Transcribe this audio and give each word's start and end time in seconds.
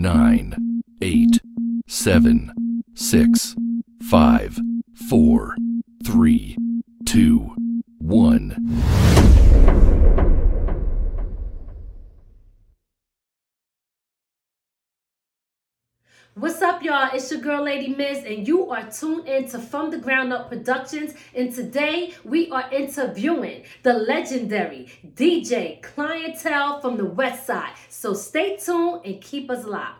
nine, 0.00 0.82
eight, 1.02 1.40
seven, 1.86 2.82
six, 2.94 3.54
five, 4.02 4.58
four, 5.10 5.54
three, 6.02 6.56
two, 7.04 7.54
one. 7.98 8.56
What's 16.34 16.62
up, 16.62 16.82
y'all? 16.82 17.10
It's 17.12 17.30
your 17.30 17.40
girl, 17.40 17.64
Lady 17.64 17.94
Miz, 17.94 18.24
and 18.24 18.48
you 18.48 18.70
are 18.70 18.90
tuned 18.90 19.28
in 19.28 19.46
to 19.50 19.58
From 19.58 19.90
the 19.90 19.98
Ground 19.98 20.32
Up 20.32 20.48
Productions. 20.48 21.12
And 21.34 21.52
today 21.54 22.14
we 22.24 22.50
are 22.50 22.72
interviewing 22.72 23.64
the 23.82 23.92
legendary 23.92 24.88
DJ 25.14 25.82
Clientele 25.82 26.80
from 26.80 26.96
the 26.96 27.04
West 27.04 27.46
Side. 27.46 27.74
So 27.90 28.14
stay 28.14 28.56
tuned 28.56 29.02
and 29.04 29.20
keep 29.20 29.50
us 29.50 29.66
locked. 29.66 29.99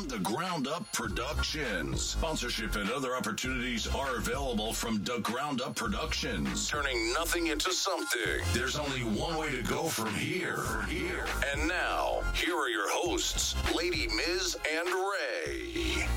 the 0.07 0.19
Ground 0.19 0.67
Up 0.67 0.89
Productions. 0.91 2.01
Sponsorship 2.01 2.75
and 2.75 2.89
other 2.91 3.15
opportunities 3.15 3.87
are 3.93 4.15
available 4.17 4.73
from 4.73 5.03
the 5.03 5.19
Ground 5.19 5.61
Up 5.61 5.75
Productions. 5.75 6.69
Turning 6.69 7.13
nothing 7.13 7.47
into 7.47 7.71
something. 7.73 8.41
There's 8.53 8.77
only 8.77 8.99
one 8.99 9.37
way 9.37 9.51
to 9.51 9.61
go 9.63 9.83
from 9.83 10.13
here. 10.13 10.57
From 10.57 10.85
here. 10.85 11.25
And 11.51 11.67
now, 11.67 12.21
here 12.33 12.55
are 12.55 12.69
your 12.69 12.89
hosts, 12.91 13.55
Lady 13.75 14.07
Miz 14.07 14.57
and 14.71 14.87
Ray. 14.87 16.07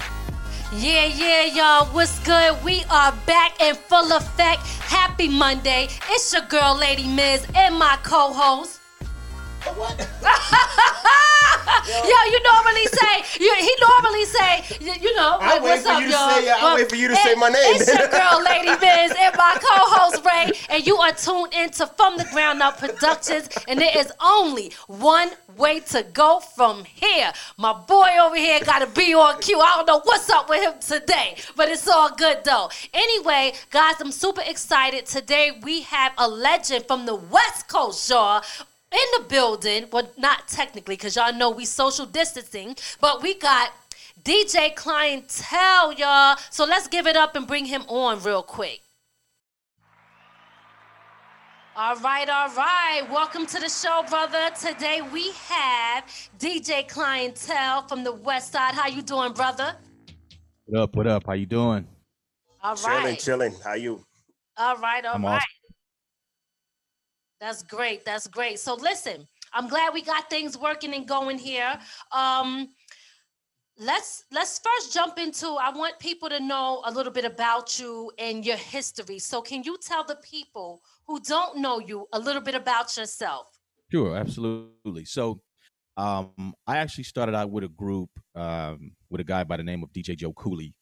Yeah, 0.72 1.06
yeah, 1.06 1.44
y'all. 1.44 1.86
What's 1.86 2.18
good? 2.24 2.62
We 2.64 2.84
are 2.90 3.12
back 3.27 3.60
in 3.60 3.74
full 3.74 4.12
effect. 4.12 4.62
Happy 4.62 5.28
Monday. 5.28 5.88
It's 6.10 6.32
your 6.32 6.42
girl, 6.42 6.77
Lady 6.78 7.06
Miz, 7.06 7.46
and 7.55 7.77
my 7.77 7.98
co 8.02 8.32
host. 8.32 8.80
What? 9.73 9.98
Yo, 11.87 12.01
you 12.31 12.43
normally 12.43 12.87
say, 12.87 13.41
you, 13.45 13.55
he 13.59 13.77
normally 13.81 14.25
say, 14.25 14.65
you, 14.81 14.93
you 15.01 15.15
know, 15.17 15.37
I 15.41 15.55
like, 15.55 15.62
what's 15.62 15.83
for 15.83 15.91
up, 15.91 16.01
you 16.01 16.07
to 16.07 16.12
y'all? 16.12 16.31
say- 16.31 16.48
uh, 16.48 16.57
I 16.57 16.62
Well, 16.62 16.77
wait 16.77 16.89
for 16.89 16.97
you 16.97 17.09
to 17.09 17.17
say 17.17 17.34
my 17.34 17.48
name. 17.48 17.57
It's 17.77 17.87
your 17.92 18.09
girl, 18.09 18.42
Lady 18.42 18.69
Biz, 18.81 19.15
and 19.19 19.37
my 19.37 19.57
co-host 19.61 20.25
Ray, 20.25 20.53
and 20.70 20.87
you 20.87 20.97
are 20.97 21.12
tuned 21.12 21.53
into 21.55 21.87
From 21.87 22.17
the 22.17 22.25
Ground 22.33 22.62
Up 22.62 22.79
Productions, 22.79 23.48
and 23.69 23.79
there 23.81 23.97
is 23.98 24.11
only 24.20 24.73
one 24.87 25.31
way 25.57 25.81
to 25.81 26.03
go 26.12 26.41
from 26.41 26.85
here. 26.85 27.33
My 27.59 27.73
boy 27.75 28.09
over 28.23 28.37
here 28.37 28.61
got 28.65 28.79
to 28.81 28.87
be 28.87 29.15
on 29.15 29.41
cue. 29.41 29.61
I 29.61 29.77
don't 29.77 29.87
know 29.87 30.01
what's 30.05 30.29
up 30.31 30.48
with 30.48 30.62
him 30.62 30.81
today, 30.81 31.37
but 31.57 31.69
it's 31.69 31.87
all 31.87 32.11
good 32.15 32.39
though. 32.45 32.70
Anyway, 32.95 33.53
guys, 33.70 33.95
I'm 34.01 34.11
super 34.12 34.42
excited. 34.47 35.07
Today 35.07 35.53
we 35.62 35.83
have 35.83 36.12
a 36.19 36.29
legend 36.29 36.87
from 36.87 37.05
the 37.07 37.15
West 37.15 37.69
Coast, 37.69 38.09
y'all 38.11 38.42
in 38.95 39.23
the 39.23 39.29
building. 39.29 39.86
Well, 39.91 40.08
not 40.17 40.46
technically, 40.48 40.95
because 40.95 41.17
y'all 41.17 41.35
know 41.35 41.51
we 41.51 41.64
social 41.64 42.07
distancing, 42.07 42.77
but 43.01 43.23
we 43.23 43.35
got 43.35 43.73
DJ 44.23 44.74
Clientele, 44.74 45.92
y'all. 45.95 46.36
So 46.51 46.64
let's 46.64 46.86
give 46.86 47.07
it 47.07 47.17
up 47.17 47.35
and 47.35 47.46
bring 47.46 47.64
him 47.64 47.83
on 47.89 48.23
real 48.23 48.42
quick. 48.42 48.80
All 51.77 51.96
right, 51.96 52.29
all 52.29 52.55
right. 52.55 53.02
Welcome 53.11 53.46
to 53.46 53.58
the 53.58 53.68
show, 53.68 54.05
brother. 54.08 54.51
Today 54.61 55.02
we 55.13 55.33
have 55.48 56.05
DJ 56.39 56.86
Clientele 56.86 57.83
from 57.89 58.05
the 58.05 58.13
West 58.13 58.52
Side. 58.52 58.74
How 58.74 58.86
you 58.86 59.02
doing, 59.02 59.33
brother? 59.33 59.74
What 60.67 60.80
up? 60.80 60.95
What 60.95 61.07
up? 61.08 61.27
How 61.27 61.33
you 61.33 61.47
doing? 61.47 61.85
All 62.63 62.77
right. 62.77 63.18
Chilling, 63.18 63.51
chilling. 63.51 63.55
How 63.64 63.74
you? 63.74 64.05
All 64.57 64.77
right, 64.77 65.05
all 65.05 65.17
I'm 65.17 65.24
right. 65.24 65.42
That's 67.44 67.62
great. 67.62 68.06
That's 68.06 68.27
great. 68.27 68.58
So 68.58 68.74
listen, 68.74 69.28
I'm 69.52 69.68
glad 69.68 69.92
we 69.92 70.00
got 70.00 70.30
things 70.30 70.56
working 70.56 70.94
and 70.94 71.06
going 71.06 71.36
here. 71.36 71.78
Um 72.10 72.70
let's 73.77 74.24
let's 74.32 74.58
first 74.60 74.94
jump 74.94 75.18
into 75.18 75.48
I 75.48 75.70
want 75.77 75.98
people 75.98 76.30
to 76.30 76.40
know 76.40 76.82
a 76.86 76.90
little 76.90 77.12
bit 77.12 77.27
about 77.27 77.78
you 77.78 78.10
and 78.18 78.46
your 78.46 78.56
history. 78.56 79.18
So 79.18 79.42
can 79.42 79.62
you 79.62 79.77
tell 79.77 80.05
the 80.05 80.16
people 80.16 80.80
who 81.06 81.20
don't 81.20 81.58
know 81.58 81.80
you 81.80 82.06
a 82.14 82.18
little 82.18 82.40
bit 82.40 82.55
about 82.55 82.96
yourself? 82.96 83.48
Sure, 83.92 84.16
absolutely. 84.16 85.05
So, 85.05 85.42
um, 85.98 86.55
I 86.66 86.78
actually 86.78 87.05
started 87.05 87.34
out 87.34 87.50
with 87.50 87.64
a 87.64 87.68
group 87.68 88.08
um, 88.34 88.92
with 89.11 89.20
a 89.20 89.24
guy 89.24 89.44
by 89.44 89.58
the 89.58 89.62
name 89.62 89.82
of 89.82 89.92
DJ 89.92 90.16
Joe 90.16 90.32
Cooley. 90.32 90.74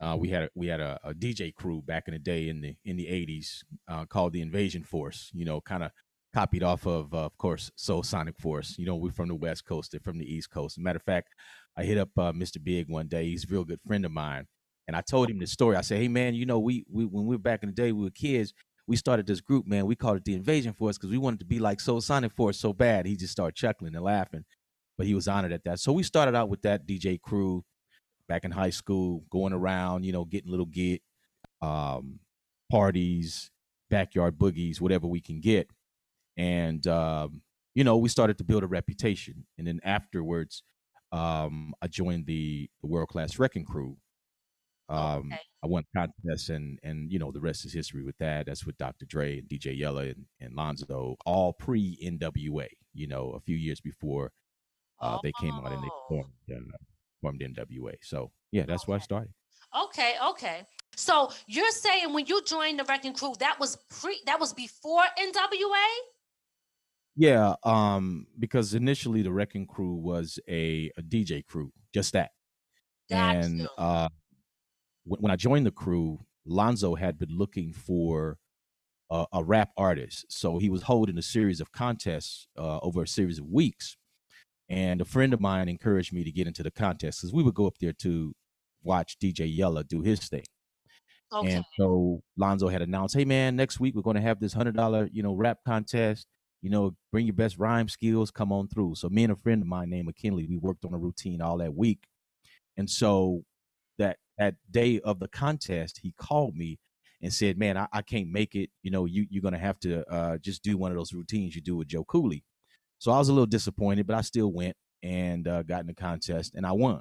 Uh, 0.00 0.16
we 0.18 0.28
had 0.30 0.42
a, 0.42 0.50
we 0.56 0.66
had 0.66 0.80
a, 0.80 0.98
a 1.04 1.14
DJ 1.14 1.54
crew 1.54 1.80
back 1.80 2.08
in 2.08 2.14
the 2.14 2.18
day 2.18 2.48
in 2.48 2.60
the 2.60 2.74
in 2.84 2.96
the 2.96 3.06
'80s 3.06 3.62
uh, 3.86 4.04
called 4.04 4.32
the 4.32 4.42
Invasion 4.42 4.82
Force. 4.82 5.30
You 5.32 5.44
know, 5.44 5.60
kind 5.60 5.84
of 5.84 5.92
copied 6.34 6.62
off 6.62 6.86
of, 6.86 7.12
uh, 7.14 7.24
of 7.24 7.36
course, 7.38 7.70
Soulsonic 7.76 8.36
Force. 8.38 8.76
You 8.78 8.86
know, 8.86 8.96
we're 8.96 9.12
from 9.12 9.28
the 9.28 9.34
West 9.34 9.64
Coast, 9.64 9.92
they're 9.92 10.00
from 10.00 10.18
the 10.18 10.32
East 10.32 10.50
Coast. 10.50 10.78
Matter 10.78 10.96
of 10.96 11.02
fact, 11.02 11.28
I 11.76 11.84
hit 11.84 11.98
up 11.98 12.10
uh, 12.16 12.32
Mr. 12.32 12.62
Biggs 12.62 12.88
one 12.88 13.08
day. 13.08 13.24
He's 13.24 13.44
a 13.44 13.52
real 13.52 13.64
good 13.64 13.80
friend 13.86 14.04
of 14.04 14.12
mine, 14.12 14.46
and 14.86 14.96
I 14.96 15.00
told 15.00 15.30
him 15.30 15.38
the 15.38 15.46
story. 15.46 15.76
I 15.76 15.82
said, 15.82 15.98
"Hey, 15.98 16.08
man, 16.08 16.34
you 16.34 16.46
know, 16.46 16.58
we 16.58 16.84
we 16.90 17.04
when 17.04 17.26
we 17.26 17.36
were 17.36 17.42
back 17.42 17.62
in 17.62 17.68
the 17.68 17.74
day, 17.74 17.92
we 17.92 18.04
were 18.04 18.10
kids." 18.10 18.52
we 18.88 18.96
started 18.96 19.26
this 19.26 19.42
group, 19.42 19.66
man. 19.66 19.86
We 19.86 19.94
called 19.94 20.16
it 20.16 20.24
the 20.24 20.34
Invasion 20.34 20.72
Force 20.72 20.96
because 20.96 21.10
we 21.10 21.18
wanted 21.18 21.40
to 21.40 21.44
be 21.44 21.58
like 21.58 21.78
Soulsonic 21.78 22.32
Force 22.32 22.58
so 22.58 22.72
bad. 22.72 23.04
He 23.04 23.16
just 23.16 23.32
started 23.32 23.54
chuckling 23.54 23.94
and 23.94 24.02
laughing, 24.02 24.46
but 24.96 25.06
he 25.06 25.14
was 25.14 25.28
honored 25.28 25.52
at 25.52 25.62
that. 25.64 25.78
So 25.78 25.92
we 25.92 26.02
started 26.02 26.34
out 26.34 26.48
with 26.48 26.62
that 26.62 26.86
DJ 26.86 27.20
crew 27.20 27.64
back 28.28 28.46
in 28.46 28.50
high 28.50 28.70
school, 28.70 29.24
going 29.30 29.52
around, 29.52 30.04
you 30.04 30.12
know, 30.12 30.24
getting 30.24 30.50
little 30.50 30.66
get 30.66 31.02
um, 31.60 32.18
parties, 32.70 33.50
backyard 33.90 34.38
boogies, 34.38 34.80
whatever 34.80 35.06
we 35.06 35.20
can 35.20 35.40
get, 35.40 35.68
and 36.38 36.86
um, 36.86 37.42
you 37.74 37.84
know, 37.84 37.98
we 37.98 38.08
started 38.08 38.38
to 38.38 38.44
build 38.44 38.62
a 38.62 38.66
reputation. 38.66 39.46
And 39.58 39.66
then 39.66 39.80
afterwards, 39.84 40.62
um, 41.12 41.74
I 41.82 41.86
joined 41.88 42.26
the, 42.26 42.70
the 42.80 42.86
World 42.86 43.08
Class 43.08 43.38
Wrecking 43.38 43.64
Crew. 43.66 43.98
Um, 44.88 45.26
Okay. 45.32 45.40
I 45.62 45.66
won 45.66 45.82
contests 45.94 46.48
and 46.50 46.78
and 46.84 47.10
you 47.12 47.18
know 47.18 47.32
the 47.32 47.40
rest 47.40 47.64
is 47.66 47.72
history 47.74 48.04
with 48.04 48.16
that. 48.18 48.46
That's 48.46 48.64
with 48.64 48.78
Dr. 48.78 49.04
Dre 49.06 49.38
and 49.40 49.48
DJ 49.48 49.76
Yella 49.76 50.02
and, 50.02 50.24
and 50.40 50.54
Lonzo, 50.54 51.16
all 51.26 51.52
pre 51.52 51.98
NWA. 52.02 52.68
You 52.94 53.08
know, 53.08 53.30
a 53.32 53.40
few 53.40 53.56
years 53.56 53.80
before 53.80 54.30
uh, 55.00 55.18
they 55.22 55.32
came 55.40 55.54
out 55.54 55.72
and 55.72 55.82
they 55.82 55.88
Oh. 55.92 56.06
formed 56.08 56.32
uh, 56.50 56.76
formed 57.20 57.40
NWA. 57.40 57.96
So 58.02 58.30
yeah, 58.52 58.64
that's 58.66 58.86
where 58.86 58.96
I 58.96 59.00
started. 59.00 59.32
Okay, 59.86 60.14
okay. 60.30 60.62
So 60.96 61.30
you're 61.48 61.70
saying 61.72 62.12
when 62.14 62.26
you 62.26 62.42
joined 62.44 62.78
the 62.78 62.84
Wrecking 62.84 63.12
Crew, 63.14 63.34
that 63.40 63.58
was 63.60 63.76
pre 63.90 64.20
that 64.26 64.38
was 64.40 64.52
before 64.54 65.02
NWA? 65.18 65.86
Yeah, 67.18 67.56
um, 67.64 68.28
because 68.38 68.74
initially 68.74 69.22
the 69.22 69.32
Wrecking 69.32 69.66
Crew 69.66 69.96
was 69.96 70.38
a, 70.48 70.92
a 70.96 71.02
DJ 71.02 71.44
crew, 71.44 71.72
just 71.92 72.12
that. 72.12 72.30
Got 73.10 73.34
and 73.34 73.68
uh, 73.76 74.08
when, 75.04 75.22
when 75.22 75.32
I 75.32 75.36
joined 75.36 75.66
the 75.66 75.72
crew, 75.72 76.20
Lonzo 76.46 76.94
had 76.94 77.18
been 77.18 77.36
looking 77.36 77.72
for 77.72 78.38
a, 79.10 79.26
a 79.32 79.42
rap 79.42 79.70
artist, 79.76 80.26
so 80.28 80.58
he 80.58 80.70
was 80.70 80.82
holding 80.82 81.18
a 81.18 81.22
series 81.22 81.60
of 81.60 81.72
contests 81.72 82.46
uh, 82.56 82.78
over 82.82 83.02
a 83.02 83.08
series 83.08 83.40
of 83.40 83.46
weeks. 83.46 83.96
And 84.68 85.00
a 85.00 85.04
friend 85.04 85.34
of 85.34 85.40
mine 85.40 85.68
encouraged 85.68 86.12
me 86.12 86.22
to 86.22 86.30
get 86.30 86.46
into 86.46 86.62
the 86.62 86.70
contest 86.70 87.20
because 87.20 87.34
we 87.34 87.42
would 87.42 87.54
go 87.54 87.66
up 87.66 87.78
there 87.80 87.94
to 87.94 88.32
watch 88.84 89.18
DJ 89.18 89.52
Yella 89.52 89.82
do 89.82 90.02
his 90.02 90.20
thing. 90.20 90.44
Okay. 91.32 91.52
And 91.52 91.64
so 91.76 92.20
Lonzo 92.36 92.68
had 92.68 92.80
announced, 92.80 93.16
"Hey 93.16 93.24
man, 93.24 93.56
next 93.56 93.80
week 93.80 93.96
we're 93.96 94.02
going 94.02 94.14
to 94.14 94.22
have 94.22 94.38
this 94.38 94.52
hundred 94.52 94.76
dollar, 94.76 95.08
you 95.10 95.24
know, 95.24 95.34
rap 95.34 95.58
contest. 95.66 96.28
You 96.62 96.70
know, 96.70 96.96
bring 97.12 97.26
your 97.26 97.34
best 97.34 97.58
rhyme 97.58 97.88
skills, 97.88 98.30
come 98.30 98.52
on 98.52 98.68
through." 98.68 98.96
So 98.96 99.08
me 99.08 99.24
and 99.24 99.32
a 99.32 99.36
friend 99.36 99.62
of 99.62 99.68
mine 99.68 99.90
named 99.90 100.06
McKinley, 100.06 100.46
we 100.46 100.56
worked 100.56 100.84
on 100.84 100.94
a 100.94 100.98
routine 100.98 101.40
all 101.40 101.58
that 101.58 101.74
week. 101.74 102.00
And 102.76 102.88
so 102.90 103.42
that 103.98 104.18
that 104.38 104.54
day 104.70 105.00
of 105.00 105.18
the 105.20 105.28
contest, 105.28 106.00
he 106.02 106.12
called 106.18 106.54
me 106.56 106.78
and 107.22 107.32
said, 107.32 107.58
"Man, 107.58 107.76
I, 107.76 107.88
I 107.92 108.02
can't 108.02 108.30
make 108.30 108.54
it. 108.54 108.70
You 108.82 108.90
know, 108.90 109.04
you 109.04 109.26
you're 109.30 109.42
going 109.42 109.54
to 109.54 109.58
have 109.60 109.78
to 109.80 110.04
uh, 110.10 110.38
just 110.38 110.62
do 110.62 110.76
one 110.76 110.90
of 110.92 110.96
those 110.96 111.12
routines 111.12 111.54
you 111.56 111.60
do 111.62 111.76
with 111.76 111.88
Joe 111.88 112.04
Cooley." 112.04 112.44
So 112.98 113.12
I 113.12 113.18
was 113.18 113.28
a 113.28 113.32
little 113.32 113.46
disappointed, 113.46 114.06
but 114.06 114.16
I 114.16 114.22
still 114.22 114.52
went 114.52 114.76
and 115.02 115.46
uh, 115.46 115.62
got 115.62 115.80
in 115.82 115.86
the 115.86 115.94
contest 115.94 116.54
and 116.56 116.66
I 116.66 116.72
won. 116.72 117.00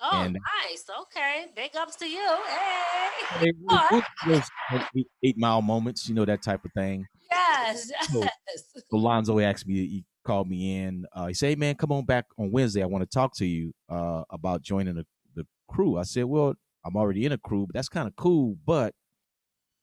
oh, 0.00 0.22
and- 0.22 0.34
nice. 0.68 0.84
Okay. 1.02 1.46
Big 1.56 1.74
ups 1.76 1.96
to 1.96 2.06
you. 2.06 2.18
Hey. 2.46 3.48
It 3.48 3.56
was- 3.62 4.02
it 4.26 4.28
was 4.28 4.50
those 4.70 4.82
eight, 4.96 5.06
eight 5.24 5.38
mile 5.38 5.62
moments, 5.62 6.08
you 6.08 6.14
know, 6.14 6.24
that 6.26 6.42
type 6.42 6.62
of 6.64 6.72
thing. 6.72 7.06
Yes. 7.34 7.90
So- 8.12 8.20
Yes. 8.20 8.82
So 8.90 8.96
Lonzo 8.96 9.38
asked 9.40 9.66
me 9.66 9.74
he 9.74 10.04
called 10.24 10.48
me 10.48 10.76
in. 10.82 11.04
Uh, 11.14 11.26
he 11.26 11.34
said, 11.34 11.48
"Hey 11.50 11.54
man, 11.56 11.74
come 11.74 11.90
on 11.92 12.04
back 12.04 12.26
on 12.38 12.50
Wednesday. 12.50 12.82
I 12.82 12.86
want 12.86 13.02
to 13.02 13.12
talk 13.12 13.34
to 13.36 13.46
you 13.46 13.72
uh, 13.88 14.22
about 14.30 14.62
joining 14.62 14.94
the, 14.94 15.04
the 15.34 15.44
crew." 15.68 15.98
I 15.98 16.02
said, 16.04 16.24
"Well, 16.26 16.54
I'm 16.84 16.96
already 16.96 17.24
in 17.26 17.32
a 17.32 17.38
crew, 17.38 17.66
but 17.66 17.74
that's 17.74 17.88
kind 17.88 18.06
of 18.06 18.14
cool. 18.16 18.56
But 18.64 18.94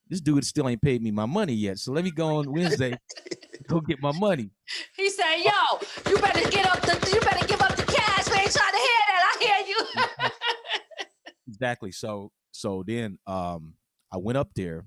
this 0.07 0.21
dude 0.21 0.45
still 0.45 0.67
ain't 0.69 0.81
paid 0.81 1.01
me 1.01 1.11
my 1.11 1.25
money 1.25 1.53
yet. 1.53 1.77
So 1.79 1.91
let 1.91 2.03
me 2.03 2.11
go 2.11 2.37
on 2.37 2.51
Wednesday, 2.51 2.97
go 3.67 3.81
get 3.81 4.01
my 4.01 4.11
money." 4.17 4.51
He 4.95 5.09
said, 5.09 5.37
"Yo, 5.37 5.79
you 6.09 6.17
better 6.19 6.49
get 6.49 6.65
up 6.67 6.81
the, 6.81 7.11
you 7.13 7.19
better 7.21 7.45
give 7.47 7.61
up 7.61 7.75
the 7.75 7.83
cash. 7.83 8.29
We 8.29 8.37
ain't 8.43 8.51
trying 8.51 8.71
to 8.73 8.77
hear 8.77 9.01
that. 9.09 9.35
I 9.35 9.43
hear 9.43 9.67
you." 9.67 10.29
exactly. 11.47 11.91
So 11.91 12.31
so 12.51 12.83
then 12.85 13.17
um 13.27 13.75
I 14.13 14.17
went 14.17 14.37
up 14.37 14.49
there 14.55 14.85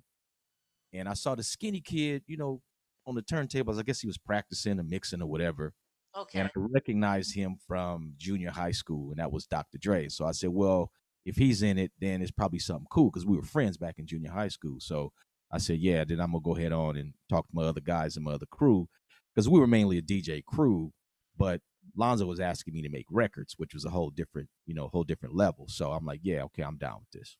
and 0.95 1.09
I 1.09 1.15
saw 1.15 1.35
the 1.35 1.43
skinny 1.43 1.81
kid, 1.81 2.23
you 2.27 2.37
know, 2.37 2.61
on 3.07 3.15
the 3.15 3.23
turntables. 3.23 3.79
I 3.79 3.83
guess 3.83 4.01
he 4.01 4.07
was 4.07 4.19
practicing 4.19 4.79
or 4.81 4.85
mixing 4.85 5.21
or 5.21 5.27
whatever. 5.27 5.75
Okay. 6.17 6.39
And 6.39 6.49
I 6.49 6.53
recognized 6.55 7.35
him 7.35 7.57
from 7.67 8.15
junior 8.17 8.51
high 8.51 8.71
school, 8.71 9.11
and 9.11 9.19
that 9.19 9.33
was 9.33 9.47
Dr. 9.47 9.79
Dre. 9.79 10.09
So 10.09 10.25
I 10.25 10.31
said, 10.31 10.51
well, 10.51 10.91
if 11.27 11.37
he's 11.37 11.63
in 11.63 11.79
it, 11.79 11.91
then 12.01 12.23
it's 12.23 12.31
probably 12.31 12.61
something 12.61 12.87
cool 12.91 13.11
because 13.11 13.27
we 13.27 13.37
were 13.37 13.43
friends 13.43 13.77
back 13.77 13.99
in 13.99 14.07
junior 14.07 14.31
high 14.31 14.49
school. 14.49 14.77
So 14.79 15.13
I 15.51 15.59
said, 15.59 15.79
yeah, 15.79 16.05
then 16.05 16.21
I'm 16.21 16.33
gonna 16.33 16.43
go 16.43 16.57
ahead 16.57 16.73
on 16.73 16.97
and 16.97 17.15
talk 17.29 17.49
to 17.49 17.55
my 17.55 17.65
other 17.65 17.81
guys 17.81 18.17
and 18.17 18.25
my 18.25 18.33
other 18.33 18.47
crew 18.47 18.89
because 19.35 19.49
we 19.49 19.59
were 19.59 19.67
mainly 19.67 19.99
a 19.99 20.03
DJ 20.03 20.45
crew, 20.45 20.93
but 21.37 21.61
Lonzo 21.97 22.27
was 22.27 22.41
asking 22.41 22.75
me 22.75 22.83
to 22.83 22.89
make 22.89 23.07
records, 23.11 23.55
which 23.57 23.75
was 23.75 23.85
a 23.85 23.91
whole 23.91 24.11
different, 24.11 24.49
you 24.67 24.75
know, 24.75 24.89
whole 24.89 25.05
different 25.05 25.35
level. 25.35 25.67
So 25.69 25.93
I'm 25.93 26.05
like, 26.05 26.21
yeah, 26.23 26.43
okay, 26.45 26.63
I'm 26.63 26.77
down 26.77 27.01
with 27.01 27.11
this. 27.21 27.37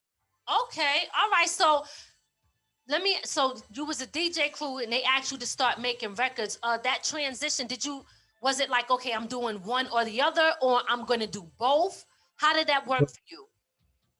Okay. 0.67 1.03
All 1.19 1.31
right. 1.31 1.49
So 1.49 1.85
let 2.89 3.03
me 3.03 3.17
so 3.25 3.57
you 3.73 3.85
was 3.85 4.01
a 4.01 4.07
DJ 4.07 4.53
crew 4.53 4.79
and 4.79 4.93
they 4.93 5.03
asked 5.03 5.33
you 5.33 5.39
to 5.39 5.47
start 5.47 5.81
making 5.81 6.15
records. 6.15 6.59
Uh 6.63 6.79
that 6.79 7.05
transition, 7.05 7.67
did 7.67 7.85
you 7.85 8.05
was 8.43 8.61
it 8.61 8.69
like 8.71 8.91
okay, 8.91 9.13
I'm 9.13 9.27
doing 9.27 9.57
one 9.63 9.89
or 9.93 10.05
the 10.05 10.21
other, 10.21 10.53
or 10.61 10.83
I'm 10.89 11.05
gonna 11.05 11.27
do 11.27 11.51
both? 11.59 12.05
How 12.37 12.55
did 12.55 12.67
that 12.67 12.87
work 12.87 13.09
for 13.09 13.21
you? 13.29 13.47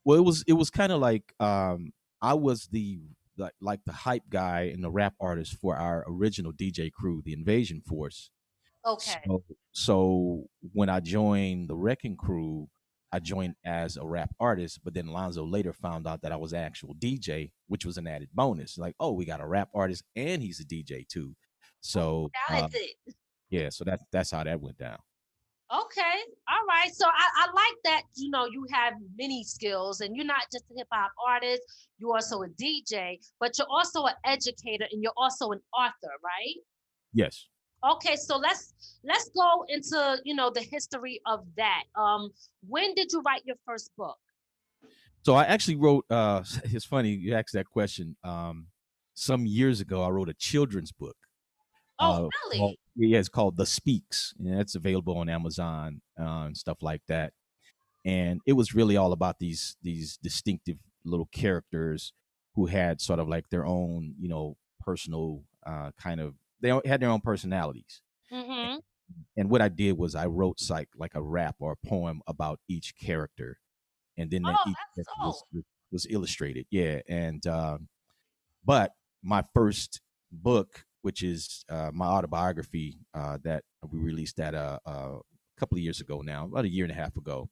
Well, 0.05 0.19
it 0.19 0.25
was 0.25 0.45
it 0.47 0.55
was 0.55 0.71
kind 0.71 0.93
of 0.93 1.01
like 1.01 1.35
um 1.41 1.93
I 2.23 2.35
was 2.35 2.67
the 2.69 3.01
like 3.37 3.53
like 3.61 3.81
the 3.85 3.93
hype 3.93 4.29
guy 4.31 4.71
and 4.73 4.83
the 4.83 4.91
rap 4.91 5.15
artist 5.21 5.57
for 5.61 5.77
our 5.77 6.05
original 6.09 6.53
DJ 6.53 6.91
crew, 6.91 7.23
the 7.25 7.33
Invasion 7.33 7.83
Force. 7.83 8.31
Okay. 8.87 9.21
So, 9.27 9.45
so 9.73 10.45
when 10.73 10.89
I 10.89 11.01
joined 11.01 11.69
the 11.69 11.77
Wrecking 11.77 12.17
Crew, 12.17 12.69
I 13.15 13.21
joined 13.21 13.55
as 13.65 13.97
a 13.97 14.05
rap 14.05 14.35
artist, 14.41 14.81
but 14.83 14.93
then 14.93 15.07
Lonzo 15.07 15.47
later 15.47 15.73
found 15.73 16.05
out 16.05 16.21
that 16.23 16.33
I 16.33 16.37
was 16.37 16.53
an 16.53 16.59
actual 16.59 16.97
DJ, 16.97 17.53
which 17.69 17.87
was 17.87 17.97
an 17.97 18.09
added 18.09 18.29
bonus. 18.35 18.77
Like, 18.77 18.97
oh, 18.99 19.13
we 19.13 19.25
got 19.25 19.41
a 19.41 19.47
rap 19.47 19.69
artist 19.73 20.03
and 20.17 20.43
he's 20.43 20.59
a 20.59 20.65
DJ 20.65 21.07
too. 21.07 21.37
So 21.81 22.33
uh, 22.51 22.67
yeah, 23.51 23.69
so 23.69 23.85
that 23.85 24.01
that's 24.11 24.33
how 24.33 24.43
that 24.43 24.61
went 24.61 24.79
down. 24.79 24.99
Okay. 25.73 26.17
All 26.49 26.67
right. 26.67 26.93
So 26.93 27.07
I, 27.07 27.29
I 27.37 27.53
like 27.53 27.77
that, 27.85 28.03
you 28.17 28.31
know, 28.31 28.47
you 28.47 28.67
have 28.73 28.95
many 29.17 29.45
skills 29.45 30.01
and 30.01 30.17
you're 30.17 30.25
not 30.25 30.43
just 30.53 30.65
a 30.73 30.75
hip 30.77 30.89
hop 30.93 31.13
artist, 31.25 31.63
you're 31.99 32.15
also 32.15 32.43
a 32.43 32.49
DJ, 32.49 33.19
but 33.39 33.57
you're 33.57 33.69
also 33.71 34.07
an 34.07 34.15
educator 34.25 34.87
and 34.91 35.01
you're 35.01 35.13
also 35.17 35.53
an 35.53 35.61
author, 35.73 36.11
right? 36.25 36.57
Yes. 37.13 37.47
Okay, 37.93 38.17
so 38.17 38.37
let's 38.37 38.75
let's 39.05 39.29
go 39.31 39.65
into, 39.69 40.19
you 40.25 40.35
know, 40.35 40.51
the 40.51 40.63
history 40.63 41.21
of 41.27 41.45
that. 41.57 41.85
Um 41.97 42.31
when 42.67 42.95
did 42.95 43.13
you 43.13 43.21
write 43.23 43.43
your 43.45 43.57
first 43.67 43.91
book? 43.97 44.19
So 45.25 45.35
I 45.35 45.45
actually 45.45 45.77
wrote. 45.77 46.05
Uh, 46.11 46.43
it's 46.65 46.85
funny 46.85 47.11
you 47.11 47.35
asked 47.35 47.55
that 47.55 47.67
question. 47.67 48.17
Um, 48.23 48.69
some 49.15 49.47
years 49.47 49.81
ago, 49.81 50.03
I 50.03 50.09
wrote 50.11 50.29
a 50.29 50.35
children's 50.35 50.93
book. 50.93 51.17
Oh, 51.99 52.27
uh, 52.27 52.29
really? 52.45 52.59
called- 52.59 52.77
yeah, 52.97 53.19
it's 53.19 53.29
called 53.29 53.57
The 53.57 53.67
Speaks, 53.67 54.35
and 54.39 54.61
it's 54.61 54.75
available 54.75 55.19
on 55.19 55.29
Amazon 55.29 56.01
uh, 56.21 56.45
and 56.47 56.57
stuff 56.57 56.79
like 56.81 57.03
that. 57.09 57.33
And 58.05 58.41
it 58.47 58.53
was 58.53 58.75
really 58.75 58.97
all 58.97 59.13
about 59.13 59.39
these 59.39 59.77
these 59.83 60.19
distinctive 60.23 60.77
little 61.05 61.29
characters 61.33 62.13
who 62.55 62.67
had 62.67 63.01
sort 63.01 63.19
of 63.19 63.29
like 63.29 63.49
their 63.51 63.67
own, 63.67 64.15
you 64.19 64.29
know, 64.29 64.57
personal 64.81 65.43
uh, 65.67 65.91
kind 65.99 66.21
of. 66.21 66.35
They 66.65 66.73
had 66.87 67.01
their 67.01 67.11
own 67.11 67.21
personalities. 67.21 68.01
Mm-hmm. 68.33 68.79
And 69.37 69.51
what 69.51 69.61
I 69.61 69.69
did 69.69 69.99
was 69.99 70.15
I 70.15 70.25
wrote 70.27 70.59
like 70.71 70.89
like 70.97 71.15
a 71.15 71.21
rap 71.21 71.57
or 71.61 71.73
a 71.73 71.87
poem 71.87 72.23
about 72.27 72.59
each 72.71 72.97
character, 72.97 73.59
and 74.17 74.31
then 74.31 74.43
that 74.45 74.57
Oh, 74.65 74.71
each 74.71 74.77
character 74.95 75.13
was, 75.21 75.45
was 75.93 76.07
illustrated. 76.09 76.65
Yeah, 76.71 77.01
and 77.07 77.47
um, 77.47 77.89
but 78.65 78.93
my 79.23 79.45
first 79.55 80.01
book, 80.33 80.87
which 81.03 81.23
is 81.23 81.67
uh, 81.69 81.91
my 81.93 82.07
autobiography 82.07 82.97
uh, 83.13 83.37
that 83.45 83.65
we 83.91 83.99
released 83.99 84.39
that 84.39 84.55
uh, 84.55 84.79
uh, 84.87 85.19
a 85.19 85.61
couple 85.61 85.77
of 85.77 85.83
years 85.83 86.01
ago 86.01 86.23
now, 86.23 86.47
about 86.47 86.65
a 86.65 86.71
year 86.71 86.87
and 86.87 86.93
a 86.93 86.97
half 86.97 87.15
ago. 87.19 87.51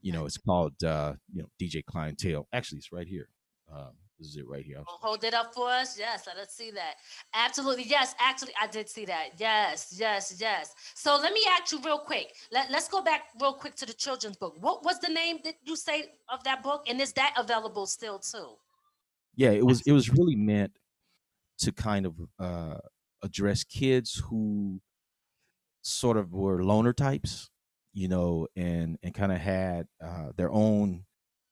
You 0.00 0.12
know, 0.12 0.24
it's 0.24 0.38
called 0.38 0.82
uh, 0.82 1.12
you 1.30 1.42
know 1.42 1.48
DJ 1.60 1.84
Clientele. 1.84 2.48
Actually, 2.54 2.78
it's 2.78 2.90
right 2.90 3.06
here. 3.06 3.28
Uh, 3.70 3.90
this 4.18 4.28
is 4.28 4.36
it 4.36 4.48
right 4.48 4.64
here. 4.64 4.82
Hold 4.86 5.24
it 5.24 5.34
up 5.34 5.52
for 5.54 5.68
us. 5.68 5.98
Yes, 5.98 6.26
let 6.26 6.36
us 6.36 6.52
see 6.52 6.70
that. 6.70 6.94
Absolutely. 7.34 7.84
Yes, 7.84 8.14
actually, 8.18 8.52
I 8.60 8.66
did 8.66 8.88
see 8.88 9.04
that. 9.06 9.30
Yes, 9.38 9.94
yes, 9.98 10.36
yes. 10.40 10.74
So 10.94 11.16
let 11.16 11.32
me 11.32 11.42
ask 11.48 11.72
you 11.72 11.80
real 11.82 11.98
quick. 11.98 12.34
Let, 12.50 12.70
let's 12.70 12.88
go 12.88 13.02
back 13.02 13.24
real 13.40 13.52
quick 13.54 13.74
to 13.76 13.86
the 13.86 13.92
children's 13.92 14.36
book. 14.36 14.56
What 14.60 14.84
was 14.84 14.98
the 15.00 15.12
name 15.12 15.38
that 15.44 15.56
you 15.64 15.76
say 15.76 16.06
of 16.28 16.42
that 16.44 16.62
book? 16.62 16.84
And 16.88 17.00
is 17.00 17.12
that 17.14 17.34
available 17.36 17.86
still 17.86 18.18
too? 18.18 18.56
yeah 19.36 19.50
it 19.50 19.64
was 19.64 19.82
it 19.86 19.92
was 19.92 20.10
really 20.10 20.34
meant 20.34 20.72
to 21.58 21.70
kind 21.70 22.06
of 22.06 22.14
uh 22.38 22.78
address 23.22 23.62
kids 23.62 24.22
who 24.28 24.80
sort 25.82 26.16
of 26.16 26.32
were 26.32 26.64
loner 26.64 26.92
types 26.92 27.50
you 27.92 28.08
know 28.08 28.48
and 28.56 28.98
and 29.02 29.14
kind 29.14 29.30
of 29.32 29.38
had 29.38 29.86
uh 30.04 30.30
their 30.36 30.50
own 30.50 31.04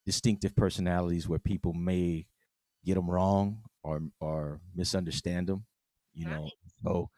distinctive 0.05 0.55
personalities 0.55 1.27
where 1.27 1.39
people 1.39 1.73
may 1.73 2.25
get 2.85 2.95
them 2.95 3.09
wrong 3.09 3.59
or 3.83 4.01
or 4.19 4.61
misunderstand 4.75 5.47
them 5.47 5.65
you 6.13 6.25
know 6.25 6.49
so 6.83 7.09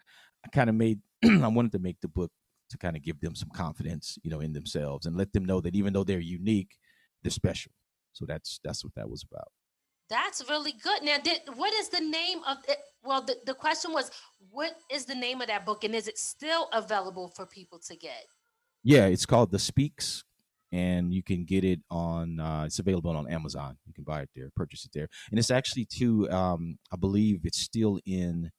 i 0.46 0.50
kind 0.50 0.69
of 0.69 0.75
made 0.75 1.00
i 1.25 1.48
wanted 1.48 1.72
to 1.72 1.80
make 1.80 2.00
the 2.02 2.08
book 2.08 2.31
to 2.69 2.78
kind 2.78 2.96
of 2.98 3.04
give 3.04 3.19
them 3.22 3.36
some 3.36 3.50
confidence 3.50 4.18
you 4.24 4.31
know 4.31 4.40
in 4.40 4.54
themselves 4.54 5.06
and 5.06 5.16
let 5.16 5.31
them 5.34 5.46
know 5.46 5.62
that 5.62 5.75
even 5.75 5.94
though 5.94 6.04
they're 6.04 6.19
unique 6.19 6.75
they're 7.24 7.31
special 7.31 7.72
so 8.14 8.25
that's 8.25 8.60
that's 8.64 8.84
what 8.84 8.94
that 8.96 9.10
was 9.10 9.24
about 9.24 9.50
That's 10.10 10.50
really 10.50 10.72
good. 10.72 11.04
Now, 11.04 11.18
did, 11.18 11.42
what 11.56 11.74
is 11.74 11.90
the 11.90 12.00
name 12.00 12.40
of 12.47 12.57
it? 12.68 12.78
Well, 13.04 13.21
the, 13.21 13.36
the 13.45 13.54
question 13.54 13.92
was, 13.92 14.09
what 14.50 14.71
is 14.90 15.06
the 15.06 15.16
name 15.16 15.42
of 15.42 15.47
that 15.47 15.66
book? 15.66 15.83
And 15.83 15.94
is 15.94 16.07
it 16.07 16.18
still 16.18 16.69
available 16.71 17.28
for 17.36 17.45
people 17.45 17.80
to 17.88 17.95
get? 17.95 18.26
Yeah, 18.83 19.06
it's 19.07 19.26
called 19.26 19.52
The 19.52 19.59
Speaks, 19.59 20.24
and 20.71 21.14
you 21.14 21.24
can 21.24 21.45
get 21.45 21.64
it 21.64 21.80
on. 21.90 22.40
Uh, 22.40 22.64
it's 22.66 22.80
available 22.80 23.16
on 23.16 23.30
Amazon. 23.31 23.78
You 23.86 23.94
can 23.94 24.04
buy 24.04 24.21
it 24.21 24.30
there, 24.36 24.50
purchase 24.56 24.86
it 24.86 24.92
there, 24.94 25.07
and 25.30 25.40
it's 25.40 25.52
actually 25.52 25.86
too. 25.86 26.30
Um, 26.30 26.78
I 26.92 26.95
believe 26.97 27.42
it's 27.45 27.59
still 27.59 28.00
in 28.06 28.52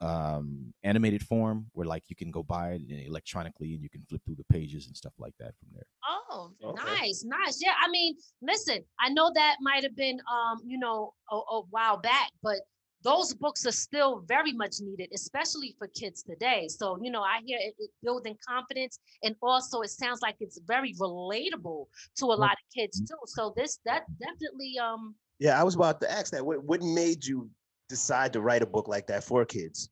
um, 0.00 0.74
animated 0.82 1.22
form, 1.22 1.66
where 1.72 1.86
like 1.86 2.04
you 2.08 2.16
can 2.16 2.30
go 2.30 2.42
buy 2.42 2.72
it 2.72 2.82
electronically 3.06 3.74
and 3.74 3.82
you 3.82 3.88
can 3.88 4.02
flip 4.08 4.22
through 4.24 4.36
the 4.36 4.44
pages 4.52 4.86
and 4.86 4.96
stuff 4.96 5.14
like 5.18 5.34
that 5.38 5.54
from 5.58 5.68
there. 5.72 5.86
Oh, 6.06 6.50
Okay. 6.62 6.82
nice, 6.84 7.24
nice. 7.24 7.58
Yeah, 7.62 7.72
I 7.82 7.88
mean, 7.88 8.16
listen, 8.42 8.84
I 9.00 9.08
know 9.08 9.30
that 9.34 9.56
might 9.60 9.82
have 9.82 9.96
been, 9.96 10.18
um, 10.30 10.60
you 10.66 10.78
know, 10.78 11.14
a, 11.30 11.36
a 11.36 11.62
while 11.70 11.96
back, 11.96 12.30
but 12.42 12.56
those 13.04 13.34
books 13.34 13.66
are 13.66 13.72
still 13.72 14.24
very 14.26 14.52
much 14.52 14.76
needed, 14.80 15.10
especially 15.14 15.74
for 15.78 15.86
kids 15.88 16.22
today. 16.22 16.68
So, 16.68 16.98
you 17.02 17.10
know, 17.10 17.22
I 17.22 17.40
hear 17.44 17.58
it, 17.60 17.74
it 17.78 17.90
building 18.02 18.36
confidence, 18.46 18.98
and 19.22 19.36
also 19.42 19.82
it 19.82 19.90
sounds 19.90 20.20
like 20.22 20.36
it's 20.40 20.58
very 20.66 20.94
relatable 20.94 21.86
to 22.16 22.24
a 22.24 22.36
lot 22.44 22.52
of 22.52 22.64
kids 22.74 23.00
too. 23.00 23.20
So 23.26 23.52
this 23.56 23.78
that 23.84 24.04
definitely, 24.18 24.74
um, 24.82 25.14
Yeah, 25.38 25.60
I 25.60 25.64
was 25.64 25.74
about 25.74 26.00
to 26.00 26.10
ask 26.10 26.32
that. 26.32 26.44
What 26.44 26.64
what 26.64 26.82
made 26.82 27.24
you 27.24 27.50
decide 27.88 28.32
to 28.32 28.40
write 28.40 28.62
a 28.62 28.66
book 28.66 28.88
like 28.88 29.06
that 29.08 29.24
for 29.24 29.44
kids? 29.44 29.90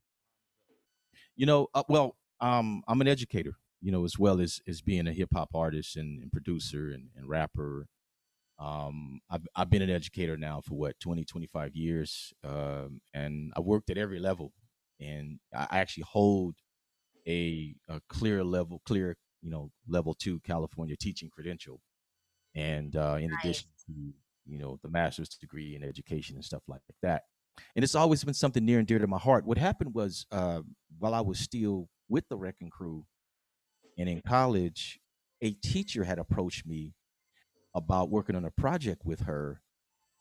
You 1.37 1.47
know, 1.47 1.69
uh, 1.75 1.83
well, 1.89 2.17
um, 2.41 2.83
I'm 2.89 3.01
an 3.01 3.09
educator, 3.09 3.55
you 3.81 3.93
know, 3.93 4.05
as 4.05 4.19
well 4.19 4.41
as 4.41 4.61
as 4.69 4.81
being 4.81 5.07
a 5.07 5.13
hip 5.13 5.31
hop 5.35 5.51
artist 5.55 5.97
and, 5.97 6.23
and 6.23 6.33
producer 6.33 6.91
and, 6.93 7.09
and 7.17 7.29
rapper. 7.29 7.87
Um, 8.59 9.21
I've 9.31 9.47
I've 9.57 9.71
been 9.71 9.83
an 9.83 9.91
educator 9.91 10.37
now 10.37 10.61
for 10.61 10.75
what 10.75 11.01
20, 11.01 11.25
25 11.25 11.75
years, 11.75 12.33
um, 12.45 13.01
and 13.13 13.53
I 13.57 13.61
worked 13.61 13.91
at 13.91 13.99
every 13.99 14.21
level, 14.21 14.53
and 15.01 15.39
I 15.55 15.79
actually 15.79 16.05
hold 16.09 16.55
a, 17.27 17.75
a 17.89 18.01
clear 18.09 18.45
level, 18.45 18.81
clear 18.87 19.17
you 19.43 19.51
know 19.51 19.71
level 19.89 20.15
two 20.15 20.41
California 20.41 20.97
teaching 20.97 21.31
credential, 21.31 21.81
and 22.55 22.95
uh, 22.95 23.17
in 23.19 23.31
addition 23.41 23.69
to 23.87 23.93
you 24.47 24.59
know 24.59 24.79
the 24.83 24.91
master's 24.91 25.31
degree 25.31 25.75
in 25.75 25.83
education 25.83 26.37
and 26.37 26.45
stuff 26.45 26.63
like 26.69 26.83
that. 27.03 27.23
And 27.77 27.83
it's 27.83 27.95
always 27.95 28.25
been 28.25 28.35
something 28.35 28.65
near 28.65 28.79
and 28.79 28.87
dear 28.87 28.99
to 28.99 29.07
my 29.07 29.19
heart. 29.19 29.45
What 29.45 29.59
happened 29.59 29.95
was 29.95 30.27
uh, 30.33 30.63
while 30.99 31.15
I 31.15 31.21
was 31.21 31.39
still 31.39 31.89
with 32.09 32.29
the 32.29 32.37
Wrecking 32.37 32.71
Crew 32.71 33.05
and 33.99 34.09
in 34.09 34.23
college, 34.27 34.99
a 35.43 35.53
teacher 35.53 36.05
had 36.05 36.19
approached 36.19 36.67
me 36.67 36.95
about 37.75 38.11
working 38.11 38.37
on 38.37 38.45
a 38.45 38.51
project 38.51 39.05
with 39.05 39.21
her. 39.23 39.61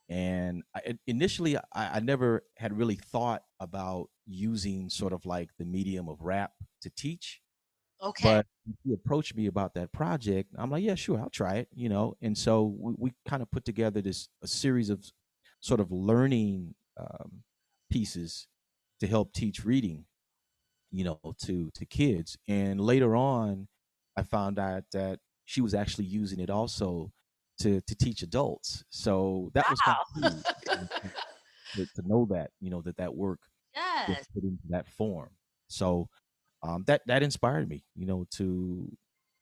And 0.09 0.63
I, 0.75 0.97
initially, 1.07 1.57
I, 1.57 1.61
I 1.73 1.99
never 1.99 2.43
had 2.57 2.77
really 2.77 2.95
thought 2.95 3.43
about 3.59 4.09
using 4.25 4.89
sort 4.89 5.13
of 5.13 5.25
like 5.25 5.49
the 5.57 5.65
medium 5.65 6.09
of 6.09 6.21
rap 6.21 6.51
to 6.81 6.89
teach. 6.89 7.41
Okay. 8.03 8.23
But 8.23 8.45
he 8.83 8.93
approached 8.93 9.35
me 9.35 9.45
about 9.45 9.75
that 9.75 9.91
project. 9.91 10.53
I'm 10.57 10.71
like, 10.71 10.83
yeah, 10.83 10.95
sure, 10.95 11.19
I'll 11.19 11.29
try 11.29 11.55
it, 11.57 11.67
you 11.73 11.87
know. 11.87 12.15
And 12.21 12.37
so 12.37 12.75
we, 12.77 12.93
we 12.97 13.13
kind 13.27 13.41
of 13.41 13.51
put 13.51 13.63
together 13.63 14.01
this 14.01 14.27
a 14.41 14.47
series 14.47 14.89
of 14.89 15.05
sort 15.59 15.79
of 15.79 15.91
learning 15.91 16.73
um, 16.97 17.43
pieces 17.91 18.47
to 18.99 19.07
help 19.07 19.33
teach 19.33 19.63
reading, 19.63 20.05
you 20.91 21.03
know, 21.03 21.19
to 21.45 21.69
to 21.75 21.85
kids. 21.85 22.37
And 22.47 22.81
later 22.81 23.15
on, 23.15 23.67
I 24.17 24.23
found 24.23 24.57
out 24.57 24.83
that 24.93 25.19
she 25.45 25.61
was 25.61 25.73
actually 25.73 26.05
using 26.05 26.39
it 26.39 26.49
also 26.49 27.11
to 27.63 27.81
to 27.81 27.95
teach 27.95 28.21
adults. 28.21 28.83
So 28.89 29.51
that 29.53 29.69
was 29.69 29.79
kind 29.81 29.97
of 30.23 30.43
cool 30.65 30.89
to, 31.75 31.85
to 31.85 32.07
know 32.07 32.27
that, 32.31 32.51
you 32.59 32.69
know, 32.69 32.81
that 32.81 32.97
that 32.97 33.15
work 33.15 33.39
was 33.75 34.17
yes. 34.17 34.27
put 34.33 34.43
into 34.43 34.63
that 34.69 34.87
form. 34.87 35.29
So 35.67 36.09
um, 36.63 36.83
that 36.87 37.01
that 37.07 37.23
inspired 37.23 37.69
me, 37.69 37.83
you 37.95 38.05
know, 38.05 38.25
to 38.31 38.91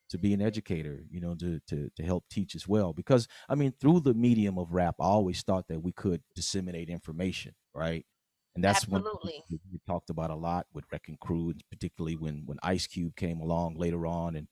to 0.10 0.18
be 0.18 0.34
an 0.34 0.42
educator, 0.42 1.04
you 1.10 1.22
know, 1.22 1.36
to 1.36 1.60
to 1.68 1.90
to 1.96 2.04
help 2.04 2.26
teach 2.30 2.56
as 2.56 2.68
well. 2.68 2.94
Because 2.94 3.28
I 3.48 3.56
mean, 3.56 3.74
through 3.80 4.02
the 4.02 4.14
medium 4.14 4.58
of 4.58 4.74
rap, 4.74 4.96
I 5.00 5.06
always 5.06 5.42
thought 5.42 5.68
that 5.68 5.82
we 5.82 5.92
could 5.92 6.22
disseminate 6.36 6.90
information, 6.90 7.54
right? 7.74 8.06
And 8.56 8.64
that's 8.64 8.88
one 8.88 9.04
thing 9.04 9.12
Absolutely. 9.14 9.44
that 9.52 9.60
we 9.72 9.80
talked 9.88 10.10
about 10.10 10.32
a 10.32 10.36
lot 10.36 10.66
with 10.74 10.86
Wrecking 10.92 11.18
Crew, 11.22 11.52
and 11.52 11.64
particularly 11.72 12.16
when 12.16 12.44
when 12.46 12.58
Ice 12.64 12.88
Cube 12.88 13.16
came 13.16 13.40
along 13.40 13.76
later 13.76 14.06
on, 14.08 14.36
and 14.36 14.48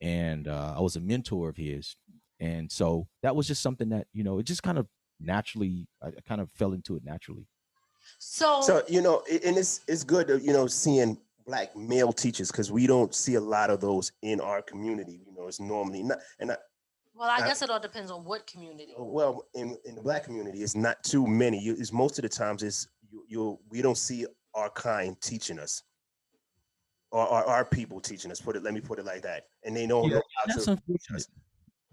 and 0.00 0.48
uh, 0.48 0.74
I 0.76 0.80
was 0.80 0.96
a 0.96 1.00
mentor 1.00 1.48
of 1.48 1.56
his, 1.56 1.96
and 2.40 2.70
so 2.72 3.06
that 3.22 3.36
was 3.36 3.46
just 3.46 3.62
something 3.62 3.90
that 3.90 4.06
you 4.12 4.24
know 4.24 4.38
it 4.38 4.44
just 4.44 4.62
kind 4.62 4.78
of 4.78 4.86
naturally, 5.20 5.86
I, 6.02 6.08
I 6.08 6.20
kind 6.26 6.40
of 6.40 6.50
fell 6.50 6.72
into 6.72 6.96
it 6.96 7.04
naturally. 7.04 7.46
So, 8.18 8.60
So 8.62 8.82
you 8.88 9.02
know, 9.02 9.22
and 9.44 9.56
it's 9.56 9.80
it's 9.86 10.04
good 10.04 10.28
you 10.42 10.52
know 10.52 10.66
seeing 10.66 11.18
black 11.46 11.76
male 11.76 12.12
teachers 12.12 12.50
because 12.50 12.70
we 12.72 12.86
don't 12.86 13.14
see 13.14 13.34
a 13.34 13.40
lot 13.40 13.70
of 13.70 13.80
those 13.80 14.12
in 14.22 14.40
our 14.40 14.62
community. 14.62 15.20
You 15.26 15.34
know, 15.34 15.46
it's 15.48 15.60
normally 15.60 16.02
not, 16.02 16.18
and 16.38 16.52
I, 16.52 16.56
well, 17.14 17.28
I 17.30 17.42
I- 17.42 17.46
guess 17.46 17.62
it 17.62 17.70
all 17.70 17.80
depends 17.80 18.10
on 18.10 18.24
what 18.24 18.46
community. 18.46 18.94
Oh, 18.96 19.04
well, 19.04 19.44
in 19.54 19.76
in 19.84 19.94
the 19.94 20.02
black 20.02 20.24
community, 20.24 20.62
it's 20.62 20.74
not 20.76 21.02
too 21.04 21.26
many. 21.26 21.58
You, 21.60 21.72
it's 21.78 21.92
most 21.92 22.18
of 22.18 22.22
the 22.22 22.28
times 22.28 22.62
it's 22.62 22.88
you, 23.10 23.24
you 23.28 23.58
we 23.68 23.82
don't 23.82 23.98
see 23.98 24.26
our 24.54 24.70
kind 24.70 25.20
teaching 25.20 25.58
us, 25.58 25.82
or, 27.10 27.26
or 27.26 27.44
our 27.44 27.64
people 27.64 28.00
teaching 28.00 28.30
us. 28.30 28.40
Put 28.40 28.56
it, 28.56 28.62
let 28.62 28.74
me 28.74 28.80
put 28.80 28.98
it 28.98 29.04
like 29.04 29.22
that, 29.22 29.44
and 29.64 29.76
they 29.76 29.86
don't 29.86 30.08
Yeah, 30.08 30.16
know 30.16 30.22
how 30.36 30.46
That's 30.54 30.64
to. 30.64 30.72
unfortunate. 30.72 31.26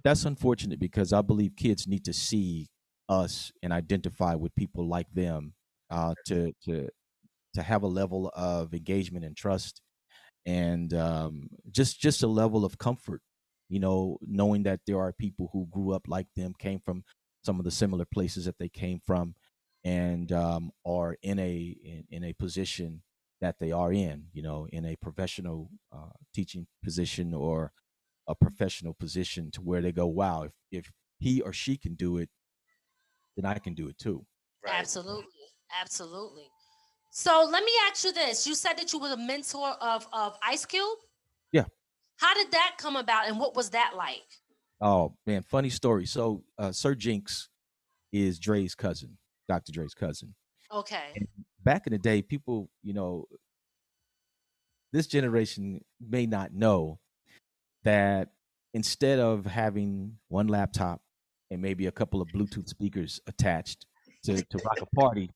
That's 0.08 0.24
unfortunate 0.24 0.80
because 0.80 1.12
I 1.12 1.22
believe 1.22 1.58
kids 1.58 1.86
need 1.86 2.06
to 2.06 2.14
see 2.14 2.70
us 3.10 3.52
and 3.62 3.74
identify 3.74 4.36
with 4.36 4.56
people 4.56 4.88
like 4.88 5.12
them 5.14 5.54
uh, 5.90 6.14
to 6.28 6.54
to 6.64 6.88
to 7.56 7.62
have 7.62 7.84
a 7.84 7.88
level 7.88 8.32
of 8.34 8.74
engagement 8.74 9.26
and 9.26 9.36
trust 9.36 9.82
and 10.46 10.94
um, 10.94 11.50
just 11.70 12.00
just 12.00 12.24
a 12.24 12.28
level 12.28 12.64
of 12.64 12.78
comfort. 12.78 13.22
You 13.68 13.82
know, 13.82 14.18
knowing 14.22 14.64
that 14.64 14.80
there 14.88 14.98
are 14.98 15.12
people 15.12 15.50
who 15.52 15.68
grew 15.70 15.92
up 15.92 16.04
like 16.08 16.28
them, 16.38 16.54
came 16.58 16.80
from 16.80 17.04
some 17.44 17.60
of 17.60 17.66
the 17.66 17.72
similar 17.72 18.06
places 18.06 18.46
that 18.46 18.60
they 18.60 18.70
came 18.70 19.02
from, 19.06 19.36
and 19.84 20.32
um, 20.32 20.72
are 20.86 21.18
in 21.22 21.38
a 21.38 21.76
in, 21.84 22.06
in 22.10 22.24
a 22.24 22.32
position 22.32 23.04
that 23.42 23.60
they 23.60 23.74
are 23.74 23.92
in. 23.92 24.28
You 24.32 24.44
know, 24.44 24.70
in 24.72 24.86
a 24.86 24.96
professional 24.96 25.70
uh, 25.92 26.16
teaching 26.34 26.66
position 26.82 27.34
or 27.34 27.74
a 28.28 28.36
professional 28.36 28.94
position 28.94 29.52
to 29.52 29.62
where 29.62 29.82
they 29.82 29.92
go, 29.92 30.06
wow, 30.08 30.44
if, 30.44 30.52
if 30.72 30.92
he 31.20 31.42
or 31.42 31.54
she 31.54 31.78
can 31.78 31.96
do 31.96 32.18
it, 32.18 32.30
then 33.36 33.46
I 33.46 33.58
can 33.60 33.74
do 33.74 33.88
it 33.88 33.98
too. 33.98 34.26
Right. 34.66 34.76
Absolutely. 34.76 35.26
Absolutely. 35.82 36.50
So 37.12 37.48
let 37.50 37.64
me 37.64 37.72
ask 37.90 38.04
you 38.04 38.14
this. 38.14 38.46
You 38.46 38.56
said 38.56 38.74
that 38.74 38.94
you 38.94 39.00
were 39.00 39.12
a 39.12 39.18
mentor 39.18 39.70
of, 39.82 40.08
of 40.12 40.38
Ice 40.44 40.66
Cube? 40.66 40.98
Yeah. 41.52 41.66
How 42.18 42.34
did 42.34 42.52
that 42.52 42.76
come 42.78 42.96
about 42.96 43.28
and 43.28 43.40
what 43.40 43.56
was 43.56 43.72
that 43.72 43.94
like? 43.96 44.26
Oh 44.82 45.16
man, 45.26 45.42
funny 45.44 45.70
story. 45.70 46.06
So 46.06 46.44
uh, 46.58 46.72
Sir 46.72 46.96
Jinx 46.96 47.50
is 48.12 48.40
Dre's 48.40 48.76
cousin, 48.76 49.18
Dr. 49.48 49.72
Dre's 49.72 49.94
cousin. 49.94 50.36
Okay. 50.72 51.26
Back 51.64 51.88
in 51.88 51.94
the 51.94 52.00
day, 52.00 52.22
people, 52.22 52.70
you 52.84 52.94
know, 52.94 53.26
this 54.94 55.08
generation 55.08 55.84
may 56.00 56.26
not 56.26 56.54
know 56.54 57.00
that 57.88 58.28
instead 58.74 59.18
of 59.18 59.46
having 59.46 60.18
one 60.28 60.48
laptop 60.48 61.02
and 61.50 61.62
maybe 61.62 61.86
a 61.88 61.92
couple 61.92 62.22
of 62.22 62.28
Bluetooth 62.36 62.68
speakers 62.68 63.22
attached 63.28 63.86
to, 64.26 64.44
to 64.44 64.58
rock 64.58 64.82
a 64.82 64.96
party, 64.96 65.30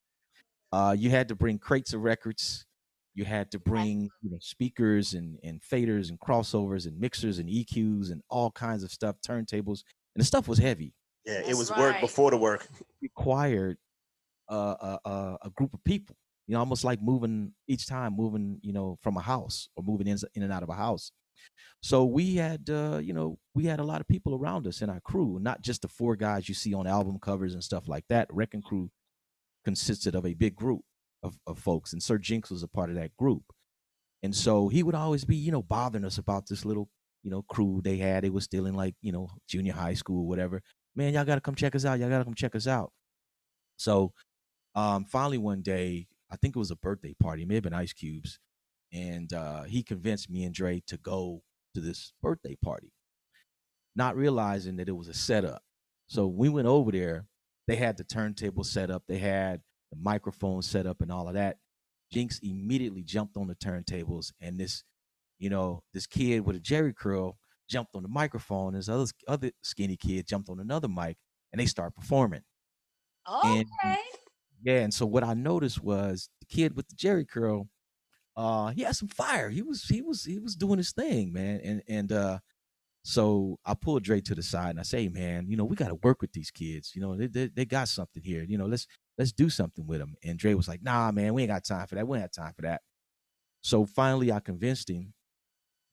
uh, 0.74 0.94
you 0.98 1.10
had 1.10 1.30
to 1.30 1.36
bring 1.36 1.58
crates 1.58 1.94
of 1.94 2.02
records. 2.02 2.66
You 3.16 3.24
had 3.24 3.52
to 3.52 3.60
bring 3.60 4.10
you 4.22 4.32
know, 4.32 4.38
speakers 4.42 5.14
and, 5.14 5.40
and 5.44 5.62
faders 5.62 6.10
and 6.10 6.20
crossovers 6.20 6.86
and 6.86 7.00
mixers 7.00 7.40
and 7.40 7.48
EQs 7.48 8.12
and 8.12 8.22
all 8.30 8.52
kinds 8.52 8.84
of 8.84 8.92
stuff, 8.92 9.16
turntables, 9.26 9.84
and 10.14 10.22
the 10.22 10.26
stuff 10.26 10.50
was 10.50 10.60
heavy. 10.60 10.94
Yeah, 11.26 11.36
it 11.36 11.46
That's 11.46 11.58
was 11.58 11.72
work 11.72 12.02
before 12.02 12.32
the 12.32 12.38
work. 12.38 12.68
Required 13.02 13.78
uh, 14.50 14.76
a, 14.82 15.10
a 15.10 15.38
a 15.44 15.50
group 15.52 15.74
of 15.74 15.82
people, 15.86 16.18
you 16.48 16.54
know, 16.54 16.60
almost 16.60 16.84
like 16.84 17.02
moving 17.02 17.54
each 17.68 17.88
time, 17.88 18.16
moving 18.16 18.60
you 18.62 18.74
know 18.74 18.98
from 19.02 19.16
a 19.16 19.22
house 19.22 19.70
or 19.76 19.84
moving 19.84 20.08
in 20.08 20.18
in 20.36 20.44
and 20.44 20.52
out 20.52 20.64
of 20.64 20.70
a 20.70 20.74
house. 20.74 21.12
So 21.82 22.06
we 22.06 22.36
had, 22.36 22.70
uh, 22.70 23.00
you 23.02 23.14
know, 23.14 23.40
we 23.56 23.66
had 23.66 23.80
a 23.80 23.84
lot 23.84 24.02
of 24.02 24.08
people 24.08 24.36
around 24.36 24.68
us 24.68 24.82
in 24.82 24.90
our 24.90 25.00
crew, 25.02 25.40
not 25.42 25.62
just 25.62 25.82
the 25.82 25.88
four 25.88 26.16
guys 26.16 26.48
you 26.48 26.54
see 26.54 26.74
on 26.74 26.86
album 26.86 27.18
covers 27.20 27.54
and 27.54 27.64
stuff 27.64 27.88
like 27.88 28.06
that. 28.10 28.28
Wrecking 28.32 28.62
Crew 28.62 28.92
consisted 29.66 30.14
of 30.14 30.26
a 30.26 30.36
big 30.36 30.56
group 30.56 30.82
of, 31.24 31.38
of 31.48 31.58
folks, 31.58 31.94
and 31.94 32.02
Sir 32.02 32.18
Jinx 32.20 32.52
was 32.52 32.64
a 32.64 32.68
part 32.68 32.90
of 32.90 32.96
that 32.98 33.16
group. 33.18 33.44
And 34.24 34.36
so 34.36 34.70
he 34.70 34.84
would 34.84 34.94
always 34.96 35.26
be, 35.26 35.36
you 35.36 35.52
know, 35.52 35.64
bothering 35.64 36.06
us 36.06 36.20
about 36.20 36.48
this 36.48 36.66
little, 36.66 36.90
you 37.24 37.32
know, 37.32 37.42
crew 37.44 37.82
they 37.84 37.98
had. 37.98 38.24
They 38.24 38.30
was 38.30 38.44
still 38.44 38.68
in 38.68 38.76
like, 38.76 38.96
you 39.02 39.12
know, 39.12 39.30
junior 39.48 39.74
high 39.74 39.96
school, 39.96 40.28
whatever. 40.28 40.62
Man, 40.96 41.14
y'all 41.14 41.26
gotta 41.26 41.42
come 41.42 41.56
check 41.56 41.74
us 41.76 41.86
out. 41.86 42.00
Y'all 42.00 42.10
gotta 42.10 42.26
come 42.26 42.36
check 42.36 42.56
us 42.56 42.68
out. 42.68 42.92
So 43.78 44.14
um 44.76 45.06
finally 45.06 45.40
one 45.40 45.62
day, 45.62 46.08
I 46.32 46.36
think 46.38 46.56
it 46.56 46.60
was 46.60 46.72
a 46.72 46.76
birthday 46.76 47.16
party, 47.20 47.42
it 47.42 47.48
may 47.48 47.56
have 47.56 47.64
been 47.64 47.74
Ice 47.74 47.94
Cubes, 47.94 48.40
and 48.94 49.32
uh 49.34 49.64
he 49.64 49.84
convinced 49.84 50.30
me 50.30 50.44
and 50.44 50.54
Dre 50.54 50.82
to 50.88 50.98
go 50.98 51.42
to 51.76 51.82
this 51.82 52.14
birthday 52.22 52.56
party, 52.64 52.92
not 53.96 54.16
realizing 54.16 54.76
that 54.78 54.90
it 54.90 54.96
was 54.96 55.08
a 55.08 55.14
setup. 55.14 55.64
So 56.08 56.28
we 56.28 56.50
went 56.50 56.68
over 56.68 56.92
there, 56.92 57.28
they 57.68 57.78
had 57.78 57.98
the 57.98 58.04
turntable 58.04 58.64
set 58.64 58.90
up, 58.92 59.04
they 59.08 59.18
had 59.18 59.62
the 59.92 59.98
microphone 60.02 60.62
set 60.62 60.86
up 60.86 61.02
and 61.02 61.12
all 61.12 61.28
of 61.28 61.34
that. 61.36 61.58
Jinx 62.12 62.40
immediately 62.44 63.04
jumped 63.04 63.38
on 63.38 63.48
the 63.48 63.56
turntables 63.56 64.34
and 64.42 64.60
this, 64.60 64.84
you 65.40 65.50
know, 65.50 65.84
this 65.94 66.06
kid 66.08 66.42
with 66.42 66.58
a 66.58 66.60
Jheri 66.60 66.94
curl 66.96 67.38
jumped 67.70 67.96
on 67.96 68.04
the 68.04 68.10
microphone. 68.10 68.74
This 68.74 68.90
other 68.90 69.06
other 69.28 69.52
skinny 69.62 69.96
kid 69.96 70.28
jumped 70.28 70.50
on 70.50 70.60
another 70.60 70.90
mic 70.90 71.16
and 71.54 71.60
they 71.62 71.66
start 71.66 71.96
performing. 71.96 72.42
Okay. 73.32 73.60
And- 73.84 73.98
Yeah, 74.64 74.80
and 74.82 74.94
so 74.94 75.06
what 75.06 75.24
I 75.24 75.34
noticed 75.34 75.82
was 75.82 76.30
the 76.40 76.46
kid 76.46 76.76
with 76.76 76.88
the 76.90 76.96
Jheri 76.96 77.28
curl, 77.28 77.70
uh, 78.36 78.70
he 78.70 78.84
had 78.84 78.96
some 78.96 79.08
fire. 79.10 79.50
He 79.50 79.62
was 79.62 79.84
he 79.84 80.02
was 80.02 80.24
he 80.24 80.40
was 80.40 80.56
doing 80.56 80.78
his 80.78 80.92
thing, 80.94 81.34
man. 81.34 81.60
And 81.64 81.82
and 81.88 82.12
uh 82.12 82.40
so 83.04 83.58
I 83.66 83.74
pulled 83.74 84.04
Dre 84.04 84.22
to 84.22 84.36
the 84.36 84.44
side 84.44 84.72
and 84.72 84.80
I 84.80 84.84
say, 84.84 85.08
man, 85.10 85.48
you 85.50 85.58
know, 85.58 85.66
we 85.66 85.76
gotta 85.76 85.96
work 85.96 86.22
with 86.22 86.34
these 86.34 86.52
kids. 86.52 86.94
You 86.96 87.02
know, 87.02 87.16
they 87.16 87.28
they, 87.28 87.48
they 87.48 87.66
got 87.66 87.88
something 87.88 88.24
here. 88.24 88.44
You 88.44 88.58
know, 88.58 88.68
let's 88.68 88.88
let's 89.18 89.32
do 89.32 89.50
something 89.50 89.86
with 89.88 90.00
them. 90.00 90.16
And 90.24 90.38
Dre 90.40 90.54
was 90.54 90.68
like, 90.68 90.84
nah, 90.84 91.12
man, 91.12 91.34
we 91.34 91.44
ain't 91.44 91.52
got 91.52 91.66
time 91.66 91.88
for 91.88 91.96
that. 91.96 92.08
We 92.08 92.18
ain't 92.18 92.32
got 92.34 92.44
time 92.44 92.54
for 92.56 92.62
that. 92.64 92.82
So 93.62 93.86
finally 93.86 94.32
I 94.32 94.40
convinced 94.40 94.90
him 94.90 95.14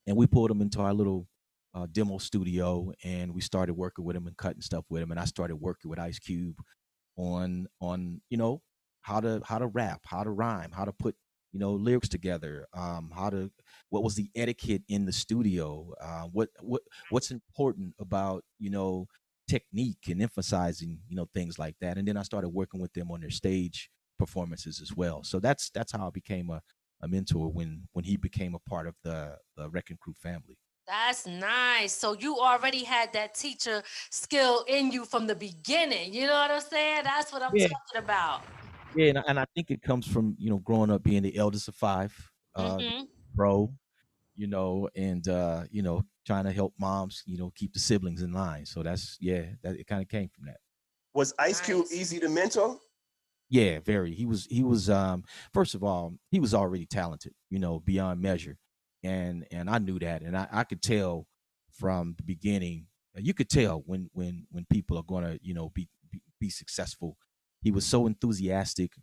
and 0.07 0.17
we 0.17 0.27
pulled 0.27 0.51
him 0.51 0.61
into 0.61 0.81
our 0.81 0.93
little 0.93 1.27
uh, 1.73 1.87
demo 1.91 2.17
studio 2.17 2.91
and 3.03 3.33
we 3.33 3.41
started 3.41 3.75
working 3.75 4.05
with 4.05 4.15
him 4.15 4.27
and 4.27 4.35
cutting 4.37 4.61
stuff 4.61 4.85
with 4.89 5.03
him 5.03 5.11
and 5.11 5.19
I 5.19 5.25
started 5.25 5.57
working 5.57 5.89
with 5.89 5.99
Ice 5.99 6.19
Cube 6.19 6.57
on 7.17 7.67
on 7.81 8.21
you 8.29 8.37
know 8.37 8.61
how 9.01 9.19
to 9.19 9.41
how 9.45 9.59
to 9.59 9.67
rap 9.67 10.01
how 10.05 10.23
to 10.23 10.29
rhyme 10.29 10.71
how 10.71 10.85
to 10.85 10.93
put 10.93 11.15
you 11.51 11.59
know 11.59 11.73
lyrics 11.73 12.09
together 12.09 12.67
um 12.73 13.11
how 13.15 13.29
to 13.29 13.51
what 13.89 14.03
was 14.03 14.15
the 14.15 14.29
etiquette 14.35 14.83
in 14.87 15.05
the 15.05 15.11
studio 15.11 15.93
uh 16.01 16.23
what 16.23 16.49
what 16.61 16.81
what's 17.09 17.31
important 17.31 17.93
about 17.99 18.43
you 18.59 18.69
know 18.69 19.07
technique 19.47 20.07
and 20.07 20.21
emphasizing 20.21 20.99
you 21.07 21.15
know 21.15 21.27
things 21.33 21.57
like 21.57 21.75
that 21.81 21.97
and 21.97 22.07
then 22.07 22.17
i 22.17 22.23
started 22.23 22.49
working 22.49 22.79
with 22.79 22.93
them 22.93 23.11
on 23.11 23.19
their 23.21 23.31
stage 23.31 23.89
performances 24.19 24.79
as 24.81 24.93
well 24.95 25.23
so 25.23 25.39
that's 25.39 25.69
that's 25.71 25.91
how 25.91 26.07
i 26.07 26.09
became 26.11 26.49
a, 26.49 26.61
a 27.01 27.07
mentor 27.07 27.51
when 27.51 27.87
when 27.93 28.05
he 28.05 28.15
became 28.17 28.53
a 28.53 28.59
part 28.59 28.85
of 28.85 28.95
the 29.03 29.37
the 29.57 29.69
wrecking 29.69 29.97
crew 29.99 30.13
family 30.13 30.57
That's 30.87 31.27
nice. 31.27 31.93
So 31.93 32.13
you 32.13 32.39
already 32.39 32.83
had 32.83 33.13
that 33.13 33.35
teacher 33.35 33.83
skill 34.09 34.65
in 34.67 34.91
you 34.91 35.05
from 35.05 35.27
the 35.27 35.35
beginning. 35.35 36.13
You 36.13 36.25
know 36.27 36.33
what 36.33 36.49
I'm 36.51 36.61
saying? 36.61 37.03
That's 37.03 37.31
what 37.31 37.43
I'm 37.43 37.51
Yeah. 37.51 37.67
talking 37.69 38.03
about. 38.03 38.41
Yeah 38.93 39.09
and, 39.09 39.17
I- 39.19 39.23
and 39.27 39.39
i 39.39 39.45
think 39.55 39.71
it 39.71 39.81
comes 39.81 40.07
from 40.07 40.35
you 40.39 40.49
know 40.49 40.59
growing 40.59 40.89
up 40.91 41.03
being 41.03 41.23
the 41.23 41.35
eldest 41.37 41.67
of 41.67 41.75
five 41.75 42.15
uh 42.55 42.81
Mhm. 42.81 43.07
bro, 43.35 43.73
you 44.35 44.47
know, 44.47 44.89
and 44.95 45.27
uh, 45.27 45.65
you 45.71 45.81
know, 45.83 46.03
trying 46.25 46.45
to 46.45 46.51
help 46.51 46.73
moms, 46.79 47.23
you 47.27 47.37
know, 47.37 47.51
keep 47.55 47.73
the 47.73 47.79
siblings 47.79 48.21
in 48.23 48.33
line. 48.33 48.65
So 48.65 48.83
that's 48.83 49.17
yeah, 49.21 49.53
that 49.63 49.77
it 49.77 49.87
kind 49.87 50.01
of 50.01 50.09
came 50.09 50.29
from 50.29 50.45
that. 50.47 50.57
Was 51.13 51.33
Ice 51.37 51.61
Cube 51.61 51.85
Nice. 51.85 51.91
easy 51.91 52.19
to 52.19 52.29
mentor? 52.29 52.79
Yeah, 53.49 53.79
very. 53.79 54.13
He 54.13 54.25
was 54.25 54.45
he 54.45 54.63
was 54.63 54.89
um 54.89 55.23
first 55.53 55.73
of 55.75 55.83
all, 55.83 56.13
he 56.29 56.39
was 56.39 56.53
already 56.53 56.85
talented, 56.85 57.33
you 57.49 57.59
know, 57.59 57.79
beyond 57.79 58.21
measure. 58.21 58.57
and 59.03 59.47
and 59.51 59.69
I 59.69 59.79
knew 59.79 59.97
that, 59.99 60.21
and 60.23 60.37
I, 60.37 60.47
I 60.51 60.63
could 60.63 60.81
tell 60.81 61.27
from 61.71 62.15
the 62.17 62.23
beginning. 62.23 62.87
You 63.15 63.33
could 63.33 63.49
tell 63.49 63.79
when 63.85 64.09
when 64.13 64.47
when 64.51 64.65
people 64.65 64.97
are 64.97 65.03
going 65.03 65.23
to 65.23 65.39
you 65.43 65.53
know 65.53 65.69
be, 65.69 65.89
be 66.11 66.21
be 66.39 66.49
successful. 66.49 67.17
He 67.61 67.71
was 67.71 67.85
so 67.85 68.07
enthusiastic, 68.07 68.93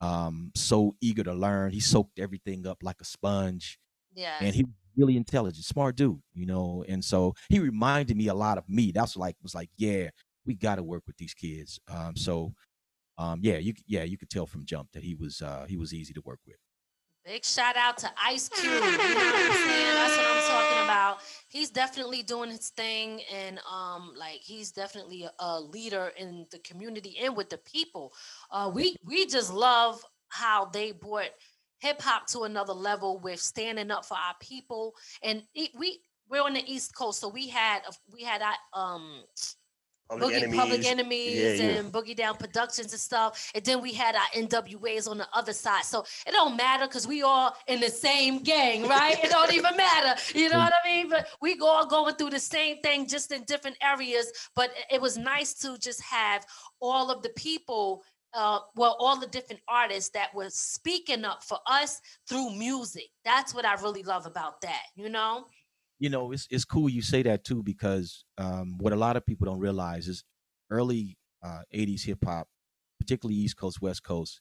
um, 0.00 0.52
so 0.54 0.96
eager 1.00 1.24
to 1.24 1.34
learn. 1.34 1.72
He 1.72 1.80
soaked 1.80 2.18
everything 2.18 2.66
up 2.66 2.78
like 2.82 3.00
a 3.00 3.04
sponge, 3.04 3.78
Yeah. 4.14 4.38
and 4.40 4.54
he 4.54 4.64
was 4.64 4.74
really 4.96 5.16
intelligent, 5.16 5.64
smart 5.64 5.96
dude, 5.96 6.20
you 6.34 6.46
know. 6.46 6.84
And 6.88 7.04
so 7.04 7.34
he 7.48 7.58
reminded 7.60 8.16
me 8.16 8.28
a 8.28 8.34
lot 8.34 8.58
of 8.58 8.68
me. 8.68 8.92
That's 8.92 9.16
like 9.16 9.36
was 9.42 9.54
like, 9.54 9.70
yeah, 9.76 10.10
we 10.46 10.54
got 10.54 10.76
to 10.76 10.82
work 10.82 11.04
with 11.06 11.16
these 11.18 11.34
kids. 11.34 11.78
Um, 11.88 12.16
so 12.16 12.54
um, 13.18 13.40
yeah, 13.42 13.58
you 13.58 13.74
yeah 13.86 14.04
you 14.04 14.18
could 14.18 14.30
tell 14.30 14.46
from 14.46 14.64
jump 14.64 14.92
that 14.92 15.02
he 15.04 15.14
was 15.14 15.42
uh, 15.42 15.66
he 15.68 15.76
was 15.76 15.92
easy 15.94 16.14
to 16.14 16.22
work 16.24 16.40
with. 16.46 16.56
Big 17.28 17.44
shout 17.44 17.76
out 17.76 17.98
to 17.98 18.10
Ice 18.24 18.48
Cube. 18.48 18.72
You 18.72 18.80
know 18.80 18.86
what 18.86 19.00
I'm 19.00 19.52
saying? 19.52 19.94
That's 19.94 20.16
what 20.16 20.26
I'm 20.26 20.48
talking 20.48 20.84
about. 20.84 21.18
He's 21.50 21.68
definitely 21.68 22.22
doing 22.22 22.48
his 22.48 22.70
thing, 22.70 23.20
and 23.30 23.60
um, 23.70 24.14
like 24.16 24.40
he's 24.40 24.72
definitely 24.72 25.24
a, 25.24 25.32
a 25.38 25.60
leader 25.60 26.10
in 26.16 26.46
the 26.50 26.58
community 26.60 27.18
and 27.22 27.36
with 27.36 27.50
the 27.50 27.58
people. 27.58 28.14
Uh, 28.50 28.70
we 28.72 28.96
we 29.04 29.26
just 29.26 29.52
love 29.52 30.02
how 30.30 30.64
they 30.72 30.92
brought 30.92 31.28
hip 31.80 32.00
hop 32.00 32.26
to 32.28 32.44
another 32.44 32.72
level 32.72 33.18
with 33.18 33.40
standing 33.40 33.90
up 33.90 34.06
for 34.06 34.14
our 34.14 34.34
people, 34.40 34.94
and 35.22 35.42
it, 35.54 35.68
we 35.78 36.00
we're 36.30 36.42
on 36.42 36.54
the 36.54 36.64
East 36.66 36.96
Coast, 36.96 37.20
so 37.20 37.28
we 37.28 37.46
had 37.46 37.80
we 38.10 38.22
had 38.22 38.40
our 38.40 38.56
um 38.72 39.22
Public 40.08 40.30
Boogie, 40.30 40.36
enemies. 40.42 40.60
Public 40.60 40.84
Enemies 40.86 41.34
Yeah, 41.36 41.52
yeah. 41.70 41.78
and 41.78 41.92
Boogie 41.92 42.16
Down 42.16 42.34
Productions 42.36 42.92
and 42.92 43.00
stuff. 43.00 43.50
And 43.54 43.64
then 43.64 43.82
we 43.82 43.92
had 43.92 44.14
our 44.14 44.26
NWAs 44.34 45.08
on 45.08 45.18
the 45.18 45.28
other 45.34 45.52
side. 45.52 45.84
So 45.84 46.04
it 46.26 46.32
don't 46.32 46.56
matter 46.56 46.86
because 46.86 47.06
we 47.06 47.22
all 47.22 47.54
in 47.66 47.80
the 47.80 47.90
same 47.90 48.42
gang, 48.42 48.88
right? 48.88 49.22
it 49.22 49.30
don't 49.30 49.52
even 49.52 49.76
matter. 49.76 50.20
You 50.34 50.48
know 50.48 50.58
what 50.58 50.72
I 50.82 50.88
mean? 50.88 51.10
But 51.10 51.28
we 51.42 51.58
all 51.60 51.86
going 51.86 52.14
through 52.14 52.30
the 52.30 52.40
same 52.40 52.78
thing, 52.80 53.06
just 53.06 53.32
in 53.32 53.44
different 53.44 53.76
areas. 53.82 54.32
But 54.56 54.70
it- 54.70 54.98
it 54.98 55.00
was 55.02 55.16
nice 55.18 55.54
to 55.54 55.78
just 55.78 56.00
have 56.02 56.44
all 56.80 57.10
of 57.10 57.22
the 57.22 57.30
people. 57.30 58.02
Uh, 58.34 58.58
well, 58.76 58.94
all 59.00 59.16
the 59.18 59.26
different 59.26 59.60
artists 59.68 60.10
that 60.10 60.34
were 60.34 60.50
speaking 60.50 61.24
up 61.24 61.42
for 61.42 61.58
us 61.66 62.00
through 62.28 62.50
music. 62.50 63.08
That's 63.24 63.54
what 63.54 63.64
I 63.64 63.74
really 63.74 64.02
love 64.02 64.26
about 64.26 64.60
that, 64.60 64.82
you 64.96 65.08
know? 65.08 65.46
You 65.98 66.08
know 66.08 66.32
it's 66.32 66.46
it's 66.50 66.64
cool 66.64 66.88
you 66.88 67.02
say 67.02 67.22
that 67.22 67.44
too 67.44 67.62
because 67.62 68.24
um, 68.38 68.76
what 68.78 68.92
a 68.92 68.96
lot 68.96 69.16
of 69.16 69.26
people 69.26 69.46
don't 69.46 69.58
realize 69.60 70.08
is 70.08 70.24
early 70.70 71.16
uh, 71.42 71.62
80s 71.74 72.04
hip 72.04 72.24
hop 72.24 72.48
particularly 72.98 73.38
east 73.38 73.56
coast 73.56 73.80
west 73.80 74.02
coast 74.02 74.40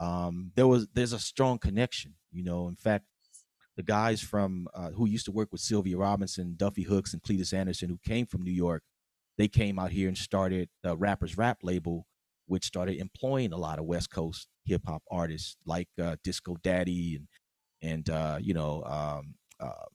um, 0.00 0.52
there 0.54 0.66
was 0.66 0.88
there's 0.94 1.12
a 1.12 1.18
strong 1.18 1.58
connection 1.58 2.14
you 2.32 2.42
know 2.44 2.68
in 2.68 2.76
fact 2.76 3.04
the 3.76 3.82
guys 3.82 4.20
from 4.20 4.66
uh, 4.74 4.90
who 4.90 5.06
used 5.06 5.24
to 5.26 5.32
work 5.32 5.48
with 5.52 5.60
sylvia 5.60 5.96
robinson 5.96 6.54
duffy 6.56 6.82
hooks 6.82 7.12
and 7.12 7.22
cletus 7.22 7.52
anderson 7.52 7.88
who 7.88 7.98
came 8.04 8.26
from 8.26 8.42
new 8.42 8.52
york 8.52 8.82
they 9.36 9.48
came 9.48 9.78
out 9.78 9.92
here 9.92 10.08
and 10.08 10.18
started 10.18 10.68
the 10.82 10.96
rappers 10.96 11.36
rap 11.36 11.58
label 11.62 12.06
which 12.46 12.64
started 12.64 12.96
employing 12.96 13.52
a 13.52 13.56
lot 13.58 13.78
of 13.78 13.84
west 13.84 14.10
coast 14.10 14.48
hip 14.64 14.82
hop 14.86 15.02
artists 15.10 15.56
like 15.64 15.88
uh, 16.02 16.16
disco 16.24 16.56
daddy 16.62 17.16
and 17.16 17.28
and 17.80 18.10
uh, 18.10 18.38
you 18.40 18.54
know 18.54 18.82
um, 18.84 19.34
uh, 19.60 19.86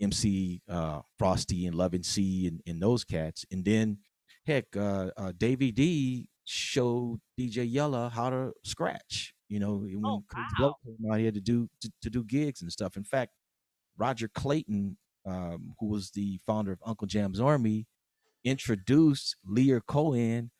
MC 0.00 0.62
uh, 0.68 1.00
Frosty 1.18 1.66
and 1.66 1.74
Love 1.74 1.94
and 1.94 2.04
C 2.04 2.46
and, 2.46 2.60
and 2.66 2.80
those 2.82 3.04
cats. 3.04 3.44
And 3.50 3.64
then, 3.64 3.98
heck, 4.46 4.64
uh, 4.76 5.10
uh, 5.16 5.32
Davey 5.36 5.72
D 5.72 6.28
showed 6.44 7.20
DJ 7.38 7.70
Yella 7.70 8.10
how 8.14 8.30
to 8.30 8.52
scratch. 8.64 9.34
You 9.48 9.60
know, 9.60 9.76
when 9.78 10.00
Oh, 10.04 10.24
wow. 10.60 10.74
Came 10.84 11.12
out 11.12 11.20
here 11.20 11.32
to 11.32 11.40
do 11.40 11.68
to, 11.80 11.92
to 12.02 12.10
do 12.10 12.24
gigs 12.24 12.62
and 12.62 12.72
stuff. 12.72 12.96
In 12.96 13.04
fact, 13.04 13.32
Roger 13.98 14.28
Clayton, 14.28 14.96
um, 15.26 15.74
who 15.80 15.86
was 15.86 16.10
the 16.10 16.40
founder 16.46 16.72
of 16.72 16.78
Uncle 16.84 17.06
Jam's 17.06 17.40
Army, 17.40 17.86
introduced 18.44 19.36
Lyor 19.48 19.80
Cohen 19.86 20.50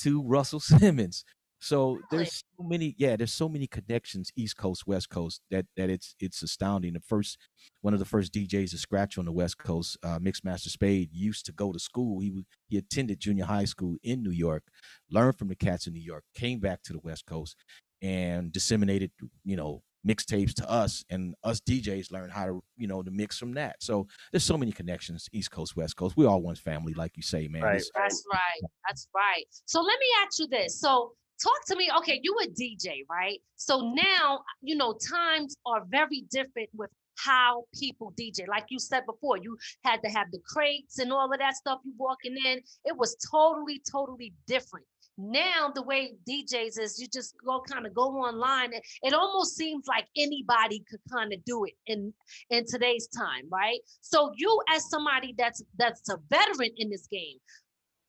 to 0.00 0.22
Russell 0.22 0.60
Simmons. 0.62 1.24
So 1.66 1.98
there's 2.12 2.44
so 2.56 2.62
many, 2.62 2.94
yeah, 2.96 3.16
there's 3.16 3.32
so 3.32 3.48
many 3.48 3.66
connections, 3.66 4.30
East 4.36 4.56
Coast, 4.56 4.86
West 4.86 5.10
Coast, 5.10 5.40
that 5.50 5.66
that 5.76 5.90
it's 5.90 6.14
it's 6.20 6.40
astounding. 6.42 6.92
The 6.92 7.00
first 7.00 7.38
one 7.80 7.92
of 7.92 7.98
the 7.98 8.04
first 8.04 8.32
DJs 8.32 8.70
to 8.70 8.78
scratch 8.78 9.18
on 9.18 9.24
the 9.24 9.32
West 9.32 9.58
Coast, 9.58 9.98
uh, 10.04 10.20
Mixmaster 10.20 10.68
Spade, 10.68 11.10
used 11.12 11.44
to 11.46 11.52
go 11.52 11.72
to 11.72 11.78
school. 11.80 12.20
He 12.20 12.44
he 12.68 12.78
attended 12.78 13.18
junior 13.18 13.46
high 13.46 13.64
school 13.64 13.96
in 14.04 14.22
New 14.22 14.30
York, 14.30 14.62
learned 15.10 15.38
from 15.38 15.48
the 15.48 15.56
cats 15.56 15.88
in 15.88 15.92
New 15.92 16.02
York, 16.02 16.22
came 16.34 16.60
back 16.60 16.84
to 16.84 16.92
the 16.92 17.00
West 17.00 17.26
Coast, 17.26 17.56
and 18.00 18.52
disseminated, 18.52 19.10
you 19.44 19.56
know, 19.56 19.82
mixtapes 20.06 20.54
to 20.54 20.70
us, 20.70 21.04
and 21.10 21.34
us 21.42 21.60
DJs 21.60 22.12
learned 22.12 22.30
how 22.30 22.46
to, 22.46 22.62
you 22.76 22.86
know, 22.86 23.02
to 23.02 23.10
mix 23.10 23.38
from 23.38 23.54
that. 23.54 23.82
So 23.82 24.06
there's 24.30 24.44
so 24.44 24.56
many 24.56 24.70
connections, 24.70 25.28
East 25.32 25.50
Coast, 25.50 25.74
West 25.74 25.96
Coast. 25.96 26.16
We 26.16 26.26
all 26.26 26.42
one 26.42 26.54
family, 26.54 26.94
like 26.94 27.16
you 27.16 27.24
say, 27.24 27.48
man. 27.48 27.62
Right. 27.62 27.82
That's 27.96 28.24
right. 28.32 28.70
That's 28.86 29.08
right. 29.12 29.46
So 29.64 29.80
let 29.80 29.98
me 29.98 30.06
ask 30.24 30.38
you 30.38 30.46
this. 30.46 30.78
So 30.78 31.12
talk 31.42 31.64
to 31.68 31.76
me. 31.76 31.90
Okay, 31.98 32.20
you 32.22 32.36
a 32.42 32.48
DJ, 32.48 33.04
right? 33.10 33.40
So 33.56 33.80
mm-hmm. 33.80 33.96
now, 33.96 34.40
you 34.62 34.76
know, 34.76 34.94
times 34.94 35.56
are 35.66 35.82
very 35.88 36.24
different 36.30 36.70
with 36.74 36.90
how 37.16 37.64
people 37.78 38.12
DJ. 38.20 38.46
Like 38.46 38.66
you 38.68 38.78
said 38.78 39.06
before, 39.06 39.38
you 39.38 39.56
had 39.84 40.02
to 40.02 40.10
have 40.10 40.30
the 40.32 40.40
crates 40.46 40.98
and 40.98 41.12
all 41.12 41.32
of 41.32 41.38
that 41.38 41.56
stuff 41.56 41.80
you 41.84 41.92
walking 41.96 42.36
in. 42.36 42.60
It 42.84 42.96
was 42.96 43.16
totally, 43.30 43.82
totally 43.90 44.34
different. 44.46 44.86
Now 45.18 45.72
the 45.74 45.82
way 45.82 46.14
DJs 46.28 46.78
is, 46.78 47.00
you 47.00 47.08
just 47.10 47.34
go 47.44 47.60
kind 47.60 47.86
of 47.86 47.94
go 47.94 48.02
online. 48.02 48.74
It, 48.74 48.82
it 49.02 49.14
almost 49.14 49.56
seems 49.56 49.86
like 49.88 50.06
anybody 50.14 50.84
could 50.90 51.00
kind 51.10 51.32
of 51.32 51.42
do 51.44 51.64
it 51.64 51.72
in 51.86 52.12
in 52.50 52.66
today's 52.66 53.08
time, 53.08 53.48
right? 53.50 53.80
So 54.02 54.32
you 54.36 54.60
as 54.74 54.90
somebody 54.90 55.34
that's 55.38 55.62
that's 55.78 56.06
a 56.10 56.18
veteran 56.28 56.70
in 56.76 56.90
this 56.90 57.06
game, 57.06 57.38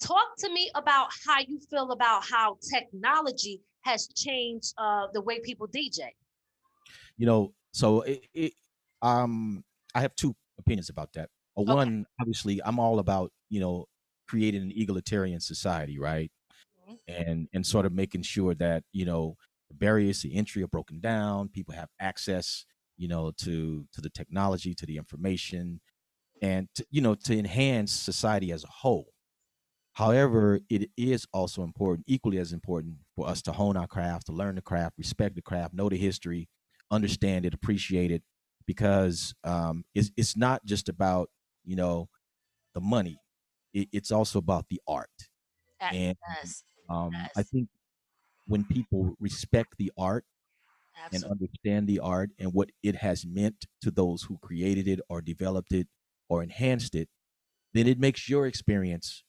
talk 0.02 0.36
to 0.40 0.50
me 0.52 0.72
about 0.76 1.10
how 1.26 1.40
you 1.40 1.60
feel 1.70 1.92
about 1.92 2.24
how 2.26 2.58
technology 2.74 3.62
has 3.82 4.08
changed 4.16 4.74
uh, 4.78 5.08
the 5.14 5.22
way 5.22 5.40
people 5.42 5.68
DJ. 5.68 6.16
you 7.18 7.26
know 7.26 7.54
so 7.74 8.02
it, 8.02 8.26
it 8.34 8.54
um 9.02 9.64
i 9.96 10.02
have 10.02 10.16
two 10.16 10.36
opinions 10.60 10.90
about 10.90 11.12
that 11.14 11.30
Uh, 11.58 11.64
Okay. 11.68 11.92
one 11.92 12.06
obviously 12.20 12.62
i'm 12.64 12.80
all 12.80 13.00
about 13.00 13.32
you 13.50 13.60
know 13.60 13.86
creating 14.28 14.62
an 14.62 14.72
egalitarian 14.76 15.40
society 15.40 15.98
right 16.00 16.32
Mhm. 16.76 16.98
and 17.08 17.48
and 17.54 17.66
sort 17.66 17.86
of 17.86 17.94
making 17.94 18.24
sure 18.24 18.56
that 18.56 18.84
you 18.94 19.06
know 19.06 19.36
the 19.70 19.76
barriers 19.76 20.22
to 20.22 20.34
entry 20.34 20.64
are 20.64 20.68
broken 20.70 21.00
down 21.00 21.50
people 21.50 21.74
have 21.76 21.90
access 22.00 22.66
you 22.98 23.08
know 23.08 23.32
to 23.32 23.88
to 23.94 24.02
the 24.02 24.10
technology 24.10 24.74
to 24.76 24.86
the 24.86 24.98
information 24.98 25.82
and 26.42 26.68
to, 26.76 26.86
you 26.92 27.02
know 27.02 27.16
to 27.16 27.38
enhance 27.38 27.92
society 27.94 28.52
as 28.52 28.64
a 28.64 28.68
whole 28.68 29.08
However, 29.98 30.60
it 30.70 30.92
is 30.96 31.28
also 31.34 31.64
important, 31.64 32.06
equally 32.08 32.38
as 32.38 32.54
important, 32.54 32.98
for 33.16 33.28
us 33.28 33.42
to 33.44 33.52
hone 33.52 33.78
our 33.78 33.88
craft, 33.88 34.28
to 34.28 34.32
learn 34.32 34.56
the 34.56 34.62
craft, 34.62 34.98
respect 34.98 35.36
the 35.36 35.42
craft, 35.42 35.74
know 35.74 35.90
the 35.90 35.98
history, 35.98 36.50
understand 36.92 37.46
it, 37.46 37.54
appreciate 37.56 38.12
it, 38.12 38.24
because 38.68 39.34
um, 39.44 39.86
it's 39.96 40.12
it's 40.18 40.38
not 40.38 40.66
just 40.66 40.90
about 40.90 41.30
you 41.66 41.76
know 41.76 42.10
the 42.76 42.82
money. 42.82 43.22
It, 43.74 43.90
it's 43.94 44.12
also 44.12 44.40
about 44.40 44.68
the 44.70 44.82
art, 44.88 45.12
That- 45.80 45.92
and 45.92 46.18
um, 46.90 47.30
I 47.36 47.44
think 47.44 47.70
when 48.48 48.66
people 48.66 49.16
respect 49.20 49.76
the 49.80 49.92
art 49.98 50.26
and 51.12 51.26
understand 51.26 51.88
the 51.88 52.00
art 52.00 52.32
and 52.40 52.54
what 52.54 52.72
it 52.84 52.96
has 52.98 53.26
meant 53.26 53.66
to 53.82 53.92
those 53.92 54.24
who 54.24 54.38
created 54.40 54.88
it 54.88 55.00
or 55.10 55.22
developed 55.22 55.74
it 55.74 55.88
or 56.30 56.44
enhanced 56.44 56.96
it, 56.96 57.10
then 57.74 57.88
it 57.88 58.00
makes 58.00 58.30
your 58.30 58.48
experience 58.48 59.24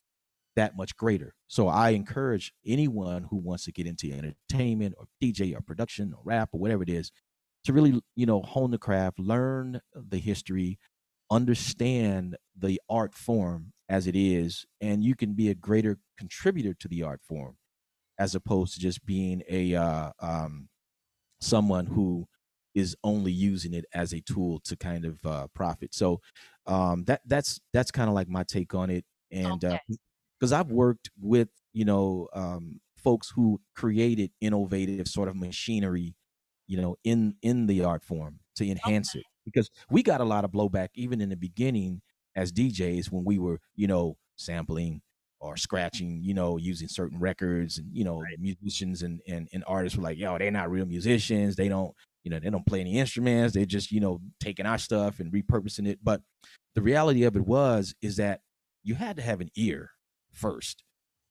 that 0.59 0.77
much 0.77 0.97
greater. 0.97 1.35
So 1.47 1.69
I 1.69 1.91
encourage 1.91 2.53
anyone 2.67 3.25
who 3.31 3.37
wants 3.37 3.65
to 3.65 3.73
get 3.73 3.87
into 3.87 4.13
entertainment 4.13 4.95
or 4.99 5.07
DJ 5.23 5.55
or 5.57 5.61
production 5.61 6.13
or 6.13 6.21
rap 6.25 6.51
or 6.53 6.59
whatever 6.61 6.83
it 6.83 6.89
is 6.89 7.13
to 7.65 7.73
really, 7.73 8.03
you 8.17 8.27
know, 8.27 8.43
hone 8.43 8.73
the 8.73 8.79
craft, 8.79 9.21
learn 9.21 9.81
the 9.95 10.19
history, 10.19 10.79
understand 11.31 12.37
the 12.59 12.81
art 12.91 13.15
form 13.15 13.73
as 13.89 14.09
it 14.09 14.17
is, 14.17 14.67
and 14.81 15.05
you 15.05 15.15
can 15.15 15.35
be 15.35 15.49
a 15.49 15.55
greater 15.55 15.99
contributor 16.19 16.75
to 16.75 16.89
the 16.89 17.05
art 17.05 17.21
form 17.23 17.57
as 18.19 18.35
opposed 18.35 18.75
to 18.75 18.81
just 18.81 19.07
being 19.07 19.43
a 19.49 19.77
uh, 19.77 20.11
um, 20.21 20.69
someone 21.41 21.87
who 21.87 22.27
is 22.75 22.97
only 23.05 23.33
using 23.33 23.75
it 23.75 23.85
as 23.95 24.13
a 24.13 24.21
tool 24.21 24.61
to 24.65 24.77
kind 24.77 25.05
of 25.05 25.25
uh, 25.25 25.47
profit. 25.55 25.95
So 25.95 26.21
um, 26.67 27.05
that 27.05 27.21
that's 27.27 27.61
that's 27.73 27.93
kind 27.93 28.09
of 28.09 28.15
like 28.15 28.29
my 28.29 28.43
take 28.43 28.75
on 28.75 28.91
it, 28.91 29.05
and 29.31 29.65
Okay. 29.65 29.79
Because 30.39 30.53
I've 30.53 30.71
worked 30.71 31.11
with 31.21 31.49
you 31.73 31.85
know 31.85 32.29
um, 32.33 32.81
folks 32.97 33.33
who 33.35 33.61
created 33.75 34.31
innovative 34.41 35.09
sort 35.09 35.29
of 35.29 35.37
machinery, 35.37 36.15
you 36.67 36.81
know, 36.81 36.97
in 37.05 37.37
in 37.43 37.67
the 37.67 37.85
art 37.85 38.05
form 38.05 38.41
to 38.57 38.69
enhance 38.69 39.15
it. 39.15 39.25
Because 39.45 39.71
we 39.91 40.03
got 40.03 40.21
a 40.21 40.25
lot 40.25 40.45
of 40.45 40.51
blowback 40.51 40.89
even 40.95 41.21
in 41.21 41.31
the 41.31 41.37
beginning 41.37 42.03
as 42.37 42.53
DJs 42.53 43.11
when 43.11 43.25
we 43.25 43.39
were 43.39 43.61
you 43.75 43.87
know 43.87 44.17
sampling 44.37 45.01
or 45.41 45.57
scratching, 45.57 46.21
you 46.23 46.35
know, 46.35 46.57
using 46.57 46.89
certain 46.89 47.19
records 47.19 47.79
and 47.79 47.89
you 47.93 48.05
know 48.05 48.23
musicians 48.39 49.03
and, 49.03 49.21
and 49.29 49.49
and 49.53 49.65
artists 49.67 49.97
were 49.97 50.05
like, 50.05 50.19
yo, 50.19 50.37
they're 50.39 50.51
not 50.51 50.71
real 50.71 50.87
musicians. 50.87 51.57
They 51.57 51.69
don't, 51.69 51.95
you 52.25 52.31
know, 52.31 52.41
they 52.41 52.51
don't 52.51 52.67
play 52.67 52.81
any 52.81 52.99
instruments. 52.99 53.55
They're 53.55 53.65
just, 53.65 53.93
you 53.93 54.01
know, 54.01 54.21
taking 54.41 54.67
our 54.67 54.79
stuff 54.79 55.21
and 55.21 55.33
repurposing 55.33 55.87
it. 55.87 56.01
But 56.03 56.23
the 56.75 56.83
reality 56.83 57.25
of 57.25 57.37
it 57.37 57.47
was 57.47 57.95
is 58.03 58.17
that 58.17 58.41
you 58.83 58.95
had 58.95 59.17
to 59.17 59.23
have 59.23 59.41
an 59.41 59.51
ear 59.57 59.91
first 60.39 60.85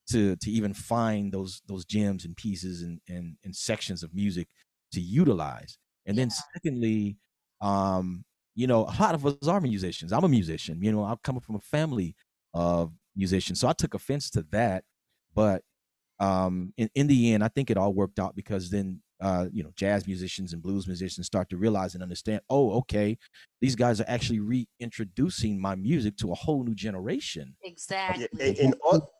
to 0.09 0.35
to 0.37 0.51
even 0.51 0.73
find 0.73 1.31
those 1.33 1.61
those 1.67 1.85
gems 1.85 2.25
and 2.25 2.35
pieces 2.35 2.81
and 2.81 2.99
and, 3.07 3.35
and 3.43 3.55
sections 3.55 4.03
of 4.03 4.13
music 4.13 4.47
to 4.93 5.01
utilize. 5.01 5.77
And 6.05 6.17
then 6.17 6.29
secondly, 6.53 7.17
um, 7.61 8.23
you 8.55 8.67
know, 8.67 8.81
a 8.83 8.95
lot 8.99 9.15
of 9.15 9.25
us 9.25 9.47
are 9.47 9.61
musicians. 9.61 10.13
I'm 10.13 10.23
a 10.23 10.29
musician. 10.29 10.81
You 10.81 10.91
know, 10.91 11.03
I'm 11.03 11.17
coming 11.23 11.41
from 11.41 11.55
a 11.55 11.59
family 11.59 12.15
of 12.53 12.91
musicians, 13.15 13.59
so 13.59 13.67
I 13.67 13.73
took 13.73 13.93
offense 13.93 14.29
to 14.31 14.43
that. 14.51 14.83
But 15.35 15.63
um, 16.19 16.73
in 16.77 16.89
in 16.95 17.07
the 17.07 17.33
end, 17.33 17.43
I 17.43 17.49
think 17.49 17.69
it 17.69 17.77
all 17.77 17.93
worked 17.93 18.19
out 18.19 18.35
because 18.35 18.69
then 18.69 19.01
uh, 19.21 19.47
you 19.51 19.63
know, 19.63 19.71
jazz 19.75 20.07
musicians 20.07 20.53
and 20.53 20.61
blues 20.61 20.87
musicians 20.87 21.25
start 21.25 21.49
to 21.49 21.57
realize 21.57 21.93
and 21.93 22.03
understand, 22.03 22.41
oh, 22.49 22.71
okay, 22.77 23.17
these 23.61 23.75
guys 23.75 23.99
are 23.99 24.05
actually 24.07 24.39
reintroducing 24.39 25.59
my 25.59 25.75
music 25.75 26.17
to 26.17 26.31
a 26.31 26.35
whole 26.35 26.63
new 26.63 26.75
generation. 26.75 27.55
Exactly. 27.63 28.27
Yeah, 28.33 28.45
and, 28.45 28.57
and 28.57 28.75
all, 28.83 29.11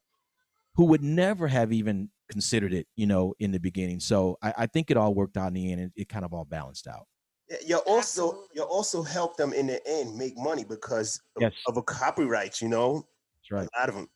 who 0.75 0.85
would 0.85 1.03
never 1.03 1.47
have 1.47 1.73
even 1.73 2.09
considered 2.29 2.73
it, 2.73 2.87
you 2.95 3.07
know, 3.07 3.33
in 3.39 3.51
the 3.51 3.59
beginning. 3.59 3.99
So 3.99 4.37
I, 4.41 4.53
I 4.59 4.65
think 4.67 4.91
it 4.91 4.97
all 4.97 5.13
worked 5.13 5.37
out 5.37 5.47
in 5.47 5.53
the 5.53 5.71
end 5.71 5.81
and 5.81 5.91
it 5.95 6.09
kind 6.09 6.25
of 6.25 6.33
all 6.33 6.45
balanced 6.45 6.87
out. 6.87 7.07
Yeah, 7.49 7.57
you 7.65 7.77
also 7.77 8.27
Absolutely. 8.27 8.47
you 8.55 8.63
also 8.63 9.01
help 9.01 9.37
them 9.37 9.53
in 9.53 9.67
the 9.67 9.87
end 9.87 10.15
make 10.15 10.37
money 10.37 10.65
because 10.65 11.21
of, 11.41 11.53
of 11.65 11.77
a 11.77 11.81
copyright. 11.81 12.61
You 12.61 12.67
know, 12.67 13.07
That's 13.37 13.51
right. 13.51 13.69
a 13.75 13.79
lot 13.79 13.89
of 13.89 13.95
them. 13.95 14.07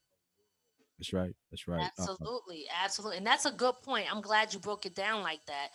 That's 1.02 1.14
right. 1.14 1.34
That's 1.50 1.68
right. 1.68 1.82
Uh, 1.82 2.04
Absolutely, 2.04 2.66
absolutely, 2.84 3.18
and 3.18 3.26
that's 3.26 3.46
a 3.46 3.52
good 3.52 3.74
point. 3.82 4.06
I'm 4.14 4.22
glad 4.22 4.54
you 4.54 4.60
broke 4.60 4.86
it 4.86 4.94
down 4.94 5.24
like 5.24 5.44
that, 5.48 5.70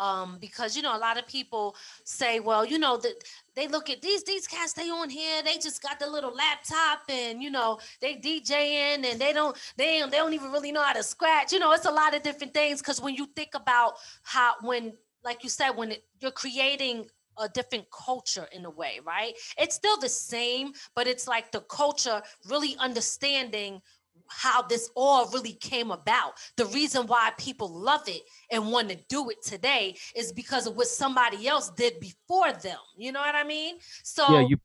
um, 0.00 0.38
because 0.40 0.76
you 0.76 0.82
know 0.82 0.96
a 0.96 0.98
lot 0.98 1.18
of 1.18 1.26
people 1.26 1.74
say, 2.04 2.38
well, 2.38 2.64
you 2.64 2.78
know 2.78 2.96
that 2.96 3.14
they 3.56 3.66
look 3.66 3.90
at 3.90 4.00
these 4.02 4.22
these 4.22 4.46
cats 4.46 4.74
they 4.74 4.88
on 4.88 5.10
here, 5.10 5.42
they 5.42 5.54
just 5.58 5.82
got 5.82 5.98
the 5.98 6.08
little 6.08 6.32
laptop 6.32 7.00
and 7.08 7.42
you 7.42 7.50
know 7.50 7.80
they 8.00 8.14
DJing 8.14 9.04
and 9.04 9.20
they 9.20 9.32
don't 9.32 9.56
they 9.76 10.00
they 10.02 10.18
don't 10.18 10.32
even 10.32 10.52
really 10.52 10.70
know 10.70 10.82
how 10.84 10.92
to 10.92 11.02
scratch. 11.02 11.52
You 11.52 11.58
know, 11.58 11.72
it's 11.72 11.86
a 11.86 11.90
lot 11.90 12.14
of 12.14 12.22
different 12.22 12.54
things 12.54 12.80
because 12.80 13.00
when 13.00 13.16
you 13.16 13.26
think 13.34 13.50
about 13.54 13.94
how 14.22 14.54
when 14.62 14.92
like 15.24 15.42
you 15.42 15.50
said 15.50 15.70
when 15.70 15.90
it, 15.90 16.04
you're 16.20 16.30
creating 16.30 17.08
a 17.40 17.48
different 17.48 17.86
culture 17.90 18.46
in 18.52 18.64
a 18.64 18.70
way, 18.70 19.00
right? 19.04 19.34
It's 19.56 19.74
still 19.74 19.96
the 19.98 20.08
same, 20.08 20.72
but 20.94 21.06
it's 21.06 21.28
like 21.28 21.52
the 21.52 21.60
culture 21.60 22.20
really 22.48 22.76
understanding 22.78 23.80
how 24.28 24.62
this 24.62 24.90
all 24.94 25.28
really 25.30 25.54
came 25.54 25.90
about. 25.90 26.34
The 26.56 26.66
reason 26.66 27.06
why 27.06 27.32
people 27.38 27.68
love 27.68 28.08
it 28.08 28.22
and 28.50 28.70
want 28.70 28.90
to 28.90 28.98
do 29.08 29.30
it 29.30 29.42
today 29.42 29.96
is 30.14 30.32
because 30.32 30.66
of 30.66 30.76
what 30.76 30.86
somebody 30.86 31.48
else 31.48 31.70
did 31.70 32.00
before 32.00 32.52
them. 32.52 32.78
You 32.96 33.12
know 33.12 33.20
what 33.20 33.34
I 33.34 33.44
mean? 33.44 33.76
So 34.02 34.24
yeah, 34.30 34.46
you 34.48 34.56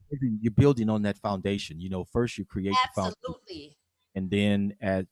you're 0.42 0.52
building 0.52 0.90
on 0.90 1.02
that 1.04 1.18
foundation. 1.18 1.80
You 1.80 1.90
know, 1.90 2.04
first 2.04 2.38
you 2.38 2.46
create 2.46 2.76
the 2.84 3.02
foundation, 3.02 3.16
absolutely. 3.28 3.78
and 4.16 4.30
then 4.30 4.76
as 4.82 5.06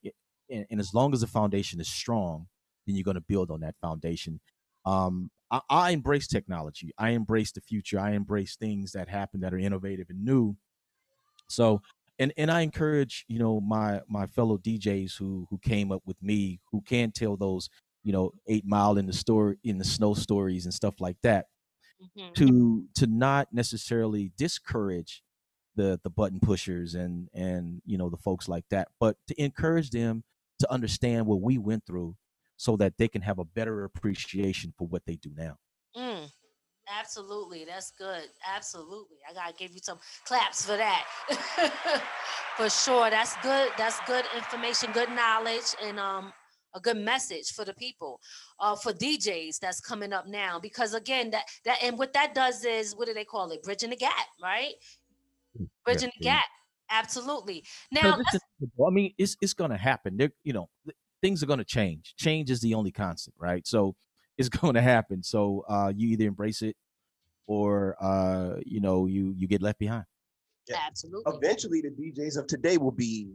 and, 0.50 0.66
and 0.70 0.80
as 0.80 0.94
long 0.94 1.14
as 1.14 1.22
the 1.22 1.28
foundation 1.28 1.80
is 1.80 1.88
strong, 1.88 2.48
then 2.86 2.96
you're 2.96 3.04
going 3.04 3.16
to 3.16 3.22
build 3.22 3.50
on 3.50 3.62
that 3.62 3.76
foundation. 3.82 4.40
Um, 4.86 5.32
I, 5.50 5.62
I 5.70 5.92
embrace 5.92 6.28
technology. 6.28 6.92
I 6.98 7.12
embrace 7.12 7.52
the 7.52 7.62
future. 7.62 8.00
I 8.00 8.12
embrace 8.12 8.56
things 8.56 8.92
that 8.92 9.08
happen 9.08 9.42
that 9.42 9.54
are 9.54 9.60
innovative 9.60 10.08
and 10.10 10.24
new. 10.24 10.56
So, 11.48 11.82
and 12.22 12.34
and 12.38 12.52
I 12.52 12.62
encourage 12.62 13.26
you 13.28 13.40
know 13.40 13.60
my 13.62 14.02
my 14.08 14.28
fellow 14.28 14.58
DJs 14.58 15.18
who 15.18 15.48
who 15.50 15.60
came 15.60 15.92
up 15.92 16.04
with 16.06 16.22
me 16.24 16.62
who 16.72 16.82
can 16.82 17.12
tell 17.12 17.38
those 17.38 17.70
you 18.04 18.14
know 18.14 18.32
eight 18.48 18.66
mile 18.66 18.98
in 18.98 19.08
the 19.08 19.14
store 19.14 19.58
in 19.64 19.80
the 19.80 19.86
snow 19.86 20.14
stories 20.16 20.66
and 20.66 20.74
stuff 20.74 21.02
like 21.02 21.18
that 21.24 21.48
Mhm. 22.00 22.34
to 22.36 22.88
to 22.96 23.08
not 23.08 23.50
necessarily 23.54 24.32
discourage 24.38 25.24
the 25.76 26.00
the 26.04 26.10
button 26.10 26.40
pushers 26.40 26.96
and 26.96 27.30
and 27.34 27.82
you 27.86 27.98
know 27.98 28.10
the 28.10 28.18
folks 28.18 28.48
like 28.50 28.66
that 28.70 28.90
but 29.00 29.18
to 29.28 29.42
encourage 29.42 29.92
them 29.92 30.24
to 30.60 30.72
understand 30.72 31.26
what 31.28 31.42
we 31.42 31.58
went 31.58 31.86
through 31.86 32.16
so 32.58 32.78
that 32.78 32.98
they 32.98 33.08
can 33.08 33.22
have 33.24 33.40
a 33.40 33.46
better 33.46 33.84
appreciation 33.84 34.74
for 34.78 34.88
what 34.88 35.06
they 35.06 35.16
do 35.16 35.32
now 35.36 35.58
Mm, 35.96 36.32
absolutely. 36.88 37.66
That's 37.66 37.92
good. 37.92 38.26
Absolutely. 38.56 39.18
I 39.30 39.34
gotta 39.34 39.54
give 39.58 39.72
you 39.72 39.80
some 39.82 40.00
claps 40.26 40.66
for 40.66 40.78
that. 40.78 41.06
for 42.58 42.70
sure. 42.70 43.10
That's 43.10 43.36
good. 43.44 43.70
That's 43.78 44.00
good 44.08 44.26
information, 44.36 44.92
good 44.94 45.10
knowledge, 45.10 45.76
and 45.84 46.00
um 46.00 46.34
a 46.74 46.80
good 46.80 46.96
message 46.98 47.52
for 47.52 47.66
the 47.66 47.74
people, 47.74 48.22
uh, 48.62 48.78
for 48.78 48.94
DJs 48.94 49.60
that's 49.60 49.82
coming 49.82 50.14
up 50.14 50.26
now. 50.28 50.58
Because 50.58 50.94
again, 50.94 51.32
that 51.32 51.44
that 51.66 51.80
and 51.84 51.98
what 51.98 52.14
that 52.14 52.34
does 52.34 52.64
is 52.64 52.96
what 52.96 53.08
do 53.08 53.14
they 53.14 53.26
call 53.26 53.52
it? 53.52 53.62
Bridging 53.64 53.90
the 53.90 53.98
gap, 53.98 54.14
right? 54.42 54.74
Bridging 55.86 56.12
the 56.18 56.26
yeah. 56.26 56.36
gap. 56.36 56.46
Absolutely. 56.90 57.64
Now, 57.92 58.02
Because 58.02 58.18
let's- 58.18 58.36
it's 58.36 58.46
inevitable. 58.60 58.88
i 58.88 58.90
mean 58.90 59.14
it's 59.18 59.36
it's 59.42 59.54
going 59.54 59.72
to 59.72 59.78
happen 59.78 60.18
They're, 60.18 60.32
you 60.44 60.52
know 60.54 60.70
th- 60.86 60.96
things 61.22 61.42
are 61.42 61.46
going 61.46 61.60
to 61.60 61.66
change 61.66 62.14
change 62.18 62.50
is 62.52 62.60
the 62.62 62.74
only 62.74 62.92
constant 62.92 63.36
right 63.40 63.66
so 63.66 63.96
it's 64.48 64.58
going 64.62 64.74
to 64.76 64.82
happen 64.82 65.24
so 65.24 65.64
uh 65.70 65.92
you 65.96 66.08
either 66.10 66.26
embrace 66.26 66.62
it 66.62 66.76
or 67.48 67.96
uh 68.02 68.56
you 68.66 68.80
know 68.82 69.06
you 69.08 69.34
you 69.38 69.48
get 69.48 69.62
left 69.62 69.80
behind 69.80 70.06
Yeah. 70.70 70.78
absolutely. 70.88 71.34
Eventually, 71.38 71.82
the 71.82 71.90
DJs 72.00 72.38
of 72.40 72.46
today 72.48 72.78
will 72.78 72.96
be 73.08 73.34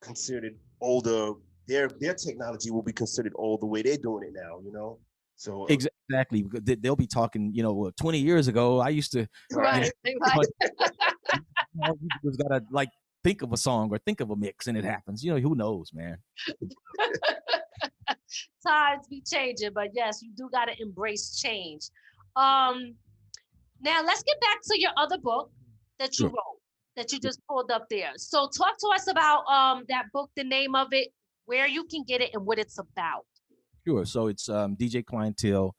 considered 0.00 0.54
older. 0.80 1.32
Their 1.66 1.88
their 2.02 2.14
technology 2.14 2.70
will 2.70 2.82
be 2.82 2.92
considered 2.92 3.32
old 3.36 3.62
the 3.62 3.66
way 3.66 3.80
they're 3.82 3.96
doing 4.08 4.22
it 4.28 4.34
now. 4.34 4.60
You 4.66 4.72
know, 4.72 4.98
so 5.36 5.64
uh, 5.64 5.76
exactly 5.76 6.42
because 6.42 6.62
they- 6.68 6.76
they'll 6.82 7.02
be 7.06 7.06
talking 7.20 7.50
you 7.54 7.62
know 7.62 7.90
20 7.96 8.18
years 8.18 8.46
ago 8.52 8.78
i 8.80 8.90
used 8.90 9.12
to 9.12 9.26
Right. 9.54 9.90
right. 10.36 10.48
you 11.34 11.40
know, 11.74 11.96
you 12.02 12.08
just 12.24 12.38
gotta 12.42 12.60
like 12.70 12.90
think 13.24 13.42
of 13.42 13.52
a 13.52 13.56
song 13.56 13.88
or 13.92 13.98
think 13.98 14.20
of 14.20 14.30
a 14.30 14.36
mix 14.36 14.66
and 14.66 14.76
it 14.76 14.84
happens. 14.84 15.22
You 15.24 15.32
know, 15.34 15.40
who 15.40 15.54
knows, 15.54 15.92
man? 15.94 16.18
times 18.66 19.06
be 19.08 19.22
changing, 19.26 19.70
but 19.74 19.88
yes, 19.94 20.22
you 20.22 20.30
do 20.36 20.48
got 20.52 20.66
to 20.66 20.80
embrace 20.80 21.40
change. 21.40 21.82
Um, 22.36 22.94
now 23.80 24.02
let's 24.04 24.22
get 24.22 24.40
back 24.40 24.58
to 24.64 24.80
your 24.80 24.92
other 24.96 25.18
book 25.18 25.50
that 25.98 26.10
you 26.18 26.24
Sure. 26.24 26.30
wrote 26.30 26.60
that 26.96 27.12
you 27.12 27.18
just 27.18 27.40
pulled 27.48 27.70
up 27.70 27.86
there. 27.90 28.12
So 28.16 28.48
talk 28.48 28.78
to 28.78 28.88
us 28.94 29.06
about 29.08 29.44
um 29.46 29.84
that 29.88 30.06
book, 30.12 30.30
the 30.36 30.44
name 30.44 30.74
of 30.74 30.88
it, 30.92 31.08
where 31.46 31.66
you 31.66 31.84
can 31.84 32.04
get 32.06 32.20
it, 32.20 32.30
and 32.34 32.44
what 32.46 32.58
it's 32.58 32.78
about. 32.78 33.26
Sure. 33.86 34.04
So 34.04 34.28
it's 34.28 34.48
um, 34.48 34.76
DJ 34.76 35.04
Clientele, 35.04 35.74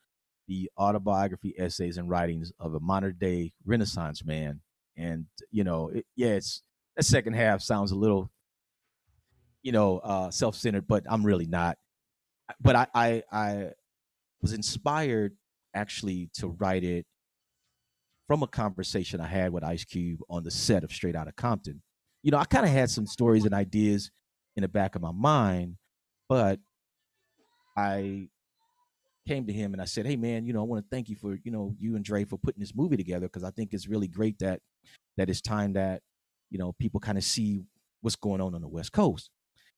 the 0.48 0.70
autobiography, 0.78 1.54
essays, 1.58 1.98
and 1.98 2.10
writings 2.10 2.52
of 2.60 2.74
a 2.74 2.80
modern 2.80 3.16
day 3.18 3.54
Renaissance 3.66 4.26
man. 4.26 4.60
And 4.98 5.26
you 5.52 5.64
know, 5.64 5.90
it, 5.90 6.06
yeah, 6.16 6.30
it's 6.30 6.64
that 6.98 7.04
second 7.04 7.34
half 7.34 7.62
sounds 7.62 7.92
a 7.92 7.96
little, 7.96 8.30
you 9.62 9.72
know, 9.72 10.00
uh, 10.00 10.30
self 10.32 10.56
centered, 10.56 10.88
but 10.88 11.04
I'm 11.10 11.26
really 11.26 11.48
not. 11.48 11.78
But 12.62 12.76
I, 12.76 12.88
I, 12.94 13.24
I 13.32 13.70
was 14.42 14.54
inspired 14.54 15.36
actually 15.74 16.30
to 16.36 16.48
write 16.48 16.84
it 16.84 17.06
from 18.28 18.44
a 18.44 18.48
conversation 18.48 19.20
I 19.20 19.28
had 19.28 19.52
with 19.52 19.64
Ice 19.64 19.84
Cube 19.84 20.22
on 20.30 20.44
the 20.44 20.52
set 20.52 20.84
of 20.84 20.92
Straight 20.92 21.16
Outta 21.16 21.34
Compton. 21.34 21.82
You 22.22 22.32
know, 22.32 22.38
I 22.38 22.46
kind 22.46 22.66
of 22.66 22.72
had 22.72 22.90
some 22.90 23.06
stories 23.06 23.46
and 23.46 23.54
ideas 23.54 24.12
in 24.56 24.62
the 24.62 24.68
back 24.68 24.96
of 24.96 25.02
my 25.02 25.12
mind, 25.12 25.76
but 26.30 26.60
I 27.76 28.30
came 29.28 29.46
to 29.48 29.54
him 29.54 29.74
and 29.74 29.82
I 29.82 29.86
said, 29.86 30.06
"Hey, 30.06 30.16
man, 30.16 30.46
you 30.46 30.54
know, 30.54 30.62
I 30.62 30.64
want 30.64 30.84
to 30.84 30.90
thank 30.90 31.10
you 31.10 31.16
for 31.16 31.38
you 31.44 31.52
know 31.52 31.76
you 31.80 31.96
and 31.96 32.06
Dre 32.06 32.24
for 32.24 32.38
putting 32.38 32.62
this 32.62 32.76
movie 32.76 32.98
together 32.98 33.28
because 33.28 33.44
I 33.44 33.52
think 33.52 33.74
it's 33.74 33.88
really 33.88 34.08
great 34.08 34.40
that 34.40 34.62
that 35.18 35.30
it's 35.30 35.42
time 35.42 35.74
that 35.74 36.02
you 36.50 36.60
know 36.60 36.74
people 36.74 37.00
kind 37.00 37.18
of 37.18 37.24
see 37.24 37.64
what's 38.02 38.16
going 38.16 38.42
on 38.42 38.56
on 38.56 38.62
the 38.62 38.68
West 38.68 38.92
Coast." 38.92 39.30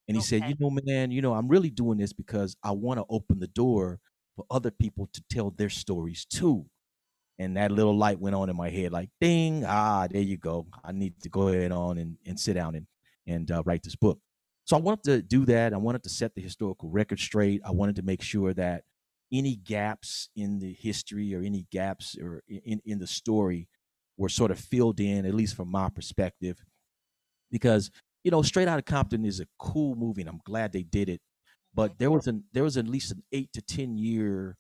And 0.08 0.16
he 0.16 0.22
said, 0.22 0.46
"You 0.46 0.56
know, 0.60 0.70
man, 0.70 1.12
you 1.12 1.22
know, 1.22 1.34
I'm 1.34 1.48
really 1.48 1.70
doing 1.72 1.98
this 1.98 2.14
because 2.14 2.56
I 2.64 2.72
want 2.72 3.00
to 3.00 3.06
open 3.10 3.40
the 3.40 3.48
door 3.48 4.00
for 4.36 4.46
other 4.52 4.72
people 4.72 5.08
to 5.14 5.24
tell 5.30 5.52
their 5.52 5.70
stories 5.70 6.26
too." 6.26 6.70
And 7.38 7.58
that 7.58 7.72
little 7.72 7.98
light 7.98 8.20
went 8.20 8.36
on 8.36 8.50
in 8.50 8.56
my 8.56 8.70
head, 8.70 8.94
like 8.94 9.10
ding, 9.20 9.66
ah, 9.66 10.08
there 10.10 10.22
you 10.22 10.38
go. 10.38 10.68
I 10.84 10.94
need 10.94 11.22
to 11.24 11.30
go 11.30 11.50
ahead 11.50 11.72
on 11.72 11.98
and, 11.98 12.18
and 12.26 12.40
sit 12.40 12.54
down 12.54 12.76
and 12.76 12.88
and 13.28 13.50
uh, 13.52 13.64
write 13.66 13.84
this 13.84 13.96
book. 13.96 14.20
So 14.66 14.78
I 14.78 14.80
wanted 14.80 15.04
to 15.06 15.22
do 15.22 15.46
that. 15.46 15.74
I 15.74 15.78
wanted 15.78 16.04
to 16.04 16.10
set 16.10 16.36
the 16.36 16.42
historical 16.42 16.90
record 16.90 17.20
straight. 17.20 17.62
I 17.66 17.72
wanted 17.72 17.96
to 17.98 18.04
make 18.04 18.22
sure 18.22 18.54
that 18.54 18.84
any 19.32 19.56
gaps 19.56 20.30
in 20.36 20.60
the 20.60 20.74
history 20.74 21.34
or 21.36 21.42
any 21.42 21.68
gaps 21.72 22.16
or 22.18 22.44
in, 22.48 22.82
in 22.86 23.00
the 23.00 23.08
story 23.08 23.68
were 24.18 24.30
sort 24.30 24.52
of 24.52 24.60
filled 24.60 25.00
in, 25.00 25.26
at 25.26 25.34
least 25.36 25.56
from 25.56 25.70
my 25.70 25.90
perspective. 25.90 26.64
Because, 27.52 27.92
you 28.26 28.32
know, 28.32 28.42
Straight 28.42 28.68
Outta 28.68 28.82
Compton 28.82 29.24
is 29.24 29.40
a 29.40 29.46
cool 29.60 29.96
movie 29.96 30.24
and 30.24 30.30
I'm 30.30 30.42
glad 30.44 30.74
they 30.74 30.82
did 30.82 31.10
it. 31.10 31.22
But 31.76 32.00
there 32.00 32.10
was 32.10 32.26
an 32.26 32.44
there 32.54 32.64
was 32.64 32.76
at 32.76 32.88
least 32.88 33.12
an 33.12 33.22
eight 33.32 33.54
to 33.54 33.62
ten 33.62 33.98
year 33.98 34.58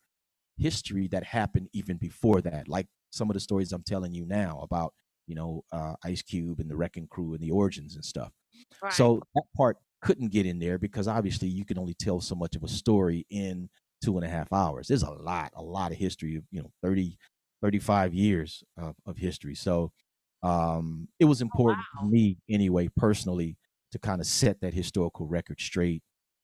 history 0.57 1.07
that 1.07 1.23
happened 1.23 1.69
even 1.73 1.97
before 1.97 2.41
that. 2.41 2.67
Like 2.67 2.87
some 3.09 3.29
of 3.29 3.33
the 3.33 3.39
stories 3.39 3.71
I'm 3.71 3.83
telling 3.83 4.13
you 4.13 4.25
now 4.25 4.59
about, 4.61 4.93
you 5.25 5.33
know, 5.33 5.63
uh, 5.71 5.95
Ice 6.03 6.21
Cube 6.21 6.59
and 6.59 6.69
the 6.69 6.75
Wrecking 6.75 7.07
Crew 7.07 7.33
and 7.33 7.41
the 7.41 7.49
origins 7.49 7.95
and 7.95 8.05
stuff. 8.05 8.31
Right. 8.83 8.93
So 8.93 9.19
that 9.33 9.43
part 9.57 9.77
couldn't 10.01 10.31
get 10.31 10.45
in 10.45 10.59
there 10.59 10.77
because 10.77 11.07
obviously 11.07 11.47
you 11.47 11.65
can 11.65 11.79
only 11.79 11.95
tell 11.95 12.21
so 12.21 12.35
much 12.35 12.55
of 12.55 12.63
a 12.63 12.67
story 12.67 13.25
in 13.31 13.67
two 14.03 14.15
and 14.17 14.25
a 14.25 14.29
half 14.29 14.53
hours. 14.53 14.87
There's 14.87 15.01
a 15.01 15.11
lot, 15.11 15.51
a 15.55 15.63
lot 15.63 15.91
of 15.91 15.97
history 15.97 16.35
of, 16.35 16.43
you 16.51 16.61
know, 16.61 16.69
30, 16.83 17.17
35 17.63 18.13
years 18.13 18.63
of, 18.77 18.95
of 19.07 19.17
history. 19.17 19.55
So 19.55 19.91
um, 20.45 21.07
it 21.19 21.25
was 21.25 21.41
important 21.41 21.85
wow. 21.95 22.03
to 22.03 22.11
me 22.11 22.37
anyway, 22.49 22.89
personally, 22.95 23.57
to 23.91 23.99
kind 23.99 24.21
of 24.21 24.27
set 24.27 24.61
that 24.61 24.73
historical 24.73 25.25
record 25.25 25.59
straight 25.59 26.03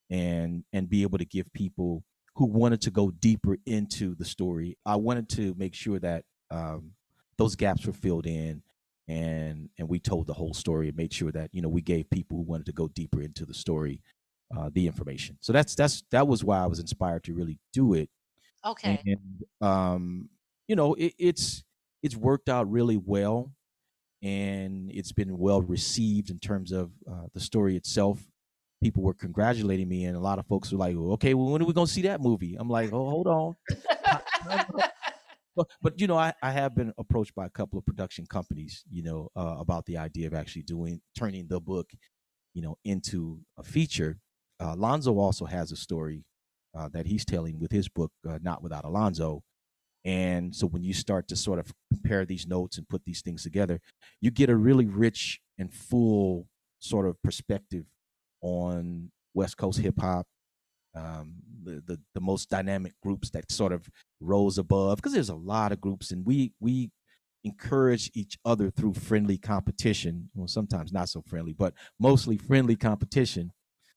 and 0.09 0.63
and 0.73 0.89
be 0.89 1.03
able 1.03 1.17
to 1.17 1.25
give 1.25 1.51
people 1.53 2.03
who 2.35 2.45
wanted 2.45 2.81
to 2.81 2.91
go 2.91 3.11
deeper 3.11 3.57
into 3.65 4.15
the 4.15 4.25
story. 4.25 4.77
I 4.85 4.95
wanted 4.95 5.29
to 5.29 5.53
make 5.57 5.75
sure 5.75 5.99
that 5.99 6.23
um, 6.49 6.91
those 7.37 7.55
gaps 7.55 7.85
were 7.85 7.93
filled 7.93 8.25
in 8.25 8.63
and 9.07 9.69
and 9.77 9.89
we 9.89 9.99
told 9.99 10.27
the 10.27 10.33
whole 10.33 10.53
story 10.53 10.87
and 10.87 10.97
made 10.97 11.13
sure 11.13 11.31
that 11.31 11.49
you 11.53 11.61
know 11.61 11.69
we 11.69 11.81
gave 11.81 12.09
people 12.09 12.37
who 12.37 12.43
wanted 12.43 12.65
to 12.67 12.71
go 12.71 12.87
deeper 12.87 13.21
into 13.21 13.45
the 13.45 13.53
story 13.53 14.01
uh, 14.57 14.69
the 14.73 14.87
information. 14.87 15.37
So 15.41 15.53
that's 15.53 15.75
that's 15.75 16.03
that 16.11 16.27
was 16.27 16.43
why 16.43 16.59
I 16.59 16.67
was 16.67 16.79
inspired 16.79 17.23
to 17.25 17.33
really 17.33 17.57
do 17.73 17.93
it. 17.93 18.09
Okay. 18.65 19.01
And 19.05 19.43
um, 19.67 20.29
you 20.67 20.75
know, 20.75 20.93
it, 20.95 21.13
it's 21.17 21.63
it's 22.03 22.15
worked 22.15 22.49
out 22.49 22.69
really 22.69 22.97
well, 22.97 23.51
and 24.21 24.91
it's 24.91 25.11
been 25.11 25.37
well 25.37 25.61
received 25.61 26.29
in 26.29 26.39
terms 26.39 26.71
of 26.71 26.91
uh, 27.09 27.27
the 27.33 27.39
story 27.39 27.75
itself. 27.75 28.19
People 28.81 29.03
were 29.03 29.13
congratulating 29.13 29.87
me, 29.87 30.05
and 30.05 30.17
a 30.17 30.19
lot 30.19 30.39
of 30.39 30.47
folks 30.47 30.71
were 30.71 30.77
like, 30.77 30.95
"Okay, 30.95 31.33
well, 31.33 31.47
when 31.51 31.61
are 31.61 31.65
we 31.65 31.73
gonna 31.73 31.87
see 31.87 32.01
that 32.03 32.21
movie?" 32.21 32.55
I'm 32.59 32.69
like, 32.69 32.91
"Oh, 32.91 33.09
hold 33.09 33.27
on." 33.27 33.55
but, 35.55 35.67
but 35.81 35.99
you 35.99 36.07
know, 36.07 36.17
I, 36.17 36.33
I 36.41 36.51
have 36.51 36.75
been 36.75 36.93
approached 36.97 37.35
by 37.35 37.45
a 37.45 37.49
couple 37.49 37.77
of 37.77 37.85
production 37.85 38.25
companies, 38.25 38.83
you 38.89 39.03
know, 39.03 39.29
uh, 39.35 39.57
about 39.59 39.85
the 39.85 39.97
idea 39.97 40.27
of 40.27 40.33
actually 40.33 40.63
doing 40.63 41.01
turning 41.17 41.47
the 41.47 41.59
book, 41.59 41.89
you 42.53 42.61
know, 42.61 42.77
into 42.83 43.41
a 43.57 43.63
feature. 43.63 44.19
Uh, 44.59 44.75
Lonzo 44.75 45.17
also 45.17 45.45
has 45.45 45.71
a 45.71 45.75
story 45.75 46.25
uh, 46.75 46.87
that 46.89 47.05
he's 47.05 47.25
telling 47.25 47.59
with 47.59 47.71
his 47.71 47.89
book, 47.89 48.11
uh, 48.27 48.39
Not 48.41 48.63
Without 48.63 48.85
Alonzo. 48.85 49.43
And 50.03 50.55
so 50.55 50.67
when 50.67 50.83
you 50.83 50.93
start 50.93 51.27
to 51.29 51.35
sort 51.35 51.59
of 51.59 51.71
compare 51.91 52.25
these 52.25 52.47
notes 52.47 52.77
and 52.77 52.89
put 52.89 53.05
these 53.05 53.21
things 53.21 53.43
together, 53.43 53.79
you 54.19 54.31
get 54.31 54.49
a 54.49 54.55
really 54.55 54.85
rich 54.87 55.39
and 55.59 55.71
full 55.73 56.47
sort 56.79 57.05
of 57.05 57.21
perspective 57.21 57.85
on 58.41 59.11
West 59.33 59.57
Coast 59.57 59.79
hip 59.79 59.99
hop, 59.99 60.25
um, 60.95 61.35
the, 61.63 61.81
the 61.85 61.99
the 62.15 62.21
most 62.21 62.49
dynamic 62.49 62.93
groups 63.01 63.29
that 63.31 63.49
sort 63.51 63.71
of 63.71 63.89
rose 64.19 64.57
above 64.57 64.97
because 64.97 65.13
there's 65.13 65.29
a 65.29 65.35
lot 65.35 65.71
of 65.71 65.79
groups 65.79 66.11
and 66.11 66.25
we 66.25 66.53
we 66.59 66.91
encourage 67.43 68.11
each 68.13 68.37
other 68.45 68.69
through 68.69 68.93
friendly 68.93 69.37
competition 69.37 70.29
well 70.35 70.47
sometimes 70.47 70.91
not 70.91 71.09
so 71.09 71.21
friendly 71.27 71.53
but 71.53 71.73
mostly 71.99 72.37
friendly 72.37 72.75
competition 72.75 73.51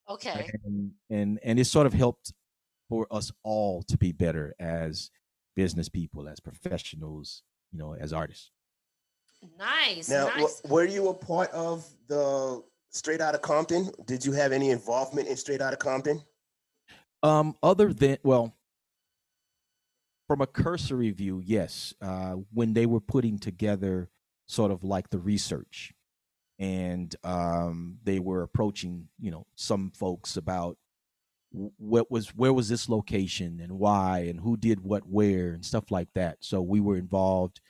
Okay. 0.08 0.50
and 0.64 0.92
and 1.10 1.40
and 1.42 1.58
it 1.58 1.64
sort 1.64 1.86
of 1.86 1.92
helped 1.92 2.32
for 2.88 3.06
us 3.10 3.32
all 3.42 3.82
to 3.82 3.98
be 3.98 4.12
better 4.12 4.54
as 4.60 5.10
business 5.54 5.88
people 5.88 6.28
as 6.28 6.40
professionals 6.40 7.42
you 7.72 7.78
know 7.78 7.94
as 7.94 8.12
artists 8.12 8.50
Nice. 9.58 10.08
Now, 10.08 10.28
nice. 10.28 10.60
w- 10.60 10.74
were 10.74 10.84
you 10.84 11.08
a 11.08 11.14
part 11.14 11.50
of 11.50 11.86
the 12.06 12.62
Straight 12.90 13.20
Outta 13.20 13.38
Compton? 13.38 13.90
Did 14.06 14.24
you 14.24 14.32
have 14.32 14.52
any 14.52 14.70
involvement 14.70 15.28
in 15.28 15.36
Straight 15.36 15.60
Outta 15.60 15.76
Compton? 15.76 16.22
Um, 17.22 17.54
other 17.62 17.92
than 17.92 18.18
well, 18.22 18.56
from 20.26 20.40
a 20.40 20.46
cursory 20.46 21.10
view, 21.10 21.42
yes. 21.44 21.94
Uh, 22.00 22.36
when 22.52 22.72
they 22.72 22.86
were 22.86 23.00
putting 23.00 23.38
together 23.38 24.08
sort 24.46 24.70
of 24.70 24.84
like 24.84 25.10
the 25.10 25.18
research, 25.18 25.92
and 26.58 27.14
um, 27.24 27.98
they 28.04 28.18
were 28.20 28.42
approaching, 28.42 29.08
you 29.18 29.30
know, 29.30 29.46
some 29.56 29.90
folks 29.90 30.36
about 30.36 30.76
wh- 30.76 30.83
what 31.54 32.10
was 32.10 32.28
where 32.30 32.52
was 32.52 32.68
this 32.68 32.88
location 32.88 33.60
and 33.62 33.72
why 33.78 34.20
and 34.28 34.40
who 34.40 34.56
did 34.56 34.80
what 34.80 35.06
where 35.06 35.52
and 35.52 35.64
stuff 35.64 35.90
like 35.90 36.08
that. 36.14 36.38
So 36.40 36.60
we 36.60 36.80
were 36.80 36.96
involved 36.96 37.60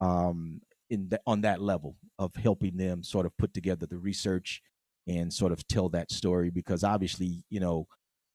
um, 0.00 0.60
in 0.90 1.08
the, 1.08 1.20
on 1.26 1.40
that 1.42 1.60
level 1.60 1.96
of 2.18 2.34
helping 2.36 2.76
them 2.76 3.02
sort 3.02 3.26
of 3.26 3.36
put 3.38 3.54
together 3.54 3.86
the 3.86 3.98
research 3.98 4.60
and 5.06 5.32
sort 5.32 5.52
of 5.52 5.66
tell 5.68 5.88
that 5.90 6.12
story 6.12 6.50
because 6.50 6.84
obviously, 6.84 7.42
you 7.48 7.60
know, 7.60 7.86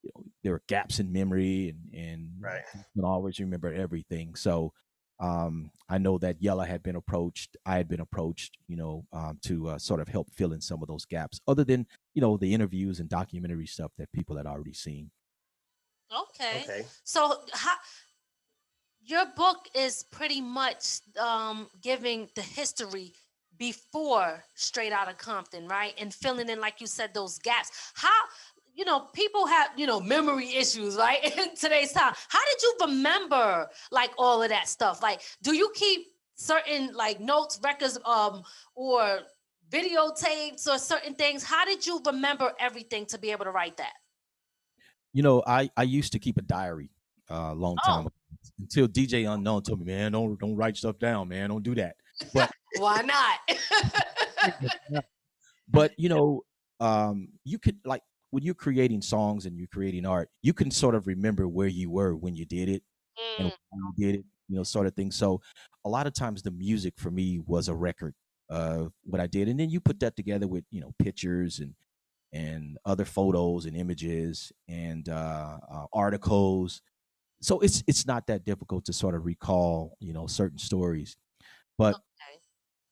you 0.01 0.11
know, 0.15 0.23
there 0.43 0.53
are 0.53 0.61
gaps 0.67 0.99
in 0.99 1.11
memory 1.11 1.69
and 1.69 1.93
and 1.93 2.29
Right. 2.39 2.63
you 2.73 3.01
don't 3.01 3.09
always 3.11 3.39
remember 3.39 3.71
everything. 3.73 4.35
So 4.35 4.73
um, 5.19 5.71
I 5.89 5.97
know 5.97 6.17
that 6.17 6.41
Yella 6.41 6.65
had 6.65 6.83
been 6.83 6.95
approached. 6.95 7.55
I 7.65 7.77
had 7.77 7.87
been 7.87 8.01
approached, 8.01 8.57
you 8.67 8.75
know, 8.75 9.05
um, 9.13 9.39
to 9.43 9.69
uh, 9.69 9.77
sort 9.77 10.01
of 10.01 10.07
help 10.07 10.29
fill 10.31 10.51
in 10.53 10.61
some 10.61 10.81
of 10.81 10.87
those 10.87 11.05
gaps, 11.05 11.39
other 11.47 11.63
than 11.63 11.85
you 12.15 12.21
know 12.21 12.37
the 12.37 12.53
interviews 12.53 12.99
and 12.99 13.09
documentary 13.09 13.67
stuff 13.67 13.91
that 13.97 14.11
people 14.11 14.37
had 14.37 14.47
already 14.47 14.73
seen. 14.73 15.11
Okay. 16.11 16.61
Okay. 16.63 16.85
So 17.03 17.41
how 17.53 17.75
your 19.01 19.25
book 19.35 19.67
is 19.75 20.03
pretty 20.11 20.41
much 20.41 20.99
um, 21.19 21.67
giving 21.81 22.29
the 22.35 22.41
history 22.41 23.13
before 23.57 24.43
Straight 24.55 24.91
Outta 24.91 25.13
Compton, 25.13 25.67
right? 25.67 25.93
And 25.97 26.13
filling 26.13 26.49
in, 26.49 26.59
like 26.59 26.81
you 26.81 26.87
said, 26.87 27.13
those 27.13 27.37
gaps. 27.39 27.91
How 27.93 28.21
you 28.73 28.85
know 28.85 29.01
people 29.13 29.45
have 29.45 29.69
you 29.77 29.85
know 29.85 29.99
memory 29.99 30.55
issues, 30.55 30.95
right? 30.95 31.23
In 31.37 31.55
today's 31.55 31.91
time, 31.91 32.13
how 32.29 32.39
did 32.45 32.61
you 32.61 32.75
remember 32.81 33.67
like 33.91 34.11
all 34.17 34.41
of 34.41 34.49
that 34.49 34.67
stuff? 34.67 35.01
Like, 35.03 35.21
do 35.41 35.53
you 35.55 35.71
keep 35.75 36.07
certain 36.35 36.93
like 36.93 37.19
notes, 37.19 37.59
records, 37.63 37.97
um, 38.05 38.43
or 38.75 39.19
videotapes 39.69 40.67
or 40.67 40.77
certain 40.77 41.15
things? 41.15 41.43
How 41.43 41.65
did 41.65 41.85
you 41.85 42.01
remember 42.05 42.53
everything 42.59 43.05
to 43.07 43.17
be 43.17 43.31
able 43.31 43.45
to 43.45 43.51
write 43.51 43.77
that? 43.77 43.93
You 45.13 45.23
know, 45.23 45.43
I 45.47 45.69
I 45.77 45.83
used 45.83 46.11
to 46.13 46.19
keep 46.19 46.37
a 46.37 46.41
diary 46.41 46.89
uh, 47.29 47.49
a 47.51 47.55
long 47.55 47.79
time 47.79 48.01
Oh. 48.01 48.07
ago, 48.07 48.15
until 48.59 48.87
DJ 48.87 49.23
Unknown 49.25 49.63
told 49.63 49.79
me, 49.79 49.85
man, 49.85 50.11
don't 50.11 50.39
don't 50.39 50.55
write 50.55 50.77
stuff 50.77 50.99
down, 50.99 51.29
man, 51.29 51.49
don't 51.49 51.63
do 51.63 51.75
that. 51.75 51.95
But 52.33 52.49
Why 52.79 53.01
not? 53.01 53.39
but 55.67 55.93
you 55.97 56.09
know 56.09 56.43
um 56.79 57.29
you 57.43 57.57
could 57.59 57.79
like 57.85 58.01
when 58.31 58.43
you're 58.43 58.53
creating 58.55 59.01
songs 59.01 59.45
and 59.45 59.57
you're 59.57 59.67
creating 59.67 60.05
art 60.05 60.29
you 60.41 60.53
can 60.53 60.69
sort 60.71 60.95
of 60.95 61.07
remember 61.07 61.47
where 61.47 61.67
you 61.67 61.89
were 61.89 62.15
when 62.15 62.35
you 62.35 62.45
did 62.45 62.69
it 62.69 62.83
and 63.37 63.47
Mm, 63.47 63.55
why 63.69 63.79
you 63.79 63.93
did 64.07 64.19
it 64.19 64.25
you 64.47 64.55
know 64.55 64.63
sort 64.63 64.87
of 64.87 64.95
thing 64.95 65.11
so 65.11 65.41
a 65.85 65.89
lot 65.89 66.07
of 66.07 66.13
times 66.13 66.41
the 66.43 66.51
music 66.51 66.93
for 66.97 67.11
me 67.11 67.39
was 67.39 67.69
a 67.69 67.75
record 67.75 68.13
of 68.49 68.91
what 69.03 69.21
i 69.21 69.27
did 69.27 69.47
and 69.47 69.59
then 69.59 69.69
you 69.69 69.79
put 69.79 69.99
that 69.99 70.15
together 70.15 70.47
with 70.47 70.63
you 70.71 70.81
know 70.81 70.93
pictures 70.99 71.59
and 71.59 71.73
and 72.33 72.77
other 72.85 73.05
photos 73.05 73.65
and 73.65 73.77
images 73.77 74.51
and 74.67 75.09
uh, 75.09 75.57
uh 75.71 75.85
articles 75.93 76.81
so 77.41 77.59
it's 77.59 77.83
it's 77.87 78.05
not 78.05 78.27
that 78.27 78.43
difficult 78.43 78.85
to 78.85 78.93
sort 78.93 79.15
of 79.15 79.25
recall 79.25 79.95
you 79.99 80.13
know 80.13 80.27
certain 80.27 80.57
stories 80.57 81.17
but 81.77 81.95
okay. 81.95 82.39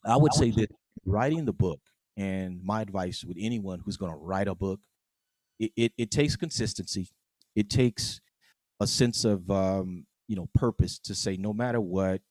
I 0.06 0.18
would 0.18 0.34
say 0.34 0.52
that 0.52 0.70
writing 1.06 1.46
the 1.46 1.54
book, 1.54 1.80
and 2.18 2.62
my 2.64 2.82
advice 2.82 3.24
with 3.24 3.38
anyone 3.40 3.82
who's 3.84 3.98
going 3.98 4.12
to 4.12 4.18
write 4.18 4.48
a 4.48 4.56
book, 4.56 4.80
it, 5.60 5.72
it, 5.76 5.94
it 5.98 6.12
takes 6.12 6.36
consistency. 6.36 7.10
It 7.56 7.70
takes 7.70 8.22
a 8.80 8.88
sense 8.88 9.26
of, 9.26 9.50
um, 9.50 10.06
you 10.28 10.36
know, 10.36 10.50
purpose 10.54 11.00
to 11.00 11.16
say, 11.16 11.38
no 11.38 11.54
matter 11.54 11.80
what, 11.80 12.22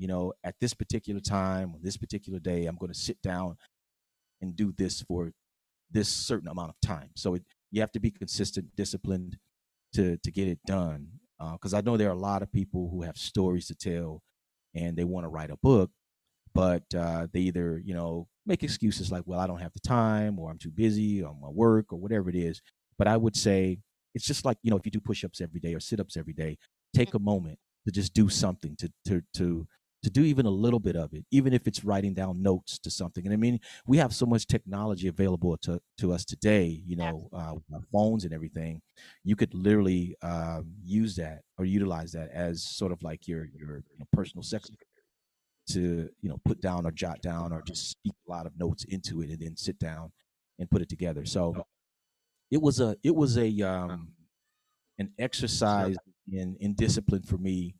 you 0.00 0.08
know, 0.08 0.32
at 0.42 0.54
this 0.62 0.72
particular 0.72 1.20
time, 1.20 1.74
on 1.74 1.80
this 1.82 1.98
particular 1.98 2.38
day, 2.38 2.64
I'm 2.64 2.76
going 2.76 2.90
to 2.90 2.98
sit 2.98 3.20
down 3.20 3.58
and 4.40 4.56
do 4.56 4.72
this 4.72 5.02
for 5.02 5.30
this 5.90 6.08
certain 6.08 6.48
amount 6.48 6.70
of 6.70 6.76
time. 6.80 7.10
So 7.16 7.34
it, 7.34 7.42
you 7.70 7.82
have 7.82 7.92
to 7.92 8.00
be 8.00 8.10
consistent, 8.10 8.74
disciplined 8.76 9.36
to 9.92 10.16
to 10.16 10.30
get 10.32 10.48
it 10.48 10.58
done. 10.66 11.08
Because 11.52 11.74
I 11.74 11.82
know 11.82 11.98
there 11.98 12.08
are 12.08 12.12
a 12.12 12.26
lot 12.32 12.42
of 12.42 12.50
people 12.50 12.88
who 12.90 13.02
have 13.02 13.18
stories 13.18 13.66
to 13.66 13.74
tell, 13.74 14.22
and 14.74 14.96
they 14.96 15.04
want 15.04 15.24
to 15.24 15.28
write 15.28 15.50
a 15.50 15.58
book, 15.62 15.90
but 16.54 16.84
uh, 16.94 17.26
they 17.32 17.40
either 17.40 17.78
you 17.84 17.92
know 17.92 18.26
make 18.46 18.62
excuses 18.62 19.12
like, 19.12 19.24
well, 19.26 19.40
I 19.40 19.46
don't 19.46 19.60
have 19.60 19.74
the 19.74 19.80
time, 19.80 20.38
or 20.38 20.50
I'm 20.50 20.58
too 20.58 20.70
busy, 20.70 21.22
or 21.22 21.34
my 21.38 21.48
work, 21.48 21.92
or 21.92 21.98
whatever 21.98 22.30
it 22.30 22.36
is. 22.36 22.62
But 22.98 23.06
I 23.06 23.18
would 23.18 23.36
say 23.36 23.80
it's 24.14 24.26
just 24.26 24.46
like 24.46 24.56
you 24.62 24.70
know 24.70 24.78
if 24.78 24.86
you 24.86 24.92
do 24.92 25.00
push-ups 25.00 25.42
every 25.42 25.60
day 25.60 25.74
or 25.74 25.80
sit-ups 25.80 26.16
every 26.16 26.32
day, 26.32 26.56
take 26.94 27.12
a 27.12 27.18
moment 27.18 27.58
to 27.84 27.92
just 27.92 28.14
do 28.14 28.30
something 28.30 28.76
to 28.76 28.90
to 29.06 29.22
to 29.34 29.66
to 30.02 30.10
do 30.10 30.22
even 30.22 30.46
a 30.46 30.50
little 30.50 30.80
bit 30.80 30.96
of 30.96 31.12
it, 31.12 31.24
even 31.30 31.52
if 31.52 31.66
it's 31.66 31.84
writing 31.84 32.14
down 32.14 32.42
notes 32.42 32.78
to 32.78 32.90
something. 32.90 33.24
And 33.24 33.32
I 33.32 33.36
mean, 33.36 33.60
we 33.86 33.98
have 33.98 34.14
so 34.14 34.26
much 34.26 34.46
technology 34.46 35.08
available 35.08 35.56
to 35.58 35.80
to 35.98 36.12
us 36.12 36.24
today. 36.24 36.82
You 36.86 36.96
know, 36.96 37.28
uh, 37.32 37.54
phones 37.92 38.24
and 38.24 38.32
everything. 38.32 38.80
You 39.24 39.36
could 39.36 39.54
literally 39.54 40.16
um, 40.22 40.72
use 40.84 41.16
that 41.16 41.42
or 41.58 41.64
utilize 41.64 42.12
that 42.12 42.30
as 42.30 42.62
sort 42.62 42.92
of 42.92 43.02
like 43.02 43.28
your 43.28 43.46
your 43.54 43.76
you 43.78 43.98
know, 43.98 44.06
personal 44.12 44.42
secretary 44.42 44.86
to 45.68 46.08
you 46.20 46.28
know 46.28 46.40
put 46.44 46.60
down 46.60 46.86
or 46.86 46.90
jot 46.90 47.20
down 47.22 47.52
or 47.52 47.62
just 47.62 47.90
speak 47.90 48.14
a 48.26 48.30
lot 48.30 48.46
of 48.46 48.58
notes 48.58 48.84
into 48.84 49.22
it 49.22 49.30
and 49.30 49.40
then 49.40 49.56
sit 49.56 49.78
down 49.78 50.10
and 50.58 50.70
put 50.70 50.82
it 50.82 50.88
together. 50.88 51.24
So 51.24 51.66
it 52.50 52.60
was 52.60 52.80
a 52.80 52.96
it 53.02 53.14
was 53.14 53.36
a 53.36 53.50
um, 53.62 54.12
an 54.98 55.12
exercise 55.18 55.96
in 56.30 56.56
in 56.60 56.74
discipline 56.74 57.22
for 57.22 57.38
me. 57.38 57.74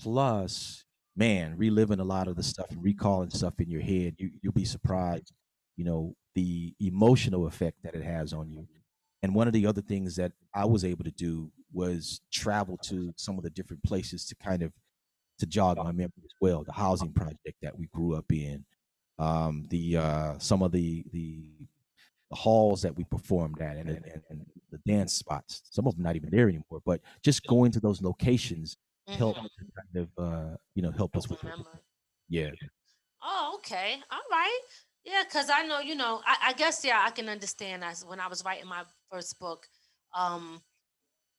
Plus, 0.00 0.84
man, 1.16 1.56
reliving 1.56 2.00
a 2.00 2.04
lot 2.04 2.28
of 2.28 2.36
the 2.36 2.42
stuff 2.42 2.70
and 2.70 2.82
recalling 2.82 3.30
stuff 3.30 3.54
in 3.60 3.68
your 3.70 3.82
head, 3.82 4.14
you 4.18 4.30
you'll 4.42 4.52
be 4.52 4.64
surprised. 4.64 5.32
You 5.76 5.84
know 5.84 6.14
the 6.34 6.74
emotional 6.80 7.46
effect 7.46 7.78
that 7.82 7.94
it 7.94 8.02
has 8.02 8.32
on 8.32 8.50
you. 8.50 8.66
and 9.22 9.34
one 9.34 9.46
of 9.46 9.52
the 9.52 9.66
other 9.66 9.82
things 9.82 10.16
that 10.16 10.32
I 10.54 10.64
was 10.64 10.84
able 10.84 11.04
to 11.04 11.10
do 11.10 11.50
was 11.72 12.20
travel 12.32 12.76
to 12.84 13.12
some 13.16 13.38
of 13.38 13.44
the 13.44 13.50
different 13.50 13.82
places 13.82 14.24
to 14.26 14.34
kind 14.36 14.62
of 14.62 14.72
to 15.38 15.46
jog 15.46 15.78
my 15.78 15.92
memory 15.92 16.22
as 16.24 16.32
well. 16.40 16.64
The 16.64 16.72
housing 16.72 17.12
project 17.12 17.56
that 17.62 17.78
we 17.78 17.86
grew 17.88 18.14
up 18.16 18.30
in, 18.32 18.64
um, 19.18 19.66
the 19.70 19.96
uh, 19.98 20.38
some 20.38 20.62
of 20.62 20.72
the 20.72 21.04
the 21.12 21.44
the 22.30 22.36
halls 22.36 22.80
that 22.82 22.96
we 22.96 23.04
performed 23.04 23.60
at, 23.60 23.76
and, 23.76 23.90
and, 23.90 24.22
and 24.30 24.46
the 24.70 24.78
dance 24.86 25.12
spots. 25.12 25.62
Some 25.70 25.86
of 25.86 25.94
them 25.94 26.04
not 26.04 26.16
even 26.16 26.30
there 26.30 26.48
anymore, 26.48 26.80
but 26.86 27.00
just 27.22 27.46
going 27.46 27.72
to 27.72 27.80
those 27.80 28.00
locations 28.00 28.78
help 29.18 29.36
Mhm. 29.36 29.48
kind 29.74 29.96
of 29.96 30.08
uh, 30.18 30.56
you 30.74 30.82
know 30.82 30.90
help 30.90 31.16
us 31.16 31.28
with 31.28 31.38
it. 31.44 31.44
Remember. 31.44 31.80
yeah. 32.28 32.50
Oh, 33.22 33.52
okay. 33.56 34.02
All 34.10 34.20
right. 34.30 34.60
Yeah, 35.04 35.22
because 35.24 35.48
I 35.50 35.64
know, 35.66 35.80
you 35.80 35.94
know, 35.94 36.20
I, 36.26 36.36
I 36.48 36.52
guess, 36.52 36.84
yeah, 36.84 37.02
I 37.04 37.10
can 37.10 37.28
understand 37.28 37.84
as 37.84 38.04
when 38.04 38.20
I 38.20 38.28
was 38.28 38.44
writing 38.44 38.68
my 38.68 38.84
first 39.10 39.38
book, 39.38 39.66
um, 40.14 40.60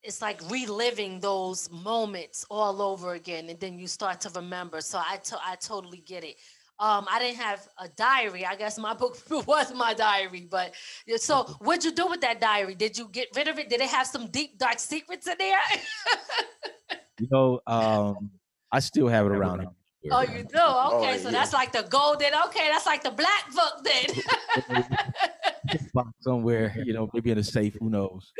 it's 0.02 0.20
like 0.20 0.40
reliving 0.50 1.20
those 1.20 1.70
moments 1.70 2.44
all 2.50 2.82
over 2.82 3.14
again, 3.14 3.48
and 3.48 3.58
then 3.58 3.78
you 3.78 3.86
start 3.86 4.20
to 4.22 4.30
remember. 4.30 4.80
So 4.82 4.98
I, 4.98 5.16
to- 5.16 5.40
I 5.42 5.56
totally 5.56 5.98
get 6.06 6.24
it. 6.24 6.36
Um, 6.80 7.06
I 7.08 7.20
didn't 7.20 7.36
have 7.36 7.66
a 7.78 7.88
diary. 7.88 8.44
I 8.44 8.56
guess 8.56 8.78
my 8.78 8.94
book 9.02 9.16
was 9.46 9.72
my 9.74 9.94
diary. 9.94 10.48
But 10.50 10.74
so, 11.16 11.44
what'd 11.60 11.84
you 11.84 11.92
do 11.92 12.06
with 12.08 12.20
that 12.22 12.40
diary? 12.40 12.74
Did 12.74 12.98
you 12.98 13.08
get 13.08 13.28
rid 13.36 13.48
of 13.48 13.58
it? 13.58 13.68
Did 13.68 13.80
it 13.80 13.88
have 13.88 14.06
some 14.06 14.28
deep, 14.28 14.58
dark 14.58 14.78
secrets 14.78 15.26
in 15.26 15.36
there? 15.38 15.58
You 17.20 17.28
know, 17.30 17.60
um, 17.66 18.30
I 18.72 18.80
still 18.80 19.06
have 19.06 19.26
it 19.26 19.32
around. 19.32 19.60
here. 19.60 20.10
oh, 20.10 20.22
you 20.22 20.42
do? 20.42 20.58
Okay, 20.96 21.18
so 21.18 21.28
yeah. 21.28 21.30
that's 21.30 21.52
like 21.52 21.70
the 21.70 21.82
golden. 21.88 22.32
Okay, 22.46 22.68
that's 22.70 22.86
like 22.86 23.04
the 23.04 23.12
black 23.12 23.52
book 23.54 23.84
then. 23.84 24.06
somewhere, 26.20 26.74
you 26.84 26.92
know, 26.92 27.08
maybe 27.14 27.30
in 27.30 27.38
a 27.38 27.44
safe. 27.44 27.76
Who 27.80 27.88
knows? 27.88 28.32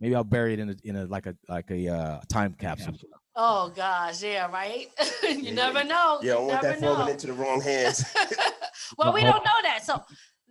maybe 0.00 0.14
I'll 0.14 0.24
bury 0.24 0.54
it 0.54 0.58
in 0.58 0.70
a 0.70 0.76
in 0.84 0.96
a 0.96 1.04
like 1.04 1.26
a 1.26 1.36
like 1.48 1.70
a 1.70 1.88
uh, 1.88 2.20
time 2.30 2.54
capsule. 2.54 2.94
Oh 3.38 3.68
gosh, 3.68 4.22
yeah, 4.22 4.50
right. 4.50 4.88
you 5.22 5.42
Yeah, 5.42 5.52
never 5.52 5.84
know. 5.84 6.20
Yeah, 6.22 6.36
I 6.36 6.40
you 6.40 6.46
don't 6.46 6.46
want 6.46 6.62
never 6.62 6.80
that 6.80 6.80
falling 6.80 7.08
into 7.10 7.26
the 7.26 7.32
wrong 7.34 7.60
hands. 7.60 8.04
well, 8.98 9.12
we 9.12 9.22
don't 9.22 9.44
know 9.44 9.60
that. 9.62 9.84
So 9.84 10.02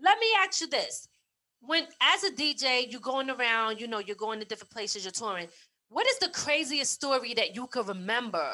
let 0.02 0.20
me 0.20 0.28
ask 0.40 0.62
you 0.62 0.68
this: 0.68 1.08
When, 1.62 1.88
as 2.00 2.24
a 2.24 2.32
DJ, 2.32 2.92
you're 2.92 3.02
going 3.02 3.32
around, 3.32 3.82
you 3.82 3.88
know, 3.88 4.00
you're 4.00 4.16
going 4.16 4.40
to 4.40 4.46
different 4.46 4.72
places, 4.72 5.04
you're 5.04 5.12
touring. 5.12 5.48
What 5.90 6.06
is 6.08 6.20
the 6.20 6.30
craziest 6.30 6.92
story 6.92 7.34
that 7.34 7.56
you 7.56 7.66
could 7.68 7.88
remember 7.88 8.52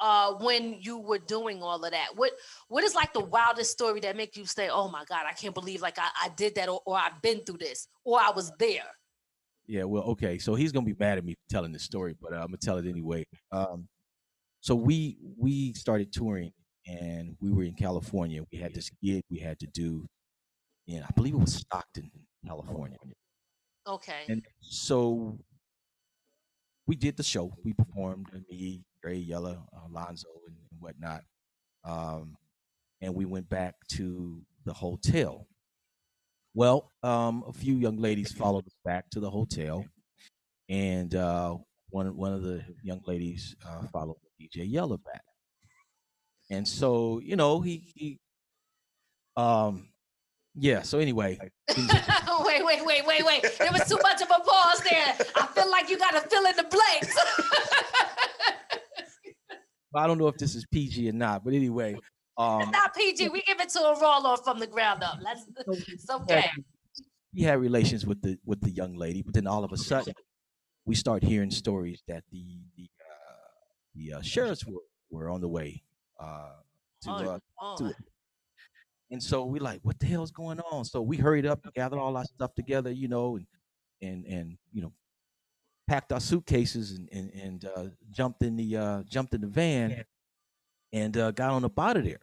uh, 0.00 0.32
when 0.34 0.76
you 0.80 0.98
were 0.98 1.18
doing 1.18 1.62
all 1.62 1.84
of 1.84 1.90
that? 1.90 2.08
What 2.16 2.32
What 2.68 2.84
is 2.84 2.94
like 2.94 3.12
the 3.12 3.24
wildest 3.24 3.70
story 3.70 4.00
that 4.00 4.16
make 4.16 4.34
you 4.34 4.46
say, 4.46 4.70
"Oh 4.70 4.88
my 4.88 5.04
God, 5.06 5.26
I 5.28 5.32
can't 5.34 5.54
believe 5.54 5.82
like 5.82 5.98
I, 5.98 6.08
I 6.22 6.30
did 6.36 6.54
that," 6.54 6.70
or, 6.70 6.80
or 6.86 6.96
I've 6.96 7.20
been 7.20 7.40
through 7.44 7.58
this, 7.58 7.86
or 8.02 8.18
I 8.18 8.30
was 8.30 8.50
there? 8.58 8.90
Yeah, 9.66 9.84
well, 9.84 10.02
okay. 10.04 10.38
So 10.38 10.54
he's 10.54 10.72
gonna 10.72 10.86
be 10.86 10.96
mad 10.98 11.18
at 11.18 11.24
me 11.24 11.34
for 11.34 11.50
telling 11.50 11.72
this 11.72 11.82
story, 11.82 12.14
but 12.20 12.32
uh, 12.32 12.36
I'm 12.36 12.46
gonna 12.46 12.58
tell 12.58 12.78
it 12.78 12.86
anyway. 12.86 13.24
Um, 13.50 13.88
so 14.60 14.74
we 14.74 15.16
we 15.38 15.72
started 15.74 16.12
touring, 16.12 16.52
and 16.86 17.36
we 17.40 17.50
were 17.52 17.64
in 17.64 17.74
California. 17.74 18.42
We 18.52 18.58
had 18.58 18.74
this 18.74 18.90
gig 19.02 19.22
we 19.30 19.38
had 19.38 19.58
to 19.60 19.66
do, 19.66 20.06
in 20.86 21.02
I 21.02 21.10
believe 21.14 21.34
it 21.34 21.40
was 21.40 21.54
Stockton, 21.54 22.10
California. 22.46 22.98
Okay. 23.86 24.24
And 24.28 24.42
so 24.60 25.38
we 26.86 26.96
did 26.96 27.16
the 27.16 27.22
show. 27.22 27.52
We 27.64 27.72
performed, 27.72 28.26
me, 28.50 28.82
Dre, 29.02 29.16
Yella, 29.16 29.62
Alonzo, 29.86 30.28
and, 30.46 30.56
and 30.70 30.80
whatnot. 30.80 31.22
Um, 31.84 32.36
and 33.00 33.14
we 33.14 33.24
went 33.24 33.48
back 33.48 33.74
to 33.92 34.42
the 34.64 34.72
hotel. 34.72 35.46
Well, 36.54 36.92
um, 37.02 37.44
a 37.48 37.52
few 37.52 37.74
young 37.74 37.96
ladies 37.96 38.30
followed 38.32 38.66
us 38.66 38.76
back 38.84 39.10
to 39.10 39.20
the 39.20 39.28
hotel, 39.28 39.84
and 40.68 41.12
uh, 41.14 41.56
one 41.90 42.16
one 42.16 42.32
of 42.32 42.42
the 42.42 42.62
young 42.82 43.00
ladies 43.06 43.56
uh, 43.66 43.86
followed 43.92 44.16
DJ 44.40 44.70
Yella 44.70 44.98
back. 44.98 45.24
And 46.50 46.66
so, 46.66 47.20
you 47.24 47.36
know, 47.36 47.60
he 47.60 47.92
he, 47.94 48.20
um, 49.36 49.88
yeah. 50.54 50.82
So 50.82 50.98
anyway, 50.98 51.38
wait, 51.68 52.64
wait, 52.64 52.84
wait, 52.86 53.06
wait, 53.06 53.24
wait. 53.24 53.42
There 53.58 53.72
was 53.72 53.88
too 53.88 53.98
much 54.02 54.22
of 54.22 54.28
a 54.28 54.40
pause 54.40 54.80
there. 54.88 55.16
I 55.34 55.46
feel 55.54 55.70
like 55.70 55.88
you 55.88 55.98
got 55.98 56.12
to 56.12 56.20
fill 56.28 56.44
in 56.46 56.56
the 56.56 56.64
blanks. 56.64 57.16
I 59.96 60.06
don't 60.08 60.18
know 60.18 60.26
if 60.28 60.36
this 60.36 60.54
is 60.56 60.66
PG 60.66 61.08
or 61.08 61.12
not, 61.12 61.44
but 61.44 61.54
anyway, 61.54 61.96
um, 62.36 62.62
it's 62.62 62.70
not 62.70 62.94
PG. 62.94 63.28
We 63.28 63.42
give 63.42 63.60
it 63.60 63.68
to 63.70 63.80
a 63.80 64.00
roll 64.00 64.26
off 64.26 64.44
from 64.44 64.58
the 64.58 64.66
ground 64.66 65.02
up. 65.02 65.18
Let's, 65.22 65.44
it's 65.88 66.10
okay. 66.10 66.50
he 67.32 67.42
had 67.42 67.60
relations 67.60 68.06
with 68.06 68.22
the 68.22 68.38
with 68.44 68.60
the 68.60 68.70
young 68.70 68.96
lady, 68.96 69.22
but 69.22 69.34
then 69.34 69.46
all 69.46 69.64
of 69.64 69.72
a 69.72 69.76
sudden, 69.76 70.14
we 70.84 70.94
start 70.94 71.22
hearing 71.22 71.50
stories 71.50 72.02
that 72.08 72.24
the 72.30 72.44
the 72.76 72.88
uh, 73.00 73.54
the 73.94 74.12
uh, 74.14 74.22
sheriffs 74.22 74.66
were, 74.66 74.82
were 75.10 75.30
on 75.30 75.40
the 75.40 75.48
way 75.48 75.82
uh, 76.18 76.50
to 77.02 77.10
Oh, 77.10 77.14
uh, 77.14 77.38
oh. 77.60 77.76
to 77.76 77.86
it. 77.86 77.96
And 79.10 79.22
so 79.22 79.44
we 79.44 79.60
like, 79.60 79.80
what 79.82 79.98
the 80.00 80.06
hell's 80.06 80.32
going 80.32 80.58
on? 80.60 80.84
So 80.84 81.00
we 81.00 81.16
hurried 81.16 81.46
up 81.46 81.60
and 81.64 81.72
gathered 81.74 81.98
all 81.98 82.16
our 82.16 82.24
stuff 82.24 82.54
together, 82.54 82.90
you 82.90 83.06
know, 83.06 83.36
and 83.36 83.46
and 84.02 84.26
and 84.26 84.58
you 84.72 84.82
know, 84.82 84.92
packed 85.86 86.12
our 86.12 86.20
suitcases 86.20 86.92
and 86.92 87.08
and, 87.12 87.30
and 87.30 87.64
uh, 87.64 87.84
jumped 88.10 88.42
in 88.42 88.56
the 88.56 88.76
uh, 88.76 89.02
jumped 89.04 89.34
in 89.34 89.40
the 89.40 89.46
van 89.46 90.04
and 90.92 91.16
uh, 91.16 91.30
got 91.32 91.50
on 91.50 91.64
up 91.64 91.78
out 91.78 91.96
of 91.96 92.04
there. 92.04 92.20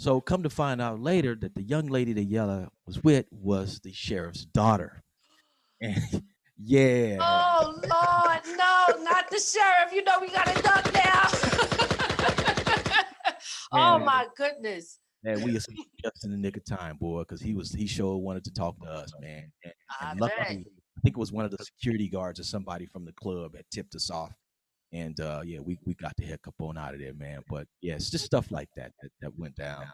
So 0.00 0.18
come 0.18 0.42
to 0.44 0.48
find 0.48 0.80
out 0.80 0.98
later 0.98 1.34
that 1.42 1.54
the 1.54 1.62
young 1.62 1.88
lady 1.88 2.14
that 2.14 2.24
Yella 2.24 2.70
was 2.86 3.04
with 3.04 3.26
was 3.30 3.80
the 3.80 3.92
sheriff's 3.92 4.46
daughter. 4.46 5.02
And 5.82 6.24
yeah. 6.58 7.18
Oh 7.20 7.74
Lord, 7.74 8.40
no, 8.56 9.04
not 9.04 9.28
the 9.28 9.38
sheriff. 9.38 9.92
You 9.92 10.02
know 10.02 10.16
we 10.18 10.30
got 10.30 10.46
to 10.46 10.62
duck 10.62 10.90
now. 10.94 11.28
oh 13.72 13.98
my 13.98 14.26
goodness. 14.38 15.00
Man, 15.22 15.42
we 15.42 15.52
just 15.52 15.68
in 16.24 16.30
the 16.30 16.38
nick 16.38 16.56
of 16.56 16.64
time, 16.64 16.96
boy, 16.96 17.18
because 17.18 17.42
he 17.42 17.52
was 17.52 17.70
he 17.70 17.86
sure 17.86 18.16
wanted 18.16 18.44
to 18.44 18.54
talk 18.54 18.80
to 18.80 18.88
us, 18.88 19.12
man. 19.20 19.52
And, 19.64 19.74
I 20.00 20.12
and 20.12 20.18
bet. 20.18 20.30
luckily, 20.30 20.64
I 20.96 21.00
think 21.02 21.14
it 21.14 21.20
was 21.20 21.30
one 21.30 21.44
of 21.44 21.50
the 21.50 21.62
security 21.62 22.08
guards 22.08 22.40
or 22.40 22.44
somebody 22.44 22.86
from 22.86 23.04
the 23.04 23.12
club 23.12 23.52
that 23.52 23.66
tipped 23.70 23.94
us 23.94 24.10
off. 24.10 24.32
And 24.92 25.18
uh, 25.20 25.42
yeah, 25.44 25.60
we, 25.60 25.78
we 25.84 25.94
got 25.94 26.16
the 26.16 26.24
heck 26.24 26.46
up 26.46 26.54
on 26.60 26.76
out 26.76 26.94
of 26.94 27.00
there, 27.00 27.14
man. 27.14 27.42
But 27.48 27.66
yeah, 27.80 27.94
it's 27.94 28.10
just 28.10 28.24
stuff 28.24 28.50
like 28.50 28.68
that 28.76 28.92
that, 29.02 29.10
that 29.20 29.38
went 29.38 29.56
down. 29.56 29.84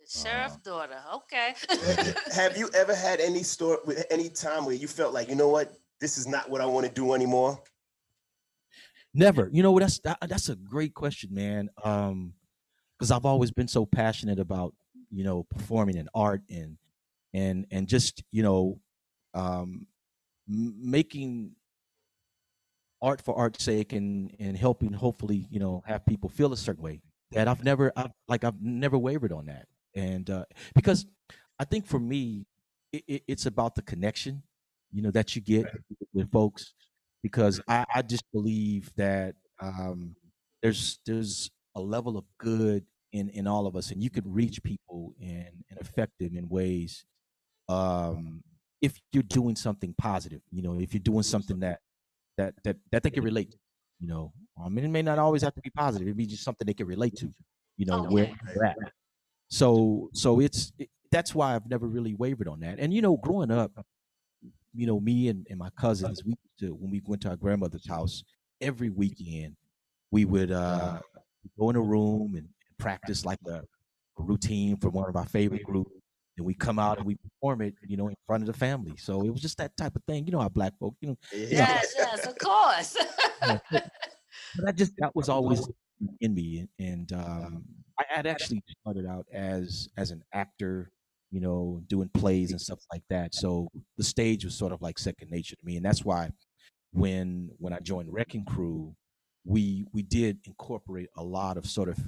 The 0.00 0.18
sheriff's 0.18 0.56
daughter. 0.56 0.98
Okay. 1.14 1.54
Have 2.34 2.56
you 2.56 2.68
ever 2.74 2.94
had 2.94 3.20
any 3.20 3.42
story 3.42 3.78
with 3.84 4.04
any 4.10 4.28
time 4.28 4.64
where 4.64 4.74
you 4.74 4.88
felt 4.88 5.14
like, 5.14 5.28
you 5.28 5.36
know 5.36 5.48
what, 5.48 5.72
this 6.00 6.18
is 6.18 6.26
not 6.26 6.50
what 6.50 6.60
I 6.60 6.66
want 6.66 6.86
to 6.86 6.92
do 6.92 7.14
anymore? 7.14 7.62
Never. 9.14 9.48
You 9.52 9.62
know, 9.62 9.72
what? 9.72 9.80
that's 9.80 9.98
that, 10.00 10.18
that's 10.28 10.48
a 10.48 10.56
great 10.56 10.94
question, 10.94 11.30
man. 11.32 11.68
Um, 11.84 12.34
because 12.98 13.10
I've 13.10 13.24
always 13.24 13.50
been 13.50 13.68
so 13.68 13.86
passionate 13.86 14.38
about 14.38 14.74
you 15.10 15.24
know 15.24 15.44
performing 15.44 15.96
in 15.96 16.08
art 16.14 16.42
and 16.50 16.76
and 17.32 17.66
and 17.70 17.88
just 17.88 18.22
you 18.30 18.42
know 18.42 18.78
um 19.34 19.86
making 20.46 21.52
art 23.02 23.20
for 23.22 23.36
art's 23.36 23.64
sake 23.64 23.92
and 23.92 24.34
and 24.38 24.56
helping 24.56 24.92
hopefully 24.92 25.46
you 25.50 25.58
know 25.58 25.82
have 25.86 26.04
people 26.06 26.28
feel 26.28 26.52
a 26.52 26.56
certain 26.56 26.82
way 26.82 27.00
that 27.32 27.48
I've 27.48 27.64
never 27.64 27.92
I've 27.96 28.12
like 28.28 28.44
I've 28.44 28.60
never 28.60 28.98
wavered 28.98 29.32
on 29.32 29.46
that. 29.46 29.66
And 29.94 30.28
uh 30.28 30.44
because 30.74 31.06
I 31.58 31.64
think 31.64 31.86
for 31.86 31.98
me 31.98 32.46
it, 32.92 33.04
it, 33.06 33.22
it's 33.28 33.46
about 33.46 33.74
the 33.74 33.82
connection 33.82 34.42
you 34.92 35.02
know 35.02 35.10
that 35.12 35.34
you 35.34 35.42
get 35.42 35.66
with 36.12 36.30
folks 36.30 36.74
because 37.22 37.60
I, 37.68 37.84
I 37.94 38.02
just 38.02 38.24
believe 38.32 38.92
that 38.96 39.34
um 39.60 40.16
there's 40.62 40.98
there's 41.06 41.50
a 41.76 41.80
level 41.80 42.18
of 42.18 42.24
good 42.38 42.84
in 43.12 43.28
in 43.30 43.46
all 43.46 43.66
of 43.66 43.76
us 43.76 43.90
and 43.90 44.02
you 44.02 44.10
can 44.10 44.30
reach 44.32 44.62
people 44.62 45.14
and 45.20 45.64
and 45.70 45.80
affect 45.80 46.12
them 46.18 46.36
in 46.36 46.48
ways 46.48 47.04
um 47.68 48.42
if 48.82 49.00
you're 49.12 49.22
doing 49.22 49.56
something 49.56 49.94
positive 49.98 50.42
you 50.50 50.62
know 50.62 50.80
if 50.80 50.94
you're 50.94 51.00
doing 51.02 51.22
something 51.22 51.60
that 51.60 51.80
that 52.40 52.54
that 52.64 52.76
that 52.92 53.02
they 53.02 53.10
can 53.10 53.24
relate 53.24 53.50
to 53.52 53.58
you 54.00 54.08
know 54.08 54.32
i 54.64 54.68
mean 54.68 54.84
it 54.84 54.88
may 54.96 55.02
not 55.02 55.18
always 55.18 55.42
have 55.42 55.54
to 55.54 55.60
be 55.60 55.70
positive 55.70 56.08
it 56.08 56.16
be 56.16 56.26
just 56.26 56.44
something 56.44 56.66
they 56.66 56.74
can 56.74 56.86
relate 56.86 57.14
to 57.16 57.32
you 57.76 57.86
know 57.86 58.02
where 58.14 58.30
they're 58.54 58.64
at. 58.64 58.76
So 59.48 60.10
so 60.14 60.40
it's 60.40 60.72
it, 60.78 60.88
that's 61.10 61.34
why 61.34 61.54
i've 61.54 61.68
never 61.68 61.86
really 61.88 62.14
wavered 62.14 62.48
on 62.48 62.60
that. 62.60 62.78
And 62.78 62.92
you 62.94 63.02
know 63.02 63.16
growing 63.16 63.50
up 63.50 63.72
you 64.74 64.86
know 64.86 65.00
me 65.00 65.28
and, 65.28 65.46
and 65.50 65.58
my 65.58 65.70
cousins 65.70 66.22
we 66.24 66.30
used 66.30 66.58
to 66.60 66.74
when 66.74 66.90
we 66.90 67.02
went 67.06 67.22
to 67.22 67.30
our 67.30 67.36
grandmother's 67.36 67.88
house 67.88 68.22
every 68.60 68.90
weekend 68.90 69.56
we 70.10 70.24
would 70.24 70.52
uh 70.52 71.00
go 71.58 71.70
in 71.70 71.76
a 71.76 71.80
room 71.80 72.34
and 72.36 72.48
practice 72.78 73.24
like 73.24 73.38
a, 73.46 73.62
a 74.18 74.22
routine 74.22 74.76
for 74.76 74.90
one 74.90 75.08
of 75.08 75.16
our 75.16 75.26
favorite 75.26 75.64
groups 75.64 75.90
and 76.40 76.46
we 76.46 76.54
come 76.54 76.78
out 76.78 76.98
and 76.98 77.06
we 77.06 77.14
perform 77.14 77.60
it 77.60 77.74
you 77.86 77.96
know 77.96 78.08
in 78.08 78.16
front 78.26 78.42
of 78.42 78.46
the 78.46 78.58
family 78.58 78.96
so 78.96 79.22
it 79.22 79.30
was 79.30 79.40
just 79.40 79.58
that 79.58 79.76
type 79.76 79.94
of 79.94 80.02
thing 80.04 80.26
you 80.26 80.32
know 80.32 80.40
our 80.40 80.50
black 80.50 80.72
folk 80.80 80.94
you 81.00 81.08
know 81.08 81.16
yes, 81.32 81.94
yes, 81.96 82.26
of 82.26 82.36
course. 82.38 82.96
but 83.70 84.68
I 84.68 84.72
just 84.72 84.92
that 84.98 85.14
was 85.14 85.28
always 85.28 85.66
in 86.20 86.34
me, 86.34 86.66
and 86.78 87.12
um, 87.12 87.64
I 87.98 88.04
had 88.08 88.26
actually 88.26 88.62
started 88.80 89.06
out 89.06 89.26
as 89.32 89.88
as 89.96 90.10
an 90.10 90.22
actor 90.32 90.90
you 91.30 91.40
know, 91.40 91.80
doing 91.86 92.10
plays 92.12 92.50
and 92.50 92.60
stuff 92.60 92.80
like 92.92 93.04
that. 93.08 93.34
So 93.34 93.68
the 93.96 94.02
stage 94.02 94.44
was 94.44 94.56
sort 94.56 94.72
of 94.72 94.82
like 94.82 94.98
second 94.98 95.30
nature 95.30 95.54
to 95.54 95.64
me, 95.64 95.76
and 95.76 95.84
that's 95.84 96.04
why 96.04 96.32
when 96.92 97.50
when 97.58 97.72
I 97.72 97.78
joined 97.78 98.12
Wreckin' 98.12 98.44
Cru, 98.44 98.94
we 99.44 99.86
we 99.92 100.02
did 100.02 100.38
incorporate 100.44 101.08
a 101.16 101.22
lot 101.22 101.56
of 101.56 101.66
sort 101.66 101.88
of 101.88 101.98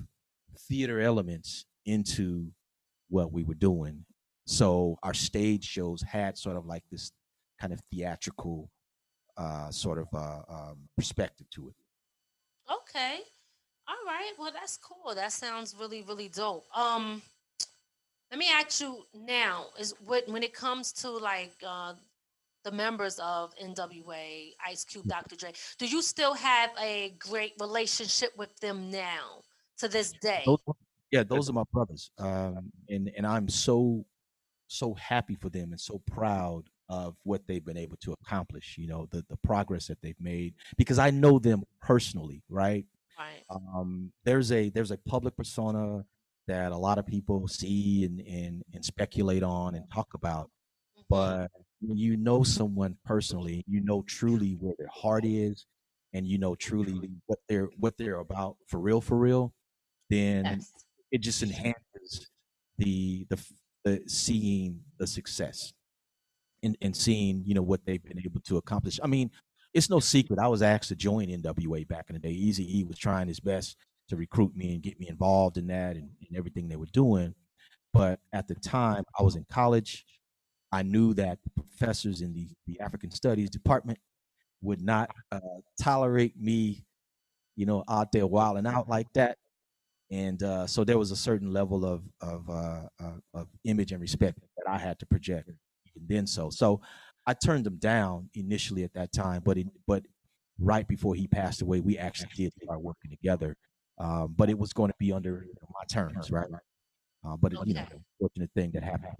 theater 0.58 1.00
elements 1.00 1.66
into 1.86 2.52
what 3.08 3.32
we 3.32 3.44
were 3.44 3.54
doing. 3.54 4.04
So 4.46 4.96
our 5.02 5.14
stage 5.14 5.64
shows 5.64 6.02
had 6.02 6.36
sort 6.36 6.56
of 6.56 6.66
like 6.66 6.82
this 6.90 7.12
kind 7.60 7.72
of 7.72 7.80
theatrical 7.92 8.70
uh, 9.36 9.70
sort 9.70 9.98
of 9.98 10.08
uh, 10.12 10.42
um, 10.48 10.88
perspective 10.96 11.48
to 11.50 11.68
it. 11.68 11.74
Okay. 12.70 13.20
All 13.88 14.06
right. 14.06 14.32
Well, 14.38 14.52
that's 14.52 14.76
cool. 14.76 15.14
That 15.14 15.32
sounds 15.32 15.74
really, 15.78 16.02
really 16.02 16.28
dope. 16.28 16.64
Um, 16.76 17.22
let 18.30 18.38
me 18.38 18.48
ask 18.50 18.80
you 18.80 19.04
now: 19.14 19.66
Is 19.78 19.94
what 20.04 20.28
when 20.28 20.42
it 20.42 20.54
comes 20.54 20.92
to 20.94 21.10
like 21.10 21.54
uh, 21.66 21.94
the 22.64 22.70
members 22.70 23.18
of 23.18 23.54
NWA, 23.56 24.52
Ice 24.66 24.84
Cube, 24.84 25.06
Dr. 25.06 25.36
Dre, 25.36 25.52
do 25.78 25.86
you 25.86 26.00
still 26.02 26.34
have 26.34 26.70
a 26.80 27.14
great 27.18 27.52
relationship 27.60 28.30
with 28.36 28.54
them 28.60 28.90
now 28.90 29.42
to 29.78 29.88
this 29.88 30.12
day? 30.22 30.42
Those, 30.46 30.60
yeah, 31.10 31.24
those 31.24 31.50
are 31.50 31.52
my 31.52 31.64
brothers, 31.72 32.10
um, 32.18 32.72
and 32.88 33.10
and 33.16 33.26
I'm 33.26 33.48
so 33.48 34.04
so 34.72 34.94
happy 34.94 35.34
for 35.34 35.48
them 35.50 35.72
and 35.72 35.80
so 35.80 36.00
proud 36.06 36.64
of 36.88 37.16
what 37.24 37.46
they've 37.46 37.64
been 37.64 37.76
able 37.76 37.96
to 37.98 38.12
accomplish. 38.12 38.76
You 38.78 38.88
know, 38.88 39.06
the 39.10 39.24
the 39.28 39.36
progress 39.38 39.86
that 39.88 40.00
they've 40.02 40.20
made 40.20 40.54
because 40.76 40.98
I 40.98 41.10
know 41.10 41.38
them 41.38 41.64
personally, 41.80 42.42
right? 42.48 42.86
Right. 43.18 43.44
Um, 43.50 44.12
there's 44.24 44.50
a 44.52 44.70
there's 44.70 44.90
a 44.90 44.98
public 44.98 45.36
persona 45.36 46.04
that 46.48 46.72
a 46.72 46.76
lot 46.76 46.98
of 46.98 47.06
people 47.06 47.46
see 47.48 48.04
and 48.04 48.20
and, 48.20 48.62
and 48.74 48.84
speculate 48.84 49.42
on 49.42 49.74
and 49.74 49.84
talk 49.92 50.14
about, 50.14 50.50
Mhm. 50.98 51.04
but 51.08 51.50
when 51.80 51.98
you 51.98 52.16
know 52.16 52.42
someone 52.42 52.96
personally, 53.04 53.64
you 53.66 53.80
know 53.80 54.02
truly 54.02 54.54
where 54.54 54.74
their 54.78 54.88
heart 54.92 55.24
is, 55.24 55.66
and 56.12 56.26
you 56.26 56.38
know 56.38 56.54
truly 56.54 57.10
what 57.26 57.38
they're 57.48 57.68
what 57.78 57.96
they're 57.98 58.18
about 58.20 58.56
for 58.68 58.80
real, 58.80 59.00
for 59.00 59.18
real. 59.18 59.54
Then 60.10 60.44
Yes. 60.46 60.72
it 61.12 61.18
just 61.18 61.42
enhances 61.42 62.30
the 62.78 63.26
the, 63.30 63.36
the 63.84 64.02
seeing 64.06 64.80
the 64.98 65.06
success 65.06 65.72
and, 66.62 66.76
and 66.80 66.96
seeing 66.96 67.42
you 67.44 67.54
know 67.54 67.62
what 67.62 67.84
they've 67.84 68.02
been 68.02 68.20
able 68.20 68.40
to 68.40 68.56
accomplish. 68.56 69.00
I 69.02 69.06
mean, 69.06 69.30
it's 69.74 69.90
no 69.90 70.00
secret. 70.00 70.38
I 70.38 70.48
was 70.48 70.62
asked 70.62 70.88
to 70.88 70.96
join 70.96 71.28
NWA 71.28 71.86
back 71.88 72.06
in 72.08 72.14
the 72.14 72.20
day. 72.20 72.30
Easy 72.30 72.80
E 72.80 72.84
was 72.84 72.98
trying 72.98 73.28
his 73.28 73.40
best 73.40 73.76
to 74.08 74.16
recruit 74.16 74.54
me 74.56 74.74
and 74.74 74.82
get 74.82 75.00
me 75.00 75.08
involved 75.08 75.56
in 75.56 75.66
that 75.68 75.96
and, 75.96 76.10
and 76.28 76.36
everything 76.36 76.68
they 76.68 76.76
were 76.76 76.86
doing. 76.92 77.34
But 77.92 78.20
at 78.32 78.48
the 78.48 78.54
time, 78.54 79.04
I 79.18 79.22
was 79.22 79.36
in 79.36 79.44
college. 79.50 80.04
I 80.70 80.82
knew 80.82 81.14
that 81.14 81.38
the 81.44 81.62
professors 81.62 82.22
in 82.22 82.32
the, 82.32 82.48
the 82.66 82.80
African 82.80 83.10
Studies 83.10 83.50
department 83.50 83.98
would 84.62 84.80
not 84.80 85.10
uh, 85.30 85.40
tolerate 85.80 86.40
me, 86.40 86.84
you 87.56 87.66
know, 87.66 87.84
out 87.88 88.12
there 88.12 88.26
wilding 88.26 88.66
out 88.66 88.88
like 88.88 89.12
that 89.14 89.36
and 90.12 90.42
uh, 90.42 90.66
so 90.66 90.84
there 90.84 90.98
was 90.98 91.10
a 91.10 91.16
certain 91.16 91.52
level 91.52 91.84
of 91.86 92.02
of, 92.20 92.48
uh, 92.50 92.82
uh, 93.00 93.12
of 93.34 93.48
image 93.64 93.92
and 93.92 94.00
respect 94.00 94.38
that 94.58 94.70
I 94.70 94.78
had 94.78 94.98
to 95.00 95.06
project 95.06 95.50
then. 95.96 96.26
So 96.26 96.50
so 96.50 96.82
I 97.26 97.34
turned 97.34 97.66
him 97.66 97.78
down 97.78 98.30
initially 98.34 98.84
at 98.84 98.94
that 98.94 99.12
time, 99.12 99.42
but 99.44 99.58
it, 99.58 99.68
but 99.86 100.04
right 100.58 100.86
before 100.86 101.14
he 101.14 101.26
passed 101.28 101.62
away, 101.62 101.80
we 101.80 101.98
actually 101.98 102.30
did 102.36 102.52
start 102.62 102.82
working 102.82 103.10
together. 103.10 103.56
Um, 103.98 104.34
but 104.36 104.50
it 104.50 104.58
was 104.58 104.72
going 104.72 104.90
to 104.90 104.96
be 104.98 105.12
under 105.12 105.46
my 105.70 105.84
terms, 105.90 106.30
right? 106.30 106.48
Uh, 107.24 107.36
but 107.36 107.52
it, 107.54 107.60
you 107.64 107.74
know, 107.74 107.86
fortunate 108.20 108.50
thing 108.54 108.72
that 108.72 108.82
happened. 108.82 109.16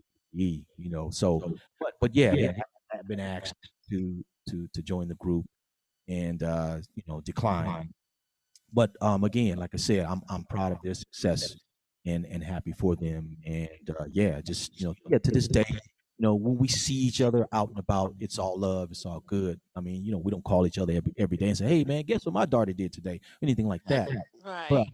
You 0.79 0.91
know, 0.91 1.11
so 1.11 1.45
but 1.81 1.93
but 2.01 2.15
yeah, 2.15 2.35
yeah, 2.35 2.53
I 2.93 2.97
have 2.99 3.09
been 3.09 3.21
asked 3.21 3.55
to 3.91 4.25
to 4.51 4.69
to 4.75 4.83
join 4.83 5.09
the 5.09 5.15
group 5.17 5.47
and 6.09 6.43
uh, 6.43 6.79
you 6.95 7.03
know 7.07 7.21
decline 7.23 7.93
but 8.73 8.91
um 9.01 9.25
again 9.25 9.57
like 9.59 9.71
i 9.75 9.77
said 9.77 10.05
i'm 10.05 10.21
i'm 10.29 10.45
proud 10.45 10.73
of 10.73 10.79
their 10.83 10.95
success 10.95 11.57
and 12.07 12.27
and 12.27 12.43
happy 12.43 12.73
for 12.73 12.97
them 12.97 13.37
and 13.47 13.69
uh, 13.99 14.05
yeah 14.11 14.41
just 14.41 14.81
you 14.81 14.87
know 14.87 14.95
yeah 15.09 15.19
to 15.19 15.31
this 15.31 15.49
day 15.49 15.65
you 15.69 15.79
know 16.19 16.35
when 16.35 16.57
we 16.57 16.69
see 16.69 16.95
each 16.95 17.21
other 17.21 17.47
out 17.53 17.69
and 17.69 17.79
about 17.79 18.15
it's 18.19 18.39
all 18.39 18.59
love 18.59 18.91
it's 18.91 19.07
all 19.07 19.23
good 19.27 19.61
i 19.77 19.81
mean 19.81 20.05
you 20.05 20.11
know 20.13 20.19
we 20.19 20.31
don't 20.31 20.45
call 20.45 20.67
each 20.67 20.79
other 20.79 20.93
every, 20.93 21.13
every 21.17 21.37
day 21.37 21.49
and 21.49 21.59
say 21.59 21.67
hey 21.67 21.85
man 21.85 22.03
guess 22.03 22.25
what 22.27 22.35
my 22.35 22.47
daughter 22.47 22.73
did 22.73 22.93
today 22.93 23.21
anything 23.43 23.69
like 23.69 23.83
that 23.87 24.09
Right. 24.45 24.69
but 24.69 24.87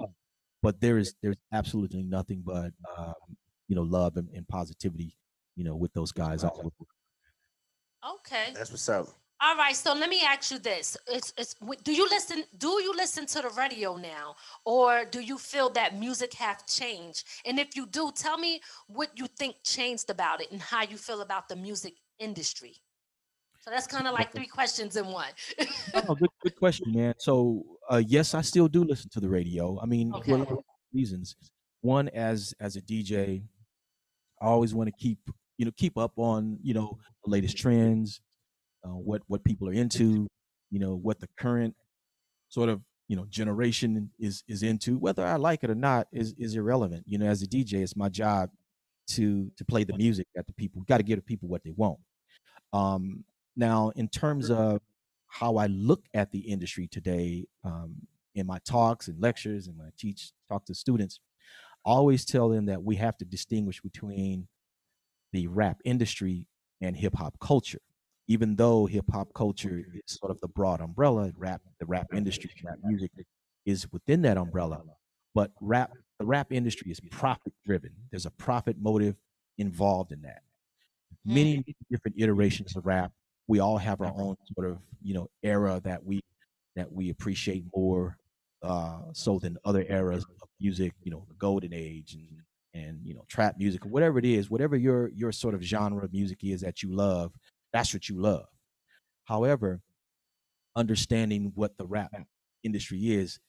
but 0.63 0.81
there 0.81 0.99
is 0.99 1.15
there's 1.23 1.37
absolutely 1.53 2.03
nothing 2.03 2.43
but 2.45 2.73
um 2.97 3.15
you 3.69 3.77
know 3.77 3.83
love 3.83 4.17
and, 4.17 4.29
and 4.35 4.47
positivity 4.49 5.17
you 5.57 5.65
know 5.65 5.77
with 5.77 5.93
those 5.93 6.13
guys 6.13 6.45
all 6.45 6.59
over. 6.61 6.71
Okay. 8.15 8.53
That's 8.55 8.71
what's 8.71 8.89
up. 8.89 9.09
All 9.41 9.57
right. 9.57 9.75
So 9.77 9.95
let 9.95 10.11
me 10.11 10.23
ask 10.25 10.51
you 10.51 10.59
this: 10.59 10.97
It's 11.07 11.33
it's. 11.39 11.55
Do 11.85 11.93
you 11.93 12.09
listen? 12.09 12.45
Do 12.57 12.83
you 12.83 12.93
listen 12.95 13.25
to 13.27 13.43
the 13.43 13.51
radio 13.51 13.97
now, 13.97 14.35
or 14.65 15.05
do 15.05 15.21
you 15.21 15.39
feel 15.39 15.71
that 15.71 15.97
music 15.97 16.35
have 16.35 16.67
changed? 16.67 17.25
And 17.45 17.59
if 17.61 17.77
you 17.77 17.87
do, 17.87 18.11
tell 18.15 18.37
me 18.37 18.61
what 18.89 19.11
you 19.17 19.27
think 19.29 19.57
changed 19.65 20.11
about 20.11 20.41
it 20.41 20.51
and 20.51 20.61
how 20.61 20.83
you 20.83 20.97
feel 20.97 21.21
about 21.21 21.49
the 21.49 21.55
music 21.57 21.95
industry. 22.19 22.75
So 23.61 23.71
that's 23.71 23.87
kind 23.89 24.07
of 24.09 24.15
like 24.15 24.35
three 24.35 24.49
questions 24.49 24.97
in 24.97 25.07
one. 25.07 25.33
Oh, 25.95 26.15
good, 26.15 26.31
good 26.43 26.57
question, 26.57 26.93
man. 26.93 27.15
So, 27.19 27.65
uh, 27.91 28.03
yes, 28.05 28.35
I 28.35 28.43
still 28.43 28.69
do 28.69 28.85
listen 28.85 29.11
to 29.11 29.21
the 29.21 29.29
radio. 29.29 29.79
I 29.81 29.87
mean, 29.87 30.21
for 30.21 30.37
a 30.37 30.39
Okay. 30.39 30.41
lot 30.41 30.51
of 30.53 30.65
reasons. 30.93 31.35
One, 31.81 32.09
as 32.11 32.55
as 32.61 32.77
a 32.77 32.81
DJ, 32.83 33.43
I 34.41 34.47
always 34.47 34.75
want 34.75 34.89
to 34.89 34.95
keep 34.99 35.21
you 35.59 35.65
know 35.67 35.73
keep 35.77 35.99
up 35.99 36.19
on 36.19 36.59
you 36.63 36.75
know 36.75 36.99
the 37.25 37.31
latest 37.31 37.59
trends, 37.59 38.21
uh, 38.89 38.93
what 38.97 39.23
what 39.27 39.45
people 39.45 39.69
are 39.69 39.73
into, 39.73 40.27
you 40.71 40.79
know 40.79 40.95
what 40.97 41.21
the 41.21 41.29
current 41.37 41.75
sort 42.49 42.69
of 42.69 42.81
you 43.09 43.17
know 43.17 43.27
generation 43.29 44.11
is 44.19 44.43
is 44.49 44.63
into. 44.63 44.99
Whether 44.99 45.25
I 45.25 45.37
like 45.37 45.65
it 45.65 45.71
or 45.71 45.75
not 45.75 46.09
is 46.13 46.35
is 46.39 46.55
irrelevant. 46.55 47.05
You 47.07 47.19
know, 47.19 47.27
as 47.27 47.43
a 47.43 47.47
DJ, 47.47 47.75
it's 47.75 47.97
my 47.97 48.09
job 48.09 48.51
to 49.09 49.51
to 49.57 49.65
play 49.65 49.85
the 49.85 49.97
music 49.97 50.27
that 50.35 50.47
the 50.47 50.53
people 50.55 50.83
got 50.83 50.99
to 50.99 51.03
give 51.03 51.19
the 51.19 51.23
people 51.23 51.49
what 51.49 51.65
they 51.65 51.73
want. 51.77 51.99
Um, 52.73 53.25
now, 53.57 53.91
in 53.97 54.09
terms 54.09 54.51
of 54.51 54.81
how 55.27 55.57
I 55.57 55.67
look 55.67 56.05
at 56.15 56.31
the 56.31 56.41
industry 56.41 56.87
today, 56.87 57.47
um, 57.65 57.97
in 58.35 58.47
my 58.47 58.59
talks 58.65 59.09
and 59.09 59.21
lectures, 59.21 59.67
and 59.67 59.77
when 59.77 59.87
I 59.87 59.91
teach, 59.99 60.33
talk 60.49 60.65
to 60.67 60.75
students, 60.75 61.21
I 61.87 61.91
always 61.91 62.25
tell 62.25 62.49
them 62.49 62.67
that 62.67 62.83
we 62.83 62.97
have 62.97 63.17
to 63.19 63.25
distinguish 63.25 63.81
between 63.81 64.49
the 65.33 65.47
rap 65.49 65.81
industry 65.85 66.47
and 66.81 66.97
hip 66.97 67.15
hop 67.17 67.39
culture. 67.41 67.81
Even 68.29 68.57
though 68.57 68.87
hip 68.87 69.07
hop 69.11 69.33
culture 69.35 69.83
is 69.95 70.19
sort 70.19 70.31
of 70.31 70.41
the 70.41 70.49
broad 70.49 70.81
umbrella, 70.81 71.33
rap, 71.37 71.63
the 71.81 71.87
rap 71.87 72.07
industry, 72.15 72.51
rap 72.65 72.79
music 72.85 73.11
is 73.65 73.91
within 73.93 74.23
that 74.23 74.37
umbrella. 74.37 74.83
But 75.35 75.53
rap, 75.61 75.91
the 76.19 76.27
rap 76.27 76.53
industry 76.53 76.91
is 76.91 77.01
profit 77.11 77.53
driven. 77.65 77.91
There's 78.11 78.27
a 78.27 78.31
profit 78.31 78.77
motive 78.81 79.17
involved 79.57 80.13
in 80.13 80.23
that 80.23 80.43
many 81.25 81.65
different 81.91 82.17
iterations 82.19 82.77
of 82.77 82.87
rap. 82.87 83.13
We 83.47 83.61
all 83.61 83.79
have 83.79 84.01
our 84.01 84.13
own 84.17 84.37
sort 84.55 84.71
of 84.71 84.79
you 85.03 85.15
know 85.15 85.29
era 85.43 85.81
that 85.85 86.05
we 86.05 86.21
that 86.77 86.91
we 86.93 87.11
appreciate 87.11 87.65
more 87.75 88.17
uh, 88.63 89.01
so 89.13 89.39
than 89.39 89.57
other 89.65 89.85
eras 89.89 90.25
of 90.43 90.49
music. 90.61 90.93
You 91.03 91.13
know, 91.13 91.25
the 91.29 91.35
golden 91.35 91.73
age 91.73 92.15
and 92.15 92.43
and 92.75 93.01
you 93.05 93.15
know 93.15 93.25
trap 93.29 93.57
music 93.59 93.87
or 93.87 93.89
whatever 93.89 94.19
it 94.19 94.25
is, 94.25 94.51
whatever 94.51 94.77
your 94.77 95.09
your 95.09 95.33
sort 95.33 95.55
of 95.55 95.63
genre 95.63 96.05
of 96.05 96.13
music 96.13 96.39
is 96.43 96.61
that 96.63 96.83
you 96.83 96.95
love, 96.95 97.33
that's 97.73 97.93
what 97.93 98.09
you 98.09 98.21
love. 98.21 98.47
However, 99.25 99.81
understanding 100.77 101.53
what 101.55 101.77
the 101.77 101.87
rap 101.87 102.13
industry 102.63 102.99
is, 103.11 103.41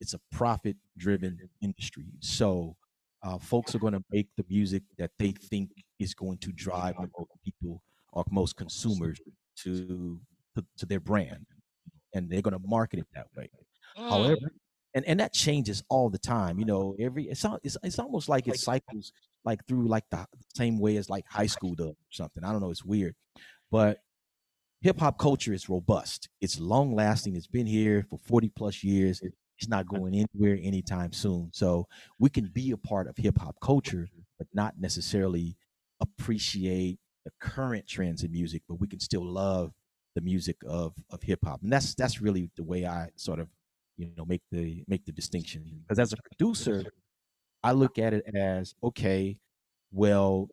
it's 0.00 0.14
a 0.14 0.20
profit 0.30 0.76
driven 0.96 1.38
industry. 1.62 2.06
So 2.20 2.76
uh, 3.22 3.38
folks 3.38 3.74
are 3.74 3.78
going 3.78 3.94
to 3.94 4.04
make 4.10 4.28
the 4.36 4.44
music 4.48 4.82
that 4.98 5.10
they 5.18 5.32
think 5.32 5.70
is 5.98 6.14
going 6.14 6.38
to 6.38 6.52
drive 6.52 6.94
the 6.96 7.08
most 7.16 7.30
people 7.44 7.82
or 8.12 8.24
most 8.30 8.56
consumers 8.56 9.18
to 9.62 10.20
to, 10.54 10.64
to 10.78 10.86
their 10.86 11.00
brand, 11.00 11.46
and 12.14 12.30
they're 12.30 12.42
going 12.42 12.52
to 12.56 12.62
market 12.64 13.00
it 13.00 13.06
that 13.14 13.26
way. 13.36 13.48
Mm, 13.98 14.08
However, 14.08 14.52
and, 14.94 15.04
and 15.06 15.18
that 15.18 15.32
changes 15.32 15.82
all 15.88 16.08
the 16.10 16.18
time. 16.18 16.58
You 16.58 16.64
know, 16.64 16.94
every 17.00 17.24
it's 17.24 17.44
it's, 17.64 17.76
it's 17.82 17.98
almost 17.98 18.28
like 18.28 18.46
it 18.46 18.58
cycles 18.58 19.12
like 19.44 19.66
through 19.66 19.88
like 19.88 20.04
the 20.10 20.26
same 20.54 20.78
way 20.78 20.96
as 20.96 21.10
like 21.10 21.24
high 21.28 21.46
school 21.46 21.74
does 21.74 21.88
or 21.88 22.12
something. 22.12 22.44
I 22.44 22.52
don't 22.52 22.60
know. 22.60 22.70
It's 22.70 22.84
weird, 22.84 23.14
but 23.74 23.98
hip 24.82 25.00
hop 25.00 25.18
culture 25.18 25.52
is 25.52 25.68
robust. 25.68 26.28
It's 26.40 26.60
long 26.60 26.94
lasting. 26.94 27.34
It's 27.34 27.48
been 27.48 27.66
here 27.66 28.06
for 28.08 28.20
40 28.20 28.52
plus 28.54 28.84
years. 28.84 29.20
It's 29.58 29.68
not 29.68 29.88
going 29.88 30.14
anywhere 30.14 30.56
anytime 30.62 31.12
soon. 31.12 31.50
So 31.52 31.88
we 32.16 32.30
can 32.30 32.52
be 32.54 32.70
a 32.70 32.76
part 32.76 33.08
of 33.08 33.16
hip 33.16 33.36
hop 33.36 33.56
culture, 33.60 34.06
mm-hmm. 34.12 34.20
but 34.38 34.46
not 34.54 34.74
necessarily 34.78 35.56
appreciate 36.00 37.00
the 37.24 37.32
current 37.40 37.88
trends 37.88 38.22
in 38.22 38.30
music, 38.30 38.62
but 38.68 38.78
we 38.78 38.86
can 38.86 39.00
still 39.00 39.24
love 39.24 39.72
the 40.14 40.20
music 40.20 40.58
of 40.64 40.92
of 41.10 41.24
hip 41.24 41.40
hop. 41.44 41.60
And 41.64 41.72
that's 41.72 41.96
that's 41.96 42.20
really 42.22 42.52
the 42.54 42.62
way 42.62 42.86
I 42.86 43.08
sort 43.16 43.40
of, 43.40 43.48
you 43.96 44.12
know, 44.16 44.24
make 44.24 44.42
the 44.52 44.84
make 44.86 45.04
the 45.04 45.10
distinction. 45.10 45.64
Because 45.82 45.98
as 45.98 46.12
a 46.12 46.16
producer, 46.16 46.84
I 47.64 47.72
look 47.72 47.98
at 47.98 48.14
it 48.14 48.24
as 48.36 48.76
okay, 48.84 49.36
well, 49.90 50.48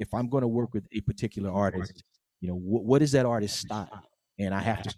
if 0.00 0.12
I'm 0.12 0.28
going 0.28 0.42
to 0.42 0.48
work 0.48 0.74
with 0.74 0.88
a 0.90 1.02
particular 1.02 1.52
artist, 1.52 2.02
you 2.40 2.48
know, 2.48 2.54
wh- 2.54 2.84
what 2.84 3.02
is 3.02 3.12
that 3.12 3.26
artist's 3.26 3.58
style? 3.60 4.02
And 4.38 4.54
I 4.54 4.60
have 4.60 4.82
to 4.82 4.94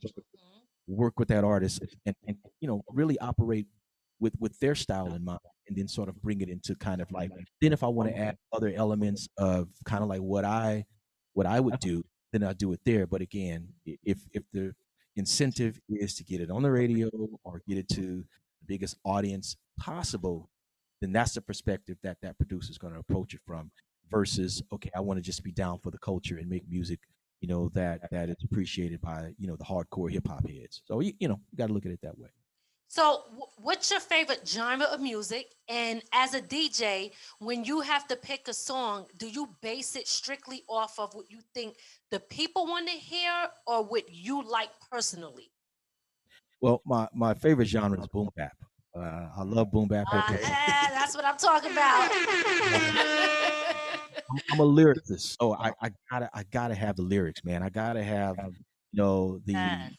work 0.91 1.19
with 1.19 1.29
that 1.29 1.45
artist 1.45 1.81
and, 2.05 2.15
and 2.27 2.37
you 2.61 2.69
know 2.69 2.83
really 2.91 3.19
operate 3.21 3.67
with 4.19 4.35
with 4.41 4.59
their 4.59 4.75
style 4.75 5.15
in 5.15 5.25
mind 5.25 5.39
and 5.69 5.77
then 5.77 5.89
sort 5.89 6.09
of 6.09 6.21
bring 6.21 6.41
it 6.41 6.49
into 6.49 6.75
kind 6.75 7.01
of 7.01 7.11
like 7.13 7.31
then 7.63 7.73
if 7.73 7.83
i 7.83 7.87
want 7.87 8.09
to 8.09 8.19
add 8.19 8.37
other 8.53 8.73
elements 8.75 9.29
of 9.39 9.69
kind 9.85 10.03
of 10.03 10.09
like 10.09 10.21
what 10.21 10.45
i 10.45 10.85
what 11.35 11.47
i 11.47 11.61
would 11.61 11.79
do 11.79 12.03
then 12.33 12.43
i'll 12.45 12.55
do 12.55 12.73
it 12.73 12.81
there. 12.85 13.07
But 13.07 13.23
again 13.23 13.69
if 13.87 14.19
if 14.33 14.43
the 14.53 14.73
incentive 15.17 15.79
is 15.89 16.15
to 16.17 16.25
get 16.25 16.41
it 16.41 16.51
on 16.51 16.63
the 16.63 16.71
radio 16.71 17.09
or 17.45 17.63
get 17.69 17.79
it 17.79 17.89
to 17.91 18.25
the 18.61 18.67
biggest 18.67 18.97
audience 19.05 19.57
possible 19.79 20.51
then 21.01 21.13
that's 21.13 21.35
the 21.35 21.41
perspective 21.41 21.97
that 22.03 22.19
that 22.23 22.37
producer 22.37 22.71
is 22.71 22.79
going 22.79 22.93
to 22.93 23.01
approach 23.01 23.35
it 23.35 23.41
from 23.47 23.71
versus 24.11 24.63
okay 24.73 24.91
i 24.97 25.01
want 25.01 25.19
to 25.19 25.23
just 25.23 25.43
be 25.43 25.53
down 25.53 25.79
for 25.79 25.91
the 25.91 25.99
culture 25.99 26.37
and 26.37 26.49
make 26.49 26.69
music 26.69 27.01
you 27.41 27.49
know 27.49 27.71
that 27.75 28.11
that 28.11 28.29
is 28.29 28.37
appreciated 28.45 29.01
by 29.01 29.33
you 29.39 29.47
know 29.47 29.57
the 29.57 29.65
hardcore 29.65 30.11
hip 30.11 30.27
hop 30.27 30.47
heads 30.49 30.83
so 30.85 31.01
you, 31.01 31.13
you 31.19 31.29
know 31.29 31.41
you 31.51 31.57
got 31.59 31.69
to 31.69 31.73
look 31.73 31.87
at 31.87 31.93
it 31.93 32.01
that 32.03 32.19
way 32.19 32.29
So, 32.89 33.23
what's 33.57 33.91
your 33.91 34.01
favorite 34.01 34.47
genre 34.47 34.85
of 34.87 35.01
music? 35.01 35.55
And 35.69 36.03
as 36.13 36.35
a 36.35 36.41
DJ, 36.41 37.13
when 37.39 37.65
you 37.65 37.81
have 37.83 38.07
to 38.09 38.17
pick 38.17 38.49
a 38.49 38.53
song, 38.53 39.07
do 39.17 39.29
you 39.29 39.45
base 39.63 39.95
it 39.95 40.09
strictly 40.09 40.65
off 40.69 40.99
of 40.99 41.15
what 41.15 41.31
you 41.31 41.39
think 41.55 41.77
the 42.11 42.19
people 42.21 42.67
want 42.67 42.89
to 42.89 42.95
hear 42.95 43.33
or 43.67 43.85
what 43.85 44.13
you 44.13 44.43
like 44.43 44.71
personally? 44.91 45.53
well 46.61 46.81
my 46.85 47.09
my 47.15 47.35
favorite 47.35 47.67
genre 47.67 47.99
is 47.99 48.07
boom 48.09 48.29
bap 48.37 48.53
uh, 48.97 49.29
i 49.37 49.43
love 49.43 49.71
boom 49.71 49.89
bap 49.89 50.07
eh, 50.13 50.89
that's 50.91 51.15
what 51.15 51.25
I'm 51.25 51.37
talking 51.37 51.73
about. 51.73 52.11
I'm, 54.53 54.61
a 54.61 54.65
lyricist 54.65 55.37
so 55.41 55.55
I, 55.55 55.73
I 55.83 55.91
gotta 56.11 56.31
i 56.35 56.43
gotta 56.51 56.75
have 56.75 56.97
the 56.97 57.03
lyrics 57.03 57.45
man 57.45 57.63
i 57.63 57.69
gotta 57.69 58.03
have 58.03 58.37
you 58.39 58.53
know 58.93 59.39
the 59.45 59.53
Yes. 59.55 59.93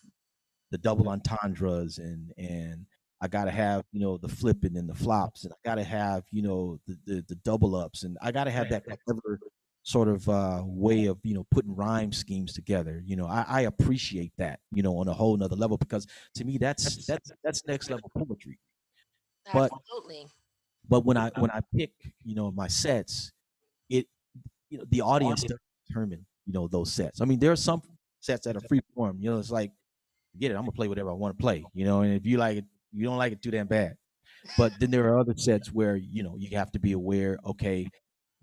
the 0.71 0.77
double 0.77 1.09
entendres 1.09 1.97
and 1.97 2.31
and 2.37 2.85
I 3.23 3.27
gotta 3.27 3.51
have 3.51 3.83
you 3.91 3.99
know 3.99 4.17
the 4.17 4.27
flipping 4.27 4.75
and 4.77 4.89
the 4.89 4.95
flops 4.95 5.43
and 5.43 5.53
I 5.53 5.57
gotta 5.63 5.83
have 5.83 6.23
you 6.31 6.41
know 6.41 6.79
the 6.87 6.97
the, 7.05 7.25
the 7.27 7.35
double 7.35 7.75
ups 7.75 8.01
and 8.03 8.17
I 8.21 8.31
gotta 8.31 8.49
have 8.51 8.69
that 8.69 8.83
clever 9.05 9.39
sort 9.83 10.07
of 10.07 10.27
uh, 10.29 10.61
way 10.65 11.05
of 11.05 11.19
you 11.23 11.33
know 11.35 11.45
putting 11.51 11.75
rhyme 11.75 12.11
schemes 12.11 12.51
together. 12.53 13.03
You 13.05 13.15
know 13.17 13.27
I, 13.27 13.45
I 13.47 13.61
appreciate 13.61 14.31
that 14.39 14.59
you 14.73 14.81
know 14.81 14.97
on 14.97 15.07
a 15.07 15.13
whole 15.13 15.37
nother 15.37 15.55
level 15.55 15.77
because 15.77 16.07
to 16.35 16.45
me 16.45 16.57
that's 16.57 17.05
that's 17.05 17.31
that's 17.43 17.65
next 17.67 17.89
level 17.91 18.09
poetry. 18.17 18.57
But- 19.53 19.71
Absolutely. 19.71 20.25
But 20.89 21.05
when 21.05 21.15
I 21.15 21.31
when 21.37 21.51
I 21.51 21.61
pick 21.75 21.91
you 22.25 22.33
know 22.35 22.51
my 22.51 22.67
sets, 22.67 23.31
you 24.71 24.79
know 24.79 24.85
the 24.89 25.01
audience 25.01 25.43
does 25.43 25.59
determine 25.87 26.25
you 26.47 26.53
know 26.53 26.67
those 26.67 26.91
sets. 26.91 27.21
I 27.21 27.25
mean 27.25 27.39
there 27.39 27.51
are 27.51 27.55
some 27.57 27.81
sets 28.21 28.45
that 28.47 28.55
are 28.57 28.61
free 28.67 28.81
form. 28.95 29.17
You 29.21 29.31
know 29.31 29.39
it's 29.39 29.51
like 29.51 29.71
get 30.39 30.51
it. 30.51 30.55
I'm 30.55 30.61
gonna 30.61 30.71
play 30.71 30.87
whatever 30.87 31.11
I 31.11 31.13
want 31.13 31.37
to 31.37 31.41
play. 31.41 31.63
You 31.73 31.85
know, 31.85 32.01
and 32.01 32.13
if 32.15 32.25
you 32.25 32.37
like 32.37 32.57
it, 32.57 32.65
you 32.91 33.05
don't 33.05 33.17
like 33.17 33.33
it 33.33 33.41
too 33.43 33.51
damn 33.51 33.67
bad. 33.67 33.95
But 34.57 34.73
then 34.79 34.91
there 34.91 35.05
are 35.13 35.19
other 35.19 35.35
sets 35.37 35.71
where 35.71 35.95
you 35.95 36.23
know 36.23 36.35
you 36.37 36.57
have 36.57 36.71
to 36.71 36.79
be 36.79 36.93
aware. 36.93 37.37
Okay, 37.45 37.87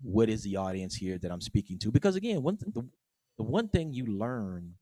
what 0.01 0.29
is 0.29 0.43
the 0.43 0.55
audience 0.57 0.95
here 0.95 1.17
that 1.19 1.31
I'm 1.31 1.41
speaking 1.41 1.77
to? 1.79 1.91
Because 1.91 2.15
again, 2.15 2.41
one 2.43 2.57
th- 2.57 2.73
the, 2.73 2.83
the 3.37 3.43
one 3.43 3.67
thing 3.69 3.93
you 3.93 4.05
learn 4.05 4.75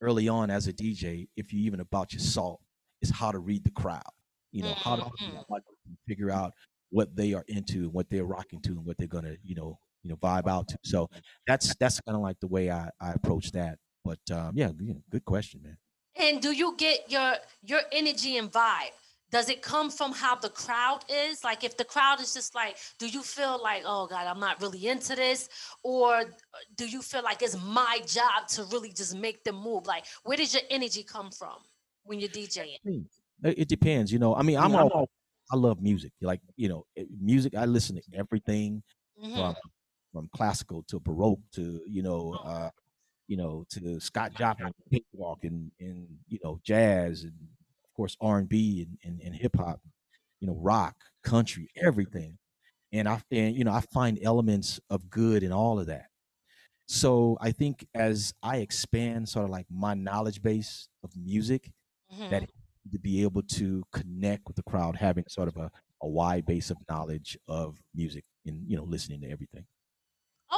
early 0.00 0.28
on 0.28 0.50
as 0.50 0.66
a 0.68 0.72
DJ, 0.72 1.28
if 1.36 1.52
you 1.52 1.60
even 1.66 1.80
about 1.80 2.12
your 2.12 2.20
salt, 2.20 2.60
is 3.02 3.10
how 3.10 3.32
to 3.32 3.38
read 3.38 3.64
the 3.64 3.70
crowd. 3.70 4.02
You 4.52 4.62
know, 4.62 4.74
how 4.74 4.96
to 4.96 5.02
Mhm. 5.02 5.44
how 5.50 5.56
to 5.56 5.62
figure 6.06 6.30
out 6.30 6.52
what 6.90 7.14
they 7.14 7.34
are 7.34 7.44
into 7.48 7.80
and 7.84 7.92
what 7.92 8.08
they're 8.10 8.24
rocking 8.24 8.62
to 8.62 8.70
and 8.70 8.84
what 8.86 8.96
they're 8.96 9.06
gonna 9.08 9.36
you 9.42 9.54
know 9.54 9.78
you 10.08 10.14
know 10.14 10.16
vibe 10.16 10.48
out 10.48 10.68
to. 10.68 10.78
So 10.82 11.10
that's 11.46 11.74
that's 11.76 12.00
kind 12.00 12.16
of 12.16 12.22
like 12.22 12.40
the 12.40 12.46
way 12.46 12.70
I, 12.70 12.88
I 13.00 13.12
approach 13.12 13.52
that. 13.52 13.78
But 14.04 14.18
um, 14.32 14.52
yeah, 14.54 14.70
good, 14.72 15.02
good 15.10 15.24
question, 15.24 15.60
man. 15.62 15.76
And 16.16 16.40
do 16.40 16.52
you 16.52 16.74
get 16.76 17.10
your 17.10 17.34
your 17.62 17.80
energy 17.92 18.38
and 18.38 18.50
vibe? 18.50 18.92
Does 19.30 19.50
it 19.50 19.60
come 19.60 19.90
from 19.90 20.12
how 20.12 20.36
the 20.36 20.48
crowd 20.48 21.04
is? 21.10 21.44
Like 21.44 21.62
if 21.62 21.76
the 21.76 21.84
crowd 21.84 22.18
is 22.22 22.32
just 22.32 22.54
like, 22.54 22.78
do 22.98 23.06
you 23.06 23.22
feel 23.22 23.60
like, 23.62 23.82
oh 23.84 24.06
God, 24.06 24.26
I'm 24.26 24.40
not 24.40 24.62
really 24.62 24.88
into 24.88 25.14
this? 25.14 25.50
Or 25.84 26.24
do 26.76 26.86
you 26.88 27.02
feel 27.02 27.22
like 27.22 27.42
it's 27.42 27.62
my 27.62 28.00
job 28.06 28.48
to 28.54 28.64
really 28.72 28.90
just 28.90 29.14
make 29.14 29.44
them 29.44 29.56
move? 29.56 29.86
Like 29.86 30.06
where 30.24 30.38
does 30.38 30.54
your 30.54 30.62
energy 30.70 31.02
come 31.02 31.30
from 31.30 31.56
when 32.04 32.20
you're 32.20 32.30
DJing? 32.30 32.78
It 33.44 33.58
it 33.58 33.68
depends, 33.68 34.10
you 34.10 34.18
know. 34.18 34.34
I 34.34 34.42
mean, 34.42 34.56
I'm 34.56 34.74
all 34.74 35.08
I 35.52 35.56
love 35.56 35.82
music. 35.82 36.12
Like 36.22 36.40
you 36.56 36.68
know, 36.70 36.86
music. 37.20 37.54
I 37.54 37.66
listen 37.66 37.96
to 37.96 38.02
everything 38.14 38.82
Mhm. 39.22 39.34
from 39.34 39.56
from 40.12 40.28
classical 40.34 40.82
to 40.84 41.00
baroque 41.00 41.40
to 41.52 41.82
you 41.86 42.02
know 42.02 42.34
uh 42.44 42.70
you 43.28 43.36
know 43.36 43.64
to 43.70 44.00
Scott 44.00 44.34
Joplin, 44.34 44.72
walk 45.12 45.44
and 45.44 45.70
and 45.80 46.08
you 46.28 46.38
know 46.44 46.60
jazz 46.64 47.24
and 47.24 47.32
of 47.84 47.94
course 47.94 48.16
R 48.20 48.38
and 48.38 48.48
B 48.48 48.86
and, 49.04 49.20
and, 49.20 49.34
hip 49.34 49.56
hop, 49.56 49.80
you 50.40 50.46
know 50.48 50.56
rock, 50.56 50.96
country, 51.24 51.68
everything. 51.76 52.38
And 52.92 53.08
I 53.08 53.22
and 53.30 53.54
you 53.56 53.64
know 53.64 53.72
I 53.72 53.80
find 53.80 54.18
elements 54.22 54.80
of 54.90 55.10
good 55.10 55.42
in 55.42 55.52
all 55.52 55.78
of 55.80 55.86
that. 55.88 56.06
So 56.86 57.36
I 57.40 57.52
think 57.52 57.86
as 57.94 58.32
I 58.42 58.58
expand 58.58 59.28
sort 59.28 59.44
of 59.44 59.50
like 59.50 59.66
my 59.70 59.94
knowledge 59.94 60.42
base 60.42 60.88
of 61.04 61.14
music, 61.16 61.70
Mhm. 62.12 62.30
that 62.30 62.50
to 62.92 62.98
be 62.98 63.22
able 63.22 63.42
to 63.42 63.84
connect 63.92 64.46
with 64.46 64.56
the 64.56 64.62
crowd, 64.62 64.96
having 64.96 65.24
sort 65.28 65.48
of 65.48 65.56
a, 65.58 65.70
a 66.02 66.08
wide 66.08 66.46
base 66.46 66.70
of 66.70 66.78
knowledge 66.88 67.36
of 67.48 67.78
music 67.94 68.24
and 68.46 68.64
you 68.70 68.76
know 68.78 68.84
listening 68.84 69.20
to 69.20 69.28
everything. 69.30 69.66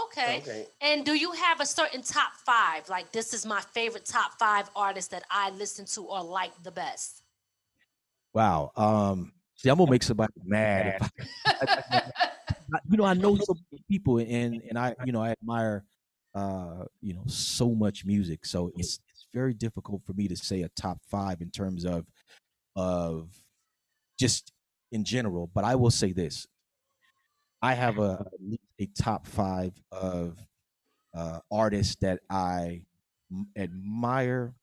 Okay. 0.07 0.39
Okay. 0.39 0.67
And 0.81 1.05
do 1.05 1.15
you 1.15 1.33
have 1.33 1.61
a 1.61 1.67
certain 1.67 2.03
top 2.03 2.33
five? 2.45 2.89
Like 2.89 3.13
this 3.13 3.35
is 3.35 3.45
my 3.45 3.61
favorite 3.61 4.05
top 4.05 4.39
five 4.39 4.71
artists 4.77 5.11
that 5.11 5.25
I 5.31 5.51
listen 5.51 5.85
to 5.87 6.03
or 6.05 6.23
like 6.23 6.53
the 6.63 6.71
best. 6.71 7.23
Wow. 8.33 8.71
Um, 8.77 9.33
see, 9.57 9.69
I'm 9.69 9.79
gonna 9.79 9.91
make 9.91 10.03
somebody 10.03 10.33
mad. 10.45 10.99
If 11.01 11.11
I, 11.47 11.83
I- 11.91 12.79
you 12.91 12.97
know, 12.97 13.05
I 13.05 13.15
know 13.15 13.37
so 13.37 13.55
many 13.73 13.83
people, 13.89 14.19
and 14.19 14.63
and 14.69 14.79
I, 14.79 14.95
you 15.05 15.13
know, 15.13 15.23
I 15.23 15.31
admire, 15.31 15.85
uh, 16.35 16.85
you 17.01 17.15
know, 17.15 17.25
so 17.27 17.71
much 17.75 18.05
music. 18.05 18.47
So 18.47 18.71
it's 18.77 19.01
it's 19.09 19.27
very 19.35 19.55
difficult 19.55 20.03
for 20.07 20.13
me 20.13 20.29
to 20.29 20.37
say 20.37 20.63
a 20.63 20.69
top 20.71 20.99
five 21.11 21.41
in 21.41 21.51
terms 21.51 21.85
of 21.85 22.07
of 22.77 23.31
just 24.19 24.53
in 24.93 25.05
general. 25.05 25.51
But 25.53 25.65
I 25.65 25.75
will 25.75 25.91
say 25.91 26.13
this: 26.13 26.47
I 27.63 27.75
have 27.75 27.99
a 27.99 28.27
a 28.79 28.87
top 28.99 29.27
five 29.27 29.73
of 29.93 30.39
uh, 31.15 31.41
artists 31.51 31.97
that 32.01 32.21
I 32.31 32.83
m- 33.31 33.49
admire 33.57 34.55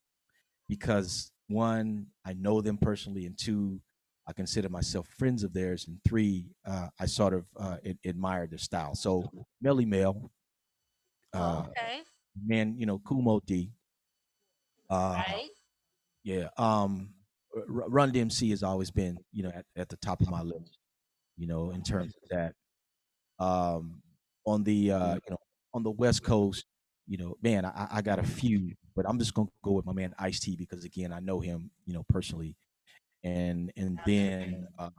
because 0.67 1.31
one, 1.47 2.07
I 2.25 2.33
know 2.33 2.61
them 2.61 2.77
personally, 2.77 3.25
and 3.25 3.37
two, 3.37 3.79
I 4.27 4.33
consider 4.33 4.69
myself 4.69 5.07
friends 5.17 5.43
of 5.43 5.53
theirs, 5.53 5.87
and 5.87 5.99
three, 6.07 6.47
uh, 6.65 6.87
I 6.99 7.05
sort 7.05 7.33
of 7.33 7.45
uh, 7.57 7.77
ad- 7.85 7.99
admire 8.05 8.47
their 8.47 8.57
style. 8.57 8.95
So 8.95 9.23
Melle 9.63 9.85
Mel, 9.85 10.31
uh, 11.33 11.65
okay. 11.69 12.01
man, 12.45 12.75
you 12.77 12.85
know 12.85 12.99
Kool 12.99 13.21
Moe 13.21 13.41
Dee, 13.45 13.71
uh, 14.89 15.21
Right. 15.27 15.49
yeah, 16.23 16.47
um, 16.57 17.13
R- 17.55 17.63
Run 17.89 18.11
DMC 18.11 18.49
has 18.49 18.63
always 18.63 18.91
been, 18.91 19.17
you 19.31 19.43
know, 19.43 19.49
at, 19.53 19.65
at 19.75 19.89
the 19.89 19.97
top 19.97 20.21
of 20.21 20.29
my 20.29 20.41
list, 20.41 20.77
you 21.37 21.47
know, 21.47 21.71
in 21.71 21.83
terms 21.83 22.13
of 22.23 22.29
that. 22.29 22.53
Um, 23.39 24.01
on 24.45 24.63
the, 24.63 24.91
uh, 24.91 25.15
you 25.15 25.21
know, 25.31 25.37
on 25.73 25.83
the 25.83 25.91
West 25.91 26.23
Coast, 26.23 26.65
you 27.07 27.17
know, 27.17 27.35
man, 27.41 27.65
I, 27.65 27.87
I 27.91 28.01
got 28.01 28.19
a 28.19 28.23
few, 28.23 28.73
but 28.95 29.05
I'm 29.07 29.19
just 29.19 29.33
gonna 29.33 29.49
go 29.63 29.71
with 29.73 29.85
my 29.85 29.93
man 29.93 30.13
Ice 30.19 30.39
T 30.39 30.55
because 30.55 30.83
again, 30.85 31.13
I 31.13 31.19
know 31.19 31.39
him, 31.39 31.71
you 31.85 31.93
know, 31.93 32.03
personally, 32.09 32.55
and 33.23 33.71
and 33.77 33.99
then, 34.05 34.67
uh, 34.79 34.89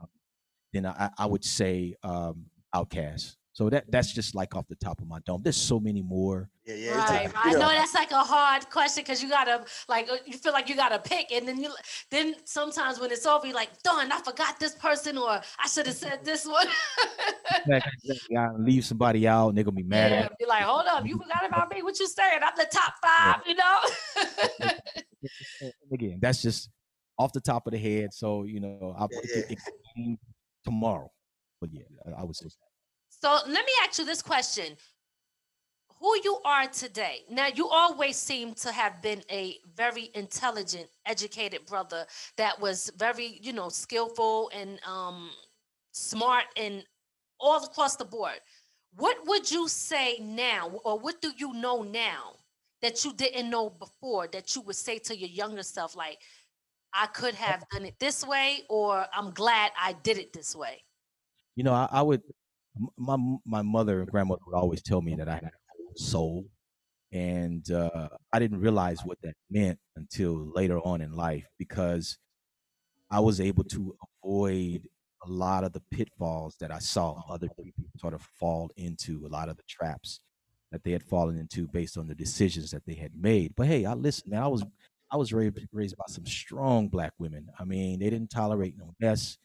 then 0.73 0.85
I, 0.85 1.09
I 1.17 1.25
would 1.25 1.43
say 1.43 1.95
um, 2.03 2.45
OutKast. 2.73 3.35
So 3.59 3.69
that 3.69 3.91
that's 3.91 4.13
just 4.13 4.35
like 4.35 4.55
off 4.55 4.69
the 4.69 4.75
top 4.77 5.01
of 5.01 5.07
my 5.09 5.19
dome. 5.25 5.41
There's 5.43 5.57
so 5.57 5.81
many 5.81 6.01
more. 6.01 6.49
Yeah, 6.65 6.75
yeah. 6.75 6.97
Right, 6.97 7.25
like, 7.25 7.35
I 7.35 7.51
know, 7.51 7.59
know 7.59 7.67
that's 7.67 7.93
like 7.93 8.11
a 8.11 8.23
hard 8.23 8.69
question 8.69 9.03
because 9.03 9.21
you 9.21 9.27
gotta 9.27 9.65
like 9.89 10.09
uh, 10.09 10.15
you 10.25 10.37
feel 10.37 10.53
like 10.53 10.69
you 10.69 10.77
gotta 10.77 10.97
pick, 10.97 11.33
and 11.33 11.45
then 11.45 11.61
you 11.61 11.69
then 12.09 12.35
sometimes 12.45 13.01
when 13.01 13.11
it's 13.11 13.25
over, 13.25 13.45
you're 13.45 13.53
like, 13.53 13.83
done. 13.83 14.13
I 14.13 14.21
forgot 14.21 14.61
this 14.61 14.75
person, 14.75 15.17
or 15.17 15.31
I 15.31 15.67
should 15.67 15.87
have 15.87 15.97
said 15.97 16.23
this 16.23 16.45
one. 16.45 16.67
Yeah, 18.29 18.47
leave 18.57 18.85
somebody 18.85 19.27
out, 19.27 19.49
and 19.49 19.57
they're 19.57 19.65
gonna 19.65 19.75
be 19.75 19.83
mad 19.83 20.11
yeah, 20.11 20.21
at. 20.21 20.37
be 20.37 20.45
like, 20.45 20.63
hold 20.63 20.85
up, 20.87 21.05
you 21.05 21.17
forgot 21.17 21.45
about 21.45 21.69
me. 21.69 21.83
What 21.83 21.99
you 21.99 22.07
saying? 22.07 22.39
I'm 22.41 22.53
the 22.55 22.65
top 22.71 22.93
five, 23.03 23.41
you 23.45 23.55
know. 23.55 24.71
again, 25.91 26.19
that's 26.21 26.41
just 26.41 26.69
off 27.17 27.33
the 27.33 27.41
top 27.41 27.67
of 27.67 27.73
the 27.73 27.77
head. 27.77 28.13
So 28.13 28.43
you 28.43 28.61
know, 28.61 28.95
I 28.97 29.05
Yeah, 29.11 29.19
it, 29.23 29.45
yeah. 29.49 30.13
it 30.13 30.19
tomorrow. 30.63 31.11
But 31.59 31.71
yeah, 31.73 31.83
I, 32.07 32.21
I 32.21 32.23
would 32.23 32.37
say 32.37 32.45
that. 32.45 32.68
So 33.21 33.39
let 33.47 33.65
me 33.65 33.71
ask 33.83 33.99
you 33.99 34.05
this 34.05 34.21
question. 34.21 34.77
Who 35.99 36.15
you 36.23 36.39
are 36.45 36.67
today. 36.67 37.25
Now, 37.29 37.47
you 37.47 37.67
always 37.67 38.15
seem 38.15 38.53
to 38.55 38.71
have 38.71 39.01
been 39.01 39.21
a 39.29 39.57
very 39.75 40.09
intelligent, 40.13 40.89
educated 41.05 41.65
brother 41.65 42.05
that 42.37 42.59
was 42.61 42.89
very, 42.95 43.39
you 43.41 43.51
know, 43.51 43.67
skillful 43.67 44.49
and 44.53 44.79
um, 44.85 45.29
smart 45.91 46.45
and 46.55 46.85
all 47.39 47.63
across 47.63 47.97
the 47.97 48.05
board. 48.05 48.39
what 48.95 49.17
would 49.27 49.51
you 49.51 49.67
say 49.67 50.19
now, 50.21 50.69
or 50.85 50.99
what 50.99 51.21
do 51.21 51.31
you 51.37 51.53
know 51.53 51.83
now 51.83 52.35
that 52.81 53.05
you 53.05 53.13
didn't 53.13 53.49
know 53.49 53.69
before 53.69 54.27
that 54.29 54.55
you 54.55 54.61
would 54.63 54.75
say 54.77 54.99
to 54.99 55.17
your 55.17 55.29
younger 55.29 55.63
self, 55.63 55.95
like, 55.95 56.19
I 56.93 57.07
could 57.07 57.35
have 57.35 57.63
done 57.71 57.85
it 57.85 57.95
this 57.99 58.25
way, 58.25 58.63
or 58.69 59.05
I'm 59.13 59.31
glad 59.31 59.71
I 59.79 59.93
did 59.93 60.17
it 60.17 60.33
this 60.33 60.55
way? 60.55 60.83
You 61.55 61.63
know, 61.63 61.73
I, 61.73 61.87
I 61.91 62.01
would. 62.01 62.21
My 62.97 63.17
my 63.45 63.61
mother 63.61 64.01
and 64.01 64.09
grandmother 64.09 64.41
would 64.45 64.57
always 64.57 64.81
tell 64.81 65.01
me 65.01 65.15
that 65.15 65.27
I 65.29 65.35
had 65.35 65.51
a 65.95 65.99
soul, 65.99 66.45
and 67.11 67.69
uh, 67.71 68.09
I 68.31 68.39
didn't 68.39 68.61
realize 68.61 68.99
what 69.03 69.21
that 69.23 69.35
meant 69.49 69.79
until 69.95 70.51
later 70.53 70.79
on 70.79 71.01
in 71.01 71.13
life 71.13 71.45
because 71.57 72.17
I 73.11 73.19
was 73.19 73.41
able 73.41 73.63
to 73.65 73.95
avoid 74.23 74.87
a 75.25 75.29
lot 75.29 75.63
of 75.63 75.73
the 75.73 75.81
pitfalls 75.91 76.55
that 76.59 76.71
I 76.71 76.79
saw 76.79 77.21
other 77.29 77.49
people 77.49 77.85
sort 77.97 78.13
of 78.13 78.21
fall 78.21 78.69
into, 78.77 79.25
a 79.25 79.29
lot 79.29 79.49
of 79.49 79.57
the 79.57 79.63
traps 79.67 80.21
that 80.71 80.83
they 80.83 80.91
had 80.91 81.03
fallen 81.03 81.37
into 81.37 81.67
based 81.67 81.97
on 81.97 82.07
the 82.07 82.15
decisions 82.15 82.71
that 82.71 82.85
they 82.85 82.93
had 82.93 83.11
made. 83.19 83.53
But 83.55 83.67
hey, 83.67 83.85
I 83.85 83.93
listen, 83.93 84.29
man, 84.29 84.43
I 84.43 84.47
was 84.47 84.63
I 85.11 85.17
was 85.17 85.33
raised 85.33 85.57
raised 85.73 85.97
by 85.97 86.05
some 86.07 86.25
strong 86.25 86.87
black 86.87 87.13
women. 87.17 87.47
I 87.59 87.65
mean, 87.65 87.99
they 87.99 88.09
didn't 88.09 88.29
tolerate 88.29 88.75
no 88.77 88.93
mess, 88.99 89.37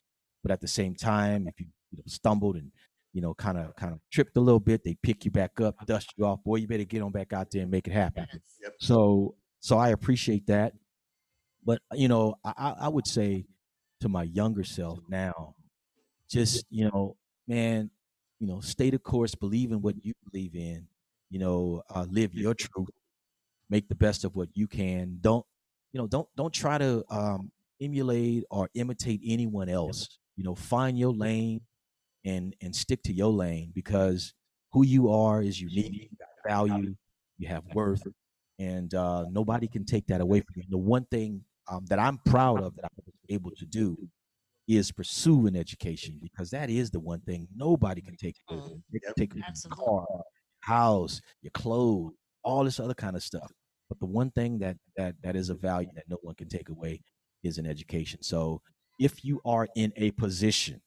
but 0.42 0.52
at 0.52 0.60
the 0.60 0.68
same 0.68 0.94
time, 0.94 1.48
if 1.48 1.58
you, 1.58 1.66
you 1.90 1.98
know, 1.98 2.04
stumbled 2.06 2.56
and 2.56 2.70
you 3.14 3.22
know, 3.22 3.32
kind 3.32 3.56
of 3.56 3.74
kind 3.76 3.92
of 3.92 4.00
tripped 4.10 4.36
a 4.36 4.40
little 4.40 4.60
bit, 4.60 4.82
they 4.84 4.96
pick 5.02 5.24
you 5.24 5.30
back 5.30 5.60
up, 5.60 5.76
dust 5.86 6.12
you 6.16 6.26
off. 6.26 6.42
Boy, 6.44 6.56
you 6.56 6.66
better 6.66 6.84
get 6.84 7.00
on 7.00 7.12
back 7.12 7.32
out 7.32 7.50
there 7.50 7.62
and 7.62 7.70
make 7.70 7.86
it 7.86 7.92
happen. 7.92 8.26
Yep. 8.62 8.72
So 8.80 9.36
so 9.60 9.78
I 9.78 9.90
appreciate 9.90 10.48
that. 10.48 10.74
But 11.64 11.80
you 11.92 12.08
know, 12.08 12.34
I, 12.44 12.74
I 12.80 12.88
would 12.88 13.06
say 13.06 13.46
to 14.00 14.08
my 14.08 14.24
younger 14.24 14.64
self 14.64 14.98
now, 15.08 15.54
just 16.28 16.66
you 16.70 16.86
know, 16.86 17.16
man, 17.46 17.88
you 18.40 18.48
know, 18.48 18.60
stay 18.60 18.90
the 18.90 18.98
course, 18.98 19.36
believe 19.36 19.70
in 19.70 19.80
what 19.80 19.94
you 20.04 20.12
believe 20.30 20.56
in, 20.56 20.88
you 21.30 21.38
know, 21.38 21.82
uh, 21.94 22.06
live 22.10 22.34
your 22.34 22.54
truth, 22.54 22.88
make 23.70 23.88
the 23.88 23.94
best 23.94 24.24
of 24.24 24.34
what 24.34 24.48
you 24.54 24.66
can. 24.66 25.18
Don't 25.20 25.46
you 25.92 26.00
know, 26.00 26.08
don't 26.08 26.28
don't 26.36 26.52
try 26.52 26.78
to 26.78 27.04
um, 27.10 27.52
emulate 27.80 28.42
or 28.50 28.68
imitate 28.74 29.20
anyone 29.24 29.68
else. 29.68 30.18
You 30.36 30.42
know, 30.42 30.56
find 30.56 30.98
your 30.98 31.12
lane 31.12 31.60
and 32.24 32.54
and 32.60 32.74
stick 32.74 33.02
to 33.04 33.12
your 33.12 33.32
lane 33.32 33.72
because 33.74 34.32
who 34.72 34.84
you 34.84 35.10
are 35.10 35.42
is 35.42 35.60
unique. 35.60 35.92
You 36.10 36.18
got 36.18 36.50
value, 36.50 36.94
you 37.38 37.48
have 37.48 37.64
worth, 37.74 38.02
and 38.58 38.92
uh, 38.94 39.24
nobody 39.30 39.68
can 39.68 39.84
take 39.84 40.06
that 40.08 40.20
away 40.20 40.40
from 40.40 40.54
you. 40.56 40.62
And 40.64 40.72
The 40.72 40.78
one 40.78 41.04
thing 41.06 41.42
um, 41.68 41.84
that 41.86 41.98
I'm 41.98 42.18
proud 42.26 42.62
of 42.62 42.74
that 42.76 42.84
I 42.86 42.88
was 42.96 43.14
able 43.28 43.50
to 43.52 43.66
do 43.66 43.96
is 44.66 44.90
pursue 44.90 45.46
an 45.46 45.56
education 45.56 46.18
because 46.22 46.50
that 46.50 46.70
is 46.70 46.90
the 46.90 47.00
one 47.00 47.20
thing 47.20 47.46
nobody 47.54 48.00
can 48.00 48.16
take 48.16 48.36
away. 48.50 48.60
They 48.92 48.98
can 49.00 49.14
take 49.18 49.34
your 49.34 49.44
car, 49.70 50.06
house, 50.60 51.20
your 51.42 51.50
clothes, 51.52 52.14
all 52.42 52.64
this 52.64 52.80
other 52.80 52.94
kind 52.94 53.16
of 53.16 53.22
stuff. 53.22 53.50
But 53.88 54.00
the 54.00 54.06
one 54.06 54.30
thing 54.30 54.58
that 54.60 54.76
that 54.96 55.16
that 55.22 55.36
is 55.36 55.50
a 55.50 55.54
value 55.54 55.90
that 55.94 56.04
no 56.08 56.16
one 56.22 56.34
can 56.34 56.48
take 56.48 56.68
away 56.70 57.02
is 57.42 57.58
an 57.58 57.66
education. 57.66 58.22
So 58.22 58.62
if 58.98 59.24
you 59.24 59.40
are 59.44 59.68
in 59.76 59.92
a 59.96 60.10
position 60.12 60.80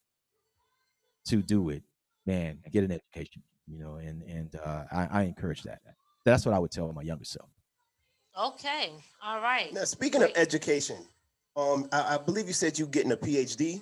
to 1.28 1.42
do 1.42 1.70
it, 1.70 1.84
man, 2.26 2.60
get 2.72 2.84
an 2.84 2.92
education. 2.92 3.44
You 3.68 3.80
know, 3.80 3.96
and 3.96 4.24
and 4.24 4.56
uh, 4.56 4.84
I, 4.92 5.08
I 5.12 5.24
encourage 5.24 5.64
that. 5.64 5.82
That's 6.26 6.46
what 6.46 6.56
I 6.56 6.60
would 6.60 6.72
tell 6.72 6.92
my 6.94 7.02
younger 7.02 7.26
self. 7.26 7.50
Okay, 8.40 8.92
all 9.24 9.42
right. 9.42 9.74
Now, 9.74 9.84
speaking 9.84 10.24
of 10.24 10.32
education, 10.36 10.98
um, 11.56 11.90
I, 11.92 12.16
I 12.16 12.18
believe 12.18 12.48
you 12.48 12.54
said 12.54 12.78
you're 12.78 12.88
getting 12.88 13.12
a 13.12 13.18
PhD. 13.18 13.82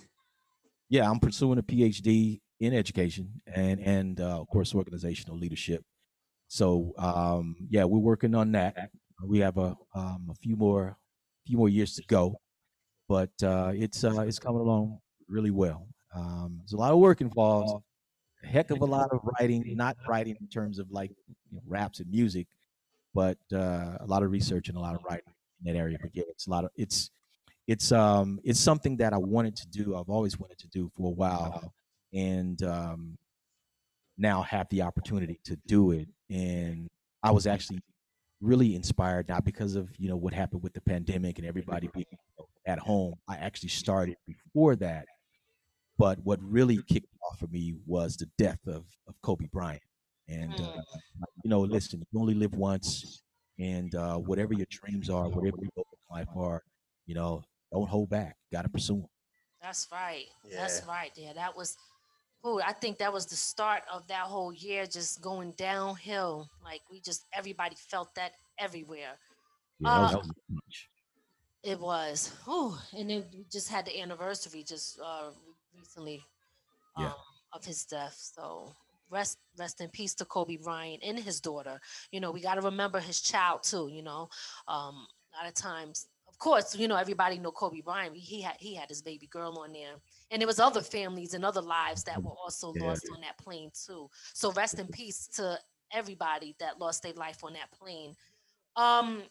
Yeah, 0.89 1.09
I'm 1.09 1.19
pursuing 1.19 1.59
a 1.59 1.63
PhD 1.63 2.39
in 2.59 2.73
education 2.73 3.29
and 3.53 3.79
and 3.79 4.21
uh, 4.21 4.39
of 4.39 4.47
course 4.47 4.73
organizational 4.73 5.37
leadership. 5.37 5.83
So 6.47 6.93
um, 6.97 7.55
yeah, 7.69 7.83
we're 7.83 7.99
working 7.99 8.33
on 8.35 8.51
that. 8.53 8.89
We 9.23 9.39
have 9.39 9.57
a 9.57 9.75
um, 9.93 10.27
a 10.29 10.35
few 10.35 10.55
more 10.55 10.97
few 11.45 11.57
more 11.57 11.69
years 11.69 11.95
to 11.95 12.03
go, 12.07 12.39
but 13.09 13.31
uh, 13.43 13.71
it's 13.73 14.03
uh, 14.03 14.21
it's 14.21 14.39
coming 14.39 14.61
along 14.61 14.99
really 15.27 15.51
well. 15.51 15.87
Um, 16.16 16.57
there's 16.59 16.74
a 16.74 16.78
lot 16.78 16.91
of 16.91 16.99
work 16.99 17.22
involved, 17.22 17.84
a 18.43 18.47
heck 18.47 18.72
of 18.72 18.82
a 18.82 18.86
lot 18.86 19.09
of 19.11 19.20
writing, 19.39 19.63
not 19.76 19.97
writing 20.07 20.36
in 20.39 20.47
terms 20.47 20.80
of 20.80 20.89
like 20.91 21.11
you 21.49 21.57
know, 21.57 21.61
raps 21.68 21.99
and 21.99 22.09
music, 22.09 22.47
but 23.13 23.38
uh, 23.53 23.97
a 23.99 24.05
lot 24.07 24.24
of 24.24 24.32
research 24.32 24.70
and 24.70 24.78
a 24.78 24.82
lot 24.82 24.95
of 24.95 25.03
writing 25.03 25.26
in 25.63 25.74
that 25.74 25.78
area. 25.78 25.97
But 26.01 26.11
yeah, 26.13 26.24
it's 26.30 26.47
a 26.47 26.49
lot 26.49 26.63
of 26.63 26.72
it's 26.76 27.11
it's 27.68 27.91
um 27.91 28.39
it's 28.43 28.59
something 28.59 28.97
that 28.97 29.13
I 29.13 29.18
wanted 29.18 29.55
to 29.57 29.68
do. 29.68 29.95
I've 29.95 30.09
always 30.09 30.39
wanted 30.39 30.57
to 30.59 30.68
do 30.68 30.89
for 30.95 31.07
a 31.07 31.13
while, 31.13 31.74
and 32.13 32.61
um, 32.63 33.18
now 34.18 34.41
have 34.43 34.68
the 34.70 34.82
opportunity 34.84 35.39
to 35.45 35.57
do 35.68 35.91
it. 35.91 36.07
And 36.30 36.88
I 37.24 37.32
was 37.32 37.47
actually 37.47 37.82
really 38.41 38.76
inspired 38.76 39.28
not 39.28 39.43
because 39.43 39.76
of 39.76 39.89
you 39.97 40.09
know 40.09 40.16
what 40.16 40.34
happened 40.34 40.61
with 40.63 40.74
the 40.74 40.82
pandemic 40.82 41.39
and 41.39 41.47
everybody 41.47 41.89
being 41.93 42.05
at 42.66 42.80
home. 42.80 43.16
I 43.28 43.36
actually 43.36 43.70
started 43.70 44.18
before 44.28 44.76
that, 44.78 45.05
but 45.97 46.19
what 46.23 46.39
really 46.41 46.81
kicked 46.87 47.07
off 47.23 47.39
for 47.39 47.47
me 47.47 47.75
was 47.85 48.17
the 48.17 48.27
death 48.37 48.59
of 48.67 48.85
of 49.07 49.15
Kobe 49.21 49.47
Bryant. 49.51 49.81
And 50.27 50.53
uh, 50.59 50.81
you 51.43 51.49
know, 51.49 51.61
listen, 51.61 52.03
you 52.11 52.19
only 52.19 52.33
live 52.33 52.55
once, 52.55 53.21
and 53.59 53.93
uh, 53.93 54.17
whatever 54.17 54.53
your 54.53 54.65
dreams 54.69 55.09
are, 55.09 55.27
whatever 55.29 55.57
your 55.61 55.69
goals 55.75 55.87
in 56.09 56.15
life 56.17 56.27
are, 56.35 56.63
you 57.05 57.13
know, 57.13 57.43
don't 57.71 57.87
hold 57.87 58.09
back. 58.09 58.35
Got 58.51 58.63
to 58.63 58.69
pursue 58.69 58.95
them. 58.95 59.09
That's 59.61 59.87
right. 59.91 60.25
That's 60.51 60.81
right. 60.87 61.11
Yeah, 61.15 61.33
that 61.33 61.55
was. 61.55 61.77
Ooh, 62.45 62.59
I 62.61 62.73
think 62.73 62.99
that 62.99 63.11
was 63.11 63.25
the 63.25 63.35
start 63.35 63.81
of 63.91 64.07
that 64.07 64.25
whole 64.25 64.53
year, 64.53 64.85
just 64.85 65.21
going 65.21 65.51
downhill. 65.57 66.47
Like 66.63 66.81
we 66.91 67.01
just 67.01 67.25
everybody 67.33 67.75
felt 67.89 68.13
that 68.15 68.33
everywhere. 68.59 69.17
Yeah, 69.79 69.89
Uh, 69.89 70.09
that 70.09 70.17
was. 70.17 70.31
It 71.63 71.79
was. 71.79 72.31
Ooh, 72.47 72.75
and 72.95 73.09
then 73.09 73.25
we 73.33 73.45
just 73.51 73.69
had 73.69 73.85
the 73.85 73.99
anniversary 73.99 74.63
just 74.63 74.99
uh 74.99 75.31
recently 75.86 76.21
um, 76.97 77.03
Yeah. 77.03 77.11
of 77.53 77.65
his 77.65 77.86
death. 77.86 78.17
So 78.17 78.73
rest 79.09 79.38
rest 79.57 79.81
in 79.81 79.89
peace 79.89 80.15
to 80.15 80.25
Kobe 80.25 80.57
Bryant 80.57 81.03
and 81.05 81.19
his 81.19 81.39
daughter. 81.39 81.79
You 82.11 82.19
know, 82.19 82.31
we 82.31 82.41
got 82.41 82.55
to 82.55 82.61
remember 82.61 82.99
his 82.99 83.21
child 83.21 83.63
too. 83.63 83.89
You 83.91 84.03
know, 84.03 84.29
um, 84.67 85.07
a 85.33 85.38
lot 85.43 85.47
of 85.47 85.53
times, 85.53 86.07
of 86.27 86.38
course, 86.39 86.75
you 86.75 86.88
know 86.88 86.95
everybody 86.95 87.38
know 87.38 87.51
Kobe 87.51 87.81
Bryant. 87.81 88.15
He 88.15 88.41
had 88.41 88.55
he 88.59 88.75
had 88.75 88.89
his 88.89 89.01
baby 89.01 89.27
girl 89.27 89.57
on 89.59 89.73
there, 89.73 89.95
and 90.31 90.41
there 90.41 90.47
was 90.47 90.59
other 90.59 90.81
families 90.81 91.33
and 91.33 91.45
other 91.45 91.61
lives 91.61 92.03
that 92.05 92.21
were 92.23 92.31
also 92.43 92.73
Yeah. 92.73 92.81
lost 92.88 93.09
on 93.13 93.21
that 93.21 93.38
plane 93.38 93.71
too. 93.86 94.09
So 94.33 94.51
rest 94.53 94.79
in 94.79 94.88
peace 94.88 95.27
to 95.36 95.59
everybody 95.93 96.55
that 96.59 96.79
lost 96.79 97.03
their 97.03 97.13
life 97.13 97.43
on 97.43 97.53
that 97.53 97.71
plane. 97.71 98.15
Um, 98.75 99.23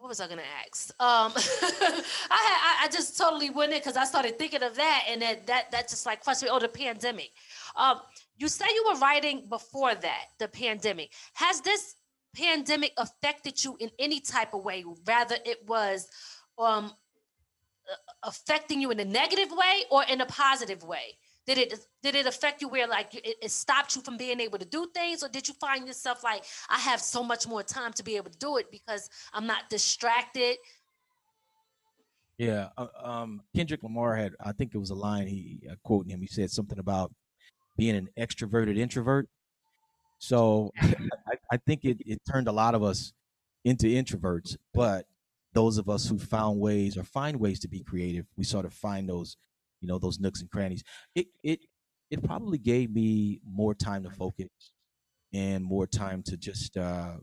what 0.00 0.08
was 0.08 0.20
I 0.20 0.28
gonna 0.28 0.42
ask? 0.66 0.90
Um, 0.98 1.32
I 1.36 2.40
had 2.42 2.58
I, 2.62 2.84
I 2.84 2.88
just 2.90 3.18
totally 3.18 3.50
went 3.50 3.72
in 3.72 3.78
because 3.78 3.98
I 3.98 4.04
started 4.04 4.38
thinking 4.38 4.62
of 4.62 4.74
that, 4.76 5.04
and 5.08 5.20
that 5.20 5.46
that 5.46 5.70
that 5.72 5.88
just 5.88 6.06
like 6.06 6.24
frustrated. 6.24 6.54
Oh, 6.54 6.58
the 6.58 6.68
pandemic. 6.68 7.30
Um, 7.76 8.00
you 8.38 8.48
say 8.48 8.64
you 8.74 8.86
were 8.90 8.98
writing 8.98 9.46
before 9.48 9.94
that, 9.94 10.24
the 10.38 10.48
pandemic. 10.48 11.12
Has 11.34 11.60
this 11.60 11.96
pandemic 12.34 12.92
affected 12.96 13.62
you 13.62 13.76
in 13.78 13.90
any 13.98 14.20
type 14.20 14.54
of 14.54 14.64
way? 14.64 14.84
Rather, 15.06 15.36
it 15.44 15.58
was 15.68 16.08
um 16.58 16.92
affecting 18.22 18.80
you 18.80 18.90
in 18.90 19.00
a 19.00 19.04
negative 19.04 19.50
way 19.50 19.84
or 19.90 20.02
in 20.04 20.22
a 20.22 20.26
positive 20.26 20.82
way. 20.82 21.18
Did 21.46 21.58
it 21.58 21.86
did 22.02 22.14
it 22.14 22.26
affect 22.26 22.60
you 22.60 22.68
where 22.68 22.86
like 22.86 23.14
it, 23.14 23.36
it 23.42 23.50
stopped 23.50 23.96
you 23.96 24.02
from 24.02 24.16
being 24.16 24.40
able 24.40 24.58
to 24.58 24.64
do 24.64 24.86
things, 24.94 25.22
or 25.22 25.28
did 25.28 25.48
you 25.48 25.54
find 25.54 25.86
yourself 25.86 26.22
like 26.22 26.44
I 26.68 26.78
have 26.78 27.00
so 27.00 27.22
much 27.22 27.48
more 27.48 27.62
time 27.62 27.92
to 27.94 28.02
be 28.04 28.16
able 28.16 28.30
to 28.30 28.38
do 28.38 28.58
it 28.58 28.70
because 28.70 29.08
I'm 29.32 29.46
not 29.46 29.68
distracted? 29.70 30.56
Yeah, 32.40 32.68
uh, 32.78 32.86
um, 33.02 33.42
Kendrick 33.54 33.82
Lamar 33.82 34.16
had, 34.16 34.32
I 34.42 34.52
think 34.52 34.74
it 34.74 34.78
was 34.78 34.88
a 34.88 34.94
line 34.94 35.26
he 35.26 35.60
uh, 35.70 35.74
quoting 35.84 36.10
him. 36.10 36.22
He 36.22 36.26
said 36.26 36.50
something 36.50 36.78
about 36.78 37.12
being 37.76 37.94
an 37.94 38.08
extroverted 38.18 38.78
introvert. 38.78 39.28
So 40.18 40.70
I, 40.80 41.34
I 41.52 41.56
think 41.66 41.84
it, 41.84 41.98
it 42.00 42.18
turned 42.30 42.48
a 42.48 42.52
lot 42.52 42.74
of 42.74 42.82
us 42.82 43.12
into 43.66 43.88
introverts. 43.88 44.56
But 44.72 45.04
those 45.52 45.76
of 45.76 45.90
us 45.90 46.08
who 46.08 46.18
found 46.18 46.60
ways 46.60 46.96
or 46.96 47.04
find 47.04 47.38
ways 47.38 47.60
to 47.60 47.68
be 47.68 47.82
creative, 47.82 48.24
we 48.38 48.44
sort 48.44 48.64
of 48.64 48.72
find 48.72 49.06
those, 49.06 49.36
you 49.80 49.88
know, 49.88 49.98
those 49.98 50.20
nooks 50.20 50.40
and 50.40 50.50
crannies. 50.50 50.82
It 51.14 51.28
it 51.42 51.60
it 52.10 52.22
probably 52.24 52.58
gave 52.58 52.90
me 52.92 53.40
more 53.44 53.74
time 53.74 54.02
to 54.04 54.10
focus 54.10 54.48
and 55.32 55.64
more 55.64 55.86
time 55.86 56.22
to 56.24 56.36
just, 56.36 56.76
uh, 56.76 57.16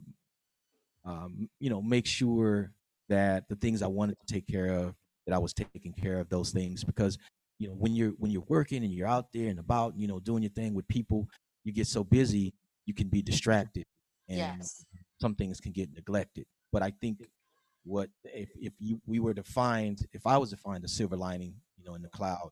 um, 1.06 1.50
you 1.60 1.70
know, 1.70 1.82
make 1.82 2.06
sure 2.06 2.72
that 3.10 3.48
the 3.50 3.56
things 3.56 3.82
I 3.82 3.88
wanted 3.88 4.18
to 4.20 4.34
take 4.34 4.48
care 4.48 4.68
of 4.68 4.96
that 5.26 5.34
I 5.36 5.38
was 5.40 5.54
taking 5.54 5.94
care 5.94 6.20
of 6.20 6.30
those 6.30 6.52
things 6.52 6.84
because 6.84 7.18
you 7.60 7.68
know 7.68 7.74
when 7.76 7.94
you're 7.96 8.12
when 8.12 8.32
you're 8.32 8.46
working 8.48 8.84
and 8.84 8.94
you're 8.94 9.08
out 9.08 9.32
there 9.34 9.50
and 9.50 9.60
about 9.60 9.98
you 9.98 10.08
know 10.08 10.20
doing 10.20 10.44
your 10.44 10.52
thing 10.52 10.74
with 10.74 10.88
people 10.88 11.28
you 11.64 11.72
get 11.74 11.88
so 11.88 12.04
busy 12.04 12.54
you 12.86 12.94
can 12.94 13.08
be 13.08 13.22
distracted 13.22 13.86
and 14.30 14.70
Yes. 14.70 14.86
some 15.22 15.36
things 15.36 15.60
can 15.60 15.72
get 15.72 15.92
neglected 15.94 16.46
but 16.72 16.84
I 16.84 16.92
think 17.02 17.20
what 17.84 18.10
if 18.26 18.50
if 18.62 18.74
you 18.80 19.02
we 19.06 19.20
were 19.20 19.34
to 19.34 19.44
find 19.44 20.00
if 20.14 20.28
I 20.28 20.38
was 20.38 20.52
to 20.52 20.58
find 20.58 20.84
a 20.84 20.88
silver 20.88 21.18
lining 21.18 21.56
you 21.78 21.86
know 21.86 21.96
in 21.96 22.02
the 22.02 22.10
cloud 22.10 22.50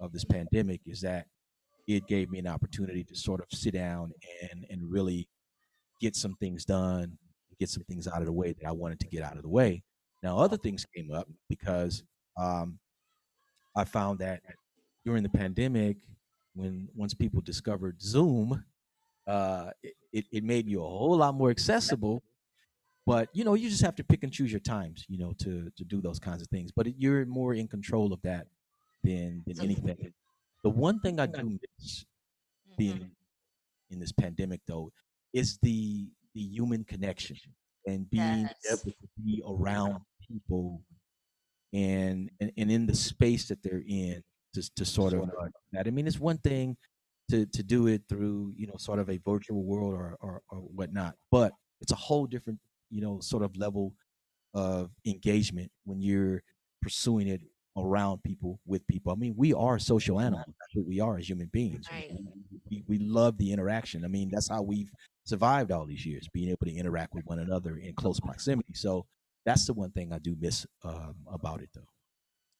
of 0.00 0.12
this 0.12 0.24
pandemic 0.24 0.80
is 0.86 1.00
that 1.00 1.26
it 1.86 2.06
gave 2.06 2.30
me 2.30 2.38
an 2.38 2.46
opportunity 2.46 3.04
to 3.04 3.16
sort 3.16 3.40
of 3.40 3.46
sit 3.50 3.74
down 3.74 4.12
and 4.50 4.64
and 4.70 4.90
really 4.90 5.28
get 6.00 6.16
some 6.16 6.34
things 6.36 6.64
done, 6.64 7.18
get 7.58 7.68
some 7.68 7.84
things 7.84 8.08
out 8.08 8.20
of 8.20 8.26
the 8.26 8.32
way 8.32 8.52
that 8.52 8.66
I 8.66 8.72
wanted 8.72 9.00
to 9.00 9.08
get 9.08 9.22
out 9.22 9.36
of 9.36 9.42
the 9.42 9.48
way. 9.48 9.82
Now, 10.22 10.38
other 10.38 10.56
things 10.56 10.86
came 10.94 11.12
up 11.12 11.28
because 11.48 12.02
um, 12.36 12.78
I 13.76 13.84
found 13.84 14.18
that 14.20 14.42
during 15.04 15.22
the 15.22 15.28
pandemic, 15.28 15.98
when 16.54 16.88
once 16.94 17.14
people 17.14 17.40
discovered 17.40 18.00
Zoom, 18.02 18.64
uh, 19.26 19.70
it, 20.12 20.24
it 20.32 20.44
made 20.44 20.66
you 20.66 20.80
a 20.80 20.88
whole 20.88 21.16
lot 21.16 21.34
more 21.34 21.50
accessible. 21.50 22.22
But 23.06 23.28
you 23.32 23.44
know, 23.44 23.54
you 23.54 23.68
just 23.68 23.82
have 23.82 23.96
to 23.96 24.04
pick 24.04 24.24
and 24.24 24.32
choose 24.32 24.50
your 24.50 24.60
times, 24.60 25.04
you 25.08 25.18
know, 25.18 25.32
to 25.38 25.70
to 25.76 25.84
do 25.84 26.00
those 26.00 26.18
kinds 26.18 26.42
of 26.42 26.48
things. 26.48 26.70
But 26.70 26.98
you're 26.98 27.24
more 27.26 27.54
in 27.54 27.66
control 27.66 28.12
of 28.12 28.20
that 28.22 28.46
than 29.04 29.42
than 29.46 29.60
anything. 29.60 30.12
The 30.64 30.70
one 30.70 31.00
thing 31.00 31.20
I 31.20 31.26
do 31.26 31.58
miss 31.78 32.04
being 32.76 32.98
Mhm. 32.98 33.10
in 33.90 34.00
this 34.00 34.12
pandemic, 34.12 34.62
though, 34.66 34.92
is 35.32 35.58
the 35.62 36.08
the 36.34 36.40
human 36.42 36.84
connection 36.84 37.38
and 37.86 38.08
being 38.10 38.46
Yes. 38.46 38.80
able 38.80 38.92
to 38.92 39.08
be 39.24 39.42
around 39.46 40.02
people 40.28 40.84
and 41.72 42.30
and, 42.40 42.52
and 42.56 42.70
in 42.70 42.86
the 42.86 42.94
space 42.94 43.48
that 43.48 43.62
they're 43.62 43.84
in 43.86 44.22
to, 44.54 44.74
to 44.74 44.84
sort 44.84 45.14
of 45.14 45.22
uh, 45.30 45.48
that. 45.72 45.86
I 45.86 45.90
mean, 45.90 46.06
it's 46.06 46.18
one 46.20 46.38
thing 46.38 46.76
to 47.30 47.46
to 47.46 47.62
do 47.62 47.86
it 47.86 48.02
through 48.08 48.54
you 48.56 48.66
know 48.66 48.76
sort 48.78 48.98
of 48.98 49.08
a 49.10 49.18
virtual 49.18 49.62
world 49.64 49.94
or 49.94 50.16
or, 50.20 50.42
or 50.50 50.58
whatnot, 50.60 51.16
but 51.30 51.52
it's 51.80 51.92
a 51.92 51.96
whole 51.96 52.26
different 52.26 52.60
you 52.90 53.00
know 53.00 53.20
sort 53.20 53.42
of 53.42 53.56
level 53.56 53.94
of 54.54 54.90
engagement 55.06 55.70
when 55.84 56.00
you're 56.02 56.42
pursuing 56.82 57.28
it 57.28 57.42
around 57.76 58.22
people 58.22 58.58
with 58.66 58.86
people. 58.86 59.12
I 59.12 59.16
mean, 59.16 59.34
we 59.36 59.52
are 59.54 59.78
social 59.78 60.20
animals. 60.20 60.46
That's 60.46 60.74
what 60.74 60.86
we 60.86 61.00
are 61.00 61.18
as 61.18 61.28
human 61.28 61.48
beings. 61.52 61.86
Right. 61.90 62.10
We, 62.68 62.84
we 62.88 62.98
love 62.98 63.38
the 63.38 63.52
interaction. 63.52 64.04
I 64.04 64.08
mean, 64.08 64.30
that's 64.32 64.48
how 64.48 64.62
we've 64.62 64.90
survived 65.24 65.70
all 65.70 65.86
these 65.86 66.04
years, 66.04 66.28
being 66.32 66.48
able 66.48 66.66
to 66.66 66.74
interact 66.74 67.14
with 67.14 67.24
one 67.26 67.38
another 67.38 67.76
in 67.76 67.94
close 67.94 68.18
proximity. 68.20 68.74
So 68.74 69.06
that's 69.46 69.66
the 69.66 69.74
one 69.74 69.90
thing 69.92 70.12
I 70.12 70.18
do 70.18 70.36
miss 70.38 70.66
um, 70.84 71.14
about 71.32 71.62
it, 71.62 71.70
though. 71.74 71.88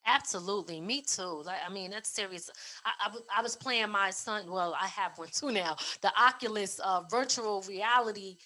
Absolutely, 0.07 0.81
me 0.81 1.03
too. 1.03 1.43
Like, 1.45 1.59
I 1.67 1.73
mean, 1.73 1.91
that's 1.91 2.09
serious. 2.09 2.51
I, 2.85 3.15
I 3.37 3.43
was 3.43 3.55
playing 3.55 3.91
my 3.91 4.11
son. 4.11 4.51
Well, 4.51 4.75
I 4.81 4.87
have 4.87 5.19
one 5.19 5.29
too 5.31 5.53
now. 5.53 5.77
The 6.01 6.11
Oculus 6.19 6.81
uh, 6.81 7.03
virtual 7.11 7.63
reality 7.69 8.37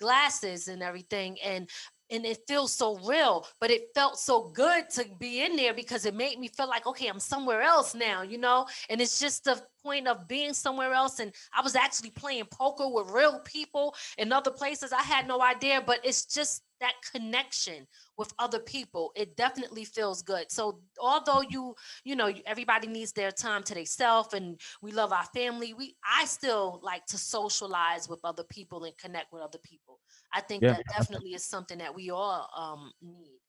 glasses 0.00 0.68
and 0.68 0.82
everything, 0.82 1.36
and 1.44 1.68
and 2.12 2.26
it 2.26 2.38
feels 2.46 2.72
so 2.72 2.98
real. 2.98 3.46
But 3.60 3.70
it 3.70 3.88
felt 3.94 4.18
so 4.18 4.50
good 4.54 4.90
to 4.90 5.06
be 5.18 5.42
in 5.42 5.56
there 5.56 5.74
because 5.74 6.04
it 6.06 6.14
made 6.14 6.38
me 6.38 6.48
feel 6.48 6.68
like, 6.68 6.86
okay, 6.86 7.08
I'm 7.08 7.18
somewhere 7.18 7.62
else 7.62 7.94
now, 7.94 8.22
you 8.22 8.38
know. 8.38 8.66
And 8.90 9.00
it's 9.00 9.18
just 9.18 9.44
the 9.44 9.60
point 9.82 10.06
of 10.06 10.28
being 10.28 10.52
somewhere 10.52 10.92
else. 10.92 11.18
And 11.18 11.32
I 11.52 11.62
was 11.62 11.74
actually 11.74 12.10
playing 12.10 12.44
poker 12.52 12.88
with 12.88 13.10
real 13.10 13.40
people 13.40 13.94
in 14.18 14.32
other 14.32 14.50
places. 14.50 14.92
I 14.92 15.02
had 15.02 15.26
no 15.26 15.40
idea, 15.40 15.82
but 15.84 16.00
it's 16.04 16.26
just 16.26 16.62
that 16.82 16.94
connection 17.12 17.86
with 18.18 18.34
other 18.40 18.58
people 18.58 19.12
it 19.14 19.36
definitely 19.36 19.84
feels 19.84 20.20
good 20.20 20.50
so 20.50 20.80
although 21.00 21.40
you 21.48 21.74
you 22.02 22.16
know 22.16 22.32
everybody 22.44 22.88
needs 22.88 23.12
their 23.12 23.30
time 23.30 23.62
to 23.62 23.72
themselves 23.72 24.34
and 24.34 24.60
we 24.82 24.90
love 24.90 25.12
our 25.12 25.24
family 25.26 25.72
we 25.74 25.94
i 26.04 26.24
still 26.24 26.80
like 26.82 27.06
to 27.06 27.16
socialize 27.16 28.08
with 28.08 28.18
other 28.24 28.42
people 28.50 28.82
and 28.82 28.98
connect 28.98 29.32
with 29.32 29.40
other 29.40 29.60
people 29.62 30.00
i 30.32 30.40
think 30.40 30.62
Yeah. 30.62 30.68
that 30.68 30.82
definitely 30.88 31.34
is 31.34 31.44
something 31.44 31.78
that 31.78 31.94
we 31.94 32.10
all 32.10 32.48
um 32.56 32.92
need 33.02 33.40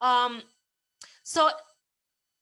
um 0.00 0.42
so 1.22 1.50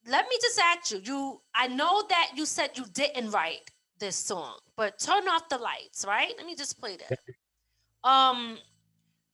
let 0.06 0.26
me 0.28 0.36
just 0.42 0.58
ask 0.58 0.90
you 0.90 1.00
you 1.04 1.40
i 1.54 1.68
know 1.68 2.04
that 2.08 2.32
you 2.34 2.46
said 2.46 2.70
you 2.76 2.84
didn't 2.92 3.30
write 3.30 3.60
this 3.98 4.16
song 4.16 4.58
but 4.76 4.98
turn 4.98 5.28
off 5.28 5.48
the 5.48 5.58
lights 5.58 6.04
right 6.06 6.32
let 6.36 6.46
me 6.46 6.54
just 6.56 6.78
play 6.80 6.96
that 6.96 7.14
um 8.08 8.58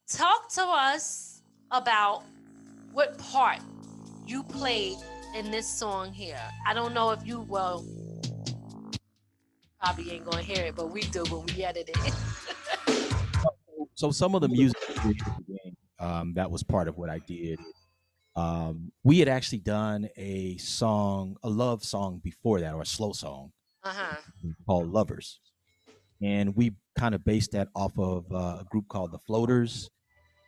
talk 0.09 0.53
to 0.53 0.63
us 0.63 1.43
about 1.71 2.25
what 2.93 3.19
part 3.19 3.61
you 4.27 4.43
played 4.45 4.97
in 5.35 5.51
this 5.51 5.69
song 5.69 6.13
here. 6.13 6.41
I 6.67 6.75
don't 6.75 6.95
know 6.95 7.11
if 7.11 7.25
you 7.25 7.41
well 7.43 7.85
probably 9.81 10.11
ain't 10.13 10.25
gonna 10.25 10.43
hear 10.43 10.65
it, 10.65 10.77
but 10.77 10.93
we 10.93 11.03
do 11.03 11.25
when 11.27 11.45
we 11.47 11.65
edit 11.65 11.89
it. 11.89 12.15
So 13.99 14.13
some 14.13 14.37
of 14.37 14.43
the 14.43 14.49
music 14.49 14.79
we 15.05 15.13
did 15.15 15.23
at 15.27 15.37
the 15.39 15.43
game, 15.55 15.77
um, 15.99 16.33
that 16.35 16.49
was 16.49 16.63
part 16.63 16.87
of 16.87 16.97
what 16.97 17.11
I 17.11 17.19
did. 17.19 17.59
Um, 18.37 18.93
we 19.03 19.19
had 19.19 19.27
actually 19.27 19.59
done 19.59 20.09
a 20.17 20.57
song, 20.59 21.37
a 21.43 21.51
love 21.51 21.83
song 21.83 22.21
before 22.23 22.61
that, 22.61 22.75
or 22.75 22.83
a 22.83 22.87
slow 22.87 23.11
song 23.11 23.51
uh-huh. 23.83 24.15
called 24.67 24.93
Lovers. 24.93 25.41
And 26.23 26.55
we 26.55 26.77
kind 26.97 27.13
of 27.13 27.25
based 27.25 27.51
that 27.53 27.71
off 27.75 27.99
of 27.99 28.25
uh, 28.33 28.59
a 28.61 28.67
group 28.71 28.87
called 28.87 29.11
The 29.11 29.19
Floaters. 29.19 29.91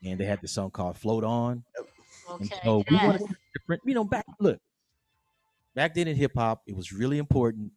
And 0.05 0.21
they 0.21 0.27
had 0.27 0.41
this 0.41 0.53
song 0.53 0.71
called 0.71 0.97
Float 0.97 1.25
On. 1.25 1.65
And 2.29 2.43
Okay. 2.43 2.61
so 2.63 2.85
we 2.89 2.97
wanted 2.99 3.23
yes. 3.23 3.23
to 3.23 3.29
be 3.31 3.35
different. 3.59 3.83
You 3.85 3.95
know, 3.95 4.05
back 4.05 4.27
look, 4.39 4.61
back 5.75 5.97
then 5.97 6.07
in 6.07 6.15
hip 6.15 6.35
hop, 6.37 6.63
it 6.69 6.77
was 6.77 6.93
really 6.93 7.19
important 7.19 7.73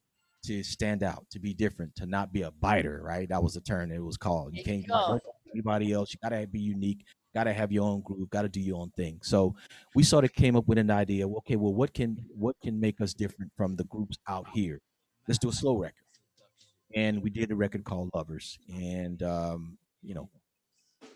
to 0.45 0.61
stand 0.61 1.01
out, 1.01 1.25
to 1.31 1.39
be 1.39 1.55
different, 1.55 1.95
to 1.95 2.05
not 2.05 2.31
be 2.31 2.43
a 2.43 2.51
biter, 2.51 3.01
right? 3.03 3.27
That 3.27 3.41
was 3.41 3.55
the 3.55 3.61
term 3.61 3.91
it 3.91 4.03
was 4.03 4.17
called. 4.17 4.53
You 4.53 4.63
There 4.63 4.75
can't 4.75 4.87
go. 4.87 5.19
Anybody 5.53 5.91
else. 5.91 6.13
You 6.13 6.19
gotta 6.21 6.47
be 6.47 6.59
unique. 6.59 7.05
Gotta 7.33 7.53
have 7.53 7.71
your 7.71 7.85
own 7.85 8.01
groove. 8.01 8.29
Gotta 8.29 8.49
do 8.49 8.59
your 8.59 8.79
own 8.81 8.91
thing. 8.91 9.19
So 9.23 9.55
we 9.95 10.03
sort 10.03 10.23
of 10.23 10.33
came 10.33 10.55
up 10.55 10.67
with 10.67 10.77
an 10.77 10.91
idea. 10.91 11.27
Okay, 11.27 11.55
well, 11.55 11.73
what 11.73 11.93
can 11.93 12.17
what 12.35 12.55
can 12.61 12.79
make 12.79 13.01
us 13.01 13.13
different 13.13 13.51
from 13.57 13.75
the 13.75 13.85
groups 13.85 14.17
out 14.27 14.47
here? 14.53 14.79
Let's 15.27 15.39
do 15.39 15.49
a 15.49 15.53
slow 15.53 15.77
record. 15.77 15.95
And 16.95 17.23
we 17.23 17.29
did 17.29 17.51
a 17.51 17.55
record 17.55 17.83
called 17.83 18.11
Lovers, 18.13 18.59
and 18.69 19.23
um, 19.23 19.77
you 20.03 20.13
know, 20.13 20.29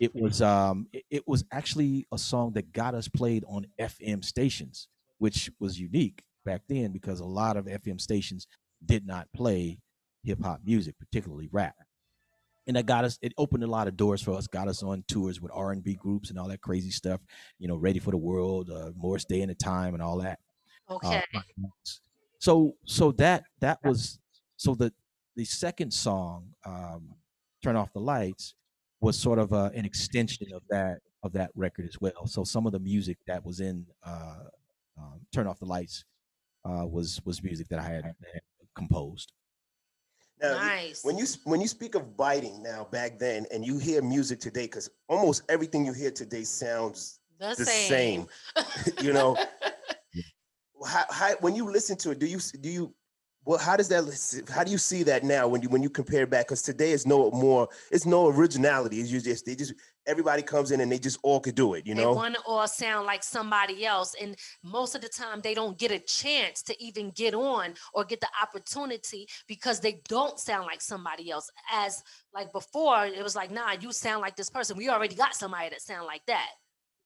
it 0.00 0.14
was 0.14 0.42
um 0.42 0.88
it, 0.92 1.04
it 1.10 1.28
was 1.28 1.44
actually 1.52 2.06
a 2.12 2.18
song 2.18 2.52
that 2.54 2.72
got 2.72 2.94
us 2.94 3.08
played 3.08 3.44
on 3.46 3.66
FM 3.78 4.24
stations, 4.24 4.88
which 5.18 5.50
was 5.60 5.78
unique 5.78 6.22
back 6.44 6.62
then 6.68 6.92
because 6.92 7.20
a 7.20 7.24
lot 7.24 7.56
of 7.56 7.66
FM 7.66 8.00
stations 8.00 8.46
did 8.84 9.06
not 9.06 9.28
play 9.34 9.78
hip 10.24 10.42
hop 10.42 10.60
music, 10.64 10.96
particularly 10.98 11.48
rap. 11.52 11.74
And 12.68 12.76
that 12.76 12.86
got 12.86 13.04
us 13.04 13.18
it 13.22 13.32
opened 13.38 13.64
a 13.64 13.66
lot 13.66 13.88
of 13.88 13.96
doors 13.96 14.22
for 14.22 14.32
us, 14.34 14.46
got 14.46 14.68
us 14.68 14.82
on 14.82 15.02
tours 15.08 15.40
with 15.40 15.50
R 15.54 15.72
and 15.72 15.82
B 15.82 15.94
groups 15.94 16.30
and 16.30 16.38
all 16.38 16.48
that 16.48 16.60
crazy 16.60 16.90
stuff, 16.90 17.20
you 17.58 17.66
know, 17.66 17.76
Ready 17.76 17.98
for 17.98 18.10
the 18.12 18.18
World, 18.18 18.70
uh, 18.70 18.92
Morris 18.94 19.24
Day 19.24 19.40
and 19.40 19.50
the 19.50 19.54
Time 19.56 19.94
and 19.94 20.02
all 20.02 20.18
that. 20.18 20.38
uh, 20.88 20.96
Okay. 21.34 21.44
so 22.38 22.76
so 22.84 23.12
that 23.12 23.44
that 23.60 23.78
was 23.84 24.20
so 24.56 24.74
the 24.74 24.92
the 25.36 25.44
second 25.44 25.92
song 25.92 26.54
um 26.64 27.14
turn 27.62 27.74
off 27.76 27.92
the 27.92 28.00
lights 28.00 28.54
was 29.00 29.18
sort 29.18 29.38
of 29.38 29.52
uh, 29.52 29.70
an 29.74 29.84
extension 29.84 30.46
of 30.52 30.62
that 30.68 30.98
of 31.22 31.32
that 31.32 31.50
record 31.54 31.86
as 31.88 32.00
well 32.00 32.26
so 32.26 32.44
some 32.44 32.66
of 32.66 32.72
the 32.72 32.78
music 32.78 33.18
that 33.26 33.44
was 33.44 33.60
in 33.60 33.86
uh 34.04 34.44
um, 34.98 35.20
turn 35.32 35.46
off 35.46 35.58
the 35.58 35.66
lights 35.66 36.04
uh 36.64 36.86
was 36.86 37.20
was 37.24 37.42
music 37.42 37.66
that 37.68 37.78
i 37.80 37.82
had, 37.82 38.04
had 38.04 38.42
composed 38.76 39.32
Now, 40.40 40.54
nice. 40.54 41.04
when 41.04 41.18
you 41.18 41.26
when 41.44 41.60
you 41.60 41.66
speak 41.66 41.94
of 41.94 42.16
biting 42.16 42.62
now 42.62 42.86
back 42.90 43.18
then, 43.18 43.46
and 43.52 43.66
you 43.66 43.78
hear 43.78 44.02
music 44.02 44.38
today, 44.38 44.64
because 44.64 44.88
almost 45.08 45.42
everything 45.48 45.84
you 45.84 45.92
hear 45.92 46.10
today 46.10 46.44
sounds 46.44 47.18
the, 47.38 47.54
the 47.56 47.64
same. 47.64 48.26
same. 48.56 48.94
you 49.00 49.12
know, 49.12 49.36
how, 50.86 51.04
how 51.10 51.34
when 51.40 51.56
you 51.56 51.70
listen 51.70 51.96
to 51.98 52.10
it, 52.10 52.18
do 52.18 52.26
you 52.26 52.38
do 52.60 52.68
you 52.68 52.94
well 53.44 53.58
how 53.58 53.76
does 53.76 53.88
that 53.88 54.46
how 54.48 54.62
do 54.62 54.70
you 54.70 54.78
see 54.78 55.02
that 55.02 55.24
now 55.24 55.48
when 55.48 55.60
you 55.60 55.68
when 55.68 55.82
you 55.82 55.90
compare 55.90 56.26
back? 56.26 56.46
Because 56.46 56.62
today 56.62 56.92
is 56.92 57.06
no 57.06 57.30
more 57.32 57.68
it's 57.90 58.06
no 58.06 58.28
originality. 58.28 59.00
It's 59.00 59.10
you 59.10 59.20
just 59.20 59.44
they 59.44 59.56
just 59.56 59.74
everybody 60.08 60.42
comes 60.42 60.70
in 60.70 60.80
and 60.80 60.90
they 60.90 60.98
just 60.98 61.18
all 61.22 61.38
could 61.38 61.54
do 61.54 61.74
it. 61.74 61.86
You 61.86 61.94
they 61.94 62.02
know, 62.02 62.14
want 62.14 62.34
to 62.34 62.40
all 62.46 62.66
sound 62.66 63.06
like 63.06 63.22
somebody 63.22 63.84
else 63.84 64.16
and 64.20 64.34
most 64.64 64.94
of 64.94 65.02
the 65.02 65.08
time 65.08 65.40
they 65.42 65.54
don't 65.54 65.78
get 65.78 65.92
a 65.92 65.98
chance 65.98 66.62
to 66.62 66.82
even 66.82 67.10
get 67.10 67.34
on 67.34 67.74
or 67.92 68.04
get 68.04 68.20
the 68.20 68.28
opportunity 68.42 69.28
because 69.46 69.80
they 69.80 70.00
don't 70.08 70.38
sound 70.40 70.66
like 70.66 70.80
somebody 70.80 71.30
else. 71.30 71.50
As 71.70 72.02
like 72.34 72.50
before 72.52 73.04
it 73.04 73.22
was 73.22 73.36
like 73.36 73.50
nah 73.50 73.72
you 73.78 73.92
sound 73.92 74.22
like 74.22 74.34
this 74.34 74.50
person. 74.50 74.76
We 74.76 74.88
already 74.88 75.14
got 75.14 75.34
somebody 75.34 75.68
that 75.68 75.82
sound 75.82 76.06
like 76.06 76.24
that. 76.26 76.50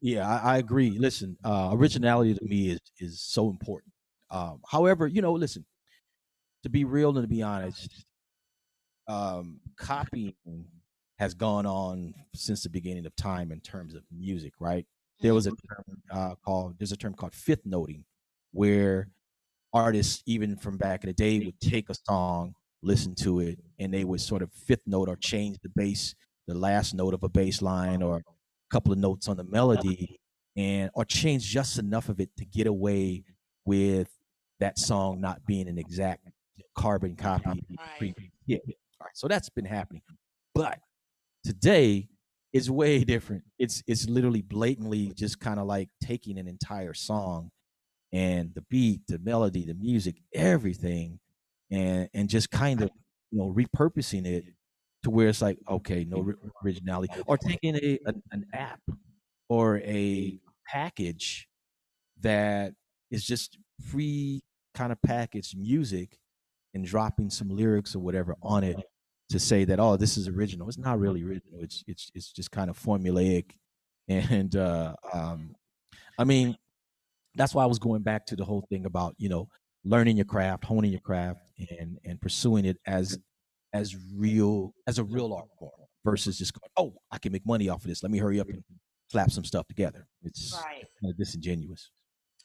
Yeah 0.01 0.29
i, 0.29 0.55
I 0.55 0.59
agree. 0.59 0.97
Listen 0.99 1.37
uh 1.45 1.71
originality 1.73 2.35
to 2.35 2.45
me 2.45 2.71
is 2.71 2.81
is 2.99 3.21
so 3.21 3.51
important. 3.51 3.93
Um 4.31 4.61
however 4.71 5.09
you 5.09 5.21
know 5.21 5.33
listen 5.33 5.67
to 6.63 6.69
be 6.69 6.85
real 6.85 7.11
and 7.17 7.25
to 7.25 7.29
be 7.29 7.43
honest 7.43 8.05
um 9.09 9.59
copying 9.77 10.35
has 11.23 11.35
gone 11.35 11.67
on 11.67 12.13
since 12.35 12.65
the 12.65 12.69
beginning 12.69 13.07
of 13.07 13.15
time 13.15 13.53
in 13.53 13.61
terms 13.61 13.95
of 13.95 14.03
music 14.11 14.53
right 14.59 14.87
there 15.21 15.35
was 15.35 15.47
a 15.47 15.51
term 15.51 16.03
uh, 16.11 16.35
called 16.45 16.75
there's 16.79 16.93
a 16.93 16.97
term 16.97 17.15
called 17.15 17.35
fifth 17.35 17.65
noting 17.65 18.05
where 18.53 19.09
artists 19.73 20.23
even 20.27 20.57
from 20.57 20.77
back 20.77 21.05
in 21.05 21.09
the 21.09 21.15
day 21.15 21.39
would 21.45 21.61
take 21.61 21.89
a 21.89 21.95
song 21.95 22.53
listen 22.83 23.15
to 23.15 23.39
it 23.39 23.59
and 23.79 23.95
they 23.95 24.05
would 24.05 24.21
sort 24.21 24.43
of 24.43 24.51
fifth 24.53 24.83
note 24.87 25.09
or 25.09 25.17
change 25.17 25.57
the 25.63 25.71
bass 25.77 26.15
the 26.49 26.55
last 26.55 26.93
note 26.93 27.15
of 27.15 27.23
a 27.23 27.29
bass 27.29 27.63
line 27.63 28.03
or 28.03 28.17
a 28.17 28.23
couple 28.71 28.93
of 28.93 28.99
notes 28.99 29.29
on 29.29 29.37
the 29.37 29.45
melody 29.45 30.19
and 30.57 30.91
or 30.95 31.05
change 31.05 31.45
just 31.45 31.79
enough 31.79 32.09
of 32.09 32.19
it 32.21 32.31
to 32.37 32.45
get 32.45 32.67
away 32.67 33.23
with 33.65 34.09
that 34.59 34.77
song 34.79 35.21
not 35.21 35.45
being 35.47 35.69
an 35.69 35.79
exact 35.79 36.29
carbon 36.77 37.17
copy. 37.17 37.45
Right. 37.47 38.15
pre- 38.17 38.31
Yeah. 38.47 38.59
All 38.67 39.07
right. 39.07 39.15
So 39.15 39.29
that's 39.29 39.49
been 39.49 39.65
happening. 39.65 40.03
But 40.55 40.81
today 41.45 42.09
is 42.53 42.71
way 42.71 43.05
different. 43.05 43.45
It's 43.59 43.83
it's 43.87 44.09
literally 44.09 44.43
blatantly 44.43 45.13
just 45.15 45.41
kind 45.41 45.59
of 45.59 45.67
like 45.67 45.89
taking 46.03 46.39
an 46.39 46.49
entire 46.49 46.95
song 46.95 47.51
and 48.13 48.55
the 48.55 48.63
beat, 48.63 49.03
the 49.09 49.19
melody, 49.19 49.65
the 49.65 49.75
music, 49.75 50.17
everything, 50.35 51.19
and 51.71 52.09
and 52.15 52.29
just 52.29 52.51
kind 52.51 52.83
of 52.83 52.91
you 53.31 53.39
know 53.39 53.53
repurposing 53.53 54.27
it 54.27 54.45
to 55.03 55.11
where 55.11 55.29
it's 55.29 55.43
like 55.43 55.59
okay, 55.69 56.05
no 56.05 56.33
originality, 56.65 57.13
or 57.27 57.39
taking 57.39 57.77
a 57.77 57.99
an, 58.07 58.23
an 58.33 58.47
app 58.53 58.81
or 59.49 59.79
a 59.79 60.39
package 60.67 61.49
that 62.21 62.73
is 63.11 63.25
just 63.25 63.59
free 63.91 64.43
kind 64.75 64.93
of 64.93 65.01
packaged 65.03 65.59
music 65.59 66.19
and 66.75 66.85
dropping 66.85 67.29
some 67.29 67.49
lyrics 67.51 67.95
or 67.95 67.99
whatever 67.99 68.35
on 68.43 68.65
it 68.65 68.77
to 69.33 69.39
say 69.39 69.65
that 69.65 69.79
oh 69.81 69.97
this 69.97 70.17
is 70.17 70.29
original. 70.29 70.69
It's 70.69 70.79
not 70.79 70.99
really 70.99 71.23
original. 71.23 71.61
It's 71.61 71.83
it's 71.87 72.11
it's 72.15 72.33
just 72.33 72.51
kind 72.51 72.71
of 72.71 72.79
formulaic. 72.79 73.53
And 74.09 74.57
uh 74.57 74.95
um 75.13 75.55
i 76.19 76.25
mean 76.25 76.57
that's 77.37 77.55
why 77.55 77.63
i 77.63 77.67
was 77.67 77.79
going 77.79 78.03
back 78.03 78.27
to 78.27 78.37
the 78.37 78.45
whole 78.45 78.67
thing 78.69 78.85
about 78.85 79.15
you 79.17 79.29
know 79.29 79.47
learning 79.85 80.17
your 80.17 80.27
craft 80.27 80.65
honing 80.65 80.91
your 80.91 81.01
craft 81.01 81.41
and 81.79 81.99
and 82.05 82.21
pursuing 82.21 82.65
it 82.65 82.79
as 82.85 83.17
as 83.73 83.97
real 84.17 84.75
as 84.89 84.99
a 84.99 85.05
real 85.05 85.33
art 85.33 85.49
form 85.57 85.71
versus 86.05 86.37
just 86.37 86.53
going 86.53 86.71
oh 86.77 86.93
i 87.13 87.17
can 87.19 87.31
make 87.33 87.47
money 87.47 87.69
off 87.69 87.83
of 87.85 87.89
this. 87.89 88.03
Let 88.03 88.11
me 88.11 88.19
hurry 88.19 88.41
up 88.41 88.49
and 88.49 88.63
slap 89.11 89.31
some 89.31 89.45
stuff 89.45 89.67
together. 89.69 90.09
It's 90.25 90.53
Right. 90.53 90.85
kind 91.01 91.11
of 91.13 91.17
disingenuous 91.17 91.91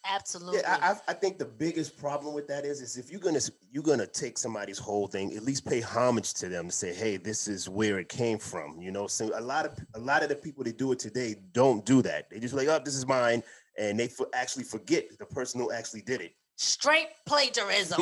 Absolutely. 0.06 0.60
Yeah, 0.62 0.78
I, 0.82 0.92
I 0.92 0.96
I 1.10 1.14
think 1.14 1.38
the 1.38 1.46
biggest 1.46 1.98
problem 1.98 2.34
with 2.34 2.48
that 2.48 2.66
is 2.66 2.82
is 2.82 2.98
if 2.98 3.12
you're 3.12 3.20
gonna 3.20 3.40
you're 3.72 3.84
gonna 3.84 4.08
take 4.08 4.38
somebody's 4.38 4.78
whole 4.78 5.08
thing, 5.08 5.34
at 5.36 5.44
least 5.44 5.66
pay 5.66 5.82
homage 5.82 6.34
to 6.36 6.48
them. 6.50 6.70
Say, 6.70 6.94
hey, 6.94 7.18
this 7.18 7.48
is 7.48 7.68
where 7.68 8.00
it 8.00 8.08
came 8.08 8.38
from. 8.38 8.80
You 8.82 8.92
know, 8.92 9.08
so 9.08 9.32
a 9.38 9.42
lot 9.42 9.66
of 9.66 9.78
a 9.96 10.00
lot 10.00 10.24
of 10.24 10.30
the 10.30 10.36
people 10.36 10.64
that 10.64 10.78
do 10.78 10.92
it 10.94 11.00
today 11.00 11.36
don't 11.52 11.86
do 11.86 12.02
that. 12.04 12.30
They 12.30 12.40
just 12.40 12.54
like, 12.54 12.68
oh, 12.70 12.80
this 12.84 12.96
is 12.96 13.06
mine, 13.06 13.44
and 13.78 14.00
they 14.00 14.08
for, 14.08 14.28
actually 14.34 14.64
forget 14.64 15.06
the 15.20 15.26
person 15.26 15.60
who 15.60 15.72
actually 15.72 16.02
did 16.02 16.22
it. 16.22 16.34
Straight 16.56 17.10
plagiarism. 17.26 18.02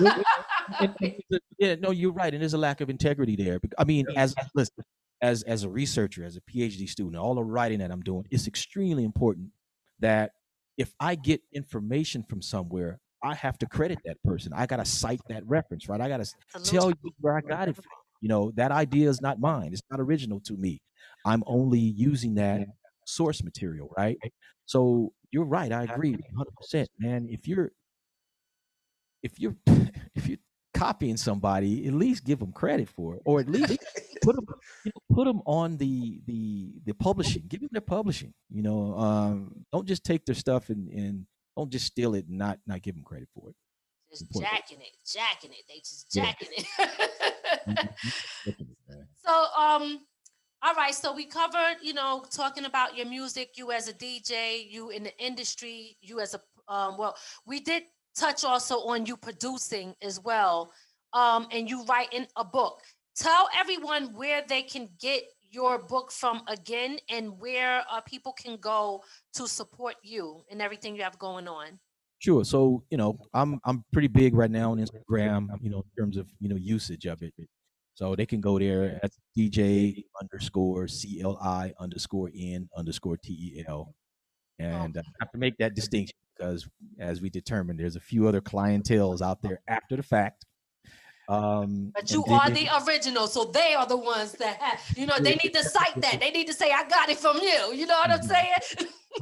And- 0.00 0.24
and 0.80 0.94
the- 1.30 1.40
yeah, 1.58 1.74
no, 1.76 1.90
you're 1.90 2.12
right, 2.12 2.32
and 2.32 2.42
there's 2.42 2.54
a 2.54 2.58
lack 2.58 2.80
of 2.80 2.90
integrity 2.90 3.36
there. 3.36 3.58
I 3.78 3.84
mean, 3.84 4.06
as 4.16 4.34
listen, 4.54 4.84
as 5.22 5.42
as 5.44 5.64
a 5.64 5.68
researcher, 5.68 6.24
as 6.24 6.36
a 6.36 6.40
PhD 6.42 6.88
student, 6.88 7.16
all 7.16 7.34
the 7.34 7.42
writing 7.42 7.78
that 7.78 7.90
I'm 7.90 8.02
doing, 8.02 8.26
it's 8.30 8.46
extremely 8.46 9.04
important 9.04 9.48
that 10.00 10.32
if 10.78 10.94
I 11.00 11.16
get 11.16 11.42
information 11.52 12.24
from 12.24 12.40
somewhere, 12.40 13.00
I 13.22 13.34
have 13.34 13.58
to 13.58 13.66
credit 13.66 13.98
that 14.04 14.22
person. 14.24 14.52
I 14.54 14.66
gotta 14.66 14.84
cite 14.86 15.20
that 15.28 15.44
reference, 15.46 15.88
right? 15.88 16.00
I 16.00 16.08
gotta 16.08 16.26
tell 16.64 16.90
you 16.90 17.12
where 17.20 17.36
I 17.36 17.40
got 17.42 17.68
it 17.68 17.76
from. 17.76 17.84
You 18.20 18.28
know, 18.28 18.52
that 18.56 18.72
idea 18.72 19.08
is 19.10 19.20
not 19.20 19.40
mine. 19.40 19.72
It's 19.72 19.82
not 19.90 20.00
original 20.00 20.40
to 20.42 20.54
me. 20.56 20.80
I'm 21.26 21.42
only 21.46 21.80
using 21.80 22.34
that 22.36 22.62
source 23.06 23.42
material, 23.42 23.92
right? 23.98 24.18
So 24.66 25.12
you're 25.32 25.44
right. 25.44 25.72
I 25.72 25.84
agree 25.84 26.16
100%, 26.72 26.86
man. 26.98 27.26
If 27.28 27.48
you're 27.48 27.72
if 29.22 29.40
you're 29.40 29.56
if 30.14 30.28
you're 30.28 30.38
copying 30.78 31.16
somebody, 31.16 31.86
at 31.86 31.94
least 31.94 32.24
give 32.24 32.38
them 32.38 32.52
credit 32.52 32.88
for 32.88 33.16
it, 33.16 33.22
or 33.24 33.40
at 33.40 33.48
least 33.48 33.78
put 34.22 34.36
them 34.36 34.46
you 34.84 34.92
know, 34.94 35.14
put 35.16 35.24
them 35.26 35.40
on 35.46 35.76
the 35.76 36.20
the 36.26 36.72
the 36.84 36.94
publishing. 36.94 37.44
Give 37.48 37.60
them 37.60 37.70
their 37.72 37.80
publishing. 37.80 38.32
You 38.50 38.62
know, 38.62 38.96
um, 38.98 39.64
don't 39.72 39.86
just 39.86 40.04
take 40.04 40.24
their 40.24 40.34
stuff 40.34 40.68
and 40.70 40.88
and 40.88 41.26
don't 41.56 41.70
just 41.70 41.86
steal 41.86 42.14
it 42.14 42.26
and 42.28 42.38
not 42.38 42.58
not 42.66 42.82
give 42.82 42.94
them 42.94 43.04
credit 43.04 43.28
for 43.34 43.50
it. 43.50 43.56
just 44.10 44.22
Important. 44.22 44.52
jacking 44.52 44.80
it, 44.80 44.94
jacking 45.06 45.50
it. 45.52 45.64
They 45.68 45.78
just 45.80 46.06
Yeah. 46.14 46.24
jacking 46.24 46.48
it. 46.56 47.90
So, 49.24 49.32
um, 49.58 50.00
all 50.62 50.74
right. 50.74 50.94
So 50.94 51.14
we 51.14 51.26
covered, 51.26 51.76
you 51.82 51.92
know, 51.92 52.24
talking 52.30 52.64
about 52.64 52.96
your 52.96 53.06
music, 53.06 53.50
you 53.56 53.72
as 53.72 53.88
a 53.88 53.92
DJ, 53.92 54.66
you 54.70 54.90
in 54.90 55.02
the 55.02 55.16
industry, 55.24 55.96
you 56.00 56.20
as 56.20 56.34
a, 56.34 56.40
um, 56.72 56.96
well, 56.96 57.16
we 57.46 57.60
did 57.60 57.82
touch 58.18 58.44
also 58.44 58.80
on 58.86 59.06
you 59.06 59.16
producing 59.16 59.94
as 60.02 60.20
well, 60.20 60.72
um, 61.12 61.46
and 61.52 61.68
you 61.70 61.84
writing 61.84 62.26
a 62.36 62.44
book. 62.44 62.80
Tell 63.16 63.48
everyone 63.58 64.14
where 64.14 64.42
they 64.48 64.62
can 64.62 64.88
get 65.00 65.22
your 65.50 65.78
book 65.78 66.12
from 66.12 66.42
again, 66.48 66.98
and 67.08 67.38
where 67.40 67.84
uh, 67.90 68.00
people 68.02 68.32
can 68.32 68.56
go 68.58 69.02
to 69.34 69.48
support 69.48 69.94
you 70.02 70.42
and 70.50 70.60
everything 70.60 70.94
you 70.94 71.02
have 71.02 71.18
going 71.18 71.48
on. 71.48 71.78
Sure. 72.18 72.44
So 72.44 72.82
you 72.90 72.98
know, 72.98 73.18
I'm 73.32 73.60
I'm 73.64 73.84
pretty 73.92 74.08
big 74.08 74.34
right 74.34 74.50
now 74.50 74.72
on 74.72 74.78
Instagram. 74.78 75.48
You 75.62 75.70
know, 75.70 75.78
in 75.78 76.02
terms 76.02 76.16
of 76.16 76.26
you 76.40 76.48
know 76.48 76.56
usage 76.56 77.06
of 77.06 77.22
it. 77.22 77.32
So 77.94 78.14
they 78.14 78.26
can 78.26 78.40
go 78.40 78.60
there 78.60 79.00
at 79.02 79.10
DJ 79.36 80.04
underscore 80.20 80.86
C 80.86 81.20
L 81.20 81.36
I 81.42 81.72
underscore 81.80 82.30
N 82.36 82.68
underscore 82.76 83.16
T 83.16 83.32
E 83.32 83.64
L, 83.66 83.94
and 84.58 84.96
uh, 84.96 85.00
I 85.00 85.12
have 85.20 85.32
to 85.32 85.38
make 85.38 85.56
that 85.58 85.74
distinction 85.74 86.14
because, 86.38 86.68
as 86.98 87.20
we 87.20 87.30
determined, 87.30 87.78
there's 87.80 87.96
a 87.96 88.00
few 88.00 88.28
other 88.28 88.40
Cli-N-Tels 88.40 89.22
out 89.22 89.42
there 89.42 89.60
after 89.68 89.96
the 89.96 90.02
fact. 90.02 90.44
Um, 91.28 91.92
But 91.94 92.10
you 92.10 92.24
they- 92.26 92.32
are 92.34 92.50
the 92.50 92.68
original, 92.86 93.26
so 93.26 93.44
they 93.44 93.74
are 93.74 93.86
the 93.86 93.96
ones 93.96 94.32
that 94.32 94.56
have, 94.62 94.80
you 94.96 95.06
know, 95.06 95.18
they 95.18 95.34
need 95.34 95.52
to 95.54 95.62
cite 95.62 96.00
that. 96.00 96.20
They 96.20 96.30
need 96.30 96.46
to 96.46 96.54
say, 96.54 96.72
I 96.72 96.88
got 96.88 97.10
it 97.10 97.18
from 97.18 97.36
you. 97.38 97.74
You 97.74 97.86
know 97.86 97.98
what 97.98 98.10
I'm 98.10 98.22
saying? 98.22 98.54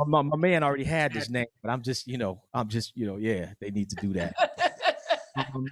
my, 0.07 0.23
my 0.23 0.37
man 0.37 0.63
already 0.63 0.85
had 0.99 1.13
this 1.13 1.29
name, 1.29 1.47
but 1.63 1.71
I'm 1.71 1.83
just, 1.83 2.07
you 2.07 2.19
know, 2.19 2.43
I'm 2.55 2.69
just, 2.69 2.97
you 2.97 3.07
know, 3.07 3.17
yeah, 3.17 3.55
they 3.61 3.71
need 3.71 3.91
to 3.91 3.97
do 3.97 4.13
that. 4.15 4.35
Um, 5.55 5.67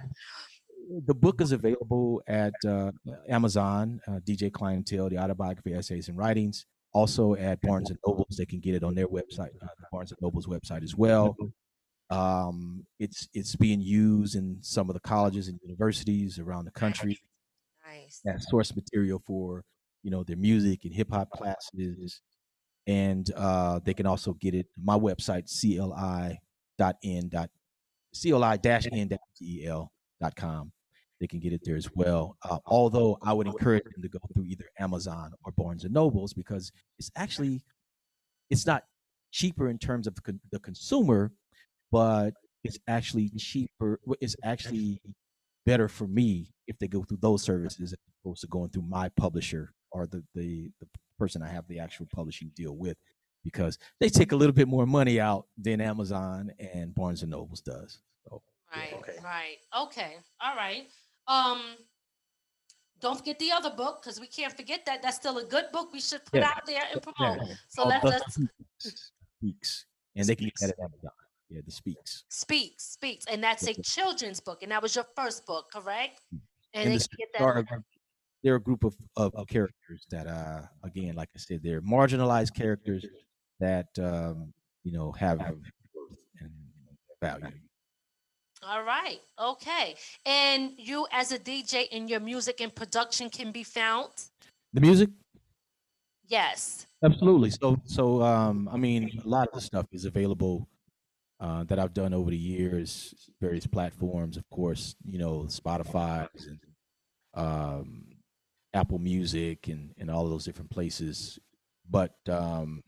the 1.07 1.15
book 1.15 1.41
is 1.41 1.51
available 1.51 2.21
at 2.27 2.53
uh, 2.67 2.91
Amazon, 3.27 3.99
uh, 4.07 4.19
DJ 4.19 4.51
Cli-N-Tel, 4.53 5.09
the 5.09 5.17
autobiography, 5.17 5.73
essays, 5.73 6.07
and 6.07 6.15
writings. 6.15 6.67
Also 6.95 7.35
at 7.35 7.61
Barnes 7.61 7.89
and 7.89 7.99
Nobles, 8.07 8.37
they 8.37 8.45
can 8.45 8.61
get 8.61 8.73
it 8.73 8.83
on 8.83 8.95
their 8.95 9.07
website, 9.07 9.51
uh, 9.61 9.67
the 9.77 9.85
Barnes 9.91 10.11
and 10.11 10.21
Nobles 10.21 10.47
website 10.47 10.83
as 10.83 10.95
well. 10.95 11.35
Um, 12.09 12.85
it's 12.99 13.27
it's 13.33 13.55
being 13.55 13.81
used 13.81 14.35
in 14.35 14.59
some 14.61 14.89
of 14.89 14.93
the 14.93 15.01
colleges 15.01 15.49
and 15.49 15.59
universities 15.61 16.39
around 16.39 16.65
the 16.65 16.71
country. 16.71 17.19
Nice. 17.85 18.21
as 18.27 18.47
source 18.49 18.75
material 18.75 19.21
for 19.27 19.63
you 20.03 20.11
know 20.11 20.23
their 20.23 20.37
music 20.37 20.85
and 20.85 20.93
hip 20.93 21.09
hop 21.11 21.29
classes, 21.31 22.21
and 22.87 23.29
uh, 23.35 23.79
they 23.83 23.93
can 23.93 24.05
also 24.05 24.33
get 24.33 24.55
it 24.55 24.67
my 24.81 24.97
website 24.97 25.49
cli.n 25.49 26.39
dot 27.29 27.55
cli 31.19 31.19
dash 31.19 31.21
n 31.21 31.21
dot 31.21 31.21
del 31.21 31.21
dot 31.21 31.21
com. 31.21 31.21
They 31.21 31.27
can 31.27 31.39
get 31.39 31.53
it 31.53 31.61
there 31.63 31.75
as 31.77 31.89
well. 31.95 32.37
Uh, 32.43 32.59
although 32.65 33.17
I 33.21 33.33
would 33.33 33.47
encourage 33.47 33.83
them 33.83 34.01
to 34.01 34.09
go 34.09 34.19
through 34.33 34.45
either 34.45 34.65
Amazon 34.79 35.33
or 35.43 35.51
Barnes 35.53 35.83
and 35.85 35.93
Nobles 35.93 36.33
because 36.33 36.71
it's 36.99 37.11
actually 37.15 37.63
it's 38.49 38.65
not 38.65 38.83
cheaper 39.31 39.69
in 39.69 39.77
terms 39.77 40.07
of 40.07 40.15
the, 40.15 40.21
con- 40.21 40.39
the 40.51 40.59
consumer, 40.59 41.31
but 41.91 42.33
it's 42.63 42.77
actually 42.87 43.29
cheaper. 43.37 43.99
It's 44.21 44.35
actually 44.43 45.01
better 45.65 45.87
for 45.87 46.07
me 46.07 46.51
if 46.67 46.77
they 46.79 46.87
go 46.87 47.03
through 47.03 47.19
those 47.21 47.43
services 47.43 47.93
as 47.93 47.99
opposed 48.23 48.41
to 48.41 48.47
going 48.47 48.69
through 48.69 48.83
my 48.87 49.09
publisher 49.09 49.73
or 49.91 50.07
the 50.07 50.23
the, 50.35 50.69
the 50.79 50.87
person 51.17 51.41
I 51.41 51.47
have 51.49 51.67
the 51.67 51.79
actual 51.79 52.07
publishing 52.13 52.51
deal 52.55 52.75
with 52.75 52.97
because 53.43 53.77
they 53.99 54.09
take 54.09 54.31
a 54.31 54.35
little 54.35 54.53
bit 54.53 54.67
more 54.67 54.85
money 54.85 55.19
out 55.19 55.45
than 55.57 55.79
Amazon 55.79 56.51
and 56.59 56.93
Barnes 56.93 57.21
and 57.21 57.31
Nobles 57.31 57.61
does. 57.61 58.01
So 58.27 58.41
Right, 58.75 58.93
Okay. 58.93 59.17
right. 59.23 59.57
Okay. 59.83 60.15
All 60.41 60.55
right. 60.55 60.87
Um, 61.27 61.61
don't 62.99 63.17
forget 63.17 63.37
the 63.39 63.51
other 63.51 63.71
book 63.71 64.01
because 64.01 64.19
we 64.19 64.27
can't 64.27 64.55
forget 64.55 64.85
that. 64.85 65.01
That's 65.01 65.17
still 65.17 65.37
a 65.37 65.43
good 65.45 65.65
book 65.71 65.91
we 65.93 65.99
should 66.01 66.23
put 66.25 66.39
Yeah. 66.41 66.51
out 66.55 66.65
there 66.65 66.83
and 66.91 67.01
promote. 67.01 67.37
yeah, 67.47 67.55
So 67.69 67.83
the 67.83 67.99
let's 68.03 68.37
Speaks, 69.39 69.85
and 70.15 70.25
they 70.27 70.35
can 70.35 70.45
get 70.47 70.55
that 70.61 70.69
at 70.71 70.79
Amazon. 70.79 71.11
Yeah, 71.49 71.61
the 71.65 71.71
Speaks. 71.71 72.23
Speaks, 72.29 72.83
speaks, 72.83 73.25
and 73.27 73.43
that's 73.43 73.67
a 73.67 73.73
children's 73.81 74.39
book, 74.39 74.63
and 74.63 74.71
that 74.71 74.81
was 74.81 74.95
your 74.95 75.05
first 75.15 75.45
book, 75.45 75.65
correct? 75.71 76.21
And, 76.31 76.41
And 76.73 76.91
they 76.93 76.97
the 76.97 77.07
can 77.07 77.17
get 77.33 77.41
are 77.41 77.53
that. 77.55 77.59
a 77.59 77.63
group- 77.63 77.85
they're 78.43 78.55
a 78.55 78.61
group 78.61 78.83
of, 78.83 78.95
of, 79.17 79.33
of 79.35 79.47
characters 79.47 80.05
that, 80.11 80.27
uh, 80.27 80.61
again, 80.83 81.15
like 81.15 81.29
I 81.35 81.39
said, 81.39 81.61
they're 81.63 81.81
marginalized 81.81 82.53
characters 82.55 83.03
that, 83.59 83.87
um, 83.99 84.53
you 84.83 84.91
know, 84.91 85.11
have 85.13 85.39
have 85.41 85.57
and 86.39 86.51
value. 87.21 87.59
All 88.67 88.83
right. 88.83 89.19
Okay. 89.39 89.95
And 90.25 90.73
you, 90.77 91.07
as 91.11 91.31
a 91.31 91.39
DJ, 91.39 91.87
and 91.91 92.09
your 92.09 92.19
music 92.19 92.61
and 92.61 92.73
production 92.73 93.29
can 93.29 93.51
be 93.51 93.63
found. 93.63 94.09
The 94.73 94.81
music, 94.81 95.09
Yes. 96.27 96.87
Absolutely. 97.03 97.51
So, 97.51 97.79
so 97.85 98.21
um, 98.21 98.69
I 98.71 98.77
mean, 98.77 99.21
a 99.23 99.27
lot 99.27 99.47
of 99.49 99.53
the 99.53 99.61
stuff 99.61 99.85
is 99.91 100.05
available 100.05 100.67
uh, 101.39 101.63
that 101.65 101.79
I've 101.79 101.93
done 101.93 102.13
over 102.13 102.31
the 102.31 102.37
years, 102.37 103.13
various 103.39 103.67
platforms, 103.67 104.37
of 104.37 104.49
course, 104.49 104.95
you 105.07 105.19
know, 105.19 105.45
Spotify 105.47 106.27
and 106.47 106.59
um, 107.35 108.05
Apple 108.73 108.99
Music 108.99 109.67
and 109.67 109.91
and 109.97 110.09
all 110.09 110.23
of 110.23 110.31
those 110.31 110.45
different 110.45 110.71
places. 110.71 111.37
But 111.89 112.15
um, 112.29 112.81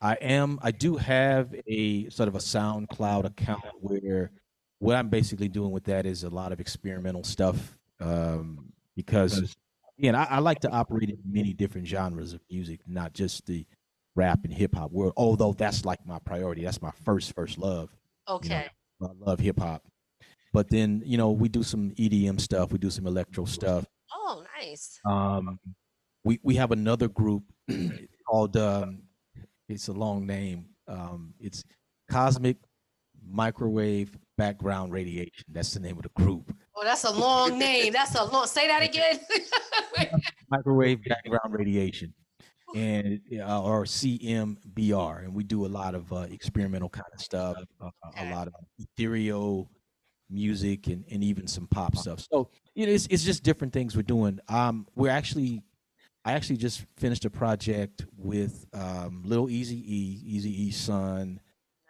I 0.00 0.14
am, 0.14 0.58
I 0.62 0.72
do 0.72 0.96
have 0.96 1.54
a 1.66 2.08
sort 2.08 2.28
of 2.28 2.34
a 2.34 2.38
SoundCloud 2.38 3.26
account 3.26 3.64
where 3.80 4.32
what 4.78 4.96
I'm 4.96 5.08
basically 5.08 5.48
doing 5.48 5.70
with 5.70 5.84
that 5.84 6.06
is 6.06 6.24
a 6.24 6.30
lot 6.30 6.52
of 6.52 6.60
experimental 6.60 7.24
stuff 7.24 7.76
um, 8.00 8.72
because, 8.94 9.56
again, 9.98 10.14
I, 10.14 10.24
I 10.24 10.38
like 10.38 10.60
to 10.60 10.70
operate 10.70 11.10
in 11.10 11.18
many 11.24 11.52
different 11.52 11.86
genres 11.86 12.32
of 12.32 12.40
music, 12.50 12.80
not 12.86 13.12
just 13.14 13.46
the 13.46 13.66
rap 14.14 14.40
and 14.44 14.52
hip 14.52 14.74
hop 14.74 14.90
world. 14.92 15.12
Although 15.16 15.52
that's 15.52 15.84
like 15.84 16.04
my 16.06 16.18
priority, 16.18 16.64
that's 16.64 16.82
my 16.82 16.92
first 17.04 17.34
first 17.34 17.58
love. 17.58 17.90
Okay. 18.28 18.66
I 19.02 19.06
love 19.18 19.40
hip 19.40 19.58
hop, 19.58 19.82
but 20.52 20.70
then 20.70 21.02
you 21.04 21.18
know 21.18 21.30
we 21.30 21.48
do 21.48 21.62
some 21.62 21.90
EDM 21.92 22.40
stuff, 22.40 22.72
we 22.72 22.78
do 22.78 22.90
some 22.90 23.06
electro 23.06 23.44
stuff. 23.44 23.84
Oh, 24.12 24.42
nice. 24.58 24.98
Um, 25.04 25.58
we 26.24 26.40
we 26.42 26.54
have 26.56 26.72
another 26.72 27.08
group 27.08 27.44
called 28.26 28.56
um, 28.56 29.02
it's 29.68 29.88
a 29.88 29.92
long 29.92 30.26
name. 30.26 30.66
Um, 30.88 31.34
it's 31.40 31.64
Cosmic 32.10 32.56
Microwave 33.28 34.16
Background 34.36 34.92
Radiation. 34.92 35.44
That's 35.48 35.72
the 35.72 35.80
name 35.80 35.96
of 35.96 36.02
the 36.02 36.10
group. 36.10 36.54
Oh, 36.74 36.84
that's 36.84 37.04
a 37.04 37.12
long 37.12 37.58
name. 37.58 37.92
That's 37.92 38.14
a 38.14 38.24
long. 38.24 38.46
Say 38.46 38.66
that 38.68 38.82
again. 38.82 39.20
Microwave 40.50 41.00
Background 41.04 41.54
Radiation, 41.54 42.12
and 42.74 43.20
uh, 43.40 43.62
or 43.62 43.84
CMBR, 43.84 45.24
and 45.24 45.34
we 45.34 45.44
do 45.44 45.64
a 45.64 45.68
lot 45.68 45.94
of 45.94 46.12
uh, 46.12 46.26
experimental 46.30 46.88
kind 46.88 47.06
of 47.12 47.20
stuff, 47.20 47.56
uh, 47.80 47.90
a 48.18 48.30
lot 48.30 48.46
of 48.46 48.54
ethereal 48.78 49.70
music, 50.28 50.86
and, 50.88 51.04
and 51.10 51.24
even 51.24 51.46
some 51.46 51.66
pop 51.68 51.96
stuff. 51.96 52.26
So 52.30 52.50
you 52.74 52.86
know, 52.86 52.92
it's 52.92 53.06
it's 53.10 53.24
just 53.24 53.42
different 53.42 53.72
things 53.72 53.96
we're 53.96 54.02
doing. 54.02 54.38
Um, 54.48 54.86
we're 54.94 55.10
actually 55.10 55.62
I 56.26 56.32
actually 56.32 56.56
just 56.56 56.84
finished 56.96 57.24
a 57.24 57.30
project 57.30 58.04
with 58.18 58.66
um, 58.74 59.22
Little 59.24 59.48
Easy 59.48 59.76
E, 59.76 60.20
Easy 60.26 60.50
E's 60.64 60.76
son, 60.76 61.40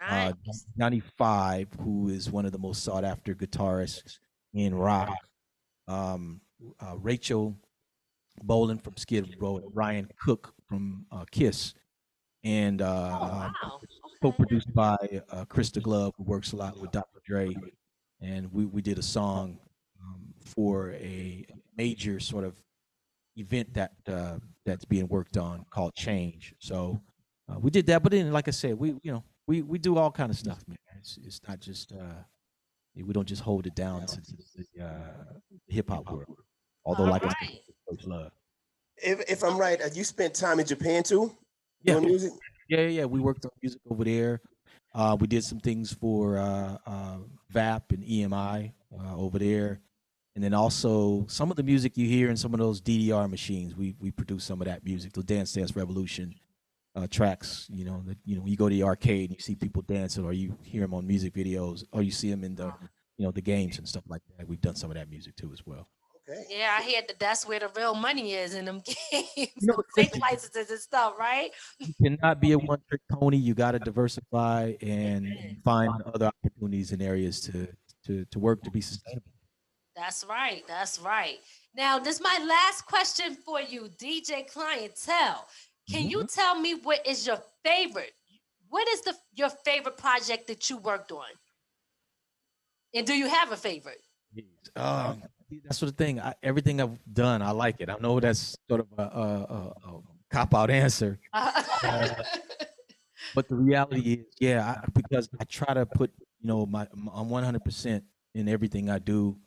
uh, 0.08 0.32
nice. 0.46 0.66
95, 0.76 1.68
who 1.80 2.08
is 2.08 2.30
one 2.30 2.46
of 2.46 2.52
the 2.52 2.58
most 2.58 2.82
sought 2.84 3.04
after 3.04 3.34
guitarists 3.34 4.18
in 4.54 4.74
rock. 4.74 5.16
Um, 5.88 6.40
uh, 6.80 6.96
Rachel 6.98 7.56
Bolan 8.42 8.78
from 8.78 8.96
Skid 8.96 9.36
Row, 9.40 9.58
and 9.58 9.74
Ryan 9.74 10.08
Cook 10.20 10.54
from 10.68 11.06
uh, 11.12 11.24
Kiss, 11.30 11.74
and 12.44 12.82
Oh, 12.82 12.86
uh, 12.86 12.88
wow. 12.88 13.52
Okay. 13.76 13.86
co-produced 14.22 14.72
by 14.74 14.96
uh, 15.30 15.44
Krista 15.46 15.82
Glove, 15.82 16.14
who 16.16 16.24
works 16.24 16.52
a 16.52 16.56
lot 16.56 16.78
with 16.78 16.90
Dr. 16.92 17.20
Dre, 17.24 17.54
and 18.20 18.52
we 18.52 18.64
we 18.66 18.82
did 18.82 18.98
a 18.98 19.02
song 19.02 19.58
um, 20.02 20.34
for 20.44 20.92
a 20.92 21.46
major 21.76 22.20
sort 22.20 22.44
of 22.44 22.54
event 23.36 23.72
that 23.74 23.92
uh, 24.08 24.38
that's 24.64 24.84
being 24.84 25.08
worked 25.08 25.36
on 25.36 25.64
called 25.70 25.94
Change. 25.94 26.54
So 26.58 27.00
uh, 27.48 27.58
we 27.58 27.70
did 27.70 27.86
that, 27.86 28.02
but 28.02 28.12
then, 28.12 28.32
like 28.32 28.48
I 28.48 28.52
said, 28.52 28.78
we 28.78 28.90
you 29.02 29.12
know 29.12 29.24
we 29.46 29.62
we 29.62 29.78
do 29.78 29.96
all 29.96 30.10
kind 30.10 30.30
of 30.30 30.36
stuff, 30.36 30.62
man. 30.66 30.78
It's 30.98 31.18
it's 31.24 31.40
not 31.46 31.60
just 31.60 31.92
uh, 31.92 32.22
we 32.94 33.12
don't 33.12 33.28
just 33.28 33.42
hold 33.42 33.66
it 33.66 33.74
down 33.74 34.06
to 34.06 34.20
the 34.76 34.84
uh, 34.84 35.38
hip 35.68 35.90
hop 35.90 36.10
world. 36.10 36.36
Although, 36.84 37.04
All 37.04 37.10
like 37.10 37.24
I 37.24 37.28
said, 37.28 37.58
Coach 37.88 38.06
Love. 38.06 38.32
If, 38.96 39.30
if 39.30 39.44
I'm 39.44 39.58
right, 39.58 39.80
uh, 39.80 39.88
you 39.92 40.04
spent 40.04 40.34
time 40.34 40.60
in 40.60 40.66
Japan 40.66 41.02
too 41.02 41.34
Yeah, 41.82 41.94
doing 41.94 42.06
music. 42.06 42.32
Yeah, 42.68 42.80
yeah, 42.80 42.88
yeah. 42.88 43.04
We 43.04 43.20
worked 43.20 43.44
on 43.44 43.50
music 43.62 43.80
over 43.90 44.04
there. 44.04 44.40
Uh, 44.94 45.16
we 45.20 45.26
did 45.26 45.44
some 45.44 45.60
things 45.60 45.92
for 45.92 46.38
uh, 46.38 46.78
uh, 46.86 47.18
VAP 47.50 47.92
and 47.92 48.02
EMI 48.02 48.72
uh, 48.98 49.16
over 49.16 49.38
there, 49.38 49.80
and 50.34 50.42
then 50.42 50.54
also 50.54 51.26
some 51.28 51.50
of 51.50 51.56
the 51.56 51.62
music 51.62 51.98
you 51.98 52.08
hear 52.08 52.30
in 52.30 52.36
some 52.36 52.54
of 52.54 52.60
those 52.60 52.80
DDR 52.80 53.28
machines. 53.28 53.76
We 53.76 53.94
we 54.00 54.10
produce 54.10 54.44
some 54.44 54.62
of 54.62 54.66
that 54.66 54.84
music, 54.84 55.12
the 55.12 55.22
Dance 55.22 55.52
Dance 55.52 55.76
Revolution 55.76 56.34
uh, 56.96 57.06
tracks. 57.08 57.66
You 57.70 57.84
know, 57.84 58.02
that 58.06 58.18
you 58.24 58.36
know, 58.36 58.46
you 58.46 58.56
go 58.56 58.68
to 58.68 58.74
the 58.74 58.82
arcade 58.82 59.30
and 59.30 59.38
you 59.38 59.42
see 59.42 59.54
people 59.54 59.82
dancing, 59.82 60.24
or 60.24 60.32
you 60.32 60.56
hear 60.62 60.82
them 60.82 60.94
on 60.94 61.06
music 61.06 61.34
videos, 61.34 61.84
or 61.92 62.02
you 62.02 62.10
see 62.10 62.30
them 62.30 62.42
in 62.42 62.54
the 62.54 62.72
you 63.18 63.24
know 63.24 63.30
the 63.30 63.42
games 63.42 63.78
and 63.78 63.88
stuff 63.88 64.04
like 64.08 64.22
that. 64.36 64.48
We've 64.48 64.60
done 64.60 64.76
some 64.76 64.90
of 64.90 64.96
that 64.96 65.08
music 65.08 65.36
too 65.36 65.50
as 65.52 65.64
well. 65.66 65.88
Okay. 66.28 66.44
Yeah, 66.50 66.76
I 66.76 66.82
hear 66.82 67.02
that 67.06 67.20
that's 67.20 67.46
where 67.46 67.60
the 67.60 67.70
real 67.76 67.94
money 67.94 68.32
is 68.34 68.54
in 68.54 68.64
them 68.64 68.82
games. 69.12 69.50
know, 69.62 69.74
them 69.74 69.84
fake 69.94 70.16
licenses 70.18 70.70
and 70.70 70.80
stuff, 70.80 71.14
right? 71.18 71.50
You 71.78 71.94
cannot 72.02 72.40
be 72.40 72.52
a 72.52 72.58
one 72.72 72.80
trick 72.88 73.02
pony. 73.10 73.36
You 73.36 73.54
got 73.54 73.72
to 73.72 73.78
diversify 73.78 74.74
and 74.80 75.56
find 75.64 76.02
other 76.02 76.26
opportunities 76.26 76.92
and 76.92 77.02
areas 77.02 77.40
to 77.42 77.68
to 78.06 78.24
to 78.24 78.38
work 78.38 78.62
to 78.62 78.70
be 78.70 78.80
sustainable. 78.80 79.30
That's 79.94 80.24
right. 80.28 80.62
That's 80.68 80.98
right. 80.98 81.38
Now, 81.74 81.98
this 81.98 82.16
is 82.16 82.22
my 82.22 82.38
last 82.46 82.86
question 82.86 83.34
for 83.34 83.60
you, 83.60 83.88
DJ 83.98 84.46
Cli-N-Tel. 84.46 85.46
Can 85.90 86.08
you 86.08 86.18
mm-hmm. 86.18 86.26
tell 86.26 86.58
me 86.58 86.74
what 86.74 87.06
is 87.06 87.26
your 87.26 87.38
favorite? 87.64 88.12
What 88.68 88.88
is 88.88 89.02
the 89.02 89.14
your 89.34 89.50
favorite 89.50 89.96
project 89.96 90.48
that 90.48 90.68
you 90.68 90.78
worked 90.78 91.12
on? 91.12 91.26
And 92.94 93.06
do 93.06 93.14
you 93.14 93.28
have 93.28 93.52
a 93.52 93.56
favorite? 93.56 94.00
Um, 94.74 94.84
um 94.84 95.22
that's 95.64 95.78
sort 95.78 95.92
of 95.92 95.96
thing. 95.96 96.20
I, 96.20 96.34
everything 96.42 96.80
I've 96.80 96.98
done, 97.12 97.42
I 97.42 97.50
like 97.52 97.80
it. 97.80 97.88
I 97.88 97.96
know 98.00 98.18
that's 98.18 98.56
sort 98.68 98.80
of 98.80 98.86
a, 98.98 99.02
a, 99.02 99.06
a, 99.06 99.88
a 99.88 100.00
cop 100.30 100.54
out 100.54 100.70
answer, 100.70 101.18
uh-huh. 101.32 102.22
but 103.34 103.48
the 103.48 103.54
reality 103.54 104.14
is, 104.14 104.26
yeah, 104.40 104.82
I, 104.82 104.86
because 104.92 105.28
I 105.40 105.44
try 105.44 105.72
to 105.74 105.86
put, 105.86 106.10
you 106.40 106.48
know, 106.48 106.66
my 106.66 106.88
I'm 107.14 107.30
100 107.30 107.64
percent 107.64 108.04
in 108.34 108.48
everything 108.48 108.90
I 108.90 108.98
do, 108.98 109.38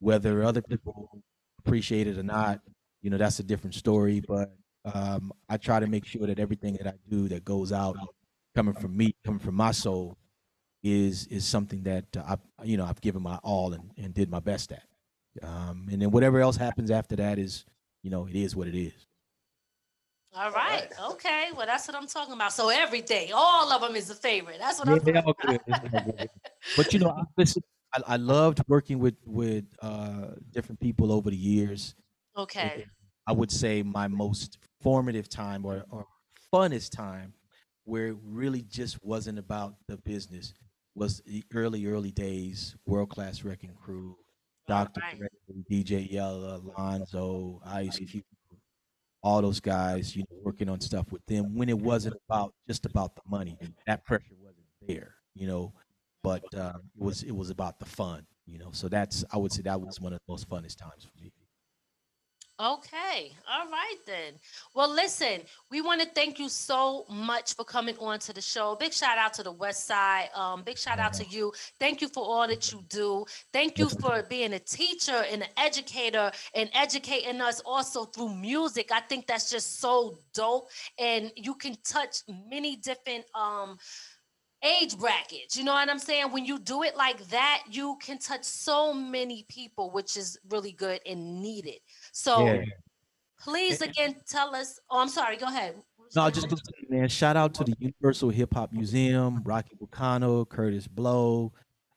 whether 0.00 0.42
other 0.42 0.62
people 0.62 1.22
appreciate 1.60 2.06
it 2.06 2.18
or 2.18 2.22
not. 2.24 2.60
You 3.02 3.10
know, 3.10 3.18
that's 3.18 3.38
a 3.38 3.44
different 3.44 3.74
story. 3.74 4.20
But 4.26 4.52
um, 4.94 5.32
I 5.48 5.56
try 5.56 5.80
to 5.80 5.86
make 5.86 6.04
sure 6.04 6.26
that 6.26 6.38
everything 6.38 6.74
that 6.74 6.86
I 6.86 6.94
do 7.08 7.28
that 7.28 7.44
goes 7.44 7.72
out, 7.72 7.96
coming 8.54 8.74
from 8.74 8.96
me, 8.96 9.14
coming 9.24 9.40
from 9.40 9.54
my 9.54 9.72
soul, 9.72 10.16
is 10.82 11.26
is 11.26 11.44
something 11.44 11.82
that 11.82 12.04
uh, 12.16 12.36
I, 12.58 12.64
you 12.64 12.76
know, 12.76 12.84
I've 12.84 13.00
given 13.00 13.22
my 13.22 13.36
all 13.42 13.72
and, 13.72 13.90
and 13.96 14.14
did 14.14 14.30
my 14.30 14.40
best 14.40 14.72
at. 14.72 14.84
Um, 15.42 15.88
and 15.90 16.00
then 16.00 16.10
whatever 16.10 16.40
else 16.40 16.56
happens 16.56 16.90
after 16.90 17.16
that 17.16 17.38
is, 17.38 17.64
you 18.02 18.10
know, 18.10 18.26
it 18.26 18.36
is 18.36 18.54
what 18.54 18.68
it 18.68 18.78
is. 18.78 19.06
All 20.34 20.50
right. 20.50 20.88
Okay. 21.12 21.48
Well, 21.56 21.66
that's 21.66 21.88
what 21.88 21.96
I'm 21.96 22.06
talking 22.06 22.34
about. 22.34 22.52
So 22.52 22.68
every 22.68 23.00
day, 23.00 23.30
all 23.34 23.72
of 23.72 23.80
them 23.80 23.96
is 23.96 24.10
a 24.10 24.14
favorite. 24.14 24.58
That's 24.60 24.78
what 24.78 24.88
I'm 24.88 24.98
talking 24.98 25.16
all 25.16 25.34
about. 25.40 25.46
good. 25.46 25.60
It's 25.66 26.32
but 26.76 26.92
you 26.92 26.98
know, 27.00 27.10
I, 27.10 27.22
listen, 27.36 27.62
I, 27.94 28.14
I 28.14 28.16
loved 28.16 28.62
working 28.68 28.98
with 28.98 29.16
with 29.24 29.64
uh, 29.80 30.28
different 30.52 30.78
people 30.78 31.10
over 31.10 31.30
the 31.30 31.36
years. 31.36 31.94
Okay. 32.36 32.86
I 33.26 33.32
would 33.32 33.50
say 33.50 33.82
my 33.82 34.08
most 34.08 34.58
formative 34.86 35.28
time 35.28 35.64
or, 35.64 35.84
or 35.90 36.06
funnest 36.54 36.92
time, 36.92 37.34
where 37.86 38.06
it 38.06 38.16
really 38.24 38.62
just 38.62 39.04
wasn't 39.04 39.36
about 39.36 39.74
the 39.88 39.96
business, 39.96 40.54
was 40.94 41.20
the 41.26 41.42
early 41.52 41.86
early 41.86 42.12
days. 42.12 42.76
World 42.86 43.08
class 43.08 43.42
Wreckin' 43.42 43.74
Cru, 43.74 44.16
Doctor 44.68 45.00
Alright. 45.02 45.18
Dre, 45.18 45.28
DJ 45.68 46.08
Yella, 46.08 46.60
Lonzo, 46.78 47.60
Ice 47.66 47.98
Cube, 47.98 48.22
all 49.24 49.42
those 49.42 49.58
guys. 49.58 50.14
You 50.14 50.22
know, 50.22 50.38
working 50.44 50.68
on 50.68 50.80
stuff 50.80 51.10
with 51.10 51.26
them 51.26 51.56
when 51.56 51.68
it 51.68 51.78
wasn't 51.78 52.14
about 52.28 52.54
just 52.68 52.86
about 52.86 53.16
the 53.16 53.22
money. 53.28 53.58
That 53.88 54.04
pressure 54.04 54.36
wasn't 54.40 54.66
there. 54.86 55.16
You 55.34 55.48
know, 55.48 55.72
but 56.22 56.44
um, 56.56 56.82
it 56.96 57.02
was 57.02 57.24
it 57.24 57.34
was 57.34 57.50
about 57.50 57.80
the 57.80 57.86
fun. 57.86 58.24
You 58.46 58.58
know, 58.58 58.68
so 58.70 58.88
that's 58.88 59.24
I 59.32 59.36
would 59.36 59.50
say 59.50 59.62
that 59.62 59.80
was 59.80 60.00
one 60.00 60.12
of 60.12 60.20
the 60.24 60.32
most 60.32 60.48
funnest 60.48 60.76
times 60.76 61.02
for 61.02 61.20
me. 61.20 61.32
Okay. 62.58 63.32
All 63.52 63.68
right 63.70 63.96
then. 64.06 64.32
Well, 64.74 64.90
listen, 64.90 65.42
we 65.70 65.82
want 65.82 66.00
to 66.00 66.08
thank 66.08 66.38
you 66.38 66.48
so 66.48 67.04
much 67.10 67.54
for 67.54 67.64
coming 67.64 67.96
on 67.98 68.18
to 68.20 68.32
the 68.32 68.40
show. 68.40 68.74
Big 68.76 68.94
shout 68.94 69.18
out 69.18 69.34
to 69.34 69.42
the 69.42 69.52
West 69.52 69.86
Side. 69.86 70.30
Um, 70.34 70.62
big 70.62 70.78
shout 70.78 70.98
out 70.98 71.12
to 71.14 71.26
you. 71.26 71.52
Thank 71.78 72.00
you 72.00 72.08
for 72.08 72.24
all 72.24 72.48
that 72.48 72.72
you 72.72 72.82
do. 72.88 73.26
Thank 73.52 73.78
you 73.78 73.90
for 73.90 74.22
being 74.30 74.54
a 74.54 74.58
teacher 74.58 75.22
and 75.30 75.42
an 75.42 75.48
educator 75.58 76.32
and 76.54 76.70
educating 76.72 77.42
us 77.42 77.60
also 77.60 78.06
through 78.06 78.34
music. 78.34 78.88
I 78.90 79.00
think 79.00 79.26
that's 79.26 79.50
just 79.50 79.78
so 79.78 80.16
dope. 80.32 80.70
And 80.98 81.30
you 81.36 81.56
can 81.56 81.76
touch 81.84 82.22
many 82.48 82.76
different 82.76 83.26
um 83.34 83.76
age 84.62 84.96
brackets. 84.98 85.56
You 85.56 85.64
know 85.64 85.74
what 85.74 85.88
I'm 85.88 85.98
saying? 85.98 86.32
When 86.32 86.44
you 86.44 86.58
do 86.58 86.82
it 86.82 86.96
like 86.96 87.18
that, 87.28 87.64
you 87.70 87.96
can 88.02 88.18
touch 88.18 88.44
so 88.44 88.92
many 88.92 89.44
people, 89.48 89.90
which 89.90 90.16
is 90.16 90.38
really 90.48 90.72
good 90.72 91.00
and 91.06 91.40
needed. 91.40 91.78
So 92.16 92.46
Yeah. 92.46 92.64
please 93.38 93.82
again 93.82 94.16
tell 94.26 94.54
us. 94.54 94.80
Oh, 94.90 95.00
I'm 95.00 95.08
sorry. 95.08 95.36
Go 95.36 95.48
ahead. 95.48 95.74
No, 96.14 96.30
just 96.30 96.48
man. 96.88 97.08
Shout 97.10 97.36
out 97.36 97.52
to 97.54 97.64
the 97.64 97.74
Universal 97.78 98.30
Hip 98.30 98.54
Hop 98.54 98.72
Museum, 98.72 99.42
Rocky 99.44 99.76
Bucano, 99.76 100.46
Kurtis 100.48 100.88
Blow, 100.88 101.52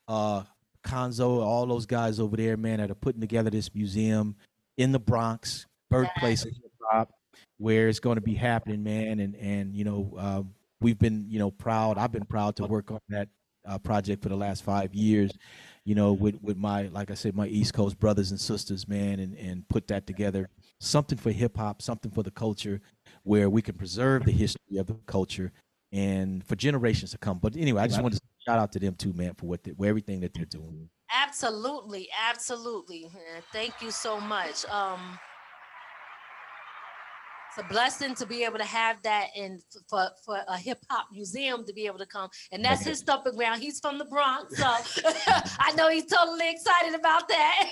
uh, 0.09 0.43
Konzo, 0.83 1.39
all 1.39 1.65
those 1.65 1.85
guys 1.85 2.19
over 2.19 2.35
there, 2.35 2.57
man, 2.57 2.79
that 2.79 2.91
are 2.91 2.95
putting 2.95 3.21
together 3.21 3.49
this 3.49 3.73
museum 3.73 4.35
in 4.75 4.91
the 4.91 4.99
Bronx, 4.99 5.67
birthplace 5.89 6.43
of 6.43 6.51
hip 6.51 6.71
hop, 6.91 7.11
where 7.57 7.87
it's 7.87 8.01
going 8.01 8.15
to 8.15 8.21
be 8.21 8.35
happening, 8.35 8.83
man. 8.83 9.21
And 9.21 9.35
and 9.37 9.73
you 9.73 9.85
know, 9.85 10.13
uh, 10.19 10.43
we've 10.81 10.99
been 10.99 11.27
you 11.29 11.39
know 11.39 11.51
proud. 11.51 11.97
I've 11.97 12.11
been 12.11 12.25
proud 12.25 12.57
to 12.57 12.65
work 12.65 12.91
on 12.91 12.99
that 13.07 13.29
uh, 13.65 13.77
project 13.77 14.21
for 14.21 14.27
the 14.27 14.35
last 14.35 14.63
five 14.63 14.93
years. 14.93 15.31
You 15.89 15.95
know, 15.95 16.13
with 16.13 16.39
with 16.43 16.55
my 16.55 16.83
like 16.89 17.09
I 17.09 17.15
said, 17.15 17.35
my 17.35 17.47
East 17.47 17.73
Coast 17.73 17.99
brothers 17.99 18.29
and 18.29 18.39
sisters, 18.39 18.87
man, 18.87 19.19
and 19.19 19.35
and 19.35 19.67
put 19.69 19.87
that 19.87 20.05
together. 20.05 20.47
Something 20.79 21.17
for 21.17 21.31
hip 21.31 21.57
hop, 21.57 21.81
something 21.81 22.11
for 22.11 22.21
the 22.21 22.29
culture, 22.29 22.79
where 23.23 23.49
we 23.49 23.63
can 23.63 23.73
preserve 23.73 24.23
the 24.23 24.31
history 24.31 24.77
of 24.77 24.85
the 24.85 24.93
culture 25.07 25.51
and 25.91 26.45
for 26.45 26.55
generations 26.55 27.09
to 27.09 27.17
come. 27.17 27.39
But 27.39 27.57
anyway, 27.57 27.81
I 27.81 27.87
just 27.87 28.03
wanted 28.03 28.17
to 28.17 28.21
shout 28.45 28.59
out 28.59 28.71
to 28.73 28.79
them 28.79 28.93
too, 28.93 29.13
man, 29.13 29.33
for 29.33 29.47
what 29.47 29.63
they, 29.63 29.71
for 29.71 29.87
everything 29.87 30.19
that 30.19 30.31
they're 30.35 30.45
doing. 30.45 30.91
Absolutely, 31.11 32.07
absolutely. 32.23 33.09
Thank 33.51 33.81
you 33.81 33.89
so 33.89 34.19
much. 34.19 34.65
Um, 34.65 35.17
it's 37.49 37.65
a 37.65 37.67
blessing 37.73 38.13
to 38.15 38.25
be 38.25 38.43
able 38.43 38.59
to 38.59 38.65
have 38.65 39.01
that 39.01 39.29
and 39.35 39.61
for, 39.87 40.09
for 40.23 40.39
a 40.47 40.57
hip 40.57 40.79
hop 40.89 41.07
museum 41.11 41.65
to 41.65 41.73
be 41.73 41.87
able 41.87 41.97
to 41.97 42.05
come. 42.05 42.29
And 42.51 42.63
that's 42.63 42.83
his 42.83 42.99
stomping 42.99 43.35
ground. 43.35 43.61
He's 43.61 43.79
from 43.79 43.97
the 43.97 44.05
Bronx. 44.05 44.57
So 44.57 44.65
I 45.59 45.73
know 45.75 45.89
he's 45.89 46.05
totally 46.05 46.49
excited 46.49 46.93
about 46.93 47.27
that. 47.27 47.71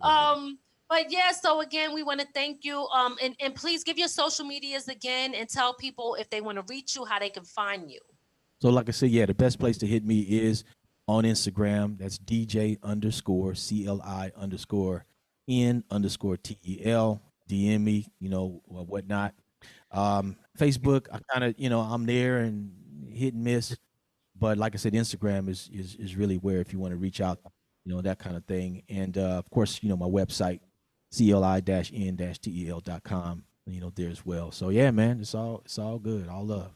um, 0.02 0.58
but 0.88 1.10
yeah, 1.10 1.32
so 1.32 1.60
again, 1.60 1.92
we 1.92 2.02
want 2.02 2.20
to 2.20 2.26
thank 2.34 2.64
you. 2.64 2.86
Um, 2.88 3.16
and, 3.22 3.34
and 3.40 3.54
please 3.54 3.84
give 3.84 3.98
your 3.98 4.08
social 4.08 4.46
medias 4.46 4.88
again 4.88 5.34
and 5.34 5.48
tell 5.48 5.74
people 5.74 6.14
if 6.18 6.30
they 6.30 6.40
want 6.40 6.56
to 6.56 6.64
reach 6.68 6.96
you, 6.96 7.04
how 7.04 7.18
they 7.18 7.30
can 7.30 7.44
find 7.44 7.90
you. 7.90 8.00
So, 8.60 8.70
like 8.70 8.88
I 8.88 8.92
said, 8.92 9.10
yeah, 9.10 9.26
the 9.26 9.34
best 9.34 9.58
place 9.58 9.76
to 9.78 9.86
hit 9.86 10.04
me 10.04 10.20
is 10.20 10.64
on 11.06 11.24
Instagram. 11.24 11.98
That's 11.98 12.18
DJ 12.18 12.78
underscore 12.82 13.54
C 13.54 13.86
L 13.86 14.00
I 14.02 14.32
underscore 14.36 15.04
N 15.48 15.84
underscore 15.90 16.38
T 16.38 16.58
E 16.64 16.80
L. 16.84 17.20
DM 17.48 17.82
me, 17.82 18.06
you 18.20 18.28
know, 18.28 18.62
or 18.66 18.84
whatnot. 18.84 19.34
Um, 19.90 20.36
Facebook, 20.58 21.06
I 21.12 21.18
kind 21.32 21.44
of, 21.44 21.54
you 21.58 21.68
know, 21.68 21.80
I'm 21.80 22.06
there 22.06 22.38
and 22.38 22.72
hit 23.10 23.34
and 23.34 23.44
miss. 23.44 23.76
But 24.38 24.58
like 24.58 24.74
I 24.74 24.78
said, 24.78 24.92
Instagram 24.94 25.48
is 25.48 25.70
is 25.72 25.94
is 25.96 26.16
really 26.16 26.36
where 26.36 26.60
if 26.60 26.72
you 26.72 26.78
want 26.78 26.92
to 26.92 26.96
reach 26.96 27.20
out, 27.20 27.38
you 27.84 27.94
know, 27.94 28.00
that 28.02 28.18
kind 28.18 28.36
of 28.36 28.44
thing. 28.44 28.82
And 28.88 29.16
uh, 29.16 29.38
of 29.38 29.48
course, 29.50 29.80
you 29.82 29.88
know, 29.88 29.96
my 29.96 30.06
website, 30.06 30.60
cli-n-tel.com, 31.12 31.84
you 33.66 33.80
know, 33.80 33.90
there 33.94 34.10
as 34.10 34.26
well. 34.26 34.50
So 34.50 34.70
yeah, 34.70 34.90
man, 34.90 35.20
it's 35.20 35.34
all 35.34 35.62
it's 35.64 35.78
all 35.78 35.98
good, 35.98 36.28
all 36.28 36.44
love. 36.44 36.72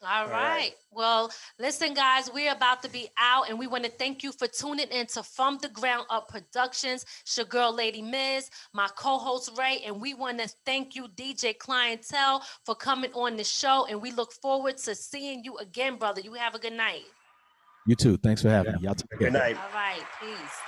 All 0.00 0.26
right. 0.26 0.32
right. 0.32 0.74
Well, 0.92 1.30
listen, 1.58 1.92
guys, 1.92 2.30
we're 2.32 2.52
about 2.52 2.82
to 2.84 2.90
be 2.90 3.08
out, 3.18 3.48
and 3.48 3.58
we 3.58 3.66
want 3.66 3.84
to 3.84 3.90
thank 3.90 4.22
you 4.22 4.30
for 4.30 4.46
tuning 4.46 4.86
in 4.88 5.06
to 5.08 5.24
From 5.24 5.58
the 5.60 5.68
Ground 5.70 6.06
Up 6.08 6.28
Productions. 6.28 7.04
It's 7.22 7.36
your 7.36 7.46
girl, 7.46 7.74
Lady 7.74 8.00
Miz, 8.00 8.48
my 8.72 8.88
co 8.96 9.18
host, 9.18 9.50
Ray, 9.58 9.80
and 9.84 10.00
we 10.00 10.14
want 10.14 10.38
to 10.38 10.48
thank 10.64 10.94
you, 10.94 11.08
DJ 11.16 11.58
Cli-N-Tel, 11.58 12.44
for 12.64 12.76
coming 12.76 13.12
on 13.12 13.36
the 13.36 13.42
show. 13.42 13.86
And 13.90 14.00
we 14.00 14.12
look 14.12 14.32
forward 14.32 14.76
to 14.78 14.94
seeing 14.94 15.42
you 15.42 15.56
again, 15.58 15.96
brother. 15.96 16.20
You 16.20 16.34
have 16.34 16.54
a 16.54 16.60
good 16.60 16.74
night. 16.74 17.02
You 17.86 17.96
too. 17.96 18.16
Thanks 18.18 18.42
for 18.42 18.50
having 18.50 18.74
yeah. 18.74 18.78
me. 18.78 18.84
Y'all 18.84 18.94
take 18.94 19.10
care. 19.10 19.18
Good 19.18 19.32
night. 19.32 19.56
All 19.56 19.74
right. 19.74 20.02
Peace. 20.20 20.58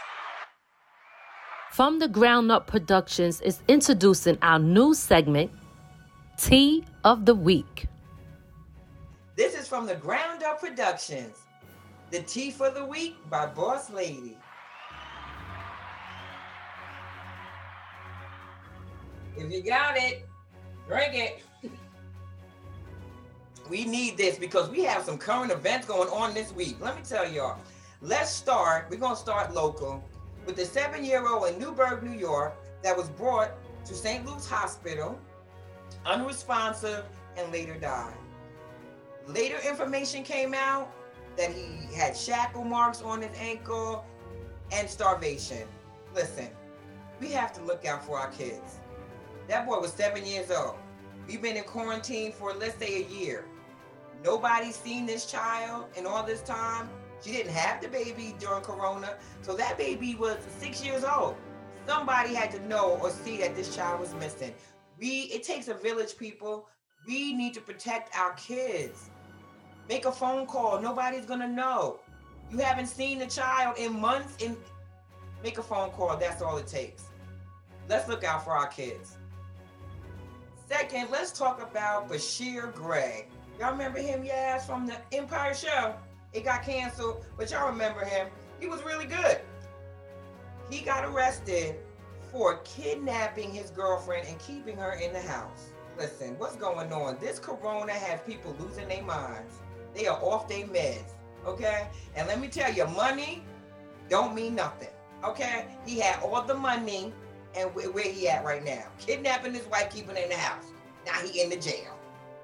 From 1.70 2.00
the 2.00 2.08
Ground 2.08 2.50
Up 2.50 2.66
Productions 2.66 3.40
is 3.42 3.60
introducing 3.68 4.38
our 4.42 4.58
new 4.58 4.92
segment, 4.92 5.52
Tea 6.36 6.84
of 7.04 7.26
the 7.26 7.34
Week. 7.34 7.86
This 9.40 9.54
is 9.54 9.66
from 9.66 9.86
the 9.86 9.94
Ground 9.94 10.42
Up 10.42 10.60
Productions. 10.60 11.38
The 12.10 12.20
Tea 12.20 12.50
for 12.50 12.68
the 12.68 12.84
Week 12.84 13.16
by 13.30 13.46
Boss 13.46 13.88
Lady. 13.88 14.36
If 19.38 19.50
you 19.50 19.62
got 19.62 19.96
it, 19.96 20.28
drink 20.86 21.14
it. 21.14 21.70
we 23.70 23.86
need 23.86 24.18
this 24.18 24.38
because 24.38 24.68
we 24.68 24.84
have 24.84 25.04
some 25.04 25.16
current 25.16 25.50
events 25.50 25.86
going 25.86 26.10
on 26.10 26.34
this 26.34 26.52
week. 26.52 26.76
Let 26.78 26.96
me 26.96 27.02
tell 27.02 27.26
y'all. 27.26 27.58
Let's 28.02 28.30
start. 28.30 28.88
We're 28.90 28.98
going 28.98 29.14
to 29.14 29.20
start 29.22 29.54
local 29.54 30.04
with 30.44 30.56
the 30.56 30.66
seven 30.66 31.02
year 31.02 31.26
old 31.26 31.48
in 31.48 31.58
Newburgh, 31.58 32.02
New 32.02 32.18
York, 32.18 32.52
that 32.82 32.94
was 32.94 33.08
brought 33.08 33.52
to 33.86 33.94
St. 33.94 34.26
Luke's 34.26 34.46
Hospital, 34.46 35.18
unresponsive, 36.04 37.06
and 37.38 37.50
later 37.50 37.76
died. 37.76 38.19
Later 39.26 39.58
information 39.66 40.22
came 40.22 40.54
out 40.54 40.92
that 41.36 41.50
he 41.52 41.94
had 41.94 42.16
shackle 42.16 42.64
marks 42.64 43.02
on 43.02 43.22
his 43.22 43.30
ankle 43.38 44.04
and 44.72 44.88
starvation. 44.88 45.66
Listen, 46.14 46.48
we 47.20 47.28
have 47.28 47.52
to 47.54 47.62
look 47.62 47.84
out 47.86 48.04
for 48.04 48.18
our 48.18 48.30
kids. 48.30 48.80
That 49.48 49.66
boy 49.66 49.80
was 49.80 49.92
seven 49.92 50.24
years 50.26 50.50
old. 50.50 50.76
We've 51.26 51.42
been 51.42 51.56
in 51.56 51.64
quarantine 51.64 52.32
for, 52.32 52.52
let's 52.54 52.78
say, 52.78 53.02
a 53.02 53.06
year. 53.08 53.44
Nobody's 54.24 54.76
seen 54.76 55.06
this 55.06 55.26
child 55.26 55.86
in 55.96 56.06
all 56.06 56.24
this 56.24 56.42
time. 56.42 56.88
She 57.22 57.32
didn't 57.32 57.52
have 57.52 57.80
the 57.80 57.88
baby 57.88 58.34
during 58.38 58.62
Corona. 58.62 59.14
So 59.42 59.54
that 59.54 59.76
baby 59.78 60.14
was 60.14 60.38
six 60.58 60.84
years 60.84 61.04
old. 61.04 61.36
Somebody 61.86 62.34
had 62.34 62.50
to 62.52 62.66
know 62.66 62.98
or 63.02 63.10
see 63.10 63.38
that 63.38 63.54
this 63.54 63.74
child 63.74 64.00
was 64.00 64.14
missing. 64.14 64.54
We, 64.98 65.22
it 65.32 65.42
takes 65.42 65.68
a 65.68 65.74
village, 65.74 66.16
people. 66.16 66.68
We 67.06 67.32
need 67.32 67.54
to 67.54 67.60
protect 67.60 68.16
our 68.16 68.32
kids. 68.34 69.10
Make 69.88 70.04
a 70.04 70.12
phone 70.12 70.46
call. 70.46 70.80
Nobody's 70.80 71.26
gonna 71.26 71.48
know. 71.48 72.00
You 72.50 72.58
haven't 72.58 72.86
seen 72.86 73.18
the 73.18 73.26
child 73.26 73.78
in 73.78 74.00
months. 74.00 74.36
In 74.42 74.56
make 75.42 75.58
a 75.58 75.62
phone 75.62 75.90
call. 75.90 76.16
That's 76.16 76.42
all 76.42 76.58
it 76.58 76.66
takes. 76.66 77.04
Let's 77.88 78.08
look 78.08 78.24
out 78.24 78.44
for 78.44 78.52
our 78.52 78.68
kids. 78.68 79.16
Second, 80.68 81.08
let's 81.10 81.32
talk 81.32 81.60
about 81.60 82.08
Bryshere 82.08 82.72
Gray. 82.72 83.26
Y'all 83.58 83.72
remember 83.72 83.98
him? 83.98 84.24
Yes, 84.24 84.66
from 84.66 84.86
the 84.86 84.96
Empire 85.12 85.54
Show. 85.54 85.94
It 86.32 86.44
got 86.44 86.62
canceled, 86.62 87.26
but 87.36 87.50
y'all 87.50 87.68
remember 87.68 88.04
him. 88.04 88.28
He 88.60 88.68
was 88.68 88.82
really 88.84 89.06
good. 89.06 89.40
He 90.70 90.80
got 90.80 91.04
arrested 91.04 91.74
for 92.30 92.58
kidnapping 92.58 93.52
his 93.52 93.70
girlfriend 93.70 94.28
and 94.28 94.38
keeping 94.38 94.76
her 94.76 94.92
in 94.92 95.12
the 95.12 95.20
house. 95.20 95.70
Listen, 95.98 96.38
what's 96.38 96.56
going 96.56 96.92
on? 96.92 97.18
This 97.20 97.38
corona 97.38 97.92
has 97.92 98.20
people 98.22 98.54
losing 98.58 98.88
their 98.88 99.02
minds. 99.02 99.54
They 99.94 100.06
are 100.06 100.18
off 100.22 100.48
their 100.48 100.66
meds. 100.66 101.12
Okay? 101.46 101.88
And 102.16 102.28
let 102.28 102.40
me 102.40 102.48
tell 102.48 102.72
you, 102.72 102.86
money 102.88 103.42
don't 104.08 104.34
mean 104.34 104.54
nothing. 104.54 104.88
Okay? 105.24 105.66
He 105.86 105.98
had 105.98 106.22
all 106.22 106.42
the 106.42 106.54
money 106.54 107.12
and 107.56 107.74
where 107.74 108.12
he 108.12 108.28
at 108.28 108.44
right 108.44 108.64
now. 108.64 108.84
Kidnapping 108.98 109.54
his 109.54 109.66
wife, 109.66 109.90
keeping 109.92 110.16
in 110.16 110.28
the 110.28 110.36
house. 110.36 110.66
Now 111.06 111.14
he 111.14 111.42
in 111.42 111.50
the 111.50 111.56
jail. 111.56 111.98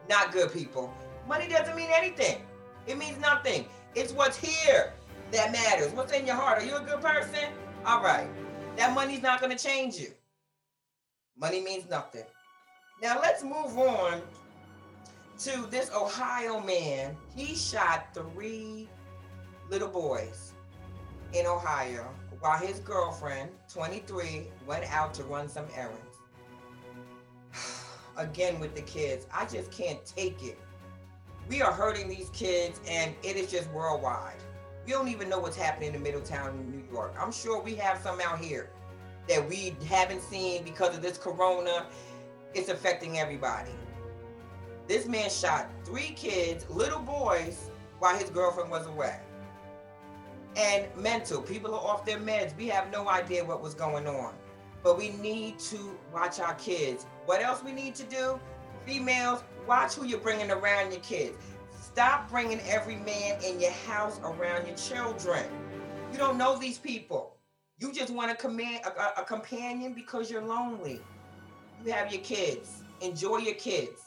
Not 0.08 0.32
good 0.32 0.52
people. 0.52 0.92
Money 1.28 1.48
doesn't 1.48 1.76
mean 1.76 1.90
anything. 1.92 2.42
It 2.86 2.98
means 2.98 3.18
nothing. 3.18 3.66
It's 3.94 4.12
what's 4.12 4.36
here 4.36 4.94
that 5.32 5.52
matters. 5.52 5.92
What's 5.92 6.12
in 6.12 6.26
your 6.26 6.36
heart? 6.36 6.62
Are 6.62 6.66
you 6.66 6.76
a 6.76 6.80
good 6.80 7.00
person? 7.00 7.50
All 7.84 8.02
right. 8.02 8.28
That 8.76 8.94
money's 8.94 9.22
not 9.22 9.40
going 9.40 9.56
to 9.56 9.62
change 9.62 9.96
you. 9.96 10.12
Money 11.36 11.62
means 11.62 11.88
nothing. 11.88 12.24
Now 13.02 13.20
let's 13.20 13.42
move 13.42 13.76
on 13.76 14.22
to 15.40 15.66
this 15.70 15.90
Ohio 15.94 16.60
man. 16.60 17.14
He 17.34 17.54
shot 17.54 18.08
three 18.14 18.88
little 19.68 19.88
boys 19.88 20.54
in 21.34 21.46
Ohio 21.46 22.08
while 22.40 22.58
his 22.58 22.80
girlfriend, 22.80 23.50
23, 23.72 24.48
went 24.66 24.84
out 24.92 25.12
to 25.14 25.24
run 25.24 25.48
some 25.48 25.66
errands. 25.74 26.16
Again, 28.16 28.58
with 28.60 28.74
the 28.74 28.82
kids, 28.82 29.26
I 29.32 29.44
just 29.44 29.70
can't 29.70 30.04
take 30.04 30.42
it. 30.42 30.58
We 31.48 31.60
are 31.60 31.72
hurting 31.72 32.08
these 32.08 32.30
kids, 32.30 32.80
and 32.88 33.14
it 33.22 33.36
is 33.36 33.50
just 33.50 33.70
worldwide. 33.70 34.36
We 34.86 34.92
don't 34.92 35.08
even 35.08 35.28
know 35.28 35.38
what's 35.38 35.56
happening 35.56 35.94
in 35.94 36.02
Middletown, 36.02 36.70
New 36.70 36.82
York. 36.92 37.14
I'm 37.20 37.32
sure 37.32 37.60
we 37.60 37.74
have 37.76 37.98
some 37.98 38.20
out 38.20 38.38
here 38.38 38.70
that 39.28 39.46
we 39.46 39.76
haven't 39.86 40.22
seen 40.22 40.64
because 40.64 40.96
of 40.96 41.02
this 41.02 41.18
corona. 41.18 41.86
It's 42.56 42.70
affecting 42.70 43.18
everybody. 43.18 43.72
This 44.88 45.04
man 45.06 45.28
shot 45.28 45.68
three 45.84 46.12
kids, 46.16 46.64
little 46.70 47.00
boys, 47.00 47.70
while 47.98 48.16
his 48.16 48.30
girlfriend 48.30 48.70
was 48.70 48.86
away. 48.86 49.20
And 50.56 50.86
mental, 50.96 51.42
people 51.42 51.74
are 51.74 51.80
off 51.80 52.06
their 52.06 52.18
meds. 52.18 52.56
We 52.56 52.66
have 52.68 52.90
no 52.90 53.10
idea 53.10 53.44
what 53.44 53.62
was 53.62 53.74
going 53.74 54.06
on. 54.06 54.32
But 54.82 54.96
we 54.96 55.10
need 55.10 55.58
to 55.58 55.98
watch 56.14 56.40
our 56.40 56.54
kids. 56.54 57.04
What 57.26 57.42
else 57.42 57.62
we 57.62 57.72
need 57.72 57.94
to 57.96 58.04
do? 58.04 58.40
Females, 58.86 59.44
watch 59.68 59.92
who 59.92 60.06
you're 60.06 60.18
bringing 60.18 60.50
around 60.50 60.92
your 60.92 61.02
kids. 61.02 61.36
Stop 61.78 62.30
bringing 62.30 62.60
every 62.60 62.96
man 62.96 63.38
in 63.44 63.60
your 63.60 63.72
house 63.86 64.18
around 64.24 64.66
your 64.66 64.76
children. 64.76 65.44
You 66.10 66.16
don't 66.16 66.38
know 66.38 66.58
these 66.58 66.78
people. 66.78 67.36
You 67.78 67.92
just 67.92 68.10
want 68.10 68.30
a, 68.30 68.34
command, 68.34 68.80
a, 68.86 69.20
a 69.20 69.24
companion 69.26 69.92
because 69.92 70.30
you're 70.30 70.40
lonely. 70.40 71.02
You 71.84 71.92
have 71.92 72.12
your 72.12 72.22
kids. 72.22 72.82
Enjoy 73.00 73.38
your 73.38 73.54
kids. 73.54 74.02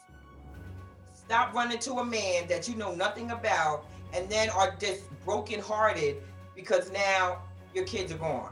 Stop 1.14 1.54
running 1.54 1.80
to 1.80 1.94
a 1.94 2.06
man 2.06 2.48
that 2.48 2.68
you 2.68 2.76
know 2.76 2.94
nothing 2.94 3.32
about 3.32 3.86
and 4.14 4.28
then 4.30 4.50
are 4.50 4.76
just 4.80 5.04
brokenhearted 5.24 6.18
because 6.56 6.92
now 6.92 7.42
your 7.74 7.86
kids 7.86 8.12
are 8.12 8.18
gone. 8.18 8.52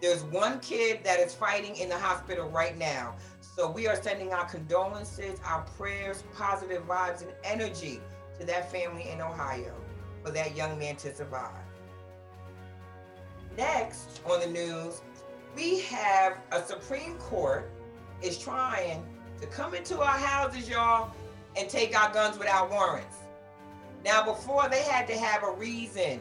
There's 0.00 0.24
one 0.24 0.60
kid 0.60 1.00
that 1.04 1.20
is 1.20 1.34
fighting 1.34 1.76
in 1.76 1.88
the 1.88 1.98
hospital 1.98 2.48
right 2.48 2.76
now. 2.76 3.14
So 3.40 3.70
we 3.70 3.86
are 3.88 3.96
sending 3.96 4.32
our 4.32 4.44
condolences, 4.44 5.40
our 5.44 5.62
prayers, 5.78 6.24
positive 6.36 6.86
vibes, 6.86 7.22
and 7.22 7.32
energy 7.44 8.00
to 8.38 8.46
that 8.46 8.70
family 8.70 9.08
in 9.08 9.20
Ohio 9.20 9.74
for 10.22 10.30
that 10.32 10.54
young 10.56 10.78
man 10.78 10.96
to 10.96 11.14
survive. 11.14 11.50
Next 13.56 14.20
on 14.26 14.40
the 14.40 14.46
news, 14.46 15.00
we 15.54 15.80
have 15.80 16.36
a 16.52 16.62
Supreme 16.62 17.16
Court 17.16 17.70
is 18.22 18.38
trying 18.38 19.04
to 19.40 19.46
come 19.46 19.74
into 19.74 20.00
our 20.00 20.18
houses, 20.18 20.68
y'all, 20.68 21.12
and 21.56 21.68
take 21.68 21.98
our 21.98 22.12
guns 22.12 22.38
without 22.38 22.70
warrants. 22.70 23.16
Now, 24.04 24.24
before 24.24 24.68
they 24.68 24.82
had 24.82 25.06
to 25.08 25.16
have 25.18 25.42
a 25.42 25.52
reason. 25.52 26.20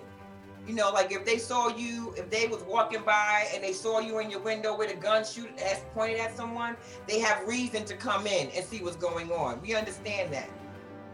You 0.68 0.74
know, 0.74 0.90
like 0.90 1.12
if 1.12 1.26
they 1.26 1.38
saw 1.38 1.68
you, 1.68 2.16
if 2.18 2.32
they 2.32 2.48
was 2.48 2.64
walking 2.64 3.04
by 3.06 3.48
and 3.54 3.64
they 3.64 3.72
saw 3.72 4.00
you 4.00 4.18
in 4.18 4.32
your 4.32 4.40
window 4.40 4.76
with 4.76 4.92
a 4.92 4.96
gun 4.96 5.24
shoot 5.24 5.52
as 5.60 5.82
pointed 5.94 6.20
at 6.20 6.36
someone, 6.36 6.76
they 7.08 7.20
have 7.20 7.48
reason 7.48 7.86
to 7.86 7.96
come 7.96 8.26
in 8.26 8.50
and 8.50 8.66
see 8.66 8.82
what's 8.82 8.96
going 8.96 9.32
on. 9.32 9.62
We 9.62 9.76
understand 9.76 10.34
that. 10.34 10.50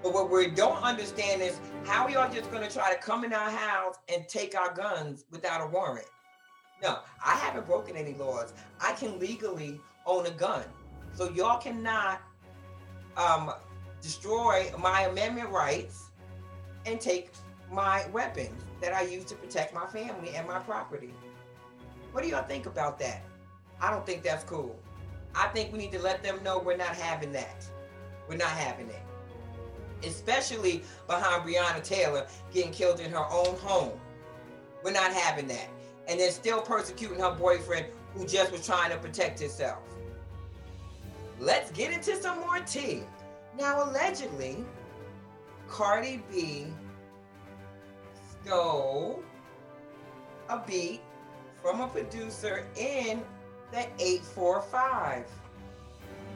But 0.02 0.14
what 0.14 0.32
we 0.32 0.48
don't 0.48 0.82
understand 0.82 1.42
is 1.42 1.60
how 1.84 2.08
y'all 2.08 2.34
just 2.34 2.50
gonna 2.50 2.70
try 2.70 2.94
to 2.94 3.00
come 3.00 3.26
in 3.26 3.34
our 3.34 3.50
house 3.50 3.98
and 4.08 4.26
take 4.30 4.58
our 4.58 4.74
guns 4.74 5.26
without 5.32 5.62
a 5.62 5.68
warrant. 5.68 6.08
No, 6.82 7.00
I 7.24 7.36
haven't 7.36 7.68
broken 7.68 7.98
any 7.98 8.14
laws. 8.14 8.54
I 8.80 8.94
can 8.94 9.20
legally 9.20 9.82
own 10.06 10.26
a 10.26 10.32
gun. 10.32 10.64
So 11.14 11.30
y'all 11.32 11.60
cannot 11.60 12.22
um, 13.18 13.52
destroy 14.02 14.72
my 14.80 15.04
amendment 15.04 15.50
rights 15.50 16.10
and 16.86 17.00
take 17.00 17.32
my 17.72 18.08
weapons 18.10 18.62
that 18.82 18.94
I 18.94 19.02
use 19.02 19.26
to 19.26 19.36
protect 19.36 19.74
my 19.74 19.86
family 19.88 20.36
and 20.36 20.48
my 20.48 20.60
property. 20.60 21.14
What 22.12 22.24
do 22.24 22.30
y'all 22.30 22.48
think 22.48 22.66
about 22.66 23.00
that? 23.00 23.24
I 23.80 23.90
don't 23.90 24.06
think 24.06 24.24
that's 24.24 24.44
cool. 24.44 24.78
I 25.34 25.48
think 25.48 25.72
we 25.72 25.78
need 25.78 25.92
to 25.94 26.00
let 26.02 26.24
them 26.24 26.44
know 26.44 26.60
we're 26.60 26.78
not 26.78 26.96
having 26.96 27.32
that. 27.34 27.66
We're 28.28 28.38
not 28.38 28.50
having 28.50 28.88
it. 28.90 29.02
Especially 30.04 30.84
behind 31.08 31.44
Breonna 31.44 31.84
Taylor 31.84 32.26
getting 32.52 32.72
killed 32.72 33.00
in 33.00 33.12
her 33.12 33.26
own 33.32 33.56
home. 33.58 33.98
We're 34.84 34.92
not 34.92 35.14
having 35.14 35.48
that. 35.48 35.70
And 36.08 36.20
then 36.20 36.32
still 36.32 36.62
persecuting 36.62 37.20
her 37.20 37.32
boyfriend 37.32 37.86
who 38.14 38.26
just 38.26 38.52
was 38.52 38.66
trying 38.66 38.90
to 38.92 38.98
protect 38.98 39.40
himself. 39.40 39.80
Let's 41.42 41.72
get 41.72 41.92
into 41.92 42.16
some 42.22 42.40
more 42.40 42.60
tea. 42.60 43.02
Now, 43.58 43.84
allegedly, 43.84 44.64
Cardi 45.68 46.22
B 46.32 46.68
stole 48.44 49.24
a 50.50 50.60
beat 50.60 51.02
from 51.64 51.82
a 51.82 51.88
producer 51.88 52.68
in 52.78 53.24
the 53.72 53.88
845. 53.98 55.26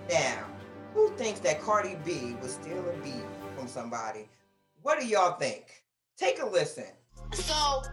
Now, 0.10 0.44
who 0.95 1.11
thinks 1.18 1.40
that 1.41 1.61
Cardi 1.61 1.98
B 2.03 2.36
would 2.41 2.49
steal 2.49 2.84
a 2.90 3.03
beat 3.03 3.14
from 3.56 3.68
somebody? 3.68 4.27
What 4.82 4.99
do 4.99 5.06
y'all 5.06 5.38
think? 5.38 5.84
Take 6.18 6.41
a 6.41 6.45
listen. 6.48 6.86
So 7.32 7.84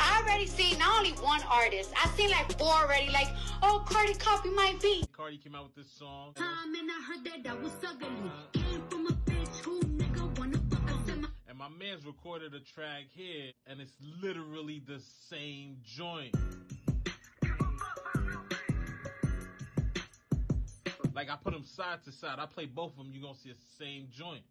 I 0.00 0.22
already 0.22 0.46
seen 0.46 0.78
not 0.78 0.96
only 0.98 1.12
one 1.22 1.42
artist, 1.50 1.92
I 2.02 2.08
seen 2.16 2.30
like 2.30 2.58
four 2.58 2.72
already. 2.72 3.10
Like, 3.10 3.28
oh, 3.62 3.84
Cardi 3.86 4.14
copy 4.14 4.50
my 4.50 4.74
beat. 4.80 5.06
Cardi 5.12 5.36
came 5.36 5.54
out 5.54 5.64
with 5.64 5.74
this 5.74 5.92
song. 5.92 6.32
Time 6.34 6.74
and 6.74 6.90
I 6.90 7.02
heard 7.02 7.24
that 7.24 7.44
that 7.44 7.62
was 7.62 7.72
ugly. 7.86 8.08
Came 8.52 8.82
from 8.88 9.06
a 9.06 9.12
bitch 9.12 9.56
who 9.58 9.80
nigga 9.80 10.38
wanna 10.38 10.58
fuck 10.70 10.90
us 10.90 11.16
my 11.16 11.28
And 11.48 11.58
my 11.58 11.68
man's 11.68 12.06
recorded 12.06 12.54
a 12.54 12.60
track 12.60 13.04
here, 13.12 13.52
and 13.66 13.80
it's 13.80 13.92
literally 14.22 14.82
the 14.86 15.00
same 15.28 15.76
joint. 15.84 16.34
Like 21.14 21.28
I 21.28 21.36
put 21.36 21.52
them 21.52 21.64
side 21.64 22.02
to 22.04 22.12
side. 22.12 22.38
I 22.38 22.46
play 22.46 22.64
both 22.64 22.92
of 22.92 22.98
them. 22.98 23.10
You 23.12 23.20
gonna 23.20 23.34
see 23.34 23.50
the 23.52 23.84
same 23.84 24.08
joint. 24.10 24.42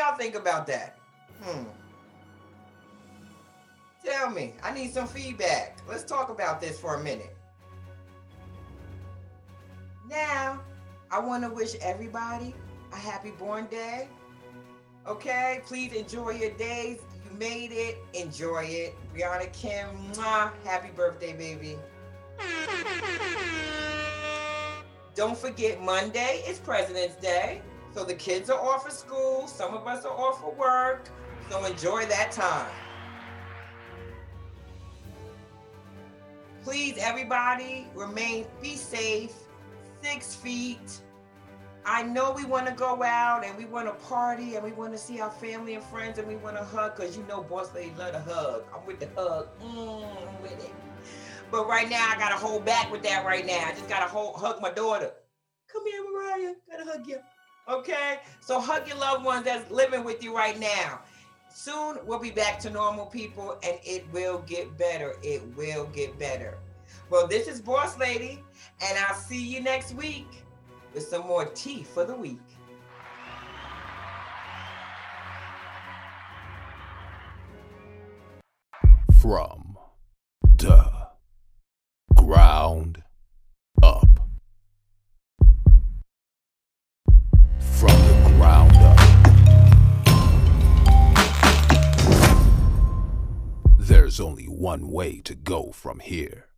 Y'all 0.00 0.16
think 0.16 0.34
about 0.34 0.66
that? 0.66 0.96
Hmm. 1.42 1.64
Tell 4.04 4.30
me. 4.30 4.54
I 4.62 4.72
need 4.72 4.92
some 4.94 5.06
feedback. 5.06 5.78
Let's 5.86 6.04
talk 6.04 6.30
about 6.30 6.60
this 6.60 6.80
for 6.80 6.94
a 6.94 7.04
minute. 7.04 7.36
Now, 10.08 10.60
I 11.10 11.20
want 11.20 11.44
to 11.44 11.50
wish 11.50 11.74
everybody 11.82 12.54
a 12.92 12.96
happy 12.96 13.32
born 13.32 13.66
day. 13.66 14.08
Okay, 15.06 15.60
please 15.66 15.92
enjoy 15.92 16.30
your 16.30 16.52
days. 16.52 17.00
You 17.24 17.36
made 17.36 17.70
it. 17.72 17.98
Enjoy 18.14 18.64
it. 18.64 18.94
Brianna 19.14 19.52
Kim, 19.52 19.86
mwah, 20.12 20.50
happy 20.64 20.90
birthday, 20.96 21.34
baby. 21.34 21.76
Don't 25.14 25.36
forget, 25.36 25.82
Monday 25.82 26.42
is 26.48 26.58
President's 26.58 27.16
Day. 27.16 27.60
So 27.92 28.04
the 28.04 28.14
kids 28.14 28.50
are 28.50 28.60
off 28.60 28.86
of 28.86 28.92
school. 28.92 29.46
Some 29.48 29.74
of 29.74 29.86
us 29.86 30.04
are 30.04 30.12
off 30.12 30.44
of 30.44 30.56
work. 30.56 31.08
So 31.50 31.64
enjoy 31.64 32.06
that 32.06 32.30
time. 32.30 32.70
Please, 36.62 36.96
everybody, 36.98 37.88
remain, 37.94 38.46
be 38.60 38.76
safe, 38.76 39.32
six 40.02 40.34
feet. 40.34 41.00
I 41.86 42.02
know 42.02 42.32
we 42.32 42.44
want 42.44 42.66
to 42.66 42.72
go 42.72 43.02
out 43.02 43.44
and 43.44 43.56
we 43.56 43.64
want 43.64 43.86
to 43.86 43.94
party 44.06 44.56
and 44.56 44.64
we 44.64 44.72
want 44.72 44.92
to 44.92 44.98
see 44.98 45.20
our 45.20 45.30
family 45.30 45.74
and 45.74 45.82
friends 45.82 46.18
and 46.18 46.28
we 46.28 46.36
want 46.36 46.56
to 46.56 46.62
hug 46.62 46.94
because 46.94 47.16
you 47.16 47.24
know 47.24 47.42
Boss 47.42 47.74
Lady 47.74 47.92
love 47.96 48.12
to 48.12 48.20
hug. 48.20 48.64
I'm 48.74 48.86
with 48.86 49.00
the 49.00 49.08
hug. 49.16 49.48
Mm, 49.60 50.04
I'm 50.28 50.42
with 50.42 50.62
it. 50.62 50.72
But 51.50 51.66
right 51.66 51.88
now, 51.88 52.12
I 52.14 52.18
got 52.18 52.28
to 52.28 52.36
hold 52.36 52.64
back 52.64 52.92
with 52.92 53.02
that 53.02 53.24
right 53.24 53.44
now. 53.44 53.64
I 53.66 53.72
just 53.72 53.88
got 53.88 54.00
to 54.00 54.06
hold, 54.06 54.36
hug 54.36 54.60
my 54.60 54.70
daughter. 54.70 55.10
Come 55.72 55.84
here, 55.86 56.04
Mariah. 56.12 56.54
Got 56.70 56.84
to 56.84 56.90
hug 56.90 57.06
you. 57.08 57.18
Okay? 57.70 58.18
So 58.40 58.60
hug 58.60 58.88
your 58.88 58.98
loved 58.98 59.24
ones 59.24 59.44
that's 59.44 59.70
living 59.70 60.04
with 60.04 60.22
you 60.22 60.36
right 60.36 60.58
now. 60.58 61.00
Soon 61.48 61.98
we'll 62.04 62.18
be 62.18 62.30
back 62.30 62.58
to 62.60 62.70
normal 62.70 63.06
people 63.06 63.58
and 63.62 63.78
it 63.84 64.04
will 64.12 64.38
get 64.40 64.76
better. 64.76 65.14
It 65.22 65.42
will 65.56 65.86
get 65.86 66.18
better. 66.18 66.58
Well, 67.10 67.26
this 67.26 67.48
is 67.48 67.60
Boss 67.60 67.98
Lady, 67.98 68.42
and 68.80 68.98
I'll 68.98 69.16
see 69.16 69.42
you 69.42 69.60
next 69.60 69.94
week 69.94 70.28
with 70.94 71.04
some 71.06 71.26
more 71.26 71.44
tea 71.44 71.82
for 71.82 72.04
the 72.04 72.14
week. 72.14 72.38
From 79.20 79.76
the 80.42 80.99
There's 94.10 94.18
only 94.18 94.46
one 94.46 94.88
way 94.88 95.20
to 95.20 95.36
go 95.36 95.70
from 95.70 96.00
here. 96.00 96.49